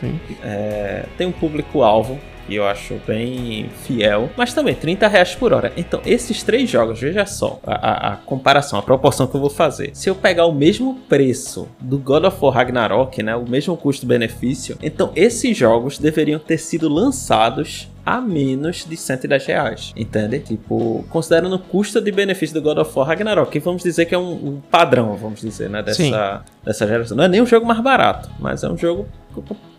É, 0.43 1.05
tem 1.18 1.26
um 1.26 1.32
público-alvo 1.32 2.18
que 2.47 2.55
eu 2.55 2.66
acho 2.66 3.01
bem 3.07 3.68
fiel, 3.84 4.30
mas 4.36 4.53
também 4.53 4.74
30 4.74 5.09
reais 5.09 5.34
por 5.34 5.53
hora. 5.53 5.72
Então, 5.76 6.01
esses 6.05 6.42
três 6.42 6.68
jogos, 6.68 7.01
veja 7.01 7.26
só 7.26 7.61
a, 7.66 7.74
a, 7.74 8.12
a, 8.12 8.16
comparação, 8.16 8.78
a 8.78 8.82
proporção 8.82 9.26
que 9.26 9.34
eu 9.34 9.40
vou 9.40 9.51
fazer. 9.51 9.90
Se 9.95 10.09
eu 10.09 10.14
pegar 10.14 10.47
o 10.47 10.53
mesmo 10.53 10.97
preço 11.09 11.68
do 11.80 11.99
God 11.99 12.24
of 12.24 12.36
War 12.40 12.55
Ragnarok, 12.55 13.22
né, 13.22 13.34
o 13.34 13.49
mesmo 13.49 13.76
custo-benefício, 13.76 14.76
então 14.82 15.12
esses 15.14 15.57
jogos 15.57 15.99
deveriam 15.99 16.38
ter 16.38 16.59
sido 16.59 16.88
lançados 16.88 17.88
a 18.05 18.20
menos 18.20 18.84
de 18.84 18.97
110 18.97 19.47
reais, 19.47 19.92
entende? 19.97 20.38
Tipo, 20.38 21.05
considerando 21.09 21.57
o 21.57 21.59
custo 21.59 22.01
de 22.01 22.12
benefício 22.12 22.55
do 22.55 22.61
God 22.61 22.78
of 22.78 22.99
War 22.99 23.09
Ragnarok, 23.09 23.51
que 23.51 23.59
vamos 23.59 23.82
dizer 23.82 24.05
que 24.05 24.14
é 24.14 24.18
um, 24.18 24.32
um 24.32 24.61
padrão, 24.70 25.16
vamos 25.16 25.40
dizer, 25.40 25.70
né, 25.70 25.82
dessa, 25.82 26.45
dessa 26.62 26.86
geração. 26.86 27.16
Não 27.16 27.24
é 27.24 27.28
nem 27.28 27.40
um 27.40 27.47
jogo 27.47 27.64
mais 27.64 27.80
barato, 27.80 28.30
mas 28.38 28.62
é 28.62 28.68
um 28.68 28.76
jogo 28.76 29.07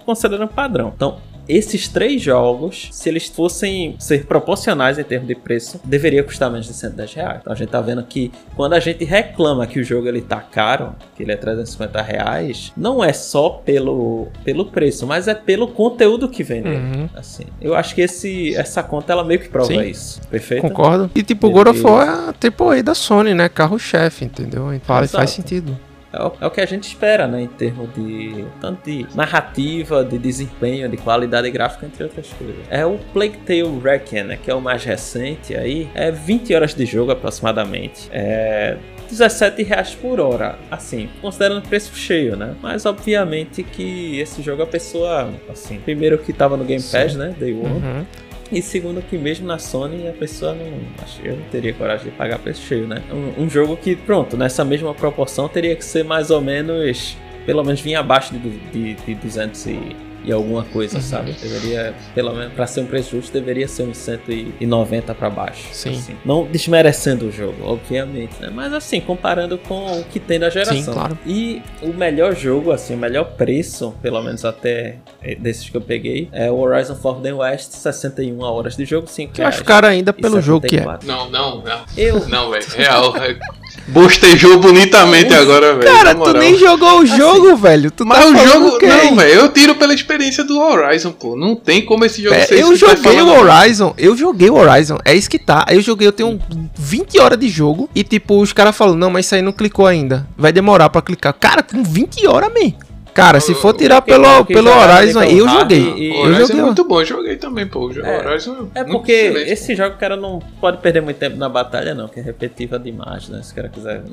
considerando 0.06 0.48
padrão. 0.48 0.92
Então, 0.96 1.20
esses 1.48 1.88
três 1.88 2.22
jogos, 2.22 2.90
se 2.92 3.10
eles 3.10 3.28
fossem 3.28 3.96
ser 4.00 4.26
proporcionais 4.26 4.98
em 4.98 5.04
termos 5.04 5.28
de 5.28 5.36
preço, 5.36 5.80
deveria 5.84 6.24
custar 6.24 6.50
menos 6.50 6.68
de 6.68 6.74
110 6.74 7.14
reais. 7.14 7.40
Então 7.42 7.54
a 7.54 7.56
gente 7.56 7.70
tá 7.70 7.82
vendo 7.82 8.04
que 8.04 8.32
quando 8.56 8.74
a 8.74 8.80
gente 8.80 9.04
reclama 9.04 9.66
que 9.68 9.80
o 9.80 9.84
jogo 9.84 10.08
ele 10.08 10.22
tá 10.22 10.40
caro, 10.40 10.96
que 11.16 11.24
ele 11.24 11.32
é 11.32 11.36
350 11.36 12.02
reais, 12.02 12.74
não 12.76 13.04
é 13.04 13.14
só 13.14 13.50
pelo, 13.50 14.28
pelo 14.44 14.66
preço, 14.66 15.06
mas 15.06 15.28
é 15.28 15.36
pelo 15.36 15.68
conteúdo 15.68 16.30
que 16.30 16.44
vem 16.44 16.62
nele. 16.62 16.78
Uhum. 16.78 17.10
Assim, 17.16 17.46
eu 17.62 17.76
acho 17.76 17.96
que 17.96 18.02
esse, 18.02 18.56
essa 18.56 18.82
conta 18.82 19.14
ela 19.14 19.24
meio 19.24 19.40
que 19.40 19.50
prova 19.50 19.68
Sim. 19.68 19.82
isso. 19.82 20.22
Perfeito? 20.30 20.62
Concordo. 20.62 21.10
E 21.16 21.24
tipo, 21.24 21.48
o 21.48 21.52
God 21.52 21.68
of 21.68 21.82
War 21.82 22.08
é 22.08 22.10
a 22.10 22.66
AAA 22.66 22.84
da 22.84 22.96
Sony, 22.96 23.34
né? 23.34 23.50
Carro-chefe, 23.50 24.26
entendeu? 24.26 24.66
Faz, 24.84 25.12
faz 25.12 25.32
sentido. 25.32 25.78
É 26.16 26.24
o, 26.24 26.32
é 26.42 26.48
o, 26.48 26.52
que 26.52 26.62
a 26.62 26.66
gente 26.66 26.84
espera, 26.84 27.28
né? 27.28 27.42
Em 27.42 27.48
termos 27.48 27.94
de 27.94 28.46
tanto 28.62 28.90
de 28.90 29.06
narrativa, 29.16 30.04
de 30.04 30.18
desempenho, 30.18 30.88
de 30.90 30.98
qualidade 30.98 31.50
gráfica, 31.52 31.86
entre 31.86 32.04
outras 32.04 32.28
coisas. 32.34 32.56
É 32.70 32.86
o 32.86 32.98
Plague 33.14 33.38
Tale 33.40 33.80
Requiem, 33.84 34.24
né? 34.24 34.40
Que 34.42 34.50
é 34.50 34.56
o 34.56 34.62
mais 34.62 34.84
recente 34.84 35.56
aí. 35.56 35.90
É 35.94 36.12
20 36.12 36.54
horas 36.56 36.74
de 36.74 36.86
jogo 36.86 37.12
aproximadamente. 37.12 38.10
É 38.12 38.78
17 39.10 39.64
reais 39.64 39.96
por 39.96 40.20
hora. 40.20 40.58
Assim, 40.70 41.10
considerando 41.22 41.68
preço 41.68 41.96
cheio, 41.96 42.36
né? 42.36 42.56
Mas 42.62 42.86
obviamente 42.86 43.64
que 43.64 44.20
esse 44.20 44.42
jogo 44.42 44.64
a 44.64 44.68
pessoa, 44.68 45.30
assim, 45.50 45.80
primeiro 45.80 46.18
que 46.18 46.34
tava 46.34 46.58
no 46.58 46.64
Game 46.64 46.84
Pass, 46.84 47.14
Sim. 47.14 47.18
né? 47.18 47.36
Day 47.38 47.54
One. 47.54 47.66
Uhum. 47.66 48.06
E 48.52 48.62
segundo 48.62 49.02
que 49.02 49.18
mesmo 49.18 49.48
na 49.48 49.58
Sony 49.58 50.08
a 50.08 50.14
pessoa 50.14 50.54
não. 50.54 50.80
Acho 51.04 51.22
eu 51.26 51.36
não 51.36 51.44
teria 51.50 51.74
coragem 51.74 52.12
de 52.12 52.12
pagar 52.12 52.40
preço 52.40 52.62
cheio, 52.62 52.88
né? 52.88 53.02
Um, 53.12 53.44
um, 53.44 53.50
jogo 53.50 53.76
que, 53.76 53.96
pronto, 53.96 54.38
nessa 54.38 54.64
mesma 54.64 54.94
proporção 54.94 55.48
teria 55.48 55.76
que 55.76 55.84
ser 55.84 56.04
mais 56.04 56.30
ou 56.30 56.42
menos. 56.42 57.18
Pelo 57.46 57.64
menos 57.64 57.80
vir 57.80 57.96
abaixo 57.96 58.34
de, 58.34 58.50
de, 58.72 58.94
de 58.96 59.16
200 59.16 59.66
e 59.68 59.96
e 60.26 60.32
alguma 60.32 60.64
coisa, 60.64 60.98
uhum. 60.98 61.02
sabe? 61.02 61.32
Deveria, 61.34 61.94
pelo 62.14 62.34
menos, 62.34 62.54
pra 62.54 62.68
ser 62.68 62.82
um 62.82 62.86
preço 62.86 63.12
justo, 63.12 63.34
deveria 63.34 63.68
ser 63.68 63.84
uns 63.84 63.98
190 63.98 65.14
para 65.14 65.30
baixo. 65.30 65.68
Sim. 65.72 65.92
Assim. 65.92 66.16
Não 66.26 66.46
desmerecendo 66.46 67.28
o 67.28 67.32
jogo, 67.32 67.64
obviamente, 67.64 68.34
né? 68.40 68.50
Mas 68.54 68.74
assim, 68.74 69.00
comparando 69.00 69.58
com 69.58 70.00
o 70.00 70.04
que 70.06 70.20
tem 70.20 70.40
da 70.40 70.50
geração. 70.50 70.78
Sim, 70.78 70.92
claro. 70.92 71.18
E 71.26 71.62
o 71.82 71.94
melhor 71.94 72.36
jogo, 72.36 72.72
assim, 72.72 72.96
o 72.96 72.98
melhor 72.98 73.36
preço, 73.36 73.94
pelo 74.02 74.22
menos 74.22 74.44
até 74.44 74.98
desses 75.40 75.70
que 75.70 75.78
eu 75.78 75.82
peguei, 75.82 76.30
é 76.32 76.50
o 76.50 76.58
Horizon 76.58 76.96
Forbidden 76.96 77.34
West, 77.34 77.72
61 77.72 78.40
horas 78.42 78.76
de 78.76 78.86
jogo, 78.86 79.08
5 79.08 79.34
reais. 79.36 79.40
Eu 79.40 79.48
acho 79.48 79.64
caro 79.64 79.88
ainda 79.88 80.12
pelo 80.14 80.42
jogo 80.42 80.68
que 80.68 80.78
é. 80.78 80.86
Não, 81.04 81.30
não, 81.30 81.62
não. 81.62 81.86
Eu? 81.98 82.28
Não, 82.28 82.50
velho. 82.50 82.66
Real. 82.76 83.14
Bostejou 83.88 84.60
bonitamente 84.60 85.34
agora, 85.34 85.76
velho. 85.76 85.86
Cara, 85.86 86.16
tu 86.16 86.34
nem 86.34 86.58
jogou 86.58 87.00
o 87.00 87.04
assim, 87.04 87.18
jogo, 87.18 87.52
assim, 87.52 87.62
velho. 87.62 87.92
Tu 87.92 88.06
mas 88.06 88.20
tá 88.20 88.26
o 88.26 88.48
jogo. 88.48 88.80
Não, 88.82 89.16
velho. 89.16 89.34
Eu 89.34 89.50
tiro 89.50 89.76
pela 89.76 89.94
experiência 89.94 90.44
do 90.44 90.60
Horizon, 90.60 91.12
pô. 91.12 91.36
Não 91.36 91.56
tem 91.56 91.86
como 91.86 92.04
esse 92.04 92.22
jogo 92.22 92.36
é, 92.36 92.46
ser 92.46 92.60
Eu 92.60 92.76
joguei 92.76 93.22
o 93.22 93.28
Horizon. 93.28 93.94
Eu 93.98 94.18
joguei 94.18 94.50
o 94.50 94.56
Horizon. 94.56 94.98
É 95.06 95.14
isso 95.14 95.30
que 95.30 95.38
tá. 95.38 95.66
Eu 95.70 95.82
joguei, 95.82 96.08
eu 96.08 96.12
tenho 96.12 96.40
20 96.76 97.20
horas 97.20 97.40
de 97.40 97.48
jogo. 97.48 97.90
E 97.94 98.04
tipo, 98.04 98.42
os 98.42 98.52
caras 98.52 98.76
falam, 98.76 98.96
não, 98.96 99.12
mas 99.12 99.26
isso 99.26 99.36
aí 99.36 99.42
não 99.42 99.52
clicou 99.52 99.86
ainda. 99.86 100.28
Vai 100.36 100.52
demorar 100.52 100.90
pra 100.90 101.02
clicar. 101.02 101.34
Cara, 101.34 101.62
com 101.62 101.84
20 101.84 102.26
horas, 102.26 102.50
man. 102.50 102.74
Cara, 103.16 103.40
se 103.40 103.56
for 103.56 103.74
tirar 103.74 104.02
pelo, 104.02 104.44
pelo 104.44 104.70
Horizon, 104.70 105.24
eu 105.24 105.48
joguei. 105.48 105.94
E, 105.96 106.14
eu 106.14 106.20
Horizon 106.20 106.40
joguei. 106.48 106.60
é 106.60 106.66
muito 106.66 106.84
bom, 106.84 107.00
eu 107.00 107.06
joguei 107.06 107.38
também, 107.38 107.66
pô. 107.66 107.88
O 107.88 108.06
é, 108.06 108.28
Horizon 108.28 108.68
é, 108.76 108.82
é 108.82 108.84
porque 108.84 109.14
excelente. 109.14 109.52
esse 109.52 109.74
jogo 109.74 109.96
o 109.96 109.98
cara 109.98 110.18
não 110.18 110.40
pode 110.60 110.80
perder 110.80 111.02
muito 111.02 111.16
tempo 111.16 111.38
na 111.38 111.48
batalha, 111.48 111.96
não, 111.96 112.10
que 112.10 112.20
é 112.20 112.24
repetitiva 112.24 112.78
demais, 112.78 113.30
né? 113.30 113.42
Se 113.42 113.54
o 113.54 113.56
cara 113.56 113.70
quiser. 113.70 114.04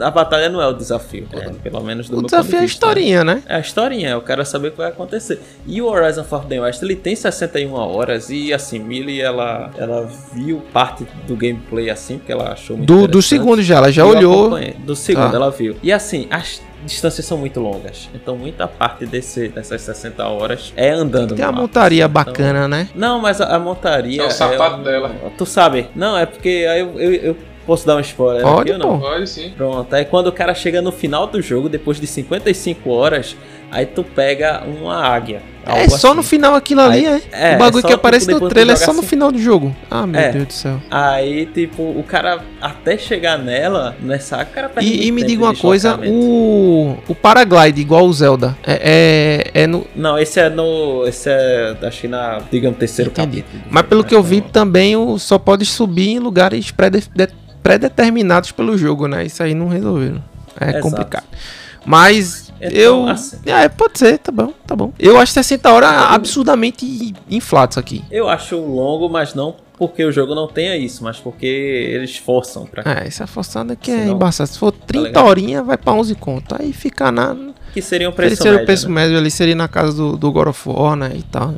A 0.00 0.10
batalha 0.10 0.48
não 0.48 0.60
é 0.60 0.66
o 0.66 0.72
desafio, 0.72 1.28
é. 1.32 1.48
pelo 1.62 1.80
menos 1.84 2.08
do 2.08 2.14
o 2.14 2.16
meu 2.18 2.26
desafio 2.26 2.58
é 2.58 2.62
a 2.62 2.64
historinha, 2.64 3.22
né? 3.22 3.40
É 3.46 3.54
a 3.54 3.60
historinha, 3.60 4.08
é 4.08 4.16
o 4.16 4.20
cara 4.20 4.44
saber 4.44 4.68
o 4.68 4.70
que 4.72 4.78
vai 4.78 4.88
acontecer. 4.88 5.40
E 5.64 5.80
o 5.80 5.86
Horizon 5.86 6.24
Forbidden 6.24 6.62
West, 6.62 6.82
ele 6.82 6.96
tem 6.96 7.14
61 7.14 7.72
horas 7.72 8.30
e 8.30 8.52
assim, 8.52 8.80
Millie, 8.80 9.20
ela, 9.20 9.70
ela 9.78 10.10
viu 10.34 10.60
parte 10.72 11.06
do 11.28 11.36
gameplay 11.36 11.88
assim, 11.88 12.18
porque 12.18 12.32
ela 12.32 12.50
achou 12.50 12.76
muito 12.76 12.88
Do, 12.88 13.06
do 13.06 13.22
segundo 13.22 13.62
já, 13.62 13.76
ela 13.76 13.92
já 13.92 14.04
olhou. 14.04 14.58
Do 14.78 14.96
segundo, 14.96 15.32
ah. 15.32 15.36
ela 15.36 15.50
viu. 15.52 15.76
E 15.84 15.92
assim, 15.92 16.26
as 16.30 16.60
distâncias 16.84 17.26
são 17.26 17.38
muito 17.38 17.60
longas. 17.60 18.08
Então 18.14 18.36
muita 18.36 18.66
parte 18.66 19.06
desse, 19.06 19.48
dessas 19.48 19.80
60 19.82 20.26
horas 20.26 20.72
é 20.76 20.90
andando. 20.90 21.34
Tem 21.34 21.44
a 21.44 21.52
montaria 21.52 22.04
então, 22.04 22.12
bacana, 22.12 22.68
né? 22.68 22.88
Não, 22.94 23.20
mas 23.20 23.40
a, 23.40 23.56
a 23.56 23.58
montaria. 23.58 24.22
É 24.22 24.26
o 24.26 24.30
sapato 24.30 24.76
é 24.76 24.78
um, 24.78 24.82
dela. 24.82 25.14
Tu 25.36 25.46
sabe? 25.46 25.88
Não, 25.94 26.16
é 26.16 26.26
porque 26.26 26.66
aí 26.68 26.80
eu, 26.80 27.00
eu, 27.00 27.12
eu 27.14 27.36
Posso 27.66 27.86
dar 27.86 27.96
um 27.96 28.00
spoiler 28.00 28.42
Pode, 28.42 28.62
aqui 28.62 28.72
ou 28.72 28.78
não? 28.78 28.98
Pode 28.98 29.28
sim. 29.28 29.52
Pronto, 29.56 29.94
aí 29.94 30.04
quando 30.04 30.26
o 30.26 30.32
cara 30.32 30.54
chega 30.54 30.82
no 30.82 30.90
final 30.90 31.26
do 31.26 31.40
jogo, 31.40 31.68
depois 31.68 32.00
de 32.00 32.06
55 32.06 32.90
horas, 32.90 33.36
aí 33.70 33.86
tu 33.86 34.02
pega 34.02 34.62
uma 34.64 34.96
águia. 34.96 35.42
É 35.66 35.88
só 35.88 36.08
assim. 36.08 36.16
no 36.16 36.22
final 36.22 36.54
aquilo 36.54 36.80
ali, 36.80 37.06
aí, 37.06 37.22
é? 37.32 37.52
é? 37.52 37.54
O 37.54 37.58
bagulho 37.58 37.84
é 37.84 37.88
que 37.88 37.92
aparece 37.92 38.30
no 38.30 38.48
trailer 38.48 38.74
é 38.74 38.76
só 38.76 38.92
no 38.92 39.00
assim. 39.00 39.08
final 39.08 39.30
do 39.30 39.38
jogo. 39.38 39.76
Ah, 39.90 40.06
meu 40.06 40.20
é. 40.20 40.30
Deus 40.30 40.46
do 40.46 40.52
céu. 40.52 40.80
Aí, 40.90 41.46
tipo, 41.46 41.82
o 41.82 42.02
cara 42.02 42.40
até 42.60 42.96
chegar 42.96 43.38
nela, 43.38 43.94
nessa, 44.00 44.42
o 44.42 44.46
cara 44.46 44.70
E, 44.80 45.06
e 45.06 45.12
me 45.12 45.22
diga 45.22 45.44
uma 45.44 45.54
coisa, 45.54 45.98
o 46.06 46.96
o 47.06 47.14
paraglide 47.14 47.80
igual 47.80 48.06
o 48.06 48.12
Zelda, 48.12 48.56
é, 48.66 49.44
é, 49.54 49.62
é, 49.62 49.66
no 49.66 49.86
Não, 49.94 50.18
esse 50.18 50.40
é 50.40 50.48
no 50.48 51.04
esse 51.06 51.28
é 51.28 51.76
acho 51.82 52.00
que 52.00 52.08
na, 52.08 52.40
digamos, 52.50 52.78
terceiro 52.78 53.10
Entendi. 53.10 53.42
capítulo. 53.42 53.62
Mas 53.70 53.86
pelo 53.86 54.02
que 54.02 54.14
eu 54.14 54.22
vi 54.22 54.40
também, 54.40 54.96
o 54.96 55.18
só 55.18 55.38
pode 55.38 55.64
subir 55.66 56.08
em 56.08 56.18
lugares 56.18 56.72
pré-determinados 57.62 58.50
pelo 58.50 58.76
jogo, 58.76 59.06
né? 59.06 59.26
Isso 59.26 59.42
aí 59.42 59.54
não 59.54 59.68
resolveram. 59.68 60.22
É 60.58 60.70
Exato. 60.70 60.82
complicado. 60.82 61.24
Mas 61.86 62.52
então, 62.60 62.76
eu. 62.76 63.08
Assim, 63.08 63.38
é, 63.46 63.68
pode 63.68 63.98
ser, 63.98 64.18
tá 64.18 64.30
bom, 64.30 64.52
tá 64.66 64.76
bom. 64.76 64.92
Eu 64.98 65.18
acho 65.18 65.32
60 65.32 65.70
horas 65.70 65.90
absurdamente 65.90 67.14
inflado 67.30 67.72
isso 67.72 67.80
aqui. 67.80 68.04
Eu 68.10 68.28
acho 68.28 68.56
longo, 68.56 69.08
mas 69.08 69.34
não 69.34 69.56
porque 69.80 70.04
o 70.04 70.12
jogo 70.12 70.34
não 70.34 70.46
tenha 70.46 70.76
isso, 70.76 71.02
mas 71.02 71.16
porque 71.16 71.46
eles 71.46 72.14
forçam 72.18 72.66
pra. 72.66 72.82
É, 72.84 73.06
essa 73.06 73.26
forçada 73.26 73.72
aqui 73.72 73.90
é 73.90 74.08
embaçada. 74.08 74.46
Se 74.46 74.58
for 74.58 74.72
30 74.72 75.10
tá 75.10 75.24
horinhas, 75.24 75.64
vai 75.64 75.78
pra 75.78 75.94
11 75.94 76.14
conto. 76.16 76.54
Aí 76.60 76.70
fica 76.74 77.10
na. 77.10 77.34
Que 77.72 77.80
seria 77.80 78.10
um 78.10 78.12
preço 78.12 78.36
seria 78.36 78.52
médio. 78.52 78.62
o 78.62 78.66
preço 78.66 78.88
né? 78.88 78.94
médio 78.94 79.16
ali, 79.16 79.30
seria 79.30 79.54
na 79.54 79.68
casa 79.68 79.96
do, 79.96 80.18
do 80.18 80.30
God 80.30 80.48
of 80.48 80.68
War, 80.68 80.96
né? 80.96 81.12
E 81.14 81.22
tal 81.22 81.54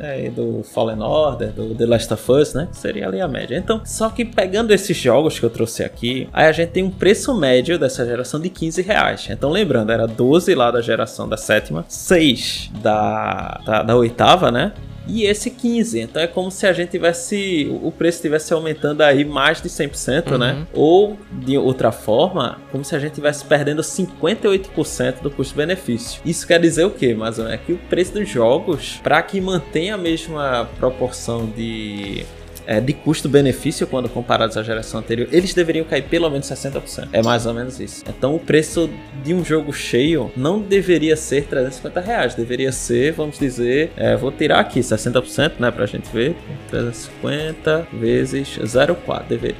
é, 0.00 0.30
do 0.30 0.62
Fallen 0.64 1.00
Order, 1.00 1.52
do 1.52 1.74
The 1.74 1.86
Last 1.86 2.12
of 2.12 2.32
Us, 2.32 2.54
né? 2.54 2.68
Seria 2.72 3.06
ali 3.06 3.20
a 3.20 3.28
média. 3.28 3.56
Então, 3.56 3.82
só 3.84 4.08
que 4.08 4.24
pegando 4.24 4.72
esses 4.72 4.96
jogos 4.96 5.38
que 5.38 5.44
eu 5.44 5.50
trouxe 5.50 5.84
aqui, 5.84 6.28
aí 6.32 6.46
a 6.46 6.52
gente 6.52 6.70
tem 6.70 6.82
um 6.82 6.90
preço 6.90 7.34
médio 7.34 7.78
dessa 7.78 8.04
geração 8.04 8.40
de 8.40 8.48
15 8.48 8.82
reais. 8.82 9.28
Então, 9.30 9.50
lembrando, 9.50 9.92
era 9.92 10.06
12 10.06 10.54
lá 10.54 10.70
da 10.70 10.80
geração 10.80 11.28
da 11.28 11.36
sétima, 11.36 11.84
6 11.88 12.70
da, 12.82 13.60
da, 13.64 13.82
da 13.82 13.96
oitava, 13.96 14.50
né? 14.50 14.72
E 15.06 15.24
esse 15.24 15.50
15. 15.50 16.00
Então 16.00 16.22
é 16.22 16.26
como 16.26 16.50
se 16.50 16.66
a 16.66 16.72
gente 16.72 16.90
tivesse 16.90 17.68
o 17.82 17.90
preço 17.90 18.18
estivesse 18.18 18.52
aumentando 18.52 19.02
aí 19.02 19.24
mais 19.24 19.60
de 19.60 19.68
100%, 19.68 20.08
né? 20.08 20.22
uhum. 20.30 20.38
né? 20.38 20.66
Ou 20.72 21.18
de 21.32 21.56
outra 21.56 21.92
forma, 21.92 22.58
como 22.70 22.84
se 22.84 22.94
a 22.94 22.98
gente 22.98 23.12
estivesse 23.12 23.44
perdendo 23.44 23.82
58% 23.82 25.20
do 25.22 25.30
custo-benefício. 25.30 26.20
Isso 26.24 26.46
quer 26.46 26.60
dizer 26.60 26.84
o 26.84 26.90
quê, 26.90 27.14
mais 27.14 27.38
ou 27.38 27.44
menos? 27.44 27.60
É 27.60 27.64
que 27.64 27.72
o 27.72 27.78
preço 27.78 28.14
dos 28.14 28.28
jogos, 28.28 29.00
para 29.02 29.22
que 29.22 29.40
mantenha 29.40 29.94
a 29.94 29.98
mesma 29.98 30.68
proporção 30.78 31.46
de 31.46 32.24
é, 32.70 32.80
de 32.80 32.92
custo-benefício 32.92 33.84
quando 33.84 34.08
comparados 34.08 34.56
à 34.56 34.62
geração 34.62 35.00
anterior, 35.00 35.28
eles 35.32 35.52
deveriam 35.52 35.84
cair 35.84 36.02
pelo 36.02 36.30
menos 36.30 36.46
60%. 36.46 37.08
É 37.12 37.20
mais 37.20 37.44
ou 37.44 37.52
menos 37.52 37.80
isso. 37.80 38.04
Então 38.08 38.36
o 38.36 38.38
preço 38.38 38.88
de 39.24 39.34
um 39.34 39.44
jogo 39.44 39.72
cheio 39.72 40.30
não 40.36 40.60
deveria 40.60 41.16
ser 41.16 41.46
350 41.46 42.00
reais, 42.00 42.34
deveria 42.36 42.70
ser, 42.70 43.12
vamos 43.12 43.40
dizer, 43.40 43.90
é, 43.96 44.16
vou 44.16 44.30
tirar 44.30 44.60
aqui 44.60 44.78
60%, 44.78 45.54
né, 45.58 45.68
pra 45.72 45.84
gente 45.84 46.08
ver. 46.12 46.36
350 46.68 47.88
vezes 47.92 48.56
0,4 48.62 49.24
deveria. 49.28 49.56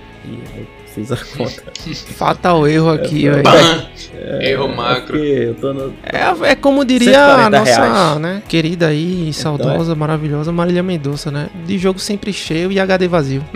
E 0.90 0.94
fiz 0.94 1.12
a 1.12 1.16
conta. 1.16 1.62
Fatal 2.14 2.66
erro 2.66 2.90
aqui, 2.90 3.28
é, 3.28 3.42
é, 4.46 4.50
Erro 4.50 4.68
macro. 4.68 5.16
É, 5.18 5.54
no... 5.60 5.94
é, 6.02 6.50
é, 6.50 6.54
como 6.54 6.84
diria 6.84 7.46
a 7.46 7.50
nossa 7.50 8.18
né, 8.18 8.42
querida 8.48 8.88
aí, 8.88 9.28
então 9.28 9.32
saudosa, 9.32 9.92
é. 9.92 9.94
maravilhosa 9.94 10.52
Marília 10.52 10.82
Mendonça, 10.82 11.30
né? 11.30 11.48
De 11.66 11.78
jogo 11.78 11.98
sempre 11.98 12.32
cheio 12.32 12.72
e 12.72 12.80
HD 12.80 13.08
vazio. 13.08 13.44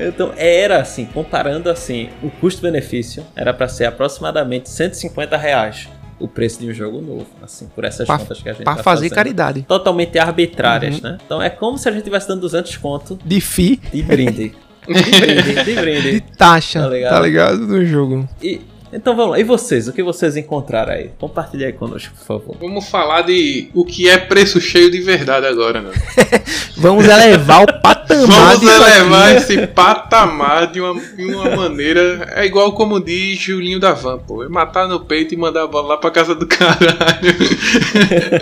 Então 0.00 0.32
era 0.36 0.80
assim, 0.80 1.06
comparando 1.06 1.68
assim, 1.68 2.08
o 2.22 2.30
custo-benefício 2.30 3.26
era 3.34 3.52
para 3.52 3.66
ser 3.66 3.84
aproximadamente 3.84 4.70
150 4.70 5.36
reais 5.36 5.88
o 6.20 6.26
preço 6.26 6.60
de 6.60 6.68
um 6.68 6.74
jogo 6.74 7.00
novo, 7.00 7.26
assim, 7.42 7.68
por 7.74 7.84
essas 7.84 8.06
pra, 8.06 8.18
contas 8.18 8.42
que 8.42 8.48
a 8.48 8.52
gente 8.52 8.64
Pra 8.64 8.76
tá 8.76 8.82
fazer 8.82 9.08
fazendo. 9.08 9.14
caridade. 9.14 9.62
Totalmente 9.62 10.18
arbitrárias, 10.18 10.96
uhum. 10.96 11.02
né? 11.10 11.18
Então 11.24 11.40
é 11.40 11.48
como 11.48 11.78
se 11.78 11.88
a 11.88 11.92
gente 11.92 12.00
estivesse 12.00 12.28
dando 12.28 12.40
200 12.40 12.76
conto 12.76 13.18
de 13.24 13.40
FI 13.40 13.80
de 13.92 14.02
brinde. 14.02 14.54
De 14.88 15.20
brinde, 15.20 15.64
de 15.64 15.74
brinde. 15.74 16.12
De 16.18 16.20
taxa, 16.20 16.82
tá 16.82 16.88
ligado? 16.88 17.12
Tá 17.12 17.20
ligado? 17.20 17.58
No 17.58 17.84
jogo. 17.84 18.28
E, 18.42 18.60
então 18.92 19.14
vamos 19.14 19.32
lá, 19.32 19.40
e 19.40 19.44
vocês? 19.44 19.86
O 19.86 19.92
que 19.92 20.02
vocês 20.02 20.36
encontraram 20.36 20.92
aí? 20.92 21.10
Compartilhe 21.18 21.64
aí 21.66 21.72
conosco, 21.72 22.14
por 22.16 22.24
favor. 22.24 22.56
Vamos 22.58 22.88
falar 22.88 23.22
de 23.22 23.68
o 23.74 23.84
que 23.84 24.08
é 24.08 24.16
preço 24.16 24.60
cheio 24.60 24.90
de 24.90 25.00
verdade 25.00 25.46
agora, 25.46 25.82
né? 25.82 25.90
Vamos 26.76 27.06
elevar 27.06 27.64
o 27.64 27.66
patamar 27.82 28.56
Vamos 28.56 28.62
elevar 28.62 29.28
aqui. 29.28 29.36
esse 29.36 29.66
patamar 29.66 30.70
de 30.70 30.80
uma, 30.80 30.98
de 31.00 31.24
uma 31.24 31.56
maneira. 31.56 32.32
É 32.34 32.46
igual 32.46 32.72
como 32.72 32.98
diz 32.98 33.38
Julinho 33.38 33.78
da 33.78 33.92
Van, 33.92 34.18
pô. 34.18 34.42
É 34.44 34.48
matar 34.48 34.88
no 34.88 35.00
peito 35.00 35.34
e 35.34 35.36
mandar 35.36 35.64
a 35.64 35.66
bola 35.66 35.88
lá 35.88 35.96
pra 35.98 36.10
casa 36.10 36.34
do 36.34 36.46
caralho. 36.46 37.36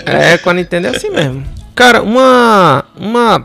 É, 0.05 0.39
com 0.39 0.51
a 0.51 0.55
Nintendo 0.55 0.87
é 0.87 0.91
assim 0.91 1.11
mesmo. 1.11 1.45
Cara, 1.75 2.03
uma. 2.03 2.85
Uma 2.97 3.45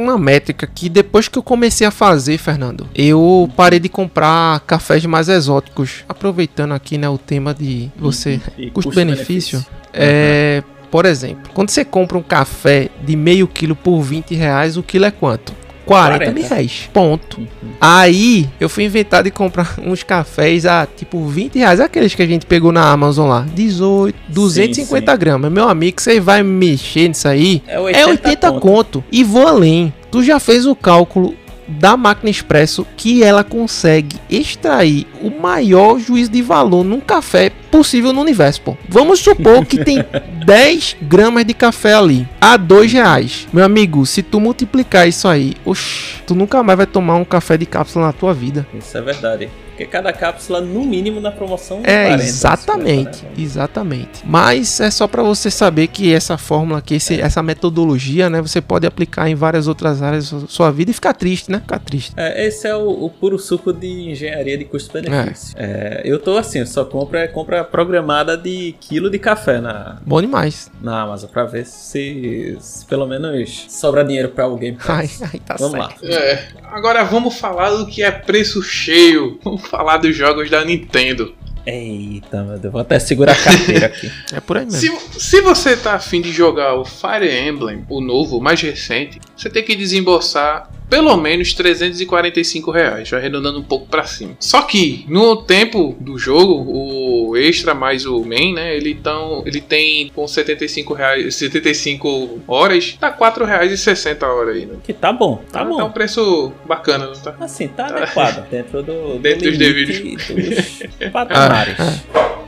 uma 0.00 0.18
métrica 0.18 0.66
que 0.66 0.88
depois 0.88 1.28
que 1.28 1.38
eu 1.38 1.42
comecei 1.42 1.86
a 1.86 1.90
fazer, 1.90 2.38
Fernando, 2.38 2.88
eu 2.94 3.50
parei 3.56 3.78
de 3.78 3.88
comprar 3.88 4.60
cafés 4.60 5.04
mais 5.04 5.28
exóticos. 5.28 6.04
Aproveitando 6.08 6.72
aqui, 6.72 6.96
né, 6.98 7.08
o 7.08 7.18
tema 7.18 7.54
de 7.54 7.90
você 7.96 8.40
custo-benefício. 8.72 9.58
Custo 9.58 9.72
é. 9.92 10.62
Por 10.90 11.06
exemplo, 11.06 11.50
quando 11.54 11.70
você 11.70 11.86
compra 11.86 12.18
um 12.18 12.22
café 12.22 12.90
de 13.02 13.16
meio 13.16 13.48
quilo 13.48 13.74
por 13.74 14.02
20 14.02 14.34
reais, 14.34 14.76
o 14.76 14.82
quilo 14.82 15.06
é 15.06 15.10
quanto? 15.10 15.54
40, 15.84 16.18
40. 16.24 16.32
mil 16.32 16.48
reais. 16.48 16.90
Ponto. 16.92 17.40
Uhum. 17.40 17.46
Aí 17.80 18.48
eu 18.60 18.68
fui 18.68 18.84
inventar 18.84 19.22
de 19.22 19.30
comprar 19.30 19.74
uns 19.84 20.02
cafés 20.02 20.66
a 20.66 20.86
tipo 20.86 21.26
20 21.26 21.58
reais. 21.58 21.80
Aqueles 21.80 22.14
que 22.14 22.22
a 22.22 22.26
gente 22.26 22.46
pegou 22.46 22.72
na 22.72 22.90
Amazon 22.90 23.28
lá. 23.28 23.46
18, 23.54 24.16
250 24.28 24.84
sim, 24.84 25.12
sim. 25.12 25.18
gramas. 25.18 25.52
Meu 25.52 25.68
amigo, 25.68 26.00
você 26.00 26.20
vai 26.20 26.42
mexer 26.42 27.08
nisso 27.08 27.28
aí. 27.28 27.62
É 27.66 27.78
80, 27.78 27.98
é 27.98 28.06
80 28.06 28.52
conto. 28.52 28.60
conto. 28.60 29.04
E 29.10 29.24
vou 29.24 29.46
além. 29.46 29.92
Tu 30.10 30.22
já 30.22 30.38
fez 30.38 30.66
o 30.66 30.74
cálculo 30.74 31.34
da 31.66 31.96
máquina 31.96 32.30
expresso 32.30 32.86
que 32.96 33.22
ela 33.22 33.42
consegue 33.42 34.16
extrair 34.28 35.06
o 35.22 35.30
maior 35.30 35.98
juízo 35.98 36.30
de 36.30 36.42
valor 36.42 36.84
num 36.84 37.00
café 37.00 37.52
possível 37.72 38.12
no 38.12 38.20
universo, 38.20 38.60
pô. 38.60 38.76
Vamos 38.86 39.18
supor 39.18 39.64
que 39.64 39.82
tem 39.82 40.04
10 40.44 40.98
gramas 41.00 41.46
de 41.46 41.54
café 41.54 41.94
ali 41.94 42.28
a 42.38 42.58
2 42.58 42.92
reais. 42.92 43.48
Meu 43.50 43.64
amigo, 43.64 44.04
se 44.04 44.22
tu 44.22 44.38
multiplicar 44.38 45.08
isso 45.08 45.26
aí, 45.26 45.54
oxi, 45.64 46.22
tu 46.26 46.34
nunca 46.34 46.62
mais 46.62 46.76
vai 46.76 46.86
tomar 46.86 47.16
um 47.16 47.24
café 47.24 47.56
de 47.56 47.64
cápsula 47.64 48.06
na 48.06 48.12
tua 48.12 48.34
vida. 48.34 48.66
Isso 48.78 48.96
é 48.96 49.00
verdade. 49.00 49.48
Porque 49.72 49.86
cada 49.86 50.12
cápsula, 50.12 50.60
no 50.60 50.84
mínimo, 50.84 51.18
na 51.18 51.32
promoção. 51.32 51.80
É, 51.82 52.08
40, 52.08 52.24
exatamente. 52.24 53.16
50, 53.16 53.22
né? 53.22 53.32
Exatamente. 53.38 54.22
Mas 54.24 54.80
é 54.80 54.90
só 54.90 55.08
para 55.08 55.22
você 55.22 55.50
saber 55.50 55.86
que 55.86 56.12
essa 56.12 56.36
fórmula 56.36 56.78
aqui, 56.78 56.96
esse, 56.96 57.20
é. 57.20 57.24
essa 57.24 57.42
metodologia, 57.42 58.28
né? 58.28 58.42
Você 58.42 58.60
pode 58.60 58.86
aplicar 58.86 59.30
em 59.30 59.34
várias 59.34 59.66
outras 59.66 60.02
áreas 60.02 60.30
da 60.30 60.46
sua 60.46 60.70
vida 60.70 60.90
e 60.90 60.94
ficar 60.94 61.14
triste, 61.14 61.50
né? 61.50 61.58
Ficar 61.58 61.78
triste. 61.78 62.12
É, 62.18 62.46
esse 62.46 62.68
é 62.68 62.76
o, 62.76 62.86
o 63.04 63.08
puro 63.08 63.38
suco 63.38 63.72
de 63.72 64.10
engenharia 64.10 64.58
de 64.58 64.66
custo-benefício. 64.66 65.56
É. 65.58 65.64
é. 65.64 66.02
eu 66.04 66.18
tô 66.18 66.36
assim, 66.36 66.58
eu 66.58 66.66
só 66.66 66.86
é 67.14 67.28
compra 67.62 67.64
programada 67.64 68.36
de 68.36 68.74
quilo 68.80 69.10
de 69.10 69.18
café 69.18 69.60
na. 69.60 69.98
Bom 70.04 70.20
demais. 70.20 70.70
Na 70.80 71.02
Amazon, 71.02 71.30
pra 71.30 71.44
ver 71.44 71.64
se, 71.64 72.56
se 72.60 72.84
pelo 72.86 73.06
menos 73.06 73.66
sobra 73.68 74.04
dinheiro 74.04 74.28
pra 74.30 74.44
alguém. 74.44 74.76
Ai, 74.88 75.08
ai, 75.32 75.40
tá 75.40 75.56
vamos 75.58 75.78
certo. 75.78 76.04
lá. 76.04 76.10
É, 76.10 76.48
agora 76.64 77.04
vamos 77.04 77.38
falar 77.38 77.70
do 77.70 77.86
que 77.86 78.02
é 78.02 78.10
preço 78.10 78.62
cheio. 78.62 79.38
Vamos 79.42 79.66
falar 79.66 79.98
dos 79.98 80.14
jogos 80.14 80.50
da 80.50 80.64
Nintendo. 80.64 81.34
Eita, 81.64 82.42
meu 82.42 82.58
Deus, 82.58 82.72
vou 82.72 82.80
até 82.80 82.98
segurar 82.98 83.32
a 83.32 83.36
carteira 83.36 83.86
aqui. 83.86 84.10
é 84.34 84.40
por 84.40 84.56
aí 84.56 84.64
mesmo. 84.64 84.98
Se, 85.12 85.20
se 85.20 85.40
você 85.40 85.76
tá 85.76 85.94
afim 85.94 86.20
de 86.20 86.32
jogar 86.32 86.74
o 86.74 86.84
Fire 86.84 87.30
Emblem, 87.30 87.84
o 87.88 88.00
novo, 88.00 88.38
o 88.38 88.42
mais 88.42 88.60
recente, 88.60 89.20
você 89.36 89.48
tem 89.48 89.62
que 89.62 89.76
desembolsar 89.76 90.68
pelo 90.92 91.16
menos 91.16 91.54
345 91.54 92.70
reais, 92.70 93.10
arredondando 93.14 93.58
um 93.58 93.62
pouco 93.62 93.86
para 93.86 94.04
cima. 94.04 94.36
Só 94.38 94.60
que 94.60 95.06
no 95.08 95.36
tempo 95.36 95.96
do 95.98 96.18
jogo, 96.18 96.52
o 96.52 97.34
extra 97.34 97.72
mais 97.72 98.04
o 98.04 98.22
main, 98.22 98.52
né? 98.52 98.76
Ele, 98.76 98.94
tão, 98.94 99.42
ele 99.46 99.62
tem 99.62 100.10
com 100.14 100.28
75 100.28 100.92
reais, 100.92 101.34
75 101.34 102.40
horas, 102.46 102.98
tá 103.00 103.10
4 103.10 103.46
reais 103.46 103.72
e 103.72 103.78
60 103.78 104.26
horas 104.26 104.54
aí. 104.54 104.66
Né? 104.66 104.74
Que 104.84 104.92
tá 104.92 105.10
bom, 105.10 105.36
tá, 105.50 105.60
tá 105.60 105.64
bom. 105.64 105.78
Tá 105.78 105.84
um 105.86 105.92
preço 105.92 106.52
bacana, 106.66 107.06
não 107.06 107.14
tá? 107.14 107.36
Assim, 107.40 107.68
tá, 107.68 107.84
tá. 107.84 107.96
adequado 107.96 108.50
dentro 108.50 108.82
do, 108.82 109.18
dentro 109.18 109.48
dos 109.48 109.56
devidos 109.56 109.98
dos 109.98 111.08
patamares. 111.10 111.74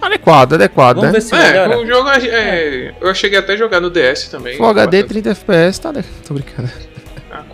Adequado, 0.02 0.52
adequado, 0.52 0.96
Vamos 0.96 1.12
né? 1.12 1.18
Ver 1.18 1.22
se 1.22 1.34
é, 1.34 1.76
o 1.78 1.86
jogo 1.86 2.10
é, 2.10 2.94
eu 3.00 3.14
cheguei 3.14 3.38
até 3.38 3.54
a 3.54 3.56
jogar 3.56 3.80
no 3.80 3.88
DS 3.88 4.28
também. 4.28 4.58
Full 4.58 4.66
HD 4.66 5.02
30 5.02 5.30
FPS, 5.30 5.80
tá, 5.80 5.92
né? 5.92 6.04
Tô 6.28 6.34
brincando. 6.34 6.68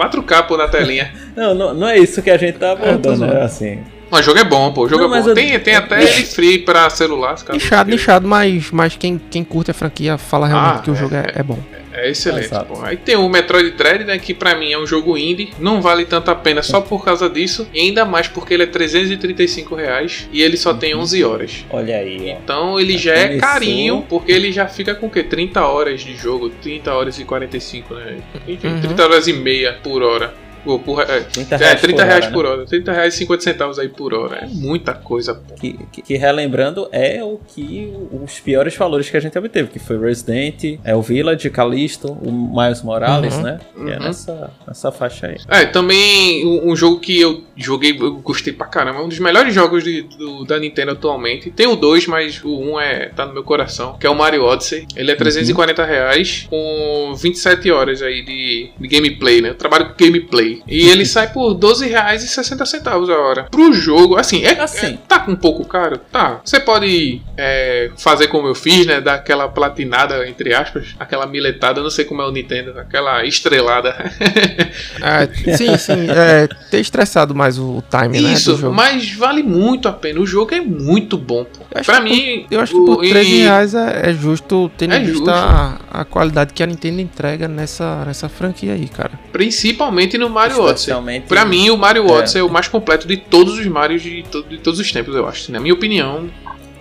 4K, 0.00 0.46
pô, 0.46 0.56
na 0.56 0.68
telinha. 0.68 1.12
não, 1.36 1.54
não, 1.54 1.74
não 1.74 1.88
é 1.88 1.98
isso 1.98 2.22
que 2.22 2.30
a 2.30 2.38
gente 2.38 2.58
tá 2.58 2.72
abordando, 2.72 3.24
é, 3.24 3.42
assim. 3.42 3.78
Mas 4.10 4.20
o 4.20 4.24
jogo 4.24 4.38
é 4.38 4.44
bom, 4.44 4.72
pô. 4.72 4.84
O 4.84 4.88
jogo 4.88 5.06
não, 5.06 5.14
é 5.14 5.22
bom. 5.22 5.28
Eu... 5.28 5.34
Tem, 5.34 5.58
tem 5.60 5.74
até 5.74 6.02
ele 6.02 6.24
free 6.24 6.58
pra 6.58 6.88
celular. 6.90 7.36
Nichado, 7.52 7.90
nichado, 7.90 8.26
mas, 8.26 8.70
mas 8.70 8.96
quem, 8.96 9.20
quem 9.30 9.44
curte 9.44 9.70
a 9.70 9.74
franquia 9.74 10.18
fala 10.18 10.48
realmente 10.48 10.78
ah, 10.78 10.82
que 10.82 10.90
o 10.90 10.96
jogo 10.96 11.14
é, 11.14 11.20
é, 11.20 11.40
é 11.40 11.42
bom. 11.42 11.58
É 11.92 12.10
excelente. 12.10 12.48
Pô. 12.48 12.82
Aí 12.82 12.96
tem 12.96 13.16
o 13.16 13.28
Metroid 13.28 13.70
Dread, 13.72 14.04
né, 14.04 14.18
que 14.18 14.32
pra 14.32 14.54
mim 14.54 14.72
é 14.72 14.78
um 14.78 14.86
jogo 14.86 15.16
indie, 15.16 15.52
não 15.58 15.80
vale 15.80 16.04
tanto 16.04 16.30
a 16.30 16.34
pena 16.34 16.62
só 16.62 16.80
por 16.80 17.04
causa 17.04 17.28
disso, 17.28 17.68
e 17.72 17.80
ainda 17.80 18.04
mais 18.04 18.28
porque 18.28 18.54
ele 18.54 18.62
é 18.62 18.66
335 18.66 19.74
reais 19.74 20.28
e 20.32 20.42
ele 20.42 20.56
só 20.56 20.72
tem 20.72 20.94
11 20.94 21.24
horas. 21.24 21.64
Olha 21.70 21.96
aí. 21.96 22.30
Então 22.30 22.78
ele 22.78 22.96
já, 22.96 23.14
já 23.14 23.22
é 23.22 23.38
carinho, 23.38 24.04
porque 24.08 24.30
ele 24.30 24.52
já 24.52 24.66
fica 24.66 24.94
com 24.94 25.06
o 25.06 25.10
quê? 25.10 25.22
30 25.22 25.64
horas 25.64 26.00
de 26.00 26.14
jogo, 26.14 26.50
30 26.50 26.92
horas 26.92 27.18
e 27.18 27.24
45, 27.24 27.94
né? 27.94 28.16
Enfim, 28.46 28.68
uhum. 28.68 28.80
30 28.80 29.02
horas 29.02 29.26
e 29.28 29.32
meia 29.32 29.78
por 29.82 30.02
hora. 30.02 30.34
Pô, 30.64 30.78
por, 30.78 31.00
é, 31.00 31.20
30 31.20 31.56
reais, 31.56 31.72
é, 31.72 31.80
30 31.80 31.96
por, 31.96 32.06
reais 32.06 32.24
hora, 32.24 32.32
por 32.32 32.44
né? 32.44 32.50
hora. 32.50 32.66
30 32.66 32.92
reais 32.92 33.14
e 33.14 33.18
50 33.18 33.42
centavos 33.42 33.78
aí 33.78 33.88
por 33.88 34.12
hora. 34.12 34.36
É 34.36 34.46
muita 34.46 34.92
coisa, 34.94 35.34
pô. 35.34 35.54
Que, 35.54 35.78
que, 35.90 36.02
que, 36.02 36.16
relembrando 36.16 36.88
é 36.92 37.22
o 37.24 37.40
que 37.46 37.92
os 38.12 38.38
piores 38.40 38.76
valores 38.76 39.08
que 39.08 39.16
a 39.16 39.20
gente 39.20 39.38
obteve, 39.38 39.70
que 39.70 39.78
foi 39.78 39.98
Resident, 39.98 40.78
é 40.84 40.94
o 40.94 41.02
Village, 41.02 41.48
Callisto, 41.50 42.12
o 42.12 42.30
Miles 42.30 42.82
Morales, 42.82 43.34
uhum. 43.36 43.42
né? 43.42 43.60
Que 43.74 43.80
é 43.80 43.84
uhum. 43.84 43.90
é 43.90 43.98
nessa, 44.00 44.50
nessa 44.66 44.92
faixa 44.92 45.28
aí. 45.28 45.36
É, 45.48 45.66
também 45.66 46.46
um, 46.46 46.70
um, 46.70 46.76
jogo 46.76 47.00
que 47.00 47.18
eu 47.20 47.42
joguei, 47.56 47.96
eu 47.98 48.16
gostei 48.16 48.52
pra 48.52 48.66
caramba. 48.66 49.02
Um 49.02 49.08
dos 49.08 49.18
melhores 49.18 49.54
jogos 49.54 49.82
de, 49.82 50.02
do, 50.02 50.44
da 50.44 50.58
Nintendo 50.58 50.92
atualmente. 50.92 51.50
Tem 51.50 51.66
o 51.66 51.76
2, 51.76 52.06
mas 52.06 52.42
o 52.44 52.50
1 52.50 52.72
um 52.72 52.80
é, 52.80 53.08
tá 53.08 53.24
no 53.24 53.32
meu 53.32 53.42
coração, 53.42 53.96
que 53.98 54.06
é 54.06 54.10
o 54.10 54.14
Mario 54.14 54.44
Odyssey. 54.44 54.86
Ele 54.94 55.10
é 55.10 55.14
340 55.14 55.82
uhum. 55.82 55.88
reais 55.88 56.46
com 56.50 57.14
27 57.16 57.70
horas 57.70 58.02
aí 58.02 58.22
de, 58.22 58.70
de 58.78 58.88
gameplay, 58.88 59.40
né? 59.40 59.50
Eu 59.50 59.54
trabalho 59.54 59.90
com 59.90 59.94
gameplay. 60.04 60.49
E 60.66 60.88
ele 60.88 61.04
sai 61.04 61.32
por 61.32 61.52
R$12,60 61.52 63.10
a 63.10 63.18
hora. 63.18 63.44
Pro 63.44 63.72
jogo, 63.72 64.16
assim, 64.16 64.44
é, 64.44 64.60
assim. 64.60 64.86
É, 64.94 64.98
tá 65.08 65.24
um 65.28 65.36
pouco 65.36 65.64
caro? 65.64 65.98
Tá. 66.10 66.40
Você 66.44 66.60
pode 66.60 67.20
é, 67.36 67.90
fazer 67.96 68.28
como 68.28 68.48
eu 68.48 68.54
fiz, 68.54 68.86
né? 68.86 69.00
Dar 69.00 69.14
aquela 69.14 69.48
platinada, 69.48 70.28
entre 70.28 70.54
aspas, 70.54 70.94
aquela 70.98 71.26
miletada, 71.26 71.82
não 71.82 71.90
sei 71.90 72.04
como 72.04 72.22
é 72.22 72.26
o 72.26 72.30
Nintendo, 72.30 72.78
aquela 72.78 73.24
estrelada. 73.24 73.90
é, 75.02 75.56
sim, 75.56 75.76
sim. 75.76 76.10
É, 76.10 76.48
ter 76.70 76.80
estressado 76.80 77.34
mais 77.34 77.58
o 77.58 77.82
time, 77.90 78.20
né? 78.20 78.32
Isso, 78.32 78.70
mas 78.72 79.12
vale 79.12 79.42
muito 79.42 79.88
a 79.88 79.92
pena. 79.92 80.20
O 80.20 80.26
jogo 80.26 80.54
é 80.54 80.60
muito 80.60 81.16
bom. 81.16 81.46
Pra 81.84 82.00
mim. 82.00 82.44
Por, 82.48 82.54
eu 82.54 82.60
acho 82.60 82.72
que 82.72 82.84
por 82.84 82.98
13 82.98 83.42
reais 83.42 83.74
é, 83.74 84.10
é 84.10 84.12
justo 84.12 84.70
tendo 84.76 84.94
é 84.94 85.30
a, 85.30 85.78
a, 85.90 86.04
qualidade 86.04 86.52
que 86.52 86.62
a 86.62 86.66
Nintendo 86.66 87.00
entrega 87.00 87.46
nessa, 87.46 88.04
nessa 88.04 88.28
franquia 88.28 88.74
aí, 88.74 88.88
cara. 88.88 89.12
Principalmente 89.32 90.18
no 90.18 90.28
Mario 90.40 90.62
Odyssey. 90.62 90.94
Pra 91.28 91.44
mim, 91.44 91.70
o 91.70 91.76
Mario 91.76 92.06
é. 92.06 92.12
Odyssey 92.12 92.40
é. 92.40 92.44
é 92.44 92.46
o 92.46 92.50
mais 92.50 92.68
completo 92.68 93.06
de 93.06 93.16
todos 93.16 93.58
os 93.58 93.66
Marios 93.66 94.02
de, 94.02 94.22
to 94.24 94.42
de 94.42 94.58
todos 94.58 94.80
os 94.80 94.90
tempos, 94.92 95.14
eu 95.14 95.26
acho. 95.26 95.50
Na 95.52 95.60
minha 95.60 95.74
opinião, 95.74 96.28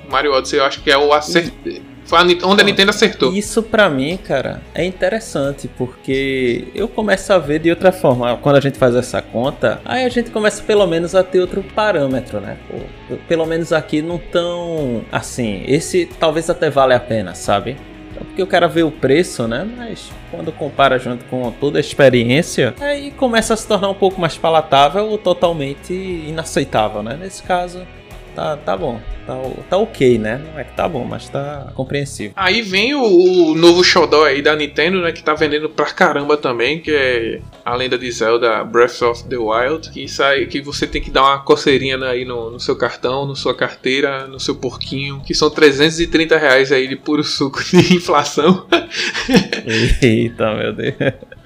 o 0.08 0.12
Mario 0.12 0.34
Odyssey 0.34 0.60
eu 0.60 0.66
acho 0.66 0.82
que 0.82 0.92
é 0.92 0.98
o 0.98 1.14
acerto. 1.14 1.52
Foi 2.10 2.18
onde 2.44 2.62
a 2.62 2.64
Nintendo 2.64 2.90
acertou. 2.90 3.32
Isso 3.32 3.62
pra 3.62 3.88
mim, 3.88 4.18
cara, 4.18 4.64
é 4.74 4.84
interessante, 4.84 5.70
porque 5.78 6.68
eu 6.74 6.88
começo 6.88 7.32
a 7.32 7.38
ver 7.38 7.60
de 7.60 7.70
outra 7.70 7.92
forma. 7.92 8.36
Quando 8.38 8.56
a 8.56 8.60
gente 8.60 8.80
faz 8.80 8.96
essa 8.96 9.22
conta, 9.22 9.80
aí 9.86 10.04
a 10.04 10.10
gente 10.10 10.32
começa 10.32 10.64
pelo 10.64 10.88
menos 10.88 11.14
a 11.14 11.22
ter 11.22 11.40
outro 11.40 11.64
parâmetro, 11.76 12.42
né? 12.42 12.58
Pelo 13.28 13.46
menos 13.46 13.72
aqui 13.72 14.02
não 14.02 14.18
tão 14.18 15.04
assim. 15.12 15.64
Esse 15.68 16.10
talvez 16.20 16.50
até 16.50 16.72
vale 16.72 16.96
a 16.96 17.00
pena, 17.00 17.36
sabe? 17.36 17.78
Porque 18.26 18.42
o 18.44 18.48
cara 18.48 18.68
vê 18.68 18.84
o 18.84 18.92
preço, 18.92 19.48
né? 19.48 19.68
Mas 19.78 20.12
quando 20.32 20.52
compara 20.52 20.98
junto 21.00 21.26
com 21.26 21.52
toda 21.52 21.78
a 21.78 21.82
experiência, 21.82 22.74
aí 22.80 23.12
começa 23.12 23.54
a 23.54 23.58
se 23.58 23.68
tornar 23.68 23.90
um 23.90 23.94
pouco 23.94 24.20
mais 24.20 24.38
palatável 24.38 25.08
ou 25.08 25.18
totalmente 25.18 25.94
inaceitável, 25.94 27.02
né? 27.04 27.18
Nesse 27.20 27.44
caso, 27.44 27.86
tá, 28.40 28.58
tá 28.58 28.78
bom. 28.78 29.02
Tá, 29.28 29.36
tá 29.70 29.78
ok, 29.78 30.18
né? 30.18 30.42
Não 30.52 30.60
é 30.60 30.64
que 30.64 30.74
tá 30.74 30.88
bom, 30.88 31.04
mas 31.04 31.28
tá 31.28 31.72
compreensível. 31.76 32.32
Aí 32.36 32.62
vem 32.62 32.96
o, 32.96 33.04
o 33.04 33.56
novo 33.56 33.84
Shodown 33.84 34.24
aí 34.24 34.42
da 34.42 34.56
Nintendo, 34.56 35.02
né? 35.02 35.12
Que 35.12 35.22
tá 35.22 35.34
vendendo 35.34 35.70
pra 35.70 35.86
caramba 35.88 36.38
também, 36.38 36.80
que 36.80 36.92
é 36.92 37.42
a 37.66 37.76
lenda 37.76 37.98
de 37.98 38.10
Zelda 38.12 38.64
Breath 38.64 39.02
of 39.02 39.26
the 39.26 39.36
Wild. 39.36 39.92
Que 39.92 40.08
sai 40.08 40.46
que 40.46 40.62
você 40.62 40.88
tem 40.88 41.02
que 41.02 41.12
dar 41.12 41.24
uma 41.24 41.40
coceirinha 41.40 41.98
aí 42.06 42.24
no, 42.24 42.52
no 42.52 42.60
seu 42.60 42.76
cartão, 42.76 43.28
na 43.28 43.36
sua 43.36 43.54
carteira, 43.54 44.26
no 44.26 44.40
seu 44.40 44.56
porquinho. 44.56 45.22
Que 45.26 45.34
são 45.34 45.50
330 45.50 46.38
reais 46.38 46.72
aí 46.72 46.88
de 46.88 46.96
puro 46.96 47.24
suco 47.24 47.62
de 47.64 47.78
inflação. 47.96 48.66
Eita, 50.02 50.56
meu 50.56 50.74
Deus. 50.74 50.96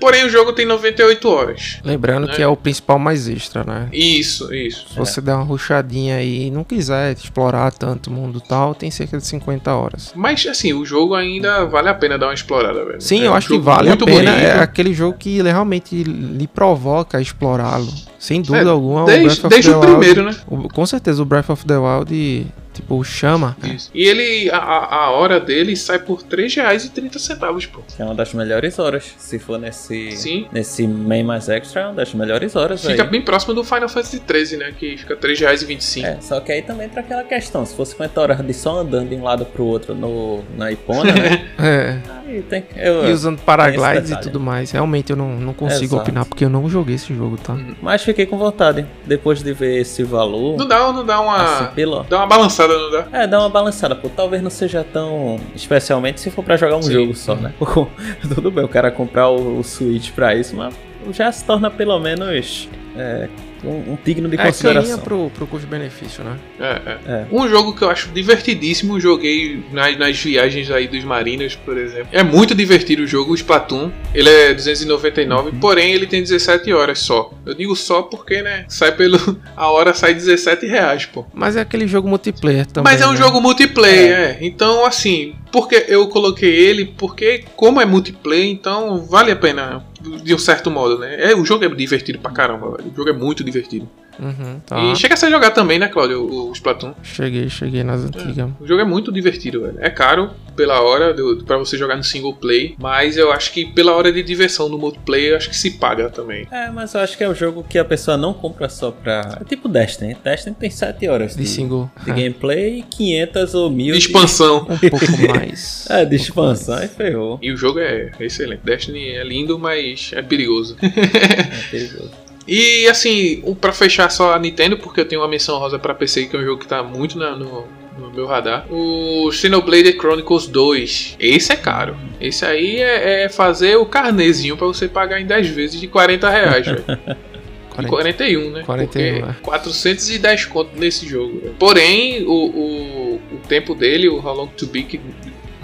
Porém, 0.04 0.26
o 0.26 0.30
jogo 0.30 0.52
tem 0.52 0.66
98 0.66 1.30
horas. 1.30 1.80
Lembrando 1.82 2.28
né? 2.28 2.34
que 2.34 2.42
é 2.42 2.48
o 2.48 2.58
principal 2.58 3.00
mais 3.00 3.30
extra, 3.30 3.64
né? 3.64 3.88
Isso, 3.94 4.54
isso. 4.54 4.90
Se 4.90 4.98
você 4.98 5.22
é. 5.22 5.24
der 5.24 5.34
uma 5.34 5.46
ruchadinha 5.46 6.18
aí 6.18 6.48
e 6.48 6.52
não 6.52 6.66
quiser 6.66 7.14
explorar 7.14 7.72
tanto 7.72 8.12
mundo 8.12 8.42
tal, 8.42 8.76
tem 8.76 8.92
cerca 8.92 9.18
de 9.18 9.26
50 9.26 9.74
horas. 9.74 10.12
Mas, 10.14 10.46
assim, 10.46 10.74
o 10.74 10.84
jogo 10.84 11.16
ainda 11.16 11.64
vale 11.64 11.88
a 11.88 11.94
pena 11.94 12.18
dar 12.18 12.28
uma 12.28 12.34
explorada, 12.34 12.84
velho. 12.84 13.00
Sim, 13.00 13.22
é 13.22 13.28
eu 13.28 13.34
acho 13.34 13.48
que 13.48 13.58
vale 13.58 13.92
a 13.92 13.96
pena. 13.96 14.12
Bonito. 14.12 14.30
É 14.30 14.60
aquele 14.60 14.94
jogo 14.94 15.18
que 15.18 15.42
realmente 15.42 16.04
lhe 16.04 16.48
provoca 16.48 17.22
explorá-lo. 17.22 17.88
Sem 18.20 18.42
dúvida 18.42 18.72
é, 18.72 18.74
alguma. 18.74 19.06
Desde, 19.06 19.46
o, 19.46 19.50
desde 19.50 19.72
o 19.72 19.80
primeiro, 19.80 20.24
né? 20.24 20.36
O, 20.48 20.68
com 20.68 20.86
certeza, 20.86 21.22
o 21.22 21.26
Breath 21.26 21.50
of 21.50 21.66
the 21.66 21.78
Wild 21.78 22.46
Tipo, 22.74 23.04
chama. 23.04 23.56
Isso. 23.64 23.92
E 23.94 24.04
ele, 24.04 24.50
a, 24.52 24.58
a 24.58 25.12
hora 25.12 25.40
dele 25.40 25.76
sai 25.76 26.00
por 26.00 26.22
R$3,30, 26.22 27.70
pô. 27.70 27.82
É 27.98 28.04
uma 28.04 28.16
das 28.16 28.34
melhores 28.34 28.80
horas. 28.80 29.14
Se 29.18 29.38
for 29.38 29.60
nesse. 29.60 30.12
Sim. 30.14 30.48
Nesse 30.52 30.88
main 30.88 31.24
mais 31.24 31.50
extra, 31.50 31.82
é 31.82 31.86
uma 31.86 31.94
das 31.94 32.14
melhores 32.14 32.56
horas. 32.56 32.84
Fica 32.84 33.04
aí. 33.04 33.10
bem 33.10 33.22
próximo 33.22 33.54
do 33.54 33.64
Final 33.64 33.88
Fantasy 33.88 34.22
XIII, 34.28 34.58
né? 34.58 34.74
Que 34.78 34.98
fica 34.98 35.14
R$3,25. 35.14 36.04
É, 36.04 36.22
só 36.22 36.40
que 36.40 36.52
aí 36.52 36.62
também 36.62 36.88
entra 36.88 37.02
aquela 37.02 37.24
questão. 37.24 37.66
Se 37.66 37.76
fosse 37.76 37.92
50 37.92 38.22
horas 38.22 38.46
de 38.46 38.54
só 38.54 38.80
andando 38.80 39.10
de 39.10 39.16
um 39.16 39.24
lado 39.24 39.46
pro 39.46 39.64
outro 39.66 39.94
no, 39.94 40.44
na 40.58 40.72
Ipona, 40.72 41.14
né? 41.14 41.48
é. 41.60 42.23
Aí 42.34 42.42
tem, 42.42 42.64
eu, 42.76 43.08
e 43.08 43.12
usando 43.12 43.40
paraglides 43.40 44.10
e 44.10 44.20
tudo 44.20 44.40
mais. 44.40 44.72
Realmente 44.72 45.12
eu 45.12 45.16
não, 45.16 45.36
não 45.36 45.54
consigo 45.54 45.86
Exato. 45.86 46.02
opinar 46.02 46.26
porque 46.26 46.44
eu 46.44 46.50
não 46.50 46.68
joguei 46.68 46.96
esse 46.96 47.14
jogo, 47.14 47.38
tá? 47.38 47.56
Mas 47.82 48.02
fiquei 48.02 48.26
com 48.26 48.38
vontade. 48.38 48.86
Depois 49.06 49.44
de 49.44 49.54
ver 49.54 49.82
esse 49.82 50.04
valor. 50.04 50.58
Não 50.58 50.68
dá, 50.68 50.92
não 50.92 51.06
dá 51.06 51.22
uma. 51.22 51.36
Assim. 51.44 51.86
Dá 52.10 52.18
uma 52.18 52.28
balançada 52.28 52.74
não 52.78 52.92
dá? 52.92 53.08
É, 53.12 53.28
dá 53.28 53.40
uma 53.40 53.50
balançada, 53.50 53.96
pô. 53.96 54.10
Talvez 54.10 54.42
não 54.42 54.50
seja 54.50 54.84
tão. 54.84 55.40
Especialmente 55.56 56.20
se 56.20 56.32
for 56.32 56.44
pra 56.44 56.58
jogar 56.58 56.78
um 56.78 56.82
Sim. 56.82 56.94
jogo 56.94 57.16
só, 57.16 57.36
né? 57.36 57.54
Tudo 58.34 58.50
bem, 58.50 58.64
o 58.64 58.70
cara 58.70 58.90
comprar 58.90 59.30
o, 59.30 59.60
o 59.60 59.64
Switch 59.64 60.12
pra 60.12 60.34
isso, 60.34 60.56
mas 60.56 60.74
já 61.12 61.32
se 61.32 61.46
torna 61.46 61.70
pelo 61.70 62.00
menos. 62.00 62.68
É, 62.96 63.30
um, 63.64 63.94
um 63.94 63.98
digno 64.04 64.28
de 64.28 64.40
é, 64.40 64.46
consideração. 64.46 65.00
pro, 65.00 65.30
pro 65.30 65.48
custo-benefício, 65.48 66.24
né? 66.24 66.38
É, 66.60 66.66
é, 66.66 66.98
é, 67.06 67.28
Um 67.32 67.48
jogo 67.48 67.74
que 67.74 67.82
eu 67.82 67.90
acho 67.90 68.10
divertidíssimo, 68.10 69.00
joguei 69.00 69.64
nas, 69.72 69.98
nas 69.98 70.20
viagens 70.20 70.70
aí 70.70 70.88
dos 70.88 71.04
Marinas, 71.04 71.56
por 71.56 71.78
exemplo. 71.78 72.08
É 72.12 72.24
muito 72.24 72.54
divertido 72.54 73.04
o 73.04 73.08
jogo, 73.08 73.32
o 73.32 73.36
Splatoon. 73.36 73.92
Ele 74.14 74.30
é 74.30 74.54
299, 74.54 75.50
uhum. 75.50 75.60
porém 75.60 75.94
ele 75.94 76.08
tem 76.08 76.22
17 76.22 76.72
horas 76.74 77.00
só. 77.00 77.34
Eu 77.46 77.54
digo 77.54 77.76
só 77.76 78.02
porque, 78.04 78.42
né, 78.42 78.66
sai 78.68 78.92
pelo... 78.92 79.18
A 79.56 79.70
hora 79.70 79.94
sai 79.94 80.14
17 80.14 80.66
reais, 80.66 81.06
pô. 81.06 81.26
Mas 81.34 81.56
é 81.56 81.62
aquele 81.62 81.88
jogo 81.88 82.08
multiplayer 82.08 82.66
também, 82.66 82.92
Mas 82.92 83.02
é 83.02 83.08
um 83.08 83.12
né? 83.12 83.18
jogo 83.18 83.40
multiplayer, 83.40 84.12
é. 84.12 84.24
é. 84.24 84.38
Então, 84.42 84.86
assim, 84.86 85.36
porque 85.52 85.86
eu 85.88 86.08
coloquei 86.08 86.50
ele, 86.50 86.86
porque 86.86 87.44
como 87.56 87.80
é 87.80 87.86
multiplayer, 87.86 88.48
então 88.48 89.06
vale 89.06 89.32
a 89.32 89.36
pena 89.36 89.86
de 90.24 90.34
um 90.34 90.38
certo 90.38 90.70
modo, 90.70 91.00
né? 91.00 91.32
É, 91.32 91.36
o 91.36 91.46
jogo 91.46 91.64
é 91.66 91.70
divertido 91.70 92.20
pra 92.20 92.32
caramba, 92.32 92.78
velho. 92.78 92.92
O 92.92 92.96
jogo 92.96 93.10
é 93.10 93.14
muito 93.14 93.44
divertido. 93.44 93.90
Uhum, 94.20 94.60
tá. 94.66 94.80
E 94.84 94.96
chega 94.96 95.14
a 95.14 95.18
ser 95.18 95.30
jogar 95.30 95.52
também, 95.52 95.80
né, 95.80 95.88
Claudio? 95.88 96.24
O, 96.24 96.50
o 96.50 96.52
Splatoon. 96.54 96.94
Cheguei, 97.02 97.50
cheguei 97.50 97.84
nas 97.84 98.02
antigas. 98.02 98.38
É, 98.38 98.46
o 98.60 98.68
jogo 98.68 98.82
é 98.82 98.86
muito 98.86 99.12
divertido, 99.12 99.62
velho. 99.62 99.78
É 99.80 99.90
caro 99.90 100.32
pela 100.56 100.82
hora 100.82 101.16
para 101.46 101.58
você 101.58 101.78
jogar 101.78 101.96
no 101.96 102.04
single 102.04 102.36
play, 102.36 102.76
mas 102.78 103.18
eu 103.18 103.32
acho 103.32 103.52
que 103.52 103.66
pela 103.66 103.94
hora 103.94 104.12
de 104.12 104.22
diversão 104.22 104.70
no 104.70 104.78
multiplayer, 104.78 105.32
eu 105.32 105.38
acho 105.38 105.50
que 105.50 105.58
se 105.58 105.72
paga 105.72 106.10
também. 106.10 106.48
É, 106.52 106.70
mas 106.70 106.94
eu 106.94 107.02
acho 107.02 107.18
que 107.18 107.24
é 107.24 107.30
um 107.30 107.36
jogo 107.36 107.66
que 107.68 107.78
a 107.78 107.86
pessoa 107.86 108.18
não 108.18 108.34
compra 108.34 108.70
só 108.70 108.92
pra. 108.92 109.40
É 109.42 109.44
tipo 109.44 109.68
Destiny. 109.68 110.16
Destiny 110.24 110.56
tem 110.60 110.70
7 110.70 111.08
horas 111.08 111.36
de, 111.36 111.44
de 111.44 111.50
single 111.50 111.90
de 112.04 112.12
é. 112.12 112.14
gameplay, 112.14 112.84
500 112.90 113.54
ou 113.56 113.72
1000 113.72 113.94
de 113.94 114.00
expansão. 114.00 114.68
De... 114.84 114.88
Um 114.88 114.90
pouco 114.90 115.06
mais. 115.36 115.88
é, 115.90 116.06
de 116.06 116.16
expansão 116.16 116.84
e 116.84 116.88
ferrou. 116.88 117.40
E 117.42 117.52
o 117.52 117.58
jogo 117.58 117.80
é 117.80 118.12
excelente. 118.20 118.62
Destiny 118.64 119.12
é 119.12 119.24
lindo, 119.24 119.58
mas 119.58 120.12
é 120.14 120.22
perigoso. 120.22 120.76
é 120.82 120.90
perigoso. 121.72 122.12
E 122.48 122.88
assim, 122.88 123.42
para 123.60 123.72
fechar 123.72 124.10
só 124.10 124.34
a 124.34 124.40
Nintendo, 124.40 124.78
porque 124.78 125.02
eu 125.02 125.06
tenho 125.06 125.22
uma 125.22 125.28
menção 125.28 125.58
rosa 125.58 125.80
para 125.80 125.94
PC, 125.94 126.26
que 126.26 126.36
é 126.36 126.40
um 126.40 126.44
jogo 126.44 126.60
que 126.60 126.68
tá 126.68 126.84
muito 126.84 127.18
na, 127.18 127.36
no, 127.36 127.66
no 127.98 128.12
meu 128.12 128.26
radar. 128.26 128.66
O 128.70 129.32
Xenoblade 129.32 129.94
Chronicles 129.94 130.48
2. 130.48 131.18
Esse 131.20 131.54
é 131.54 131.56
caro. 131.56 131.96
Esse 132.20 132.46
aí 132.46 132.78
é, 132.78 133.24
é 133.24 133.30
fazer 133.30 133.78
o 133.78 133.86
carnezinho 133.86 134.58
para 134.58 134.68
você 134.68 134.88
pagar 134.88 135.22
em 135.22 135.26
10 135.26 135.48
vezes 135.50 135.80
de 135.80 135.88
40 135.88 136.30
reais, 136.30 136.66
velho. 136.66 136.84
40, 137.74 137.90
41, 137.90 138.52
né? 138.52 138.64
41, 138.64 138.86
Porque 138.88 139.30
é. 139.32 139.36
410 139.42 140.46
conto 140.46 140.78
nesse 140.78 141.08
jogo. 141.08 141.56
Porém, 141.58 142.24
o, 142.24 142.32
o, 142.32 143.16
o 143.16 143.38
tempo 143.48 143.74
dele, 143.74 144.08
o 144.08 144.24
How 144.24 144.36
Long 144.36 144.48
to 144.48 144.68
Beat, 144.68 145.00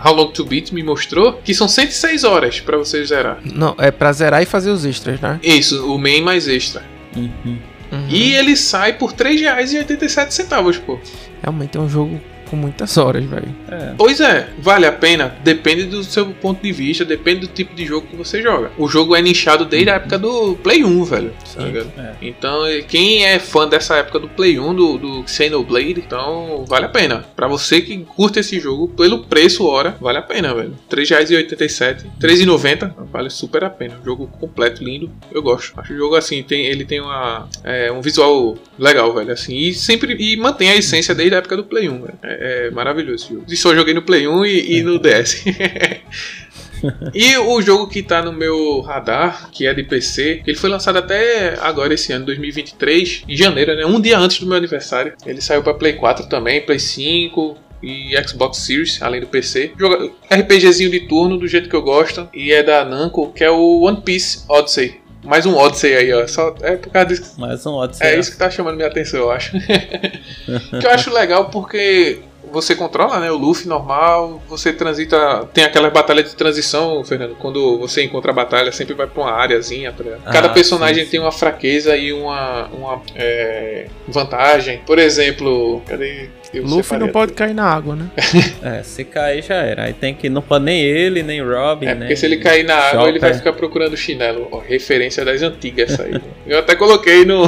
How 0.03 0.13
Long 0.13 0.31
to 0.31 0.45
Beat 0.45 0.71
me 0.71 0.83
mostrou 0.83 1.33
que 1.33 1.53
são 1.53 1.67
106 1.67 2.23
horas 2.23 2.59
para 2.59 2.77
você 2.77 3.03
zerar. 3.05 3.39
Não, 3.43 3.75
é 3.77 3.91
para 3.91 4.11
zerar 4.13 4.41
e 4.41 4.45
fazer 4.45 4.71
os 4.71 4.85
extras, 4.85 5.19
né? 5.19 5.39
Isso, 5.43 5.93
o 5.93 5.97
main 5.97 6.21
mais 6.21 6.47
extra. 6.47 6.83
Uhum. 7.15 7.57
Uhum. 7.91 8.07
E 8.07 8.33
ele 8.35 8.55
sai 8.55 8.93
por 8.93 9.11
R$3,87, 9.11 10.79
pô. 10.81 10.99
Realmente 11.41 11.77
é 11.77 11.81
um 11.81 11.89
jogo 11.89 12.21
com 12.49 12.55
muitas 12.55 12.97
horas, 12.97 13.23
velho. 13.23 13.55
É. 13.69 13.93
Pois 13.97 14.19
é, 14.19 14.49
vale 14.59 14.85
a 14.85 14.91
pena. 14.91 15.35
Depende 15.43 15.85
do 15.85 16.03
seu 16.03 16.25
ponto 16.27 16.61
de 16.61 16.71
vista, 16.71 17.05
depende 17.05 17.41
do 17.41 17.47
tipo 17.47 17.75
de 17.75 17.85
jogo 17.85 18.07
que 18.07 18.15
você 18.15 18.41
joga. 18.41 18.71
O 18.77 18.87
jogo 18.87 19.15
é 19.15 19.21
nichado 19.21 19.65
desde 19.65 19.89
a 19.89 19.95
época 19.95 20.17
do 20.17 20.55
Play 20.55 20.83
1, 20.83 21.03
velho. 21.03 21.33
Tá 21.55 21.63
é. 22.01 22.13
Então, 22.21 22.63
quem 22.87 23.25
é 23.25 23.39
fã 23.39 23.67
dessa 23.67 23.97
época 23.97 24.19
do 24.19 24.27
Play 24.27 24.59
1, 24.59 24.75
do, 24.75 24.97
do 24.97 25.27
Xenoblade, 25.27 26.03
então 26.05 26.65
vale 26.67 26.85
a 26.85 26.89
pena. 26.89 27.25
Pra 27.35 27.47
você 27.47 27.81
que 27.81 27.97
curte 27.99 28.39
esse 28.39 28.59
jogo, 28.59 28.87
pelo 28.87 29.25
preço 29.25 29.65
hora, 29.65 29.95
vale 29.99 30.17
a 30.17 30.21
pena, 30.21 30.53
velho. 30.53 30.75
R$3,87, 30.89 32.03
R$3,90, 32.19 32.93
vale 33.11 33.29
super 33.29 33.63
a 33.63 33.69
pena. 33.69 33.99
Jogo 34.03 34.27
completo, 34.39 34.83
lindo, 34.83 35.11
eu 35.31 35.41
gosto. 35.41 35.79
Acho 35.79 35.93
o 35.93 35.97
jogo 35.97 36.15
assim, 36.15 36.41
tem, 36.43 36.65
ele 36.65 36.85
tem 36.85 36.99
uma, 36.99 37.47
é, 37.63 37.91
um 37.91 38.01
visual 38.01 38.57
legal, 38.77 39.13
velho. 39.13 39.31
Assim, 39.31 39.55
e 39.55 39.73
sempre 39.73 40.15
e 40.19 40.35
mantém 40.37 40.69
a 40.69 40.75
essência 40.75 41.13
desde 41.13 41.35
a 41.35 41.39
época 41.39 41.57
do 41.57 41.63
Play 41.63 41.89
1, 41.89 42.01
velho. 42.01 42.19
É, 42.23 42.38
é 42.39 42.71
maravilhoso 42.71 43.25
esse 43.25 43.33
jogo. 43.33 43.45
E 43.47 43.57
só 43.57 43.75
joguei 43.75 43.93
no 43.93 44.01
Play 44.01 44.27
1 44.27 44.45
e, 44.45 44.77
e 44.77 44.83
no 44.83 44.97
DS. 44.97 45.43
e 47.13 47.37
o 47.37 47.61
jogo 47.61 47.87
que 47.87 48.01
tá 48.01 48.21
no 48.21 48.31
meu 48.31 48.79
radar, 48.79 49.49
que 49.51 49.67
é 49.67 49.73
de 49.73 49.83
PC, 49.83 50.43
ele 50.47 50.57
foi 50.57 50.69
lançado 50.69 50.97
até 50.97 51.57
agora 51.59 51.93
esse 51.93 52.13
ano, 52.13 52.25
2023, 52.25 53.23
em 53.27 53.35
janeiro, 53.35 53.75
né? 53.75 53.85
Um 53.85 53.99
dia 53.99 54.17
antes 54.17 54.39
do 54.39 54.47
meu 54.47 54.55
aniversário. 54.55 55.13
Ele 55.25 55.41
saiu 55.41 55.61
para 55.61 55.73
Play 55.73 55.93
4 55.93 56.29
também, 56.29 56.65
Play 56.65 56.79
5, 56.79 57.57
e 57.81 58.11
Xbox 58.27 58.57
Series, 58.59 59.01
além 59.01 59.21
do 59.21 59.27
PC. 59.27 59.73
Joga 59.77 60.11
RPGzinho 60.29 60.89
de 60.89 61.01
turno, 61.01 61.37
do 61.37 61.47
jeito 61.47 61.69
que 61.69 61.75
eu 61.75 61.81
gosto. 61.81 62.27
E 62.33 62.51
é 62.51 62.63
da 62.63 62.83
Namco, 62.85 63.31
que 63.33 63.43
é 63.43 63.49
o 63.49 63.81
One 63.81 64.01
Piece 64.01 64.43
Odyssey. 64.47 65.01
Mais 65.23 65.45
um 65.45 65.55
Odyssey 65.55 65.95
aí, 65.95 66.13
ó. 66.13 66.25
Só 66.27 66.55
é 66.61 66.75
por 66.77 66.91
causa 66.91 67.07
disso. 67.07 67.39
Mais 67.39 67.65
um 67.65 67.73
Odyssey. 67.73 68.07
É 68.07 68.19
isso 68.19 68.31
que 68.31 68.37
tá 68.37 68.49
chamando 68.49 68.75
minha 68.75 68.87
atenção, 68.87 69.19
eu 69.19 69.31
acho. 69.31 69.51
que 69.61 70.85
eu 70.85 70.91
acho 70.91 71.11
legal 71.11 71.49
porque 71.49 72.19
você 72.51 72.75
controla, 72.75 73.19
né? 73.19 73.31
O 73.31 73.37
Luffy 73.37 73.67
normal, 73.67 74.41
você 74.47 74.73
transita. 74.73 75.45
Tem 75.53 75.63
aquela 75.63 75.89
batalha 75.89 76.23
de 76.23 76.35
transição, 76.35 77.03
Fernando. 77.03 77.35
Quando 77.35 77.77
você 77.77 78.03
encontra 78.03 78.31
a 78.31 78.33
batalha, 78.33 78.71
sempre 78.71 78.93
vai 78.93 79.07
pra 79.07 79.21
uma 79.21 79.31
áreazinha. 79.31 79.91
Tá 79.91 80.31
Cada 80.31 80.47
ah, 80.47 80.53
personagem 80.53 81.05
sim, 81.05 81.11
tem 81.11 81.19
uma 81.19 81.31
fraqueza 81.31 81.95
e 81.95 82.11
uma, 82.13 82.67
uma 82.67 83.01
é, 83.15 83.87
vantagem. 84.07 84.81
Por 84.85 84.97
exemplo, 84.97 85.81
cadê? 85.85 86.29
Eu 86.51 86.63
Luffy 86.63 86.97
não 86.97 87.09
pode 87.09 87.33
cair 87.33 87.53
na 87.53 87.65
água, 87.65 87.95
né? 87.95 88.09
é, 88.63 88.81
se 88.81 89.03
cair 89.03 89.43
já 89.43 89.55
era. 89.55 89.83
Aí 89.83 89.93
tem 89.93 90.15
que. 90.15 90.29
Não 90.29 90.41
pode 90.41 90.65
nem 90.65 90.81
ele, 90.81 91.21
nem 91.21 91.43
Robin. 91.43 91.85
É, 91.87 91.95
porque 91.95 92.15
se 92.15 92.25
ele 92.25 92.37
cair 92.37 92.63
na 92.63 92.75
água, 92.75 93.07
ele 93.07 93.19
vai 93.19 93.33
ficar 93.33 93.53
procurando 93.53 93.95
chinelo. 93.95 94.47
Ó, 94.51 94.59
referência 94.59 95.23
das 95.23 95.41
antigas 95.41 95.91
essa 95.91 96.03
aí. 96.03 96.19
eu 96.47 96.57
até 96.57 96.75
coloquei 96.75 97.25
no 97.25 97.47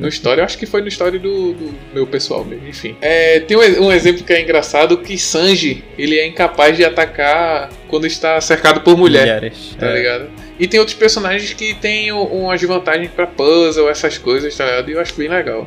no 0.00 0.08
story, 0.08 0.40
acho 0.40 0.56
que 0.56 0.64
foi 0.64 0.80
no 0.80 0.88
story 0.88 1.18
do, 1.18 1.52
do 1.52 1.74
meu 1.92 2.06
pessoal 2.06 2.44
mesmo, 2.44 2.66
enfim. 2.66 2.96
É, 3.00 3.38
tem 3.40 3.56
um, 3.56 3.86
um, 3.86 3.92
exemplo 3.92 4.24
que 4.24 4.32
é 4.32 4.40
engraçado 4.40 4.96
que 4.96 5.18
Sanji, 5.18 5.84
ele 5.98 6.18
é 6.18 6.26
incapaz 6.26 6.76
de 6.76 6.84
atacar 6.84 7.68
quando 7.86 8.06
está 8.06 8.40
cercado 8.40 8.80
por 8.80 8.96
mulher, 8.96 9.26
mulheres, 9.26 9.76
tá 9.78 9.86
é. 9.86 9.94
ligado? 9.94 10.30
E 10.58 10.66
tem 10.66 10.80
outros 10.80 10.96
personagens 10.96 11.52
que 11.52 11.74
têm 11.74 12.12
umas 12.12 12.60
vantagens 12.62 13.10
para 13.10 13.26
puzzle, 13.26 13.88
essas 13.88 14.16
coisas, 14.16 14.56
tá 14.56 14.64
ligado? 14.64 14.90
E 14.90 14.92
eu 14.92 15.00
acho 15.00 15.14
bem 15.14 15.28
legal. 15.28 15.66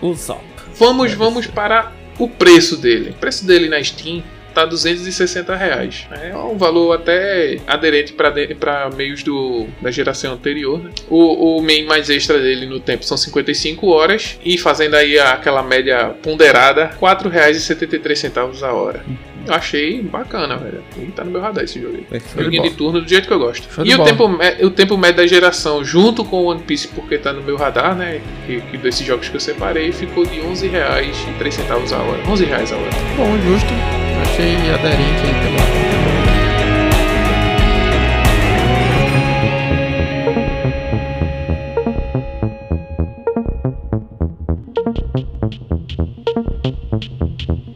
O 0.00 0.14
Zop. 0.14 0.40
Vamos, 0.74 1.12
vamos 1.12 1.46
para 1.46 1.92
o 2.18 2.28
preço 2.28 2.76
dele. 2.76 3.10
O 3.10 3.14
preço 3.14 3.44
dele 3.44 3.68
na 3.68 3.82
Steam 3.82 4.22
tá 4.58 4.64
260 4.64 5.54
reais. 5.54 6.06
É 6.10 6.36
um 6.36 6.56
valor 6.56 6.92
até 6.92 7.58
aderente 7.66 8.12
para 8.12 8.90
meios 8.90 9.22
do, 9.22 9.66
da 9.80 9.90
geração 9.90 10.32
anterior. 10.32 10.82
Né? 10.82 10.90
O, 11.08 11.58
o 11.58 11.62
main 11.62 11.84
mais 11.84 12.10
extra 12.10 12.38
dele 12.40 12.66
no 12.66 12.80
tempo 12.80 13.04
são 13.04 13.16
55 13.16 13.86
horas 13.88 14.38
e 14.44 14.58
fazendo 14.58 14.94
aí 14.94 15.18
aquela 15.18 15.62
média 15.62 16.10
ponderada, 16.22 16.86
R$ 16.86 16.96
4,73 17.00 18.62
a 18.62 18.72
hora. 18.72 19.04
Eu 19.46 19.54
achei 19.54 20.02
bacana, 20.02 20.56
velho. 20.56 20.82
E 20.98 21.06
tá 21.06 21.24
no 21.24 21.30
meu 21.30 21.40
radar 21.40 21.64
esse 21.64 21.80
jogo 21.80 21.96
aí. 21.96 22.20
Joguinho 22.36 22.62
de, 22.64 22.68
de 22.68 22.74
turno 22.74 23.00
do 23.00 23.08
jeito 23.08 23.26
que 23.26 23.32
eu 23.32 23.38
gosto. 23.38 23.72
Show 23.72 23.86
e 23.86 23.94
o 23.94 24.04
tempo, 24.04 24.28
o 24.62 24.70
tempo 24.70 24.98
médio 24.98 25.16
da 25.18 25.26
geração, 25.26 25.82
junto 25.82 26.22
com 26.22 26.42
o 26.42 26.44
One 26.46 26.60
Piece, 26.60 26.88
porque 26.88 27.16
tá 27.16 27.32
no 27.32 27.42
meu 27.42 27.56
radar, 27.56 27.96
né? 27.96 28.20
Que, 28.46 28.60
que 28.60 28.76
desses 28.76 29.06
jogos 29.06 29.28
que 29.28 29.36
eu 29.36 29.40
separei, 29.40 29.90
ficou 29.90 30.26
de 30.26 30.40
11 30.40 30.68
reais 30.68 31.16
e 31.28 31.38
3 31.38 31.54
centavos 31.54 31.92
a 31.92 31.98
hora. 31.98 32.22
11 32.28 32.44
reais 32.44 32.72
a 32.72 32.76
hora. 32.76 32.90
Bom, 33.16 33.38
justo 33.38 34.07
achei 34.22 34.54
aderente 34.72 35.22
aí 35.24 35.34
também. 35.42 35.67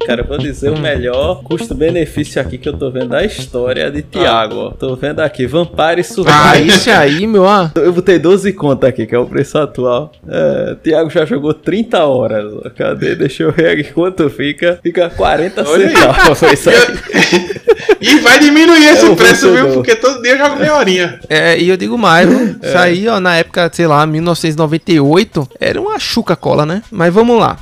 Cara, 0.07 0.23
eu 0.23 0.27
vou 0.27 0.39
dizer 0.39 0.71
o 0.71 0.79
melhor 0.79 1.43
custo-benefício 1.43 2.41
aqui 2.41 2.59
que 2.59 2.69
eu 2.69 2.73
tô 2.73 2.91
vendo 2.91 3.09
da 3.09 3.25
história 3.25 3.91
de 3.91 4.03
Thiago, 4.03 4.57
ó. 4.57 4.71
Tô 4.71 4.97
vendo 4.97 5.21
aqui, 5.21 5.47
Vampire 5.47 6.03
Survival. 6.03 6.41
Ah, 6.45 6.59
isso 6.59 6.91
aí, 6.91 7.27
meu, 7.27 7.43
ó. 7.43 7.69
Eu 7.77 7.93
botei 7.93 8.19
12 8.19 8.53
contas 8.53 8.89
aqui, 8.89 9.07
que 9.07 9.15
é 9.15 9.19
o 9.19 9.27
preço 9.27 9.59
atual. 9.59 10.13
É, 10.29 10.77
Thiago 10.83 11.11
já 11.11 11.25
jogou 11.25 11.55
30 11.55 12.05
horas. 12.05 12.53
Ó. 12.53 12.71
Cadê? 12.71 13.15
Deixa 13.15 13.45
eu 13.45 13.53
ver 13.53 13.71
aqui 13.71 13.93
quanto 13.93 14.29
fica. 14.31 14.79
Fica 14.83 15.11
40 15.11 15.65
centavos. 15.65 16.43
Isso 16.43 16.71
aí. 16.71 16.77
E 18.03 18.19
vai 18.19 18.41
diminuir 18.41 18.85
esse 18.85 19.07
é 19.07 19.15
preço, 19.15 19.53
viu? 19.53 19.75
Porque 19.75 19.95
todo 19.95 20.21
dia 20.21 20.33
eu 20.33 20.39
jogo 20.39 20.57
meia 20.57 20.77
horinha. 20.77 21.21
É, 21.29 21.57
e 21.57 21.69
eu 21.69 21.77
digo 21.77 21.97
mais, 21.97 22.29
viu? 22.29 22.57
É. 22.61 22.69
Isso 22.69 22.79
aí, 22.79 23.09
ó, 23.09 23.21
na 23.21 23.37
época, 23.37 23.71
sei 23.73 23.87
lá, 23.87 24.05
1998, 24.05 25.49
era 25.61 25.81
uma 25.81 25.99
chuca 26.01 26.35
cola, 26.35 26.67
né? 26.67 26.83
Mas 26.91 27.15
vamos 27.15 27.39
lá. 27.39 27.57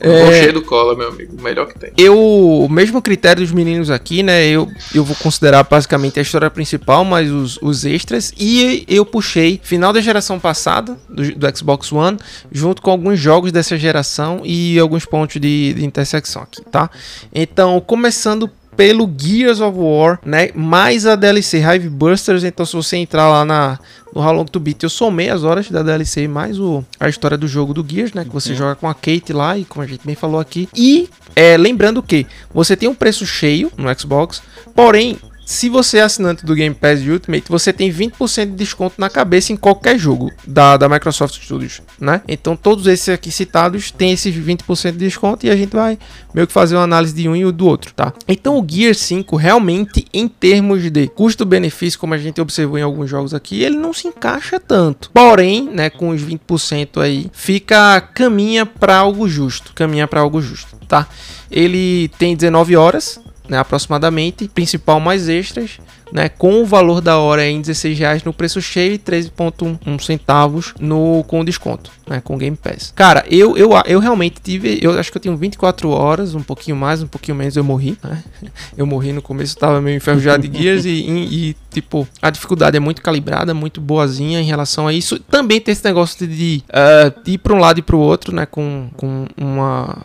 É, 0.00 0.40
cheio 0.40 0.52
do 0.52 0.62
cola, 0.62 0.94
meu 0.96 1.08
amigo. 1.08 1.36
O 1.38 1.42
melhor 1.42 1.66
que 1.66 1.78
tem. 1.78 1.92
Eu, 1.96 2.18
o 2.18 2.68
mesmo 2.68 3.02
critério 3.02 3.42
dos 3.42 3.52
meninos 3.52 3.90
aqui, 3.90 4.22
né? 4.22 4.46
Eu, 4.46 4.68
eu 4.94 5.04
vou 5.04 5.16
considerar 5.16 5.64
basicamente 5.64 6.18
a 6.18 6.22
história 6.22 6.48
principal, 6.50 7.04
mas 7.04 7.30
os, 7.30 7.58
os 7.60 7.84
extras. 7.84 8.32
E 8.38 8.84
eu 8.88 9.04
puxei 9.04 9.60
final 9.62 9.92
da 9.92 10.00
geração 10.00 10.38
passada, 10.38 10.96
do, 11.08 11.34
do 11.34 11.56
Xbox 11.56 11.92
One, 11.92 12.18
junto 12.50 12.80
com 12.80 12.90
alguns 12.90 13.18
jogos 13.18 13.52
dessa 13.52 13.76
geração 13.76 14.42
e 14.44 14.78
alguns 14.78 15.04
pontos 15.04 15.40
de, 15.40 15.74
de 15.74 15.84
intersecção 15.84 16.42
aqui, 16.42 16.62
tá? 16.62 16.90
Então, 17.34 17.80
começando 17.80 18.50
pelo 18.78 19.12
Gears 19.18 19.60
of 19.60 19.76
War, 19.76 20.20
né? 20.24 20.50
Mais 20.54 21.04
a 21.04 21.16
DLC 21.16 21.58
Hive 21.58 21.88
Busters. 21.88 22.44
Então, 22.44 22.64
se 22.64 22.76
você 22.76 22.96
entrar 22.96 23.28
lá 23.28 23.44
na, 23.44 23.76
no 24.14 24.22
How 24.22 24.32
Long 24.32 24.44
to 24.44 24.60
Beat, 24.60 24.82
eu 24.82 24.90
somei 24.90 25.28
as 25.28 25.44
horas 25.44 25.70
da 25.70 25.82
DLC 25.82 26.26
mais 26.28 26.58
o, 26.58 26.84
a 26.98 27.08
história 27.08 27.36
do 27.36 27.46
jogo 27.46 27.74
do 27.74 27.84
Gears, 27.86 28.12
né? 28.12 28.24
Que 28.24 28.30
você 28.30 28.50
uhum. 28.50 28.56
joga 28.56 28.74
com 28.74 28.88
a 28.88 28.94
Kate 28.94 29.32
lá 29.32 29.56
e 29.56 29.64
como 29.64 29.82
a 29.82 29.86
gente 29.86 30.06
bem 30.06 30.14
falou 30.14 30.40
aqui. 30.40 30.68
E 30.74 31.08
é, 31.36 31.56
lembrando 31.56 32.02
que 32.02 32.26
você 32.52 32.76
tem 32.76 32.88
um 32.88 32.94
preço 32.94 33.26
cheio 33.26 33.70
no 33.76 33.92
Xbox, 33.98 34.42
porém 34.74 35.18
se 35.48 35.70
você 35.70 35.96
é 35.96 36.02
assinante 36.02 36.44
do 36.44 36.54
Game 36.54 36.74
Pass 36.74 37.00
Ultimate, 37.00 37.48
você 37.48 37.72
tem 37.72 37.90
20% 37.90 38.50
de 38.50 38.52
desconto 38.52 38.96
na 38.98 39.08
cabeça 39.08 39.50
em 39.50 39.56
qualquer 39.56 39.98
jogo 39.98 40.30
da, 40.46 40.76
da 40.76 40.90
Microsoft 40.90 41.42
Studios, 41.42 41.80
né? 41.98 42.20
Então 42.28 42.54
todos 42.54 42.86
esses 42.86 43.08
aqui 43.08 43.30
citados 43.30 43.90
têm 43.90 44.12
esses 44.12 44.34
20% 44.36 44.92
de 44.92 44.98
desconto 44.98 45.46
e 45.46 45.50
a 45.50 45.56
gente 45.56 45.74
vai 45.74 45.98
meio 46.34 46.46
que 46.46 46.52
fazer 46.52 46.76
uma 46.76 46.82
análise 46.82 47.14
de 47.14 47.26
um 47.26 47.34
e 47.34 47.50
do 47.50 47.66
outro, 47.66 47.94
tá? 47.94 48.12
Então 48.28 48.58
o 48.58 48.66
Gear 48.68 48.94
5 48.94 49.36
realmente 49.36 50.04
em 50.12 50.28
termos 50.28 50.82
de 50.90 51.08
custo-benefício, 51.08 51.98
como 51.98 52.12
a 52.12 52.18
gente 52.18 52.42
observou 52.42 52.78
em 52.78 52.82
alguns 52.82 53.08
jogos 53.08 53.32
aqui, 53.32 53.62
ele 53.62 53.78
não 53.78 53.94
se 53.94 54.06
encaixa 54.06 54.60
tanto. 54.60 55.10
Porém, 55.14 55.70
né, 55.72 55.88
com 55.88 56.10
os 56.10 56.20
20% 56.20 57.00
aí, 57.00 57.30
fica 57.32 58.02
caminha 58.02 58.66
para 58.66 58.98
algo 58.98 59.26
justo, 59.26 59.72
caminha 59.72 60.06
para 60.06 60.20
algo 60.20 60.42
justo, 60.42 60.76
tá? 60.86 61.08
Ele 61.50 62.10
tem 62.18 62.36
19 62.36 62.76
horas 62.76 63.18
né, 63.48 63.58
aproximadamente, 63.58 64.48
principal 64.48 65.00
mais 65.00 65.28
extras, 65.28 65.78
né, 66.12 66.28
com 66.28 66.62
o 66.62 66.66
valor 66.66 67.00
da 67.00 67.18
hora 67.18 67.46
em 67.46 67.60
16 67.60 67.98
reais 67.98 68.24
no 68.24 68.32
preço 68.32 68.60
cheio 68.60 68.94
e 68.94 68.98
13,1 68.98 70.00
centavos 70.00 70.74
no 70.80 71.24
com 71.24 71.44
desconto, 71.44 71.90
né, 72.06 72.20
com 72.22 72.36
Game 72.38 72.56
Pass. 72.56 72.92
Cara, 72.94 73.24
eu, 73.30 73.56
eu, 73.56 73.70
eu 73.86 73.98
realmente 73.98 74.40
tive, 74.42 74.78
eu 74.82 74.98
acho 74.98 75.10
que 75.10 75.18
eu 75.18 75.22
tenho 75.22 75.36
24 75.36 75.90
horas, 75.90 76.34
um 76.34 76.42
pouquinho 76.42 76.76
mais, 76.76 77.02
um 77.02 77.06
pouquinho 77.06 77.36
menos 77.36 77.56
eu 77.56 77.64
morri, 77.64 77.96
né? 78.02 78.22
Eu 78.76 78.86
morri 78.86 79.12
no 79.12 79.20
começo, 79.20 79.56
tava 79.56 79.80
meio 79.80 79.96
enferrujado 79.96 80.46
de 80.46 80.62
Gears 80.62 80.84
e, 80.84 80.90
e, 80.90 81.50
e, 81.50 81.56
tipo, 81.70 82.06
a 82.22 82.30
dificuldade 82.30 82.76
é 82.76 82.80
muito 82.80 83.02
calibrada, 83.02 83.52
muito 83.52 83.80
boazinha 83.80 84.40
em 84.40 84.44
relação 84.44 84.86
a 84.86 84.92
isso. 84.92 85.18
Também 85.18 85.60
tem 85.60 85.72
esse 85.72 85.84
negócio 85.84 86.26
de, 86.26 86.36
de, 86.36 86.64
uh, 86.68 87.22
de 87.24 87.32
ir 87.32 87.38
para 87.38 87.54
um 87.54 87.58
lado 87.58 87.78
e 87.80 87.82
para 87.82 87.96
o 87.96 87.98
outro, 87.98 88.34
né, 88.34 88.46
com, 88.46 88.88
com 88.96 89.26
uma 89.36 90.04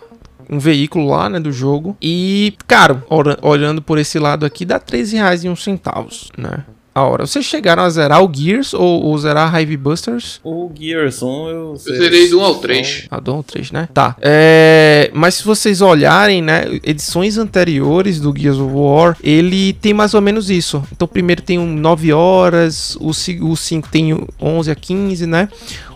um 0.54 0.60
veículo 0.60 1.10
lá, 1.10 1.30
né, 1.30 1.40
do 1.40 1.52
jogo. 1.52 1.98
E, 2.02 2.54
caro, 2.68 3.04
olhando 3.42 3.82
por 3.82 3.98
esse 3.98 4.20
lado 4.20 4.46
aqui, 4.46 4.66
dá 4.66 4.80
13 4.80 5.18
reais 5.18 5.44
e 5.44 5.50
uns 5.50 5.64
centavos, 5.64 6.32
né? 6.38 6.64
A 6.96 7.02
hora. 7.02 7.26
Vocês 7.26 7.44
chegaram 7.44 7.82
a 7.82 7.90
zerar 7.90 8.24
o 8.24 8.32
Gears 8.32 8.72
ou, 8.72 9.04
ou 9.06 9.18
zerar 9.18 9.60
Hive 9.60 9.78
Busters? 9.78 10.40
O 10.44 10.72
Gears 10.78 11.24
1 11.24 11.48
eu, 11.50 11.76
eu 11.88 11.98
zerei 11.98 12.30
do 12.30 12.40
1 12.40 12.44
ao 12.44 12.56
3. 12.56 13.08
Ah, 13.10 13.20
do 13.20 13.34
1 13.34 13.36
ao 13.36 13.44
3, 13.44 13.72
né? 13.72 13.90
Tá. 13.92 14.16
É, 14.22 15.10
mas 15.12 15.34
se 15.36 15.44
vocês 15.44 15.82
olharem, 15.82 16.44
né, 16.44 16.66
edições 16.84 17.40
anteriores 17.40 18.20
do 18.20 18.32
Gears 18.38 18.60
of 18.60 18.72
War, 18.72 19.18
ele 19.24 19.74
tem 19.74 19.92
mais 19.92 20.14
ou 20.14 20.22
menos 20.22 20.52
isso. 20.52 20.84
Então, 20.92 21.08
primeiro 21.08 21.42
tem 21.42 21.58
um 21.58 21.66
9 21.66 22.14
horas, 22.14 22.96
o, 22.98 23.10
o 23.10 23.56
5 23.56 23.90
tem 23.90 24.16
11 24.40 24.70
a 24.70 24.76
15, 24.76 25.26
né? 25.26 25.50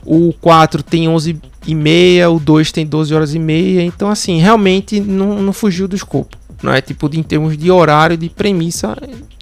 O 0.03 0.33
4 0.41 0.81
tem 0.81 1.07
11 1.07 1.39
e 1.67 1.75
meia, 1.75 2.29
o 2.29 2.39
2 2.39 2.71
tem 2.71 2.85
12 2.85 3.13
horas 3.13 3.33
e 3.35 3.39
meia. 3.39 3.83
Então, 3.83 4.09
assim, 4.09 4.39
realmente 4.39 4.99
não, 4.99 5.41
não 5.41 5.53
fugiu 5.53 5.87
do 5.87 5.95
escopo. 5.95 6.37
Não 6.63 6.73
é 6.73 6.81
tipo 6.81 7.07
em 7.13 7.21
termos 7.21 7.55
de 7.57 7.69
horário, 7.69 8.17
de 8.17 8.29
premissa, 8.29 8.95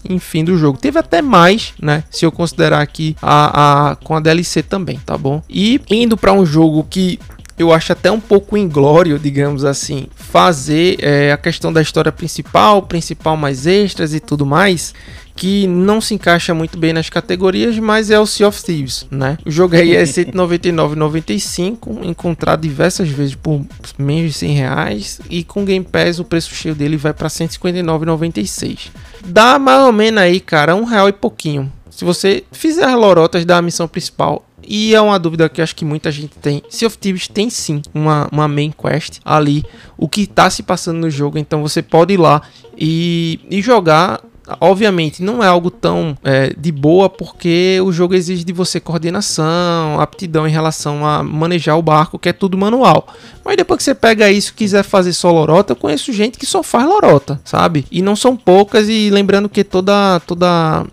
enfim, 0.09 0.43
do 0.43 0.57
jogo. 0.57 0.77
Teve 0.77 0.99
até 0.99 1.21
mais, 1.21 1.73
né? 1.81 2.03
Se 2.09 2.25
eu 2.25 2.31
considerar 2.31 2.81
aqui 2.81 3.15
a, 3.21 3.91
a 3.91 3.95
com 3.95 4.15
a 4.15 4.19
DLC 4.19 4.61
também, 4.61 4.99
tá 5.05 5.17
bom? 5.17 5.41
E 5.49 5.79
indo 5.89 6.17
para 6.17 6.33
um 6.33 6.45
jogo 6.45 6.85
que 6.89 7.19
eu 7.57 7.71
acho 7.71 7.93
até 7.93 8.11
um 8.11 8.19
pouco 8.19 8.57
inglório, 8.57 9.17
digamos 9.17 9.63
assim, 9.63 10.07
fazer 10.13 10.97
é, 10.99 11.31
a 11.31 11.37
questão 11.37 11.71
da 11.71 11.81
história 11.81 12.11
principal, 12.11 12.81
principal 12.81 13.37
mais 13.37 13.65
extras 13.65 14.13
e 14.13 14.19
tudo 14.19 14.45
mais 14.45 14.93
que 15.35 15.67
não 15.67 15.99
se 15.99 16.13
encaixa 16.13 16.53
muito 16.53 16.77
bem 16.77 16.93
nas 16.93 17.09
categorias, 17.09 17.77
mas 17.77 18.09
é 18.09 18.17
o 18.17 18.25
Sea 18.25 18.47
of 18.47 18.63
Thieves, 18.63 19.05
né? 19.11 19.37
O 19.45 19.51
jogo 19.51 19.75
aí 19.75 19.93
é 19.95 20.03
199,95, 20.03 22.05
encontrado 22.05 22.61
diversas 22.61 23.09
vezes 23.09 23.35
por 23.35 23.61
menos 23.97 24.31
de 24.31 24.37
100 24.37 24.53
reais 24.53 25.19
e 25.29 25.43
com 25.43 25.65
Game 25.65 25.85
Pass 25.85 26.19
o 26.19 26.23
preço 26.23 26.55
cheio 26.55 26.73
dele 26.73 26.95
vai 26.95 27.13
para 27.13 27.27
159,96. 27.27 28.91
Dá 29.25 29.59
mais 29.59 29.81
ou 29.81 29.91
menos 29.91 30.21
aí, 30.21 30.39
cara, 30.39 30.73
um 30.75 30.85
real 30.85 31.09
e 31.09 31.13
pouquinho. 31.13 31.69
Se 31.89 32.05
você 32.05 32.43
fizer 32.51 32.85
as 32.85 32.95
lorotas 32.95 33.45
da 33.45 33.61
missão 33.61 33.87
principal, 33.87 34.45
e 34.67 34.95
é 34.95 35.01
uma 35.01 35.19
dúvida 35.19 35.47
que 35.47 35.61
acho 35.61 35.75
que 35.75 35.85
muita 35.85 36.11
gente 36.11 36.37
tem. 36.39 36.63
Sea 36.69 36.87
of 36.87 36.97
Thieves 36.97 37.27
tem 37.27 37.49
sim 37.49 37.81
uma, 37.93 38.27
uma 38.31 38.47
main 38.47 38.71
quest 38.71 39.19
ali, 39.23 39.63
o 39.97 40.09
que 40.09 40.21
está 40.21 40.49
se 40.49 40.63
passando 40.63 40.97
no 40.97 41.09
jogo, 41.09 41.37
então 41.37 41.61
você 41.61 41.81
pode 41.81 42.13
ir 42.13 42.17
lá 42.17 42.41
e, 42.77 43.39
e 43.49 43.61
jogar 43.61 44.21
Obviamente, 44.59 45.23
não 45.23 45.43
é 45.43 45.47
algo 45.47 45.71
tão 45.71 46.15
é, 46.23 46.53
de 46.55 46.71
boa 46.71 47.09
porque 47.09 47.79
o 47.83 47.91
jogo 47.91 48.13
exige 48.13 48.43
de 48.43 48.53
você 48.53 48.79
coordenação, 48.79 49.99
aptidão 49.99 50.47
em 50.47 50.51
relação 50.51 51.05
a 51.05 51.23
manejar 51.23 51.77
o 51.77 51.81
barco, 51.81 52.19
que 52.19 52.29
é 52.29 52.33
tudo 52.33 52.57
manual. 52.57 53.07
Mas 53.43 53.57
depois 53.57 53.77
que 53.77 53.83
você 53.83 53.95
pega 53.95 54.29
isso 54.29 54.51
e 54.51 54.53
quiser 54.53 54.83
fazer 54.83 55.13
só 55.13 55.31
lorota, 55.31 55.71
eu 55.73 55.75
conheço 55.75 56.13
gente 56.13 56.37
que 56.37 56.45
só 56.45 56.61
faz 56.61 56.85
lorota, 56.85 57.39
sabe? 57.43 57.85
E 57.91 58.01
não 58.01 58.15
são 58.15 58.35
poucas, 58.35 58.87
e 58.87 59.09
lembrando 59.09 59.49
que 59.49 59.63
toda, 59.63 60.19
toda 60.21 60.85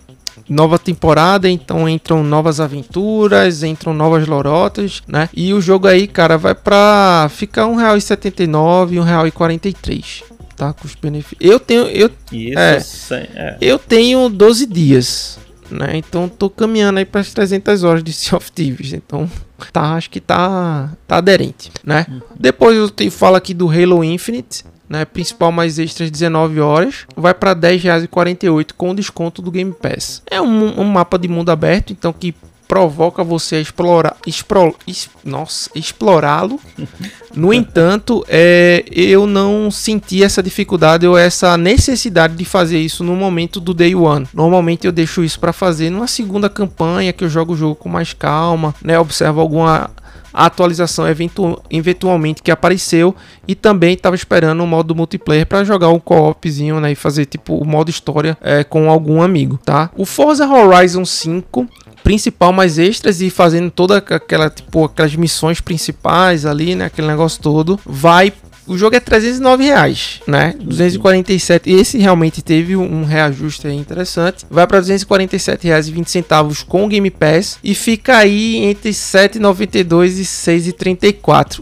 nova 0.49 0.79
temporada, 0.79 1.49
então 1.49 1.89
entram 1.89 2.25
novas 2.25 2.61
aventuras, 2.61 3.63
entram 3.63 3.93
novas 3.93 4.27
lorotas, 4.27 5.03
né? 5.07 5.29
E 5.35 5.53
o 5.53 5.61
jogo 5.61 5.87
aí, 5.87 6.07
cara, 6.07 6.39
vai 6.39 6.55
pra 6.55 7.29
ficar 7.31 7.67
R$1,79 7.67 8.93
e 8.93 8.99
R$1,43 8.99 10.33
tá? 10.63 10.73
Com 10.73 10.87
os 10.87 10.95
benefícios. 10.95 11.39
Eu 11.41 11.59
tenho. 11.59 11.83
Eu, 11.89 12.09
é, 12.57 12.79
sim, 12.79 13.15
é. 13.35 13.57
eu 13.61 13.79
tenho 13.79 14.29
12 14.29 14.67
dias. 14.67 15.39
Né? 15.69 15.97
Então 15.97 16.29
tô 16.29 16.51
caminhando 16.51 16.99
aí 16.99 17.05
para 17.05 17.23
as 17.23 17.33
300 17.33 17.83
horas 17.83 18.05
de 18.05 18.13
Sea 18.15 18.37
of 18.37 18.53
Thieves. 18.53 18.93
Então 18.93 19.29
tá, 19.73 19.95
acho 19.95 20.11
que 20.11 20.21
tá, 20.21 20.93
tá 21.07 21.17
aderente, 21.17 21.73
né? 21.85 22.07
Uhum. 22.09 22.21
Depois 22.39 22.77
eu 22.77 22.91
te, 22.91 23.09
falo 23.11 23.37
aqui 23.37 23.55
do 23.55 23.71
Halo 23.71 24.05
Infinite, 24.05 24.65
né? 24.89 25.05
Principal 25.05 25.51
mais 25.51 25.79
extras 25.79 26.11
19 26.11 26.61
horas, 26.61 27.07
vai 27.17 27.33
para 27.33 27.53
R$10,48 27.53 28.73
com 28.77 28.95
desconto 28.95 29.41
do 29.41 29.51
Game 29.51 29.73
Pass. 29.73 30.23
É 30.31 30.41
um, 30.43 30.81
um 30.81 30.85
mapa 30.85 31.19
de 31.19 31.27
mundo 31.27 31.51
aberto, 31.51 31.93
então 31.93 32.13
que 32.13 32.35
provoca 32.73 33.23
você 33.23 33.57
a 33.57 33.61
explorar, 33.61 34.17
expro, 34.27 34.75
es, 34.87 35.07
nossa, 35.23 35.69
explorá-lo. 35.75 36.59
No 37.35 37.51
entanto, 37.51 38.23
é, 38.29 38.85
eu 38.93 39.27
não 39.27 39.71
senti 39.71 40.23
essa 40.23 40.43
dificuldade 40.43 41.07
ou 41.07 41.17
essa 41.17 41.57
necessidade 41.57 42.37
de 42.37 42.45
fazer 42.45 42.79
isso 42.79 43.03
no 43.03 43.17
momento 43.17 43.59
do 43.59 43.73
day 43.73 43.95
one. 43.95 44.29
Normalmente 44.35 44.87
eu 44.87 44.93
deixo 44.93 45.25
isso 45.25 45.41
para 45.41 45.51
fazer 45.51 45.89
numa 45.89 46.07
segunda 46.07 46.51
campanha 46.51 47.11
que 47.11 47.25
eu 47.25 47.31
jogo 47.31 47.55
o 47.55 47.57
jogo 47.57 47.75
com 47.75 47.89
mais 47.89 48.13
calma, 48.13 48.75
né? 48.83 48.99
Observo 48.99 49.41
alguma 49.41 49.91
atualização 50.33 51.07
eventu 51.07 51.61
eventualmente 51.71 52.43
que 52.43 52.51
apareceu 52.51 53.15
e 53.47 53.55
também 53.55 53.95
estava 53.95 54.17
esperando 54.17 54.63
o 54.63 54.67
modo 54.67 54.95
multiplayer 54.95 55.47
para 55.47 55.65
jogar 55.65 55.89
um 55.89 55.99
co-opzinho, 55.99 56.81
né, 56.81 56.93
e 56.93 56.95
fazer 56.95 57.27
tipo 57.27 57.57
o 57.57 57.67
modo 57.67 57.91
história 57.91 58.37
é, 58.41 58.65
com 58.65 58.91
algum 58.91 59.23
amigo, 59.23 59.59
tá? 59.65 59.91
O 59.97 60.05
Forza 60.05 60.47
Horizon 60.47 61.05
5 61.05 61.69
principal 62.03 62.53
mais 62.53 62.79
extras 62.79 63.21
e 63.21 63.31
fazendo 63.31 63.71
toda 63.71 63.99
aquela 63.99 64.51
tipo 64.51 64.85
aquelas 64.85 65.15
missões 65.15 65.61
principais 65.61 66.45
ali, 66.45 66.75
né, 66.75 66.87
aquele 66.87 67.07
negócio 67.07 67.41
todo, 67.41 67.79
vai 67.85 68.33
o 68.67 68.79
jogo 68.79 68.97
é 68.97 69.01
309 69.01 69.65
reais, 69.65 70.21
né? 70.27 70.55
247. 70.61 71.71
Esse 71.71 71.99
realmente 71.99 72.43
teve 72.43 72.77
um 72.77 73.05
reajuste 73.05 73.67
interessante. 73.69 74.47
Vai 74.51 74.67
para 74.67 74.81
247 74.81 75.67
reais 75.67 75.89
e 75.89 75.93
20 75.93 76.11
centavos 76.11 76.63
com 76.63 76.89
Game 76.89 77.11
Pass 77.11 77.59
e 77.63 77.75
fica 77.75 78.19
aí 78.19 78.57
entre 78.57 78.91
7,92 78.91 80.19
e 80.19 80.23
6,34. 80.23 81.61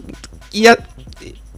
E 0.53 0.67
a 0.67 0.77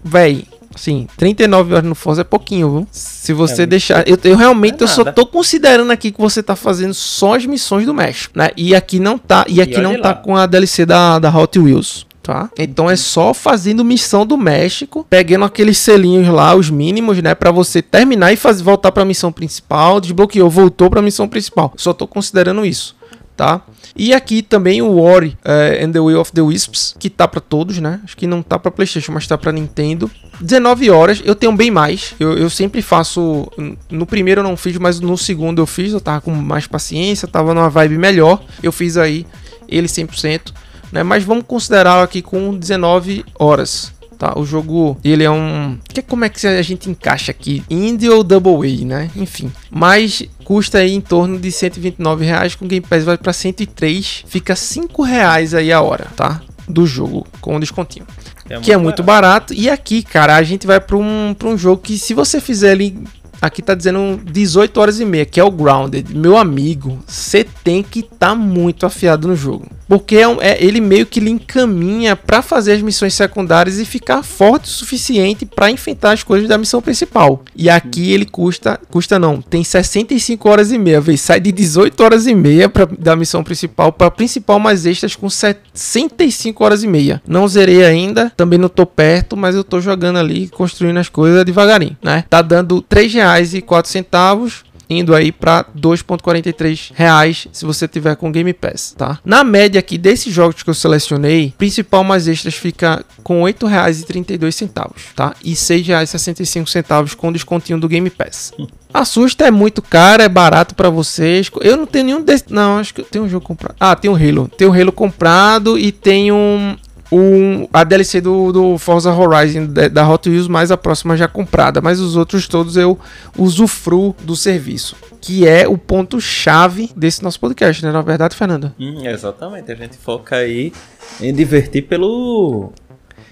véi, 0.04 0.46
Sim, 0.76 1.08
39 1.18 1.74
horas 1.74 1.88
no 1.88 1.96
Forza 1.96 2.22
é 2.22 2.24
pouquinho, 2.24 2.72
viu? 2.72 2.88
Se 2.92 3.32
você 3.32 3.64
é 3.64 3.66
deixar. 3.66 4.08
Eu, 4.08 4.18
eu 4.24 4.36
realmente 4.36 4.82
é 4.82 4.84
eu 4.84 4.88
só 4.88 5.04
tô 5.04 5.26
considerando 5.26 5.92
aqui 5.92 6.12
que 6.12 6.20
você 6.20 6.42
tá 6.42 6.56
fazendo 6.56 6.94
só 6.94 7.36
as 7.36 7.46
missões 7.46 7.86
do 7.86 7.94
México, 7.94 8.38
né? 8.38 8.50
E 8.58 8.74
aqui 8.74 9.00
não 9.00 9.18
tá. 9.18 9.46
E 9.48 9.62
aqui 9.62 9.76
e 9.76 9.82
não 9.82 9.94
tá 10.02 10.10
lá. 10.10 10.14
tá 10.16 10.22
com 10.22 10.36
a 10.36 10.46
DLC 10.46 10.86
da, 10.86 11.20
da 11.20 11.36
Hot 11.36 11.60
Wheels. 11.60 12.08
Tá? 12.24 12.50
Então 12.58 12.90
é 12.90 12.96
só 12.96 13.34
fazendo 13.34 13.84
missão 13.84 14.26
do 14.26 14.38
México, 14.38 15.06
pegando 15.10 15.44
aqueles 15.44 15.78
selinhos 15.78 16.30
lá, 16.30 16.56
os 16.56 16.70
mínimos, 16.70 17.22
né, 17.22 17.36
para 17.36 17.52
você 17.52 17.82
terminar 17.82 18.32
e 18.32 18.38
fazer 18.38 18.64
voltar 18.64 18.94
para 18.94 19.04
a 19.04 19.06
missão 19.06 19.30
principal, 19.30 20.00
desbloqueou, 20.00 20.50
voltou 20.50 20.90
para 20.90 21.02
a 21.02 21.04
missão 21.04 21.28
principal. 21.28 21.74
Só 21.76 21.92
tô 21.92 22.08
considerando 22.08 22.66
isso 22.66 22.96
tá? 23.36 23.62
E 23.96 24.14
aqui 24.14 24.42
também 24.42 24.82
o 24.82 25.00
Ori 25.00 25.38
uh, 25.46 25.84
and 25.84 25.92
the 25.92 26.00
Will 26.00 26.20
of 26.20 26.32
the 26.32 26.42
Wisps, 26.42 26.96
que 26.98 27.10
tá 27.10 27.28
para 27.28 27.40
todos, 27.40 27.80
né? 27.80 28.00
Acho 28.04 28.16
que 28.16 28.26
não 28.26 28.42
tá 28.42 28.58
para 28.58 28.72
PlayStation, 28.72 29.12
mas 29.12 29.28
tá 29.28 29.38
para 29.38 29.52
Nintendo. 29.52 30.10
19 30.40 30.90
horas, 30.90 31.22
eu 31.24 31.36
tenho 31.36 31.56
bem 31.56 31.70
mais. 31.70 32.16
Eu, 32.20 32.38
eu, 32.38 32.50
sempre 32.50 32.82
faço. 32.82 33.48
No 33.90 34.06
primeiro 34.06 34.42
eu 34.42 34.44
não 34.44 34.58
fiz, 34.58 34.78
mas 34.78 35.00
no 35.00 35.18
segundo 35.18 35.62
eu 35.62 35.68
fiz. 35.68 35.94
Eu 35.94 36.02
tava 36.02 36.22
com 36.22 36.32
mais 36.32 36.68
paciência, 36.68 37.28
tava 37.28 37.54
numa 37.54 37.70
vibe 37.70 37.98
melhor. 37.98 38.42
Eu 38.62 38.72
fiz 38.72 38.98
aí 38.98 39.26
ele 39.68 39.88
100%, 39.88 40.52
né? 40.94 41.04
Mas 41.04 41.24
vamos 41.24 41.44
considerá-lo 41.46 42.04
aqui 42.04 42.22
com 42.22 42.56
19 42.56 43.26
horas 43.38 43.92
tá? 44.24 44.40
O 44.40 44.46
jogo, 44.46 44.98
ele 45.04 45.24
é 45.24 45.30
um... 45.30 45.78
Que, 45.90 46.02
como 46.02 46.24
é 46.24 46.30
que 46.30 46.48
a 46.48 46.62
gente 46.62 46.90
encaixa 46.90 47.32
aqui? 47.32 47.62
Indie 47.70 48.10
ou 48.10 48.24
Double 48.24 48.54
A, 48.54 48.86
né? 48.86 49.12
Enfim. 49.18 49.52
Mas 49.70 50.24
custa 50.46 50.78
aí 50.78 50.94
em 50.94 51.02
torno 51.02 51.38
de 51.38 51.52
129 51.52 52.24
reais, 52.24 52.56
com 52.56 52.66
Game 52.66 52.86
Pass 52.86 53.04
vai 53.04 53.18
para 53.18 53.34
103, 53.34 54.24
fica 54.26 54.56
5 54.56 55.04
reais 55.04 55.54
aí 55.54 55.74
a 55.74 55.82
hora, 55.82 56.08
tá? 56.16 56.42
Do 56.70 56.86
jogo, 56.86 57.28
com 57.42 57.60
descontinho. 57.60 58.06
É 58.50 58.60
que 58.60 58.72
é 58.72 58.78
muito 58.78 59.04
barato. 59.04 59.54
E 59.54 59.70
aqui, 59.70 60.02
cara, 60.02 60.38
a 60.38 60.44
gente 60.44 60.66
vai 60.66 60.80
para 60.80 60.96
um, 60.96 61.36
pra 61.38 61.50
um 61.50 61.58
jogo 61.58 61.82
que 61.82 61.98
se 61.98 62.14
você 62.14 62.40
fizer 62.40 62.72
ali 62.72 63.04
Aqui 63.44 63.62
tá 63.62 63.76
dizendo 63.76 64.22
18 64.24 64.80
horas 64.80 65.02
e 65.02 65.06
meia, 65.06 65.26
que 65.26 65.38
é 65.38 65.44
o 65.44 65.52
Grounded. 65.52 66.16
Meu 66.16 66.38
amigo, 66.38 67.04
você 67.06 67.44
tem 67.44 67.84
que 67.84 68.00
estar 68.00 68.30
tá 68.30 68.36
muito 68.36 68.86
afiado 68.86 69.28
no 69.28 69.36
jogo. 69.36 69.68
Porque 69.94 70.18
é, 70.18 70.24
é, 70.42 70.66
ele 70.66 70.82
meio 70.82 71.06
que 71.06 71.20
lhe 71.20 71.30
encaminha 71.30 72.16
para 72.16 72.42
fazer 72.42 72.72
as 72.72 72.82
missões 72.82 73.14
secundárias 73.14 73.78
e 73.78 73.86
ficar 73.86 74.24
forte 74.24 74.66
o 74.66 74.70
suficiente 74.70 75.46
para 75.46 75.70
enfrentar 75.70 76.14
as 76.14 76.24
coisas 76.24 76.50
da 76.50 76.58
missão 76.58 76.82
principal. 76.82 77.46
E 77.56 77.70
aqui 77.70 78.12
ele 78.12 78.26
custa, 78.26 78.80
custa 78.90 79.20
não, 79.20 79.40
tem 79.40 79.64
65 79.64 80.50
horas 80.50 80.72
e 80.72 80.80
meia, 80.80 81.00
vez 81.00 81.22
sai 81.22 81.40
de 81.40 81.52
18 81.52 82.04
horas 82.04 82.26
e 82.26 82.34
meia 82.34 82.68
pra, 82.68 82.86
da 82.86 83.16
missão 83.16 83.44
principal 83.44 83.94
para 83.94 84.10
principal 84.10 84.58
mais 84.58 84.88
extras 84.88 85.16
com 85.16 85.30
65 85.30 86.64
horas 86.64 86.84
e 86.84 86.88
meia. 86.88 87.22
Não 87.28 87.48
zerei 87.48 87.86
ainda, 87.86 88.32
também 88.36 88.58
não 88.58 88.70
tô 88.70 88.88
perto, 88.88 89.38
mas 89.38 89.56
eu 89.56 89.64
tô 89.64 89.80
jogando 89.80 90.18
ali, 90.18 90.50
construindo 90.50 90.98
as 90.98 91.08
coisas 91.08 91.46
devagarinho, 91.46 91.96
né? 92.02 92.26
Tá 92.28 92.42
dando 92.42 92.82
3 92.82 93.14
reais 93.14 93.54
centavos 93.86 94.64
indo 94.90 95.14
aí 95.16 95.32
para 95.32 95.66
2.43 95.78 96.92
reais 96.94 97.48
se 97.52 97.66
você 97.66 97.88
tiver 97.88 98.16
com 98.16 98.32
Game 98.32 98.54
Pass, 98.54 98.94
tá? 98.98 99.20
Na 99.24 99.44
média 99.44 99.80
aqui 99.80 99.98
desses 99.98 100.34
jogos 100.34 100.64
que 100.64 100.70
eu 100.70 100.74
selecionei, 100.74 101.54
principal 101.58 102.04
mais 102.04 102.28
extras 102.28 102.56
fica 102.56 103.04
com 103.24 103.42
8 103.42 103.66
reais 103.66 104.02
e 104.02 104.06
32 104.06 104.56
centavos, 104.56 105.04
tá? 105.16 105.36
E 105.44 105.56
6 105.56 105.88
reais 105.88 106.10
65 106.10 106.70
centavos 106.70 107.14
com 107.14 107.32
descontinho 107.32 107.80
do 107.80 107.88
Game 107.88 108.10
Pass. 108.10 108.52
Assusta 108.94 109.48
é 109.48 109.52
muito 109.52 109.82
caro, 109.82 110.22
é 110.22 110.30
barato 110.30 110.76
para 110.76 110.88
vocês. 110.88 111.50
Eu 111.62 111.76
não 111.76 111.88
tenho 111.88 112.06
nenhum 112.06 112.22
desses. 112.22 112.48
Não, 112.50 112.78
acho 112.78 112.94
que 112.94 113.02
eu 113.02 113.06
tenho 113.06 113.26
um 113.26 113.30
jogo 113.30 113.44
comprado. 113.44 113.76
Ah, 113.80 113.96
tem 113.96 114.12
um 114.12 114.16
Halo. 114.16 114.48
Tem 114.56 114.68
um 114.68 114.74
Halo 114.74 114.92
comprado 114.92 115.80
e 115.80 115.92
tem 115.92 116.32
um 116.32 116.76
um, 117.14 117.68
a 117.72 117.84
DLC 117.84 118.20
do, 118.20 118.52
do 118.52 118.78
Forza 118.78 119.14
Horizon 119.14 119.68
da 119.68 120.10
Hot 120.10 120.30
Wheels 120.30 120.48
mais 120.48 120.72
a 120.72 120.78
próxima 120.78 121.16
já 121.16 121.28
comprada, 121.28 121.82
mas 121.82 122.00
os 122.00 122.16
outros 122.16 122.48
todos 122.48 122.76
eu 122.76 122.98
usufruo 123.38 124.16
do 124.24 124.36
serviço, 124.36 124.96
que 125.22 125.48
é 125.48 125.68
o 125.68 125.78
ponto 125.78 126.20
chave 126.20 126.90
desse 126.96 127.22
nosso 127.24 127.40
podcast, 127.40 127.84
né? 127.86 127.92
Na 127.92 128.02
verdade, 128.02 128.36
Fernando. 128.36 128.74
Hum, 128.80 129.06
exatamente, 129.06 129.72
a 129.72 129.76
gente 129.76 129.98
foca 129.98 130.38
aí 130.38 130.74
em 131.22 131.34
divertir 131.34 131.84
pelo 131.84 132.72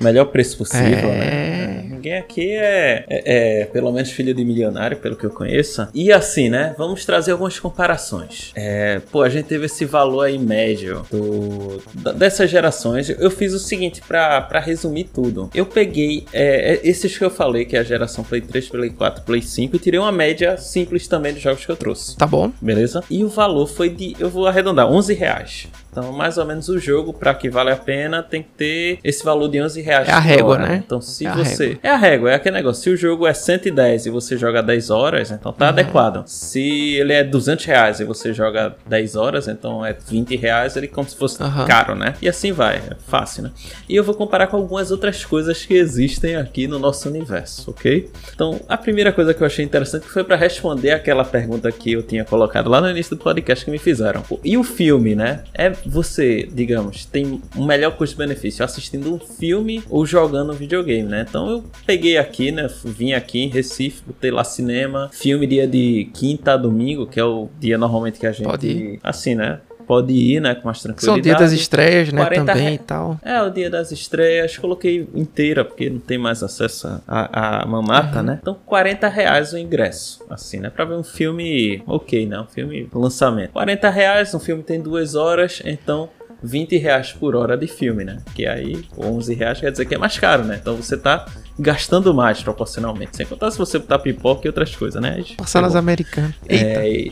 melhor 0.02 0.26
preço 0.26 0.58
possível, 0.58 1.10
é... 1.10 1.18
né? 1.18 1.82
Ninguém 2.02 2.18
aqui 2.18 2.50
é, 2.50 3.06
é, 3.08 3.62
é, 3.62 3.66
pelo 3.66 3.92
menos 3.92 4.10
filho 4.10 4.34
de 4.34 4.44
milionário, 4.44 4.98
pelo 4.98 5.16
que 5.16 5.24
eu 5.24 5.30
conheço. 5.30 5.88
E 5.94 6.12
assim, 6.12 6.50
né? 6.50 6.74
Vamos 6.76 7.06
trazer 7.06 7.32
algumas 7.32 7.60
comparações. 7.60 8.52
É, 8.56 9.00
pô, 9.12 9.22
a 9.22 9.30
gente 9.30 9.46
teve 9.46 9.68
esse 9.68 9.86
valor 9.86 10.24
aí 10.24 10.40
médio 10.40 11.06
do, 11.12 11.80
dessas 12.14 12.50
gerações. 12.50 13.10
Eu 13.10 13.30
fiz 13.30 13.54
o 13.54 13.60
seguinte 13.60 14.02
para 14.02 14.60
resumir 14.60 15.06
tudo. 15.14 15.52
Eu 15.54 15.66
peguei 15.66 16.26
é, 16.34 16.74
é, 16.74 16.80
esses 16.84 17.16
que 17.16 17.24
eu 17.24 17.30
falei, 17.30 17.66
que 17.66 17.78
é 17.78 17.80
a 17.80 17.84
geração 17.84 18.24
Play 18.24 18.42
3, 18.42 18.70
Play 18.70 18.90
4, 18.90 19.24
Play 19.24 19.42
5, 19.44 19.76
e 19.76 19.80
tirei 19.80 20.00
uma 20.00 20.12
média 20.12 20.58
simples 20.58 21.08
também 21.08 21.34
dos 21.34 21.42
jogos 21.44 21.64
que 21.64 21.72
eu 21.72 21.78
trouxe. 21.78 22.18
Tá 22.18 22.26
bom. 22.26 22.52
Beleza? 22.60 23.04
E 23.12 23.24
o 23.24 23.30
valor 23.30 23.68
foi 23.68 23.90
de, 23.90 24.16
eu 24.20 24.30
vou 24.30 24.48
arredondar, 24.48 24.90
11 24.90 25.14
reais. 25.14 25.68
Então, 25.92 26.14
mais 26.14 26.38
ou 26.38 26.46
menos 26.46 26.70
o 26.70 26.80
jogo, 26.80 27.14
para 27.14 27.34
que 27.34 27.50
vale 27.50 27.70
a 27.70 27.76
pena, 27.76 28.24
tem 28.24 28.42
que 28.42 28.50
ter 28.50 29.00
esse 29.04 29.24
valor 29.26 29.50
de 29.50 29.62
11 29.62 29.82
reais. 29.82 30.08
É 30.08 30.14
a 30.14 30.20
régua, 30.20 30.58
né? 30.58 30.82
Então, 30.86 31.02
se 31.02 31.28
é 31.28 31.32
você. 31.32 31.78
É 31.84 31.90
a 31.90 31.98
régua, 31.98 32.32
é 32.32 32.36
aquele 32.36 32.56
negócio. 32.56 32.82
Se 32.82 32.90
o 32.90 32.96
jogo 32.96 33.28
é 33.28 33.34
110 33.34 34.06
e 34.06 34.10
você 34.10 34.38
joga 34.38 34.64
10 34.64 34.90
horas, 34.90 35.32
então 35.32 35.52
tá 35.52 35.66
uhum. 35.66 35.70
adequado. 35.72 36.24
Se 36.28 36.96
ele 36.96 37.12
é 37.12 37.24
200 37.24 37.66
reais 37.66 38.00
e 38.00 38.06
você 38.06 38.34
joga 38.34 38.74
10 38.88 39.16
horas, 39.18 39.48
então 39.50 39.86
é 39.86 39.94
20 39.94 40.36
reais, 40.38 40.78
ele 40.78 40.88
como 40.88 41.10
se 41.10 41.16
fosse 41.16 41.44
uhum. 41.44 41.66
caro, 41.66 41.94
né? 41.94 42.14
E 42.22 42.30
assim 42.30 42.54
vai, 42.54 42.78
é 42.78 42.96
fácil, 43.08 43.44
né? 43.44 43.52
E 43.90 43.96
eu 43.96 44.04
vou 44.04 44.16
comparar 44.16 44.48
com 44.48 44.56
algumas 44.56 44.92
outras 44.92 45.26
coisas 45.26 45.66
que 45.66 45.74
existem 45.74 46.38
aqui 46.38 46.68
no 46.68 46.80
nosso 46.80 47.10
universo, 47.10 47.72
ok? 47.72 48.10
Então, 48.34 48.62
a 48.70 48.78
primeira 48.78 49.12
coisa 49.12 49.34
que 49.34 49.44
eu 49.44 49.48
achei 49.48 49.66
interessante 49.66 50.06
foi 50.06 50.24
para 50.24 50.38
responder 50.38 50.92
aquela 50.92 51.26
pergunta 51.26 51.70
que 51.70 51.92
eu 51.92 52.02
tinha 52.02 52.24
colocado 52.24 52.70
lá 52.70 52.80
no 52.80 52.90
início 52.90 53.18
do 53.18 53.22
podcast 53.22 53.66
que 53.66 53.72
me 53.72 53.78
fizeram. 53.78 54.24
E 54.44 54.58
o 54.58 54.64
filme, 54.64 55.16
né? 55.16 55.44
É 55.54 55.81
você, 55.86 56.48
digamos, 56.52 57.06
tem 57.06 57.42
um 57.56 57.66
melhor 57.66 57.96
custo-benefício 57.98 58.64
assistindo 58.64 59.14
um 59.14 59.20
filme 59.20 59.84
ou 59.90 60.06
jogando 60.06 60.52
um 60.52 60.56
videogame, 60.56 61.08
né? 61.08 61.26
Então 61.28 61.50
eu 61.50 61.64
peguei 61.86 62.18
aqui, 62.18 62.52
né? 62.52 62.68
Vim 62.84 63.14
aqui 63.14 63.40
em 63.40 63.48
Recife, 63.48 64.04
botei 64.06 64.32
lá 64.32 64.44
cinema, 64.44 65.10
filme 65.12 65.48
dia 65.48 65.68
de 65.68 66.10
quinta 66.14 66.54
a 66.54 66.58
domingo, 66.58 67.08
que 67.08 67.20
é 67.20 67.24
o 67.24 67.50
dia 67.60 67.78
normalmente 67.78 68.20
que 68.20 68.28
a 68.28 68.32
gente. 68.32 68.46
Pode 68.46 68.68
ir. 68.68 69.00
Assim, 69.04 69.36
né? 69.36 69.60
Pode 69.92 70.14
ir, 70.14 70.40
né, 70.40 70.56
com 70.56 70.70
mais 70.70 70.82
tranquilidade. 70.82 71.06
São 71.06 71.16
o 71.16 71.22
dia 71.22 71.36
das 71.36 71.52
estreias, 71.52 72.14
né, 72.14 72.26
também 72.28 72.70
re... 72.70 72.74
e 72.76 72.78
tal. 72.78 73.20
É, 73.22 73.42
o 73.42 73.50
dia 73.50 73.70
das 73.70 73.92
estreias, 73.92 74.58
coloquei 74.58 75.06
inteira, 75.14 75.66
porque 75.66 75.90
não 75.90 76.00
tem 76.00 76.18
mais 76.18 76.42
acesso 76.42 77.02
a 77.06 77.66
mamata, 77.68 78.20
uhum. 78.20 78.24
né? 78.24 78.40
Então, 78.42 78.58
40 78.66 79.10
reais 79.10 79.52
o 79.52 79.58
ingresso, 79.58 80.24
assim, 80.30 80.62
né, 80.62 80.70
pra 80.70 80.86
ver 80.86 80.94
um 80.94 81.04
filme 81.04 81.84
ok, 81.86 82.26
né, 82.26 82.40
um 82.40 82.48
filme 82.48 82.88
lançamento. 82.94 83.52
40 83.52 83.90
reais, 83.90 84.34
um 84.34 84.40
filme 84.40 84.64
tem 84.64 84.80
duas 84.82 85.14
horas, 85.14 85.62
então 85.66 86.08
20 86.42 86.78
reais 86.78 87.12
por 87.12 87.36
hora 87.36 87.58
de 87.58 87.68
filme, 87.68 88.04
né? 88.04 88.18
Que 88.34 88.48
aí 88.48 88.84
11 88.98 89.36
reais 89.36 89.60
quer 89.60 89.72
dizer 89.72 89.86
que 89.86 89.94
é 89.94 89.98
mais 89.98 90.18
caro, 90.18 90.44
né? 90.44 90.58
Então 90.60 90.76
você 90.76 90.98
tá 90.98 91.26
gastando 91.60 92.14
mais 92.14 92.42
proporcionalmente. 92.42 93.16
Sem 93.16 93.28
contar 93.28 93.52
se 93.52 93.60
você 93.60 93.78
botar 93.78 94.00
pipoca 94.00 94.42
e 94.46 94.50
outras 94.50 94.76
coisas, 94.76 95.00
né? 95.00 95.24
Passar 95.38 95.62
nas 95.62 95.76
americanas. 95.76 96.34
É, 96.50 97.12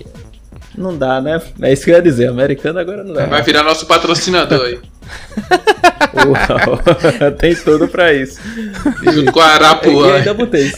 não 0.80 0.98
dá, 0.98 1.22
né? 1.22 1.42
É 1.62 1.74
isso 1.74 1.84
que 1.84 1.92
eu 1.92 1.96
ia 1.96 2.02
dizer. 2.02 2.30
Americano 2.30 2.80
agora 2.80 3.04
não 3.04 3.14
dá. 3.14 3.26
Vai 3.26 3.44
virar 3.44 3.64
nosso 3.64 3.86
patrocinador 3.86 4.66
aí. 4.66 4.80
Uau, 6.16 7.32
tem 7.38 7.56
tudo 7.56 7.88
pra 7.88 8.14
isso. 8.14 8.40
Junto 9.04 9.32
com 9.32 9.40
a 9.40 9.46
Arapuã. 9.46 10.08
E 10.08 10.12
ainda 10.14 10.34
botei. 10.34 10.72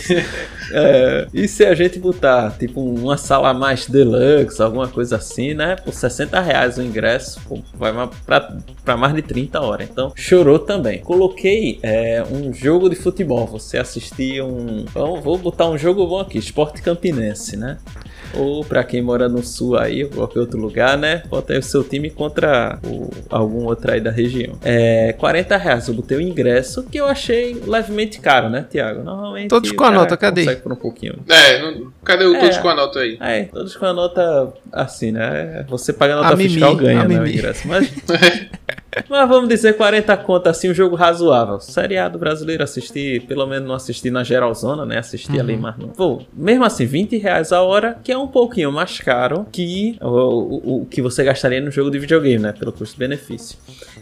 É, 0.73 1.27
e 1.33 1.47
se 1.47 1.65
a 1.65 1.75
gente 1.75 1.99
botar, 1.99 2.51
tipo, 2.57 2.81
uma 2.81 3.17
sala 3.17 3.53
mais 3.53 3.87
deluxe, 3.87 4.61
alguma 4.61 4.87
coisa 4.87 5.17
assim, 5.17 5.53
né? 5.53 5.75
Por 5.75 5.93
60 5.93 6.39
reais 6.39 6.77
o 6.77 6.81
ingresso, 6.81 7.39
vai 7.73 7.91
pra, 8.25 8.55
pra 8.83 8.97
mais 8.97 9.13
de 9.13 9.21
30 9.21 9.59
horas. 9.59 9.89
Então, 9.91 10.13
chorou 10.15 10.59
também. 10.59 10.99
Coloquei 10.99 11.79
é, 11.83 12.23
um 12.31 12.53
jogo 12.53 12.89
de 12.89 12.95
futebol. 12.95 13.45
Você 13.47 13.77
assistir 13.77 14.41
um. 14.41 14.85
vou 15.21 15.37
botar 15.37 15.67
um 15.69 15.77
jogo 15.77 16.07
bom 16.07 16.19
aqui, 16.19 16.37
Esporte 16.37 16.81
Campinense, 16.81 17.57
né? 17.57 17.77
Ou 18.35 18.63
para 18.63 18.83
quem 18.83 19.01
mora 19.01 19.27
no 19.27 19.43
sul 19.43 19.77
aí, 19.77 20.03
ou 20.03 20.09
qualquer 20.09 20.39
outro 20.39 20.59
lugar, 20.59 20.97
né? 20.97 21.23
Bota 21.27 21.53
aí 21.53 21.59
o 21.59 21.63
seu 21.63 21.83
time 21.83 22.09
contra 22.09 22.79
o, 22.83 23.09
algum 23.29 23.65
outro 23.65 23.91
aí 23.91 23.99
da 23.99 24.11
região. 24.11 24.53
É 24.63 25.13
40 25.13 25.57
reais. 25.57 25.87
Eu 25.87 25.93
botei 25.93 26.17
o 26.17 26.21
ingresso 26.21 26.83
que 26.83 26.97
eu 26.97 27.05
achei 27.05 27.61
levemente 27.65 28.19
caro, 28.19 28.49
né, 28.49 28.65
Tiago? 28.69 29.03
Normalmente. 29.03 29.49
Todos 29.49 29.71
com 29.71 29.83
a 29.83 29.91
nota, 29.91 30.15
cadê? 30.17 30.55
Por 30.55 30.71
um 30.71 30.75
pouquinho. 30.75 31.15
É, 31.27 31.59
não, 31.59 31.91
cadê 32.03 32.25
o 32.25 32.35
é, 32.35 32.39
todos 32.39 32.57
com 32.57 32.69
a 32.69 32.75
nota 32.75 32.99
aí? 32.99 33.17
É, 33.19 33.43
todos 33.45 33.75
com 33.75 33.85
a 33.85 33.93
nota 33.93 34.53
assim, 34.71 35.11
né? 35.11 35.65
Você 35.69 35.93
paga 35.93 36.13
a 36.13 36.17
nota 36.17 36.33
a 36.33 36.37
fiscal 36.37 36.75
mimi, 36.75 36.83
ganha, 36.83 37.07
né? 37.07 37.19
O 37.19 37.27
ingresso. 37.27 37.67
Mas. 37.67 37.91
Mas 39.09 39.29
vamos 39.29 39.47
dizer 39.47 39.77
40 39.77 40.15
conto 40.17 40.47
assim, 40.47 40.69
um 40.69 40.73
jogo 40.73 40.95
razoável. 40.95 41.59
Seriado 41.59 42.19
brasileiro, 42.19 42.63
assistir, 42.63 43.21
pelo 43.25 43.45
menos 43.47 43.67
não 43.67 43.75
assistir 43.75 44.11
na 44.11 44.23
geralzona, 44.23 44.85
né? 44.85 44.97
Assistir 44.97 45.33
uhum. 45.33 45.39
ali, 45.39 45.57
mas 45.57 45.77
não. 45.77 45.89
Pô, 45.89 46.21
mesmo 46.33 46.65
assim, 46.65 46.85
20 46.85 47.17
reais 47.17 47.51
a 47.51 47.61
hora, 47.61 47.97
que 48.03 48.11
é 48.11 48.17
um 48.17 48.27
pouquinho 48.27 48.71
mais 48.71 48.99
caro 48.99 49.45
que 49.51 49.97
o, 50.01 50.07
o, 50.07 50.81
o 50.81 50.85
que 50.85 51.01
você 51.01 51.23
gastaria 51.23 51.61
no 51.61 51.71
jogo 51.71 51.89
de 51.89 51.99
videogame, 51.99 52.39
né? 52.39 52.51
Pelo 52.51 52.71
custo-benefício. 52.71 53.57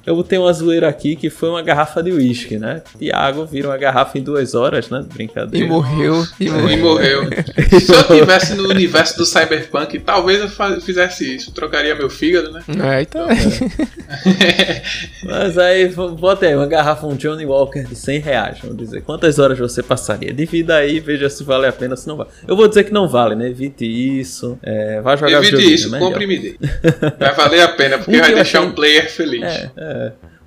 Eu 0.06 0.16
botei 0.16 0.38
uma 0.38 0.52
zoeira 0.54 0.88
aqui 0.88 1.16
que 1.16 1.30
foi 1.30 1.50
uma 1.50 1.62
garrafa 1.62 2.02
de 2.02 2.12
uísque, 2.12 2.58
né? 2.58 2.82
Tiago 2.98 3.46
vira 3.46 3.68
uma 3.68 3.78
garrafa 3.78 4.18
em 4.18 4.22
duas 4.22 4.56
horas, 4.56 4.90
né? 4.90 5.06
Brincadeira. 5.14 5.66
E 5.66 5.70
morreu. 5.70 6.26
E 6.40 6.50
morreu. 6.50 6.70
E 6.70 6.78
morreu. 6.78 7.30
Se 7.80 7.94
eu 7.94 8.04
tivesse 8.04 8.56
no 8.56 8.70
universo 8.70 9.18
do 9.18 9.26
Cyberpunk, 9.26 10.00
talvez 10.00 10.42
eu 10.42 10.82
fizesse 10.82 11.36
isso. 11.36 11.52
Trocaria 11.52 11.96
meu 11.96 12.10
fígado, 12.10 12.52
né? 12.52 12.64
É, 12.68 13.02
então. 13.02 13.28
É. 13.30 14.82
Mas 15.24 15.58
aí, 15.58 15.88
bota 15.88 16.46
aí 16.46 16.56
uma 16.56 16.68
garrafa, 16.68 17.06
um 17.06 17.16
Johnny 17.16 17.46
Walker 17.46 17.84
de 17.84 17.96
100 17.96 18.20
reais, 18.20 18.58
vamos 18.62 18.78
dizer. 18.78 19.02
Quantas 19.02 19.40
horas 19.40 19.58
você 19.58 19.84
passaria? 19.84 20.34
Divida 20.34 20.76
aí, 20.76 21.00
veja 21.00 21.30
se 21.30 21.44
vale 21.44 21.68
a 21.68 21.72
pena, 21.72 21.96
se 21.96 22.08
não 22.08 22.18
vale. 22.18 22.30
Eu 22.48 22.56
vou 22.56 22.68
dizer 22.68 22.84
que 22.84 22.94
não 22.94 23.08
vale, 23.08 23.36
né? 23.36 23.50
Evite 23.50 23.86
isso. 23.86 24.58
É, 24.64 25.02
vai 25.02 25.18
jogar 25.18 25.44
Evite 25.44 25.74
isso, 25.74 25.90
né? 25.90 26.00
compre 26.00 26.24
e 26.24 26.28
me 26.28 26.38
dê. 26.38 26.56
Vai 27.20 27.34
valer 27.36 27.62
a 27.62 27.68
pena, 27.68 27.98
porque 27.98 28.16
um 28.16 28.20
vai 28.20 28.34
deixar 28.34 28.60
achei... 28.60 28.70
um 28.70 28.74
player 28.74 29.10
feliz. 29.10 29.44
É, 29.44 29.72
é. 29.76 29.89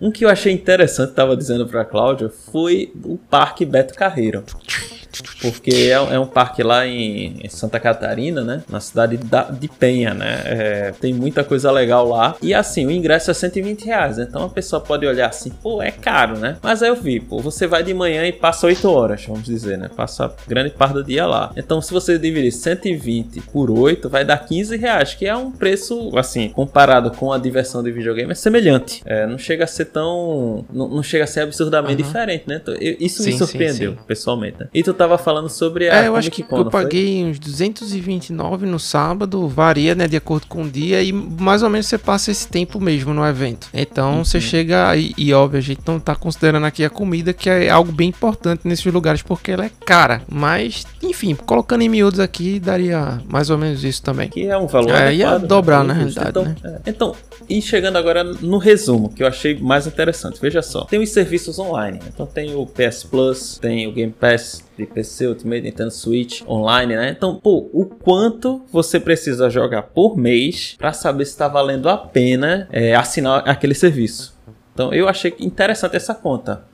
Um 0.01 0.11
que 0.11 0.25
eu 0.25 0.29
achei 0.29 0.53
interessante, 0.53 1.13
tava 1.13 1.37
dizendo 1.37 1.67
pra 1.67 1.85
Cláudia, 1.85 2.29
foi 2.29 2.93
o 3.05 3.17
Parque 3.17 3.65
Beto 3.65 3.95
Carreiro. 3.95 4.45
Porque 5.41 5.71
é, 5.71 6.15
é 6.15 6.19
um 6.19 6.27
parque 6.27 6.63
lá 6.63 6.87
em, 6.87 7.41
em, 7.43 7.49
Santa 7.49 7.79
Catarina, 7.79 8.43
né? 8.43 8.63
Na 8.69 8.81
cidade 8.81 9.17
da, 9.17 9.45
de 9.45 9.69
Penha, 9.69 10.15
né? 10.15 10.43
É, 10.45 10.95
tem 11.01 11.13
muita 11.13 11.45
coisa 11.45 11.71
legal 11.71 12.09
lá. 12.09 12.37
E 12.41 12.55
assim, 12.55 12.87
o 12.87 12.91
ingresso 12.91 13.31
é 13.31 13.35
120 13.35 13.85
reais. 13.85 14.19
Então 14.19 14.45
a 14.45 14.49
pessoa 14.49 14.81
pode 14.81 15.07
olhar 15.07 15.29
assim, 15.29 15.51
pô, 15.51 15.83
é 15.83 15.91
caro, 15.91 16.39
né? 16.39 16.57
Mas 16.63 16.83
aí 16.83 16.89
eu 16.89 16.97
vi, 16.97 17.21
pô, 17.21 17.39
você 17.39 17.67
vai 17.67 17.83
de 17.83 17.93
manhã 17.93 18.25
e 18.27 18.33
passa 18.33 18.67
8 18.67 18.89
horas, 18.91 19.25
vamos 19.27 19.45
dizer, 19.45 19.77
né? 19.77 19.91
Passa 19.95 20.33
grande 20.47 20.71
parte 20.71 20.95
do 20.95 21.05
dia 21.05 21.27
lá. 21.27 21.53
Então 21.57 21.81
se 21.81 21.93
você 21.93 22.19
dividir 22.19 22.53
120 22.53 23.41
por 23.53 23.71
8, 23.71 24.09
vai 24.09 24.25
dar 24.25 24.39
15 24.39 24.77
reais, 24.77 25.15
que 25.15 25.27
é 25.27 25.37
um 25.37 25.51
preço, 25.51 26.11
assim, 26.17 26.49
comparado 26.49 27.11
com 27.11 27.33
a 27.33 27.39
diversão 27.39 27.83
de 27.83 27.91
videogame, 27.91 28.33
é 28.33 28.35
semelhante. 28.35 29.03
É, 29.05 29.27
não 29.27 29.39
chega 29.39 29.65
a 29.65 29.67
ser 29.67 29.87
tão. 29.87 30.65
Não, 30.73 30.89
não 30.89 31.03
chega 31.03 31.25
a 31.25 31.27
ser 31.27 31.41
absurdamente 31.41 32.01
uhum. 32.01 32.07
diferente, 32.07 32.45
né? 32.47 32.61
Então, 32.63 32.75
eu, 32.75 32.97
isso 33.01 33.23
sim, 33.23 33.33
me 33.33 33.39
surpreendeu, 33.39 33.93
sim, 33.93 33.99
sim. 33.99 34.05
pessoalmente. 34.07 34.57
Né? 34.61 34.69
E 34.73 34.83
tu 34.83 34.95
tava 35.03 35.19
falando 35.19 35.49
sobre 35.49 35.89
a. 35.89 36.03
É, 36.03 36.09
eu 36.09 36.17
acho 36.17 36.31
que 36.31 36.45
eu 36.49 36.65
paguei 36.67 37.25
uns 37.25 37.39
229 37.39 38.67
no 38.67 38.79
sábado, 38.79 39.47
varia, 39.49 39.95
né, 39.95 40.07
de 40.07 40.17
acordo 40.17 40.47
com 40.47 40.63
o 40.63 40.71
dia, 40.71 41.03
e 41.03 41.13
mais 41.13 41.63
ou 41.63 41.71
menos 41.71 41.87
você 41.87 41.99
passa 41.99 42.31
esse 42.31 42.49
tempo 42.49 42.81
mesmo 42.81 43.13
no 43.13 43.27
evento. 43.27 43.69
Então 43.73 44.19
uhum. 44.19 44.25
você 44.25 44.41
chega 44.41 44.89
aí, 44.89 45.13
e 45.17 45.33
óbvio, 45.33 45.59
a 45.59 45.63
gente 45.63 45.81
não 45.87 45.99
tá 45.99 46.15
considerando 46.15 46.67
aqui 46.67 46.85
a 46.85 46.91
comida, 46.91 47.33
que 47.33 47.51
é 47.51 47.69
algo 47.69 47.93
bem 47.93 48.09
importante 48.09 48.61
nesses 48.65 48.93
lugares, 48.93 49.23
porque 49.23 49.53
ela 49.53 49.65
é 49.65 49.71
cara. 49.85 50.23
Mas, 50.31 50.87
enfim, 51.03 51.35
colocando 51.35 51.83
em 51.83 51.89
miúdos 51.89 52.21
aqui, 52.21 52.61
daria 52.61 53.21
mais 53.29 53.51
ou 53.51 53.59
menos 53.59 53.85
isso 53.85 54.03
também. 54.03 54.29
Que 54.29 54.47
é 54.47 54.57
um 54.57 54.67
valor. 54.67 54.95
É, 54.95 55.15
ia 55.15 55.39
né? 55.39 55.47
dobrar, 55.47 55.85
na 55.85 55.93
realidade. 55.93 56.31
Então, 56.31 56.45
né? 56.45 56.57
é. 56.65 56.81
então, 56.87 57.15
e 57.49 57.61
chegando 57.61 57.97
agora 57.97 58.25
no 58.25 58.59
resumo, 58.59 59.13
que 59.13 59.23
eu 59.23 59.27
achei 59.27 59.59
mais 59.59 59.87
interessante. 59.87 60.41
Veja 60.41 60.63
só, 60.63 60.85
tem 60.85 61.01
os 61.01 61.11
serviços 61.11 61.59
online. 61.59 62.01
Então 62.07 62.27
tem 62.27 62.55
o 62.55 62.67
PS 62.67 63.05
Plus, 63.05 63.59
tem 63.59 63.87
o 63.87 63.93
Game 63.93 64.13
Pass 64.13 64.65
de 64.77 64.87
PC, 64.93 65.27
Ultimate, 65.27 65.63
Nintendo 65.63 65.91
Switch 65.91 66.43
online, 66.47 66.95
né? 66.97 67.11
Então, 67.11 67.37
pô, 67.37 67.71
o 67.73 67.87
quanto 67.87 68.63
você 68.73 69.01
precisa 69.01 69.51
jogar 69.51 69.83
por 69.83 70.17
mês 70.17 70.75
para 70.79 70.93
saber 70.93 71.25
se 71.25 71.33
está 71.33 71.49
valendo 71.49 71.89
a 71.89 71.97
pena 71.97 72.69
é, 72.71 72.95
assinar 72.95 73.49
aquele 73.49 73.75
serviço. 73.75 74.37
Então, 74.73 74.93
eu 74.93 75.09
achei 75.09 75.35
interessante 75.39 75.97
essa 75.97 76.15
conta. 76.15 76.65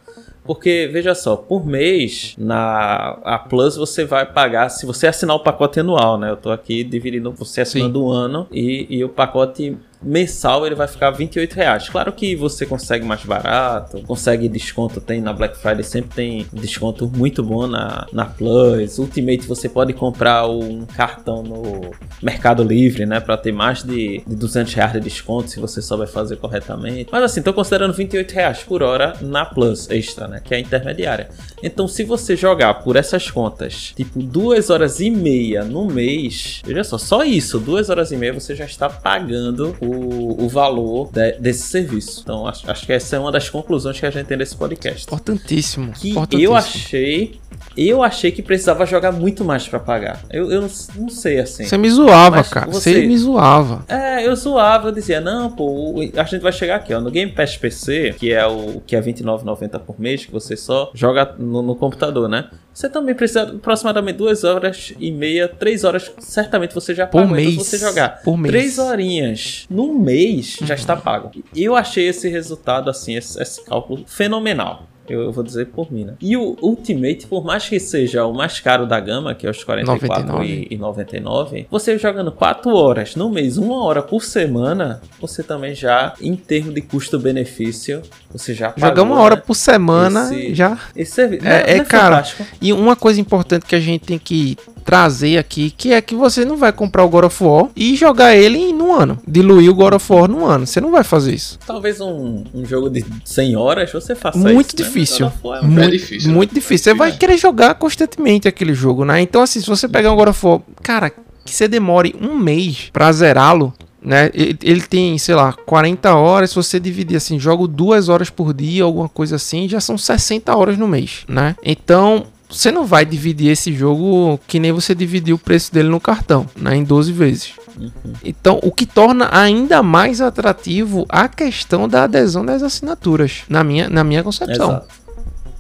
Porque, 0.49 0.89
veja 0.91 1.15
só, 1.15 1.37
por 1.37 1.67
mês, 1.67 2.35
na 2.39 3.19
a 3.23 3.39
Plus 3.39 3.77
você 3.77 4.07
vai 4.07 4.25
pagar, 4.25 4.71
se 4.71 4.87
você 4.87 5.07
assinar 5.07 5.37
o 5.37 5.41
pacote 5.41 5.79
anual, 5.79 6.17
né? 6.17 6.31
Eu 6.31 6.39
tô 6.39 6.51
aqui 6.51 6.83
dividindo 6.83 7.31
você 7.33 7.61
assinando 7.61 8.03
um 8.03 8.09
ano 8.11 8.47
e, 8.51 8.87
e 8.89 9.05
o 9.05 9.11
pacote 9.11 9.77
mensal 10.03 10.67
ele 10.67 10.75
vai 10.75 10.87
ficar 10.87 11.11
28 11.11 11.55
reais. 11.55 11.89
Claro 11.89 12.13
que 12.13 12.37
você 12.37 12.65
consegue 12.65 13.05
mais 13.05 13.25
barato, 13.25 14.03
consegue 14.03 14.49
desconto, 14.49 15.01
tem 15.01 15.21
na 15.21 15.33
Black 15.33 15.59
Friday, 15.59 15.85
sempre 15.85 16.11
tem 16.15 16.47
desconto 16.53 17.11
muito 17.15 17.43
bom 17.43 17.67
na, 17.67 18.07
na 18.13 18.25
Plus. 18.25 18.99
Ultimate 18.99 19.47
você 19.47 19.69
pode 19.69 19.93
comprar 19.93 20.47
um 20.47 20.85
cartão 20.87 21.43
no 21.43 21.91
Mercado 22.23 22.63
Livre, 22.63 23.07
né, 23.07 23.21
para 23.21 23.37
ter 23.37 23.53
mais 23.53 23.83
de, 23.83 24.23
de 24.27 24.37
200 24.37 24.75
reais 24.75 24.93
de 24.93 25.01
desconto 25.01 25.51
se 25.51 25.61
você 25.61 25.83
souber 25.83 26.09
fazer 26.09 26.37
corretamente. 26.37 27.09
Mas 27.11 27.23
assim, 27.23 27.43
tô 27.43 27.53
considerando 27.53 27.93
28 27.93 28.33
reais 28.33 28.59
por 28.63 28.83
hora 28.83 29.15
na 29.21 29.45
Plus 29.45 29.91
extra, 29.91 30.29
né, 30.29 30.41
que 30.43 30.55
é 30.55 30.59
a 30.59 30.61
intermediária. 30.61 31.29
Então, 31.63 31.89
se 31.89 32.05
você 32.05 32.37
jogar 32.37 32.75
por 32.75 32.97
essas 32.97 33.31
contas, 33.31 33.93
tipo 33.97 34.23
duas 34.23 34.71
horas 34.71 35.01
e 35.01 35.11
meia 35.11 35.65
no 35.65 35.87
mês, 35.87 36.63
veja 36.65 36.85
só, 36.85 36.99
só 36.99 37.25
isso, 37.25 37.59
duas 37.59 37.91
horas 37.91 38.13
e 38.13 38.17
meia 38.17 38.33
você 38.33 38.55
já 38.55 38.65
está 38.65 38.89
pagando 38.89 39.77
o 39.81 39.88
o, 39.89 40.45
o 40.45 40.49
valor 40.49 41.11
de, 41.13 41.33
desse 41.33 41.63
serviço. 41.63 42.21
Então, 42.23 42.47
acho, 42.47 42.71
acho 42.71 42.87
que 42.87 42.93
essa 42.93 43.17
é 43.17 43.19
uma 43.19 43.33
das 43.33 43.49
conclusões 43.49 43.99
que 43.99 44.07
a 44.07 44.11
gente 44.11 44.27
tem 44.27 44.39
desse 44.39 44.57
podcast. 44.57 45.05
Importantíssimo. 45.05 45.93
Que 45.93 46.11
importantíssimo. 46.11 46.45
eu 46.45 46.55
achei 46.55 47.41
eu 47.77 48.03
achei 48.03 48.31
que 48.31 48.43
precisava 48.43 48.85
jogar 48.85 49.13
muito 49.13 49.45
mais 49.45 49.69
para 49.69 49.79
pagar. 49.79 50.23
Eu, 50.31 50.51
eu 50.51 50.61
não, 50.61 50.69
não, 50.97 51.09
sei 51.09 51.39
assim. 51.39 51.65
Você 51.65 51.79
me 51.79 51.89
zoava, 51.89 52.43
cara. 52.43 52.67
Você... 52.67 52.93
você 52.93 53.07
me 53.07 53.17
zoava. 53.17 53.85
É, 53.89 54.27
eu 54.27 54.35
zoava, 54.35 54.89
eu 54.89 54.93
dizia, 54.93 55.21
não, 55.21 55.51
pô, 55.51 55.95
a 56.17 56.25
gente 56.25 56.41
vai 56.41 56.53
chegar 56.53 56.77
aqui, 56.77 56.93
ó, 56.93 57.01
no 57.01 57.11
Game 57.11 57.31
Pass 57.31 57.57
PC, 57.57 58.15
que 58.19 58.33
é 58.33 58.45
o 58.47 58.81
que 58.81 58.97
é 58.97 59.01
R$29,90 59.01 59.79
por 59.81 60.01
mês, 60.01 60.27
que 60.27 60.33
você 60.33 60.57
só 60.57 60.91
joga 60.93 61.35
no, 61.39 61.63
no, 61.63 61.77
computador, 61.77 62.29
né? 62.29 62.49
Você 62.79 62.89
também 62.89 63.13
precisa 63.13 63.43
aproximadamente 63.43 64.19
duas 64.19 64.45
horas 64.45 64.95
e 65.01 65.11
meia, 65.11 65.49
três 65.49 65.83
horas, 65.83 66.13
certamente 66.21 66.73
você 66.73 66.95
já 66.95 67.09
por 67.09 67.29
mês. 67.29 67.55
Então, 67.55 67.65
você 67.65 67.77
jogar. 67.77 68.23
Por 68.23 68.39
mês. 68.39 68.53
Três 68.53 68.79
horinhas 68.79 69.67
no 69.69 69.93
mês 69.93 70.59
já 70.63 70.77
está 70.77 70.95
pago. 70.95 71.33
Eu 71.57 71.75
achei 71.75 72.07
esse 72.07 72.29
resultado, 72.29 72.89
assim, 72.89 73.17
esse, 73.17 73.43
esse 73.43 73.65
cálculo 73.65 74.05
fenomenal. 74.07 74.87
Eu 75.09 75.33
vou 75.33 75.45
dizer 75.45 75.67
por 75.67 75.93
mim, 75.93 76.05
né? 76.05 76.15
E 76.21 76.37
o 76.37 76.57
Ultimate, 76.61 77.27
por 77.27 77.45
mais 77.45 77.69
que 77.69 77.79
seja 77.81 78.25
o 78.27 78.33
mais 78.33 78.61
caro 78.61 78.87
da 78.87 78.99
gama, 79.01 79.35
que 79.35 79.47
é 79.47 79.51
os 79.51 79.63
44 79.65 80.45
e 80.45 80.77
99, 80.77 81.67
você 81.71 81.99
jogando 81.99 82.33
4 82.33 82.75
horas 82.75 83.17
no 83.17 83.31
mês, 83.31 83.57
uma 83.59 83.83
hora 83.85 84.03
por 84.03 84.23
semana, 84.23 85.01
você 85.21 85.43
também 85.43 85.75
já, 85.75 86.15
em 86.21 86.37
termos 86.37 86.75
de 86.75 86.81
custo-benefício, 86.83 88.03
você 88.31 88.55
já 88.55 88.71
pagou, 88.71 88.89
Jogar 88.89 89.03
uma 89.03 89.21
hora 89.21 89.37
né? 89.37 89.43
por 89.45 89.55
semana 89.55 90.25
esse, 90.33 90.55
já. 90.55 90.79
Esse 90.95 91.13
serviço. 91.13 91.47
É, 91.47 91.63
é, 91.63 91.71
é, 91.73 91.77
é 91.79 91.85
cara. 91.85 92.23
E 92.61 92.73
uma 92.73 92.97
coisa 92.97 93.21
importante 93.21 93.67
que 93.67 93.75
a 93.75 93.81
gente 93.81 94.05
tem 94.05 94.19
que 94.19 94.57
trazer 94.89 95.37
aqui, 95.37 95.71
que 95.71 95.93
é 95.93 96.01
que 96.01 96.15
você 96.15 96.47
não 96.47 96.57
vai 96.57 96.73
comprar 96.73 97.05
o 97.05 97.11
God 97.11 97.27
of 97.27 97.45
War 97.45 97.69
e 97.77 97.95
jogar 97.95 98.35
ele 98.35 98.57
em 98.57 98.73
um 98.73 98.91
ano. 98.91 99.19
Diluir 99.29 99.71
o 99.71 99.75
God 99.75 99.93
of 99.93 100.11
War 100.11 100.27
num 100.27 100.47
ano. 100.47 100.67
Você 100.67 100.81
não 100.81 100.91
vai 100.91 101.05
fazer 101.05 101.35
isso. 101.35 101.59
Talvez 101.67 102.01
um, 102.01 102.43
um 102.55 102.65
jogo 102.65 102.89
de 102.89 103.05
100 103.23 103.55
horas 103.55 103.93
você 103.93 104.15
faça 104.15 104.39
muito 104.39 104.69
isso. 104.69 104.77
Difícil. 104.77 105.27
Né? 105.27 105.33
É 105.45 105.67
muito, 105.67 105.81
é 105.81 105.91
difícil. 105.91 106.33
Muito 106.33 106.51
né? 106.53 106.55
difícil. 106.55 106.85
Você 106.85 106.95
vai 106.95 107.13
querer 107.13 107.37
jogar 107.37 107.75
constantemente 107.75 108.49
aquele 108.49 108.73
jogo, 108.73 109.05
né? 109.05 109.21
Então, 109.21 109.43
assim, 109.43 109.61
se 109.61 109.67
você 109.67 109.87
pegar 109.87 110.11
um 110.11 110.17
God 110.17 110.29
of 110.29 110.47
War, 110.47 110.61
cara, 110.83 111.11
que 111.11 111.55
você 111.55 111.69
demore 111.69 112.17
um 112.19 112.35
mês 112.35 112.89
pra 112.91 113.13
zerá-lo, 113.13 113.75
né? 114.03 114.31
Ele 114.33 114.81
tem, 114.81 115.19
sei 115.19 115.35
lá, 115.35 115.53
40 115.53 116.15
horas. 116.15 116.49
Se 116.49 116.57
você 116.57 116.81
dividir 116.81 117.19
assim, 117.19 117.39
jogo 117.39 117.69
duas 117.69 118.09
horas 118.09 118.31
por 118.31 118.55
dia, 118.55 118.85
alguma 118.85 119.11
coisa 119.11 119.37
assim, 119.37 119.69
já 119.69 119.81
são 119.81 119.99
60 119.99 120.57
horas 120.57 120.79
no 120.79 120.89
mês, 120.89 121.27
né? 121.29 121.55
Então, 121.63 122.25
você 122.49 122.71
não 122.71 122.87
vai 122.87 123.05
dividir 123.05 123.51
esse 123.51 123.73
jogo 123.73 124.41
que 124.47 124.59
nem 124.59 124.73
você 124.73 124.95
dividiu 124.95 125.37
o 125.37 125.39
preço 125.39 125.73
dele 125.73 125.89
no 125.89 126.01
cartão, 126.01 126.47
né, 126.57 126.77
em 126.77 126.85
12 126.85 127.13
vezes. 127.13 127.53
Uhum. 127.77 128.13
Então, 128.25 128.59
o 128.63 128.73
que 128.73 128.87
torna 128.87 129.29
ainda 129.31 129.83
mais 129.83 130.21
atrativo 130.21 131.07
a 131.09 131.29
questão 131.29 131.89
da 131.89 132.05
adesão 132.05 132.45
das 132.45 132.63
assinaturas, 132.63 133.43
na 133.49 133.63
minha, 133.63 133.89
na 133.89 134.03
minha 134.03 134.23
concepção. 134.23 134.71
Exato. 134.71 134.99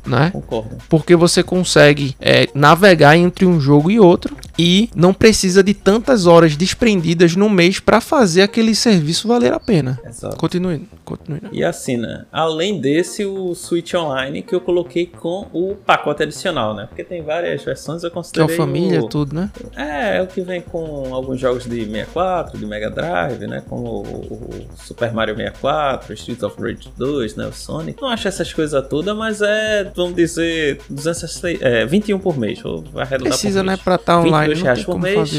Né? 0.06 0.31
Concordo. 0.32 0.78
Porque 0.89 1.15
você 1.15 1.43
consegue 1.43 2.16
é, 2.19 2.48
navegar 2.55 3.16
entre 3.16 3.44
um 3.44 3.60
jogo 3.60 3.90
e 3.90 4.01
outro 4.01 4.35
e 4.59 4.90
não 4.94 5.14
precisa 5.14 5.62
de 5.62 5.72
tantas 5.72 6.26
horas 6.26 6.56
desprendidas 6.56 7.36
no 7.36 7.48
mês 7.48 7.78
para 7.78 8.01
fazer 8.01 8.43
aquele 8.43 8.74
serviço 8.74 9.28
valer 9.28 9.52
a 9.52 9.60
pena. 9.60 10.01
Exato. 10.05 10.36
Continue, 10.36 10.89
continue. 11.05 11.40
E 11.52 11.62
assim, 11.62 11.97
né? 11.97 12.24
Além 12.32 12.80
desse, 12.80 13.24
o 13.24 13.55
Switch 13.55 13.94
Online 13.94 14.43
que 14.43 14.55
eu 14.55 14.60
coloquei 14.60 15.06
com 15.06 15.47
o 15.52 15.76
pacote 15.76 16.24
adicional, 16.24 16.74
né? 16.74 16.86
Porque 16.89 17.05
tem 17.05 17.22
várias 17.22 17.62
versões, 17.62 18.02
eu 18.02 18.10
considerei. 18.10 18.47
Que 18.47 18.52
é 18.52 18.55
a 18.55 18.59
família, 18.59 19.01
o... 19.01 19.09
tudo, 19.09 19.35
né? 19.35 19.51
É, 19.76 20.16
é 20.16 20.22
o 20.22 20.26
que 20.26 20.40
vem 20.40 20.60
com 20.60 21.14
alguns 21.14 21.39
jogos 21.39 21.64
de 21.64 21.85
64, 21.85 22.59
de 22.59 22.66
Mega 22.66 22.90
Drive, 22.90 23.47
né? 23.47 23.62
Como 23.68 24.02
o, 24.02 24.66
Super 24.76 25.12
Mario 25.12 25.36
64, 25.36 26.12
Streets 26.14 26.43
of 26.43 26.60
Rage 26.60 26.90
2, 26.97 27.36
né? 27.36 27.47
O 27.47 27.52
Sonic. 27.52 28.02
Não 28.02 28.09
acho 28.09 28.26
essas 28.26 28.52
coisas 28.52 28.86
todas, 28.89 29.16
mas 29.16 29.40
é, 29.40 29.90
vamos 29.94 30.16
dizer, 30.16 30.80
260, 30.90 31.64
é, 31.64 31.86
21 31.86 32.18
por 32.18 32.36
mês. 32.36 32.60
Vou 32.60 32.82
arredondar 32.97 33.32
Precisa, 33.32 33.62
né? 33.62 33.76
Pra 33.76 33.94
estar 33.94 34.14
tá 34.14 34.20
online 34.20 34.48
reais 34.57 34.85
por 34.85 34.99
mês. 34.99 35.31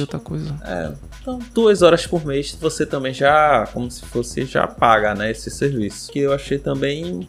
É, 0.64 0.92
então, 1.22 1.40
duas 1.54 1.82
horas 1.82 2.06
por 2.06 2.26
mês 2.26 2.58
você 2.60 2.86
também 2.86 3.14
já, 3.14 3.68
como 3.74 3.90
se 3.90 4.06
fosse, 4.06 4.46
já 4.46 4.68
paga, 4.68 5.14
né, 5.16 5.32
esse 5.32 5.50
serviço. 5.50 6.12
Que 6.12 6.20
eu 6.20 6.34
achei 6.34 6.58
também 6.58 7.28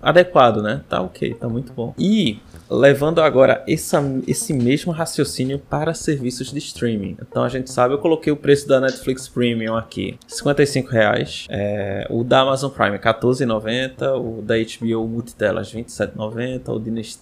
adequado, 0.00 0.62
né? 0.62 0.82
Tá 0.88 1.00
ok, 1.00 1.34
tá 1.34 1.48
muito 1.48 1.72
bom. 1.72 1.94
E 1.98 2.38
levando 2.72 3.20
agora 3.20 3.62
essa, 3.68 4.02
esse 4.26 4.52
mesmo 4.52 4.92
raciocínio 4.92 5.58
para 5.58 5.92
serviços 5.92 6.50
de 6.50 6.58
streaming. 6.58 7.16
Então 7.20 7.44
a 7.44 7.48
gente 7.48 7.70
sabe, 7.70 7.94
eu 7.94 7.98
coloquei 7.98 8.32
o 8.32 8.36
preço 8.36 8.66
da 8.66 8.80
Netflix 8.80 9.28
Premium 9.28 9.76
aqui, 9.76 10.18
55 10.26 10.90
reais. 10.90 11.46
É, 11.50 12.06
o 12.08 12.24
da 12.24 12.40
Amazon 12.40 12.70
Prime, 12.70 12.98
14,90. 12.98 14.18
O 14.18 14.42
da 14.42 14.54
HBO 14.56 15.06
Multitelas, 15.06 15.72
27,90. 15.72 16.68
O 16.68 16.80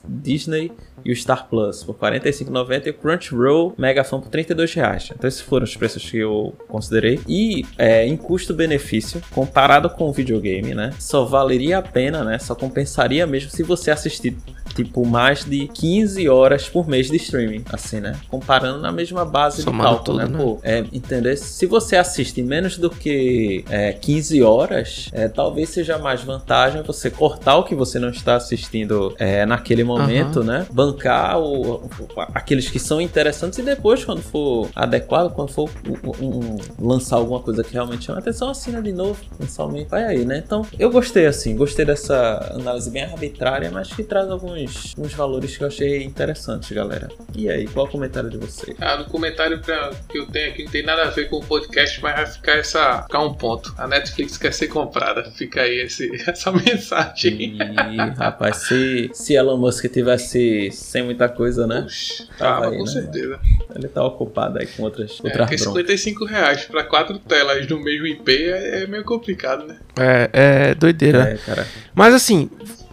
Disney 0.08 0.72
e 1.04 1.12
o 1.12 1.16
Star 1.16 1.48
Plus 1.48 1.82
por 1.82 1.94
45,90 1.96 2.86
e 2.86 2.90
o 2.90 2.94
Crunchyroll 2.94 3.74
Megafone 3.76 4.22
por 4.22 4.30
32 4.30 4.74
reais. 4.74 5.08
Então 5.14 5.26
esses 5.26 5.40
foram 5.40 5.64
os 5.64 5.76
preços 5.76 6.08
que 6.08 6.18
eu 6.18 6.54
considerei. 6.68 7.20
E 7.26 7.64
é, 7.76 8.06
em 8.06 8.16
custo-benefício, 8.16 9.20
comparado 9.30 9.88
com 9.90 10.08
o 10.08 10.12
videogame, 10.12 10.74
né? 10.74 10.92
Só 10.98 11.24
valeria 11.24 11.78
a 11.78 11.82
pena, 11.82 12.22
né? 12.22 12.38
Só 12.38 12.54
compensaria 12.54 13.26
mesmo 13.26 13.50
se 13.50 13.62
você 13.62 13.90
assistir 13.90 14.36
tipo 14.74 15.06
mais 15.06 15.44
de 15.44 15.68
15 15.68 16.28
horas 16.28 16.68
por 16.68 16.88
mês 16.88 17.10
de 17.10 17.16
streaming, 17.16 17.64
assim, 17.72 18.00
né? 18.00 18.18
Comparando 18.28 18.80
na 18.80 18.92
mesma 18.92 19.24
base 19.24 19.62
Somando 19.62 19.82
de 19.82 19.94
cálculo, 19.94 20.18
tudo, 20.18 20.30
né? 20.30 20.38
né? 20.38 20.44
Pô, 20.44 20.58
é, 20.62 20.84
entender? 20.92 21.36
Se 21.36 21.66
você 21.66 21.96
assiste 21.96 22.42
menos 22.42 22.78
do 22.78 22.90
que 22.90 23.64
é, 23.68 23.92
15 23.92 24.42
horas, 24.42 25.08
é, 25.12 25.28
talvez 25.28 25.70
seja 25.70 25.98
mais 25.98 26.22
vantagem 26.22 26.82
você 26.82 27.10
cortar 27.10 27.56
o 27.56 27.64
que 27.64 27.74
você 27.74 27.98
não 27.98 28.10
está 28.10 28.36
assistindo 28.36 29.14
é, 29.18 29.44
naquele 29.46 29.84
momento, 29.84 30.40
uhum. 30.40 30.46
né? 30.46 30.66
Bancar 30.70 31.38
o, 31.38 31.76
o, 31.76 31.90
aqueles 32.34 32.68
que 32.68 32.78
são 32.78 33.00
interessantes 33.00 33.58
e 33.58 33.62
depois, 33.62 34.04
quando 34.04 34.22
for 34.22 34.68
adequado, 34.74 35.32
quando 35.32 35.50
for 35.50 35.70
um, 35.86 36.26
um, 36.26 36.56
lançar 36.78 37.16
alguma 37.16 37.40
coisa 37.40 37.62
que 37.62 37.72
realmente 37.72 38.04
chama 38.04 38.18
atenção, 38.18 38.50
assina 38.50 38.82
de 38.82 38.92
novo, 38.92 39.20
mensalmente, 39.38 39.88
vai 39.88 40.04
aí, 40.04 40.24
né? 40.24 40.42
Então, 40.44 40.64
eu 40.78 40.90
gostei, 40.90 41.26
assim, 41.26 41.56
gostei 41.56 41.84
dessa 41.84 42.52
análise 42.54 42.90
bem 42.90 43.04
arbitrária, 43.04 43.70
mas 43.70 43.92
que 43.92 44.02
traz 44.02 44.30
alguns, 44.30 44.69
alguns 44.96 45.14
valores 45.14 45.56
que 45.56 45.64
eu 45.64 45.68
achei 45.68 46.02
interessantes, 46.02 46.70
galera. 46.70 47.08
E 47.34 47.48
aí, 47.48 47.66
qual 47.66 47.86
é 47.86 47.88
o 47.88 47.92
comentário 47.92 48.30
de 48.30 48.36
vocês? 48.36 48.76
Ah, 48.80 48.96
no 48.96 49.04
comentário 49.06 49.58
pra, 49.60 49.90
que 50.08 50.18
eu 50.18 50.26
tenho 50.26 50.50
aqui 50.50 50.64
não 50.64 50.70
tem 50.70 50.82
nada 50.82 51.02
a 51.02 51.10
ver 51.10 51.28
com 51.28 51.36
o 51.36 51.44
podcast, 51.44 52.00
mas 52.02 52.14
vai 52.14 52.26
ficar, 52.26 52.52
essa, 52.52 53.02
ficar 53.02 53.20
um 53.20 53.34
ponto. 53.34 53.74
A 53.76 53.86
Netflix 53.86 54.36
quer 54.36 54.52
ser 54.52 54.68
comprada. 54.68 55.30
Fica 55.32 55.62
aí 55.62 55.80
esse, 55.80 56.10
essa 56.28 56.52
mensagem. 56.52 57.56
E, 57.56 57.96
rapaz, 58.16 58.56
se, 58.68 59.10
se 59.12 59.34
Elon 59.34 59.56
Musk 59.56 59.86
tivesse 59.86 60.70
sem 60.72 61.02
muita 61.02 61.28
coisa, 61.28 61.66
né? 61.66 61.82
Puxa, 61.82 62.26
tava, 62.38 62.68
aí, 62.68 62.76
com 62.76 62.84
né? 62.84 62.90
certeza. 62.90 63.40
Ele 63.74 63.88
tá 63.88 64.04
ocupado 64.04 64.58
aí 64.58 64.66
com 64.66 64.82
outras, 64.82 65.18
é, 65.20 65.28
outras 65.28 65.48
porque 65.48 65.58
55 65.58 66.24
reais 66.24 66.64
pra 66.64 66.84
quatro 66.84 67.18
telas 67.18 67.66
no 67.68 67.80
mesmo 67.82 68.06
IP 68.06 68.30
é, 68.30 68.82
é 68.82 68.86
meio 68.86 69.04
complicado, 69.04 69.66
né? 69.66 69.78
É, 69.98 70.30
é 70.32 70.74
doideira. 70.74 71.22
É, 71.22 71.36
cara. 71.36 71.66
Mas 71.94 72.14
assim, 72.14 72.50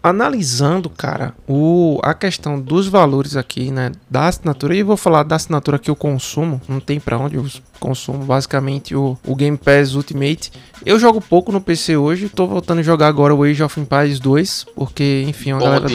analisando, 0.09 0.89
cara, 0.89 1.33
o, 1.47 1.99
a 2.03 2.13
questão 2.13 2.59
dos 2.59 2.87
valores 2.87 3.35
aqui, 3.35 3.71
né, 3.71 3.91
da 4.09 4.27
assinatura, 4.27 4.75
e 4.75 4.79
eu 4.79 4.85
vou 4.85 4.97
falar 4.97 5.23
da 5.23 5.35
assinatura 5.35 5.79
que 5.79 5.89
eu 5.89 5.95
consumo, 5.95 6.61
não 6.67 6.79
tem 6.79 6.99
para 6.99 7.17
onde 7.17 7.35
eu 7.35 7.45
consumo, 7.79 8.25
basicamente 8.25 8.95
o, 8.95 9.17
o 9.25 9.35
Game 9.35 9.57
Pass 9.57 9.93
Ultimate. 9.93 10.51
Eu 10.85 10.99
jogo 10.99 11.21
pouco 11.21 11.51
no 11.51 11.61
PC 11.61 11.97
hoje, 11.97 12.29
tô 12.29 12.47
voltando 12.47 12.79
a 12.79 12.83
jogar 12.83 13.07
agora 13.07 13.33
o 13.33 13.43
Age 13.43 13.63
of 13.63 13.79
Empires 13.79 14.19
2, 14.19 14.65
porque, 14.75 15.23
enfim, 15.27 15.53
uma, 15.53 15.61
galera, 15.61 15.87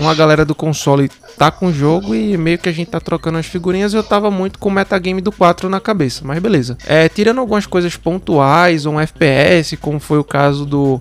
uma 0.00 0.14
galera 0.14 0.44
do 0.44 0.54
console 0.54 1.10
tá 1.36 1.50
com 1.50 1.66
o 1.66 1.72
jogo 1.72 2.14
e 2.14 2.36
meio 2.36 2.58
que 2.58 2.68
a 2.68 2.72
gente 2.72 2.88
tá 2.88 3.00
trocando 3.00 3.38
as 3.38 3.46
figurinhas, 3.46 3.94
eu 3.94 4.02
tava 4.02 4.30
muito 4.30 4.58
com 4.58 4.68
o 4.68 4.72
metagame 4.72 5.20
do 5.20 5.32
4 5.32 5.68
na 5.68 5.80
cabeça, 5.80 6.22
mas 6.24 6.38
beleza. 6.40 6.76
É, 6.86 7.08
tirando 7.08 7.38
algumas 7.38 7.66
coisas 7.66 7.96
pontuais, 7.96 8.86
um 8.86 8.98
FPS, 9.00 9.76
como 9.76 10.00
foi 10.00 10.18
o 10.18 10.24
caso 10.24 10.64
do 10.64 11.00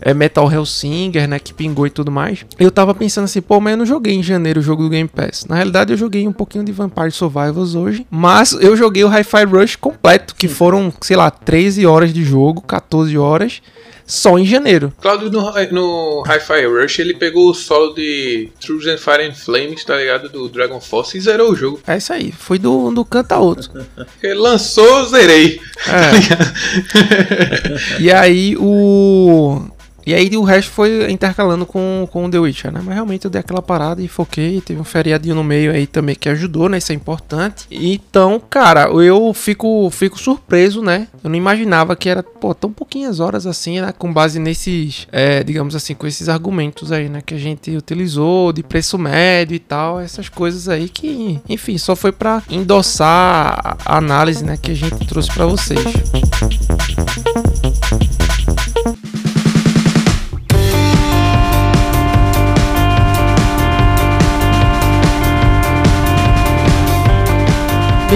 é, 0.00 0.14
Metal 0.14 0.50
Hellsinger, 0.50 1.28
né, 1.28 1.38
que 1.38 1.52
pingou 1.54 1.86
e 1.86 1.90
tudo 1.90 2.10
mais. 2.10 2.44
Eu 2.58 2.70
tava 2.70 2.94
pensando 2.94 3.24
assim, 3.24 3.40
pô, 3.40 3.60
mas 3.60 3.72
eu 3.72 3.78
não 3.78 3.86
joguei 3.86 4.14
em 4.14 4.22
janeiro 4.22 4.60
o 4.60 4.62
jogo 4.62 4.82
do 4.82 4.90
Game 4.90 5.08
Pass. 5.08 5.46
Na 5.48 5.56
realidade, 5.56 5.92
eu 5.92 5.96
joguei 5.96 6.26
um 6.26 6.32
pouquinho 6.32 6.64
de 6.64 6.72
Vampire 6.72 7.10
Survivors 7.10 7.74
hoje, 7.74 8.06
mas 8.10 8.52
eu 8.52 8.76
joguei 8.76 9.04
o 9.04 9.08
Hi-Fi 9.08 9.44
Rush 9.44 9.76
completo, 9.76 10.34
que 10.34 10.48
foram, 10.48 10.92
sei 11.00 11.16
lá, 11.16 11.30
13 11.30 11.86
horas 11.86 12.12
de 12.12 12.24
jogo, 12.24 12.60
14 12.62 13.16
horas 13.16 13.60
só 14.06 14.38
em 14.38 14.46
janeiro. 14.46 14.92
Claudio 15.00 15.30
no, 15.30 15.52
no 15.72 16.22
Hi-Fi 16.22 16.66
Rush 16.66 17.00
ele 17.00 17.14
pegou 17.14 17.50
o 17.50 17.54
solo 17.54 17.92
de 17.92 18.50
Truth 18.60 18.86
and 18.86 18.98
Fire 18.98 19.28
and 19.28 19.34
Flames, 19.34 19.84
tá 19.84 19.96
ligado? 19.96 20.28
Do 20.28 20.48
Dragon 20.48 20.80
Force 20.80 21.18
e 21.18 21.20
zerou 21.20 21.50
o 21.50 21.56
jogo. 21.56 21.80
É 21.86 21.96
isso 21.96 22.12
aí, 22.12 22.30
foi 22.30 22.58
do, 22.58 22.90
do 22.92 23.04
canto 23.04 23.32
a 23.32 23.38
outro. 23.38 23.70
ele 24.22 24.34
lançou, 24.34 25.04
zerei. 25.06 25.60
É. 25.88 26.06
Tá 26.86 27.96
e 27.98 28.12
aí 28.12 28.56
o 28.58 29.60
e 30.06 30.14
aí 30.14 30.36
o 30.36 30.44
resto 30.44 30.70
foi 30.70 31.10
intercalando 31.10 31.66
com, 31.66 32.08
com 32.12 32.30
The 32.30 32.38
Witcher, 32.38 32.70
né? 32.70 32.80
Mas 32.80 32.94
realmente 32.94 33.24
eu 33.24 33.30
dei 33.30 33.40
aquela 33.40 33.60
parada 33.60 34.00
e 34.00 34.06
foquei. 34.06 34.60
Teve 34.60 34.80
um 34.80 34.84
feriadinho 34.84 35.34
no 35.34 35.42
meio 35.42 35.72
aí 35.72 35.84
também 35.84 36.14
que 36.14 36.28
ajudou, 36.28 36.68
né? 36.68 36.78
Isso 36.78 36.92
é 36.92 36.94
importante. 36.94 37.66
Então, 37.68 38.40
cara, 38.48 38.82
eu 38.84 39.34
fico, 39.34 39.90
fico 39.90 40.16
surpreso, 40.16 40.80
né? 40.80 41.08
Eu 41.24 41.30
não 41.30 41.36
imaginava 41.36 41.96
que 41.96 42.08
era, 42.08 42.22
pô, 42.22 42.54
tão 42.54 42.72
pouquinhas 42.72 43.18
horas 43.18 43.46
assim, 43.46 43.80
né? 43.80 43.92
Com 43.98 44.12
base 44.12 44.38
nesses, 44.38 45.08
é, 45.10 45.42
digamos 45.42 45.74
assim, 45.74 45.92
com 45.92 46.06
esses 46.06 46.28
argumentos 46.28 46.92
aí, 46.92 47.08
né? 47.08 47.20
Que 47.20 47.34
a 47.34 47.38
gente 47.38 47.76
utilizou 47.76 48.52
de 48.52 48.62
preço 48.62 48.96
médio 48.96 49.56
e 49.56 49.58
tal. 49.58 49.98
Essas 49.98 50.28
coisas 50.28 50.68
aí 50.68 50.88
que, 50.88 51.40
enfim, 51.48 51.76
só 51.78 51.96
foi 51.96 52.12
para 52.12 52.44
endossar 52.48 53.76
a 53.84 53.96
análise, 53.96 54.44
né? 54.44 54.56
Que 54.56 54.70
a 54.70 54.74
gente 54.76 55.04
trouxe 55.04 55.32
para 55.32 55.46
vocês. 55.46 55.82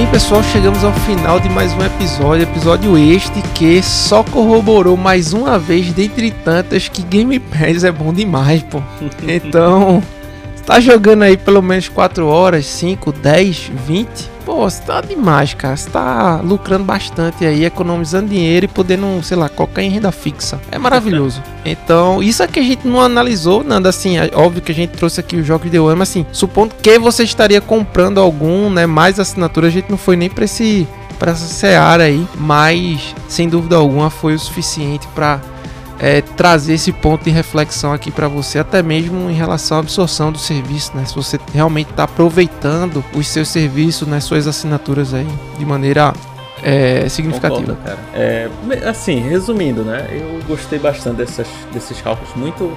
Bem, 0.00 0.10
pessoal, 0.10 0.42
chegamos 0.42 0.82
ao 0.82 0.94
final 0.94 1.38
de 1.38 1.50
mais 1.50 1.74
um 1.74 1.84
episódio, 1.84 2.44
episódio 2.44 2.96
este 2.96 3.42
que 3.54 3.82
só 3.82 4.24
corroborou 4.24 4.96
mais 4.96 5.34
uma 5.34 5.58
vez, 5.58 5.92
dentre 5.92 6.30
tantas, 6.30 6.88
que 6.88 7.02
Game 7.02 7.38
Pass 7.38 7.84
é 7.84 7.92
bom 7.92 8.10
demais, 8.10 8.62
pô. 8.62 8.80
Então, 9.28 10.02
tá 10.64 10.80
jogando 10.80 11.24
aí 11.24 11.36
pelo 11.36 11.60
menos 11.60 11.86
4 11.90 12.26
horas, 12.26 12.64
5, 12.64 13.12
10, 13.12 13.72
20, 13.86 14.08
pô, 14.50 14.68
você 14.68 14.82
tá 14.82 15.00
demais, 15.00 15.54
cara. 15.54 15.76
Você 15.76 15.88
tá 15.88 16.40
lucrando 16.42 16.84
bastante 16.84 17.46
aí, 17.46 17.64
economizando 17.64 18.28
dinheiro 18.28 18.64
e 18.64 18.68
podendo, 18.68 19.22
sei 19.22 19.36
lá, 19.36 19.48
colocar 19.48 19.80
em 19.80 19.90
renda 19.90 20.10
fixa. 20.10 20.60
É 20.72 20.78
maravilhoso. 20.78 21.40
Então, 21.62 22.22
isso 22.22 22.42
é 22.42 22.46
que 22.46 22.58
a 22.58 22.62
gente 22.62 22.88
não 22.88 23.02
analisou, 23.02 23.62
nada 23.62 23.90
assim. 23.90 24.16
É 24.16 24.30
óbvio 24.32 24.62
que 24.62 24.72
a 24.72 24.74
gente 24.74 24.92
trouxe 24.92 25.20
aqui 25.20 25.36
os 25.36 25.46
jogos 25.46 25.70
de 25.70 25.76
ano, 25.76 25.98
mas 25.98 26.08
assim, 26.08 26.24
supondo 26.32 26.74
que 26.80 26.98
você 26.98 27.22
estaria 27.22 27.60
comprando 27.60 28.18
algum, 28.18 28.70
né, 28.70 28.86
mais 28.86 29.20
assinatura, 29.20 29.66
a 29.66 29.70
gente 29.70 29.90
não 29.90 29.98
foi 29.98 30.16
nem 30.16 30.30
pra 30.30 30.46
esse 30.46 30.88
para 31.18 31.32
essa 31.32 31.44
seara 31.44 32.04
aí, 32.04 32.26
mas 32.34 33.14
sem 33.28 33.46
dúvida 33.46 33.76
alguma 33.76 34.08
foi 34.08 34.32
o 34.32 34.38
suficiente 34.38 35.06
para 35.08 35.38
é, 36.00 36.22
trazer 36.22 36.74
esse 36.74 36.92
ponto 36.92 37.24
de 37.24 37.30
reflexão 37.30 37.92
aqui 37.92 38.10
para 38.10 38.26
você, 38.26 38.58
até 38.58 38.82
mesmo 38.82 39.28
em 39.30 39.34
relação 39.34 39.76
à 39.76 39.80
absorção 39.80 40.32
do 40.32 40.38
serviço, 40.38 40.96
né? 40.96 41.04
Se 41.04 41.14
você 41.14 41.38
realmente 41.52 41.90
está 41.90 42.04
aproveitando 42.04 43.04
os 43.14 43.28
seus 43.28 43.48
serviços, 43.48 44.08
né, 44.08 44.18
suas 44.18 44.46
assinaturas 44.46 45.12
aí 45.12 45.28
de 45.58 45.66
maneira 45.66 46.14
é, 46.62 47.06
significativa. 47.08 47.74
Concordo, 47.74 47.82
cara. 47.84 47.98
É, 48.14 48.48
assim, 48.88 49.20
resumindo, 49.20 49.82
né? 49.82 50.08
Eu 50.10 50.40
gostei 50.46 50.78
bastante 50.78 51.16
dessas, 51.16 51.48
desses 51.72 52.00
cálculos 52.00 52.34
muito 52.34 52.72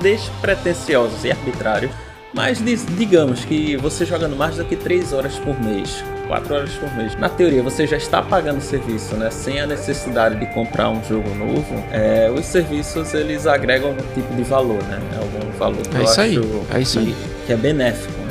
despretensiosos 0.00 1.24
e 1.24 1.30
arbitrários. 1.32 1.90
Mas 2.32 2.62
digamos 2.96 3.44
que 3.44 3.76
você 3.76 4.06
jogando 4.06 4.34
mais 4.34 4.56
do 4.56 4.64
que 4.64 4.74
3 4.74 5.12
horas 5.12 5.38
por 5.38 5.58
mês, 5.60 6.02
4 6.26 6.54
horas 6.54 6.72
por 6.74 6.94
mês. 6.96 7.14
Na 7.16 7.28
teoria, 7.28 7.62
você 7.62 7.86
já 7.86 7.96
está 7.96 8.22
pagando 8.22 8.58
o 8.58 8.62
serviço, 8.62 9.14
né? 9.16 9.30
Sem 9.30 9.60
a 9.60 9.66
necessidade 9.66 10.36
de 10.40 10.46
comprar 10.46 10.88
um 10.88 11.04
jogo 11.04 11.28
novo. 11.34 11.84
É, 11.92 12.30
os 12.30 12.46
serviços 12.46 13.12
eles 13.12 13.46
agregam 13.46 13.90
algum 13.90 14.14
tipo 14.14 14.34
de 14.34 14.42
valor, 14.44 14.82
né? 14.84 14.98
Algum 15.16 15.50
valor 15.58 15.82
que 15.82 15.96
é 15.96 16.00
eu 16.00 16.04
acho 16.04 16.20
aí. 16.20 16.38
É 16.74 16.80
isso 16.80 17.00
que, 17.00 17.06
aí. 17.06 17.16
que 17.46 17.52
é 17.52 17.56
benéfico 17.56 18.21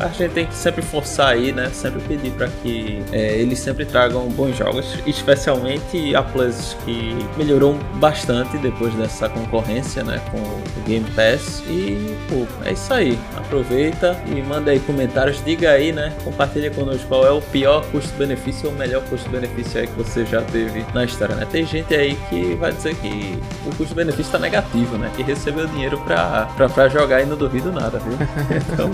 a 0.00 0.08
gente 0.08 0.32
tem 0.32 0.46
que 0.46 0.54
sempre 0.54 0.82
forçar 0.82 1.28
aí, 1.28 1.52
né? 1.52 1.70
Sempre 1.72 2.00
pedir 2.02 2.30
para 2.32 2.48
que 2.48 3.02
é, 3.12 3.36
eles 3.36 3.58
sempre 3.58 3.84
tragam 3.84 4.28
bons 4.28 4.56
jogos, 4.56 4.98
especialmente 5.06 6.14
a 6.14 6.22
Plus 6.22 6.76
que 6.84 7.16
melhorou 7.36 7.74
bastante 7.96 8.56
depois 8.58 8.94
dessa 8.94 9.28
concorrência, 9.28 10.02
né? 10.02 10.20
Com 10.30 10.38
o 10.38 10.84
Game 10.86 11.04
Pass. 11.10 11.62
E, 11.66 12.16
pô, 12.28 12.46
é 12.64 12.72
isso 12.72 12.92
aí. 12.92 13.18
Aproveita 13.36 14.16
e 14.26 14.42
manda 14.42 14.70
aí 14.70 14.80
comentários, 14.80 15.42
diga 15.44 15.70
aí, 15.70 15.92
né? 15.92 16.12
Compartilha 16.24 16.70
conosco 16.70 17.06
qual 17.06 17.26
é 17.26 17.30
o 17.30 17.42
pior 17.42 17.84
custo-benefício 17.90 18.68
ou 18.68 18.74
o 18.74 18.78
melhor 18.78 19.02
custo-benefício 19.04 19.80
aí 19.80 19.86
que 19.86 19.94
você 19.94 20.24
já 20.24 20.40
teve 20.42 20.84
na 20.94 21.04
história, 21.04 21.34
né? 21.34 21.46
Tem 21.50 21.66
gente 21.66 21.94
aí 21.94 22.16
que 22.28 22.54
vai 22.54 22.72
dizer 22.72 22.94
que 22.96 23.38
o 23.66 23.74
custo-benefício 23.76 24.32
tá 24.32 24.38
negativo, 24.38 24.96
né? 24.96 25.10
Que 25.14 25.22
recebeu 25.22 25.66
dinheiro 25.66 25.98
pra, 25.98 26.48
pra 26.56 26.88
jogar 26.88 27.20
e 27.20 27.26
não 27.26 27.36
duvido 27.36 27.70
nada, 27.70 27.98
viu? 27.98 28.16
Então. 28.70 28.90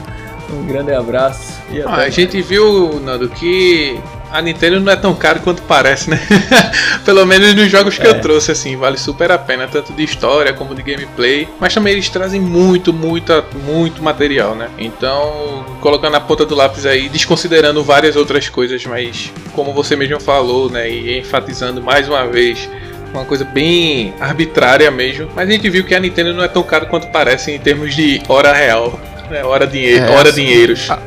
Um 0.51 0.65
grande 0.65 0.93
abraço. 0.97 1.61
E 1.71 1.81
ah, 1.81 1.97
a 1.97 2.09
gente 2.09 2.41
viu, 2.43 3.01
Nando, 3.01 3.29
que 3.29 3.99
a 4.31 4.43
Nintendo 4.43 4.81
não 4.81 4.93
é 4.93 4.97
tão 4.97 5.15
caro 5.15 5.41
quanto 5.41 5.63
parece, 5.63 6.11
né? 6.11 6.21
Pelo 7.05 7.25
menos 7.25 7.55
nos 7.55 7.71
jogos 7.71 7.97
que 7.97 8.07
é. 8.07 8.11
eu 8.11 8.21
trouxe, 8.21 8.53
assim, 8.53 8.77
vale 8.77 8.99
super 8.99 9.31
a 9.31 9.39
pena, 9.39 9.69
tanto 9.69 9.93
de 9.93 10.03
história 10.03 10.53
como 10.53 10.75
de 10.75 10.83
gameplay. 10.83 11.49
Mas 11.61 11.75
também 11.75 11.93
eles 11.93 12.09
trazem 12.09 12.41
muito, 12.41 12.93
muito, 12.93 13.33
muito 13.65 14.03
material, 14.03 14.55
né? 14.55 14.69
Então, 14.79 15.65
colocando 15.81 16.17
a 16.17 16.21
ponta 16.21 16.45
do 16.45 16.55
lápis 16.55 16.87
aí, 16.87 17.09
desconsiderando 17.09 17.83
várias 17.83 18.17
outras 18.17 18.49
coisas, 18.49 18.85
mas 18.85 19.33
como 19.53 19.73
você 19.73 19.97
mesmo 19.97 20.21
falou, 20.21 20.71
né? 20.71 20.91
E 20.91 21.19
enfatizando 21.19 21.83
mais 21.83 22.09
uma 22.09 22.27
vez 22.27 22.69
uma 23.13 23.25
coisa 23.25 23.45
bem 23.45 24.13
arbitrária 24.21 24.91
mesmo. 24.91 25.29
Mas 25.35 25.49
a 25.49 25.53
gente 25.53 25.69
viu 25.71 25.85
que 25.85 25.95
a 25.95 26.01
Nintendo 26.01 26.35
não 26.35 26.45
é 26.45 26.49
tão 26.49 26.63
caro 26.63 26.87
quanto 26.87 27.09
parece 27.09 27.53
em 27.53 27.59
termos 27.59 27.95
de 27.95 28.21
hora 28.29 28.53
real. 28.53 28.99
É, 29.31 29.45
hora, 29.45 29.67
dinheiro, 29.67 30.05
é, 30.05 30.11
hora 30.11 30.29
assim, 30.29 30.45
dinheiros. 30.45 30.91
A, 30.91 30.99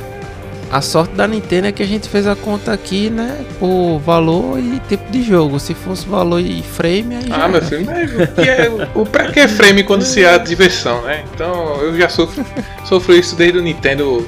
A 0.71 0.81
sorte 0.81 1.13
da 1.13 1.27
Nintendo 1.27 1.67
é 1.67 1.71
que 1.71 1.81
a 1.81 1.85
gente 1.85 2.07
fez 2.07 2.27
a 2.27 2.35
conta 2.35 2.71
aqui, 2.71 3.09
né? 3.09 3.43
Por 3.59 3.99
valor 3.99 4.59
e 4.59 4.79
tempo 4.87 5.11
de 5.11 5.23
jogo. 5.23 5.59
Se 5.59 5.73
fosse 5.73 6.07
valor 6.07 6.39
e 6.39 6.61
frame, 6.61 7.15
aí. 7.15 7.29
Ah, 7.31 7.47
meu 7.47 7.61
filho, 7.61 7.85
mas 7.85 8.11
o, 8.11 8.27
que 8.35 8.49
é, 8.49 8.71
o 8.95 9.05
pra 9.05 9.31
que 9.31 9.39
é 9.39 9.47
frame 9.47 9.83
quando 9.83 10.03
se 10.03 10.25
há 10.25 10.37
diversão, 10.37 11.01
né? 11.03 11.23
Então 11.33 11.75
eu 11.81 11.97
já 11.97 12.09
sofro, 12.09 12.45
sofro 12.85 13.15
isso 13.15 13.35
desde 13.35 13.57
o 13.57 13.61
Nintendo 13.61 14.27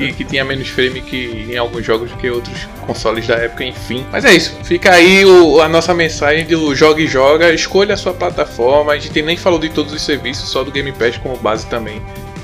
que, 0.00 0.12
que, 0.12 0.24
tinha 0.24 0.44
menos 0.44 0.68
frame 0.68 1.00
que 1.00 1.46
em 1.50 1.56
alguns 1.56 1.84
jogos 1.84 2.10
do 2.10 2.16
que 2.16 2.30
outros 2.30 2.66
consoles 2.86 3.26
da 3.26 3.34
época, 3.34 3.64
enfim. 3.64 4.06
Mas 4.10 4.24
é 4.24 4.34
isso, 4.34 4.56
fica 4.64 4.92
aí 4.92 5.24
o, 5.24 5.60
a 5.60 5.68
nossa 5.68 5.92
mensagem 5.92 6.46
do 6.46 6.74
Joga 6.74 7.00
e 7.02 7.06
Joga, 7.06 7.52
escolha 7.52 7.94
a 7.94 7.96
sua 7.96 8.14
plataforma, 8.14 8.92
a 8.92 8.98
gente 8.98 9.20
nem 9.22 9.36
falou 9.36 9.58
de 9.58 9.68
todos 9.68 9.92
os 9.92 10.02
serviços, 10.02 10.48
só 10.48 10.64
do 10.64 10.70
Game 10.70 10.92
Pass 10.92 11.18
como 11.18 11.36
base 11.36 11.66
também, 11.66 12.00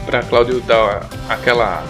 pra 0.07 0.23
Claudio 0.23 0.61
dar 0.61 1.03
aquela 1.29 1.85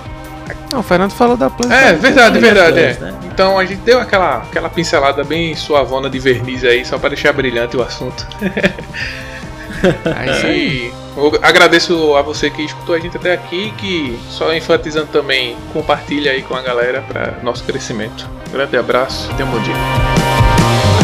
não, 0.71 0.81
o 0.81 0.83
Fernando 0.83 1.13
falou 1.13 1.37
da 1.37 1.51
planta. 1.51 1.75
É, 1.75 1.93
verdade, 1.95 2.39
verdade. 2.39 2.79
É. 2.79 2.93
Né? 2.95 3.15
Então 3.25 3.59
a 3.59 3.65
gente 3.65 3.81
deu 3.81 4.01
aquela, 4.01 4.39
aquela 4.39 4.69
pincelada 4.69 5.25
bem 5.25 5.55
suavona 5.55 6.09
de 6.09 6.19
verniz 6.19 6.65
aí, 6.65 6.85
só 6.85 6.99
para 6.99 7.11
deixar 7.11 7.33
brilhante 7.33 7.77
o 7.77 7.83
assunto. 7.83 8.27
aí, 10.17 10.93
eu 11.17 11.39
agradeço 11.43 12.15
a 12.17 12.23
você 12.23 12.51
que 12.51 12.63
escutou 12.63 12.95
a 12.95 12.99
gente 12.99 13.17
até 13.17 13.33
aqui, 13.33 13.73
que 13.79 14.19
só 14.29 14.53
enfatizando 14.55 15.09
também, 15.09 15.57
compartilha 15.73 16.33
aí 16.33 16.43
com 16.43 16.55
a 16.55 16.63
galera 16.63 17.03
para 17.03 17.39
nosso 17.43 17.65
crescimento. 17.65 18.29
grande 18.51 18.77
abraço, 18.77 19.29
tenha 19.35 19.49
um 19.49 19.53
bom 19.53 19.61
dia. 19.61 20.96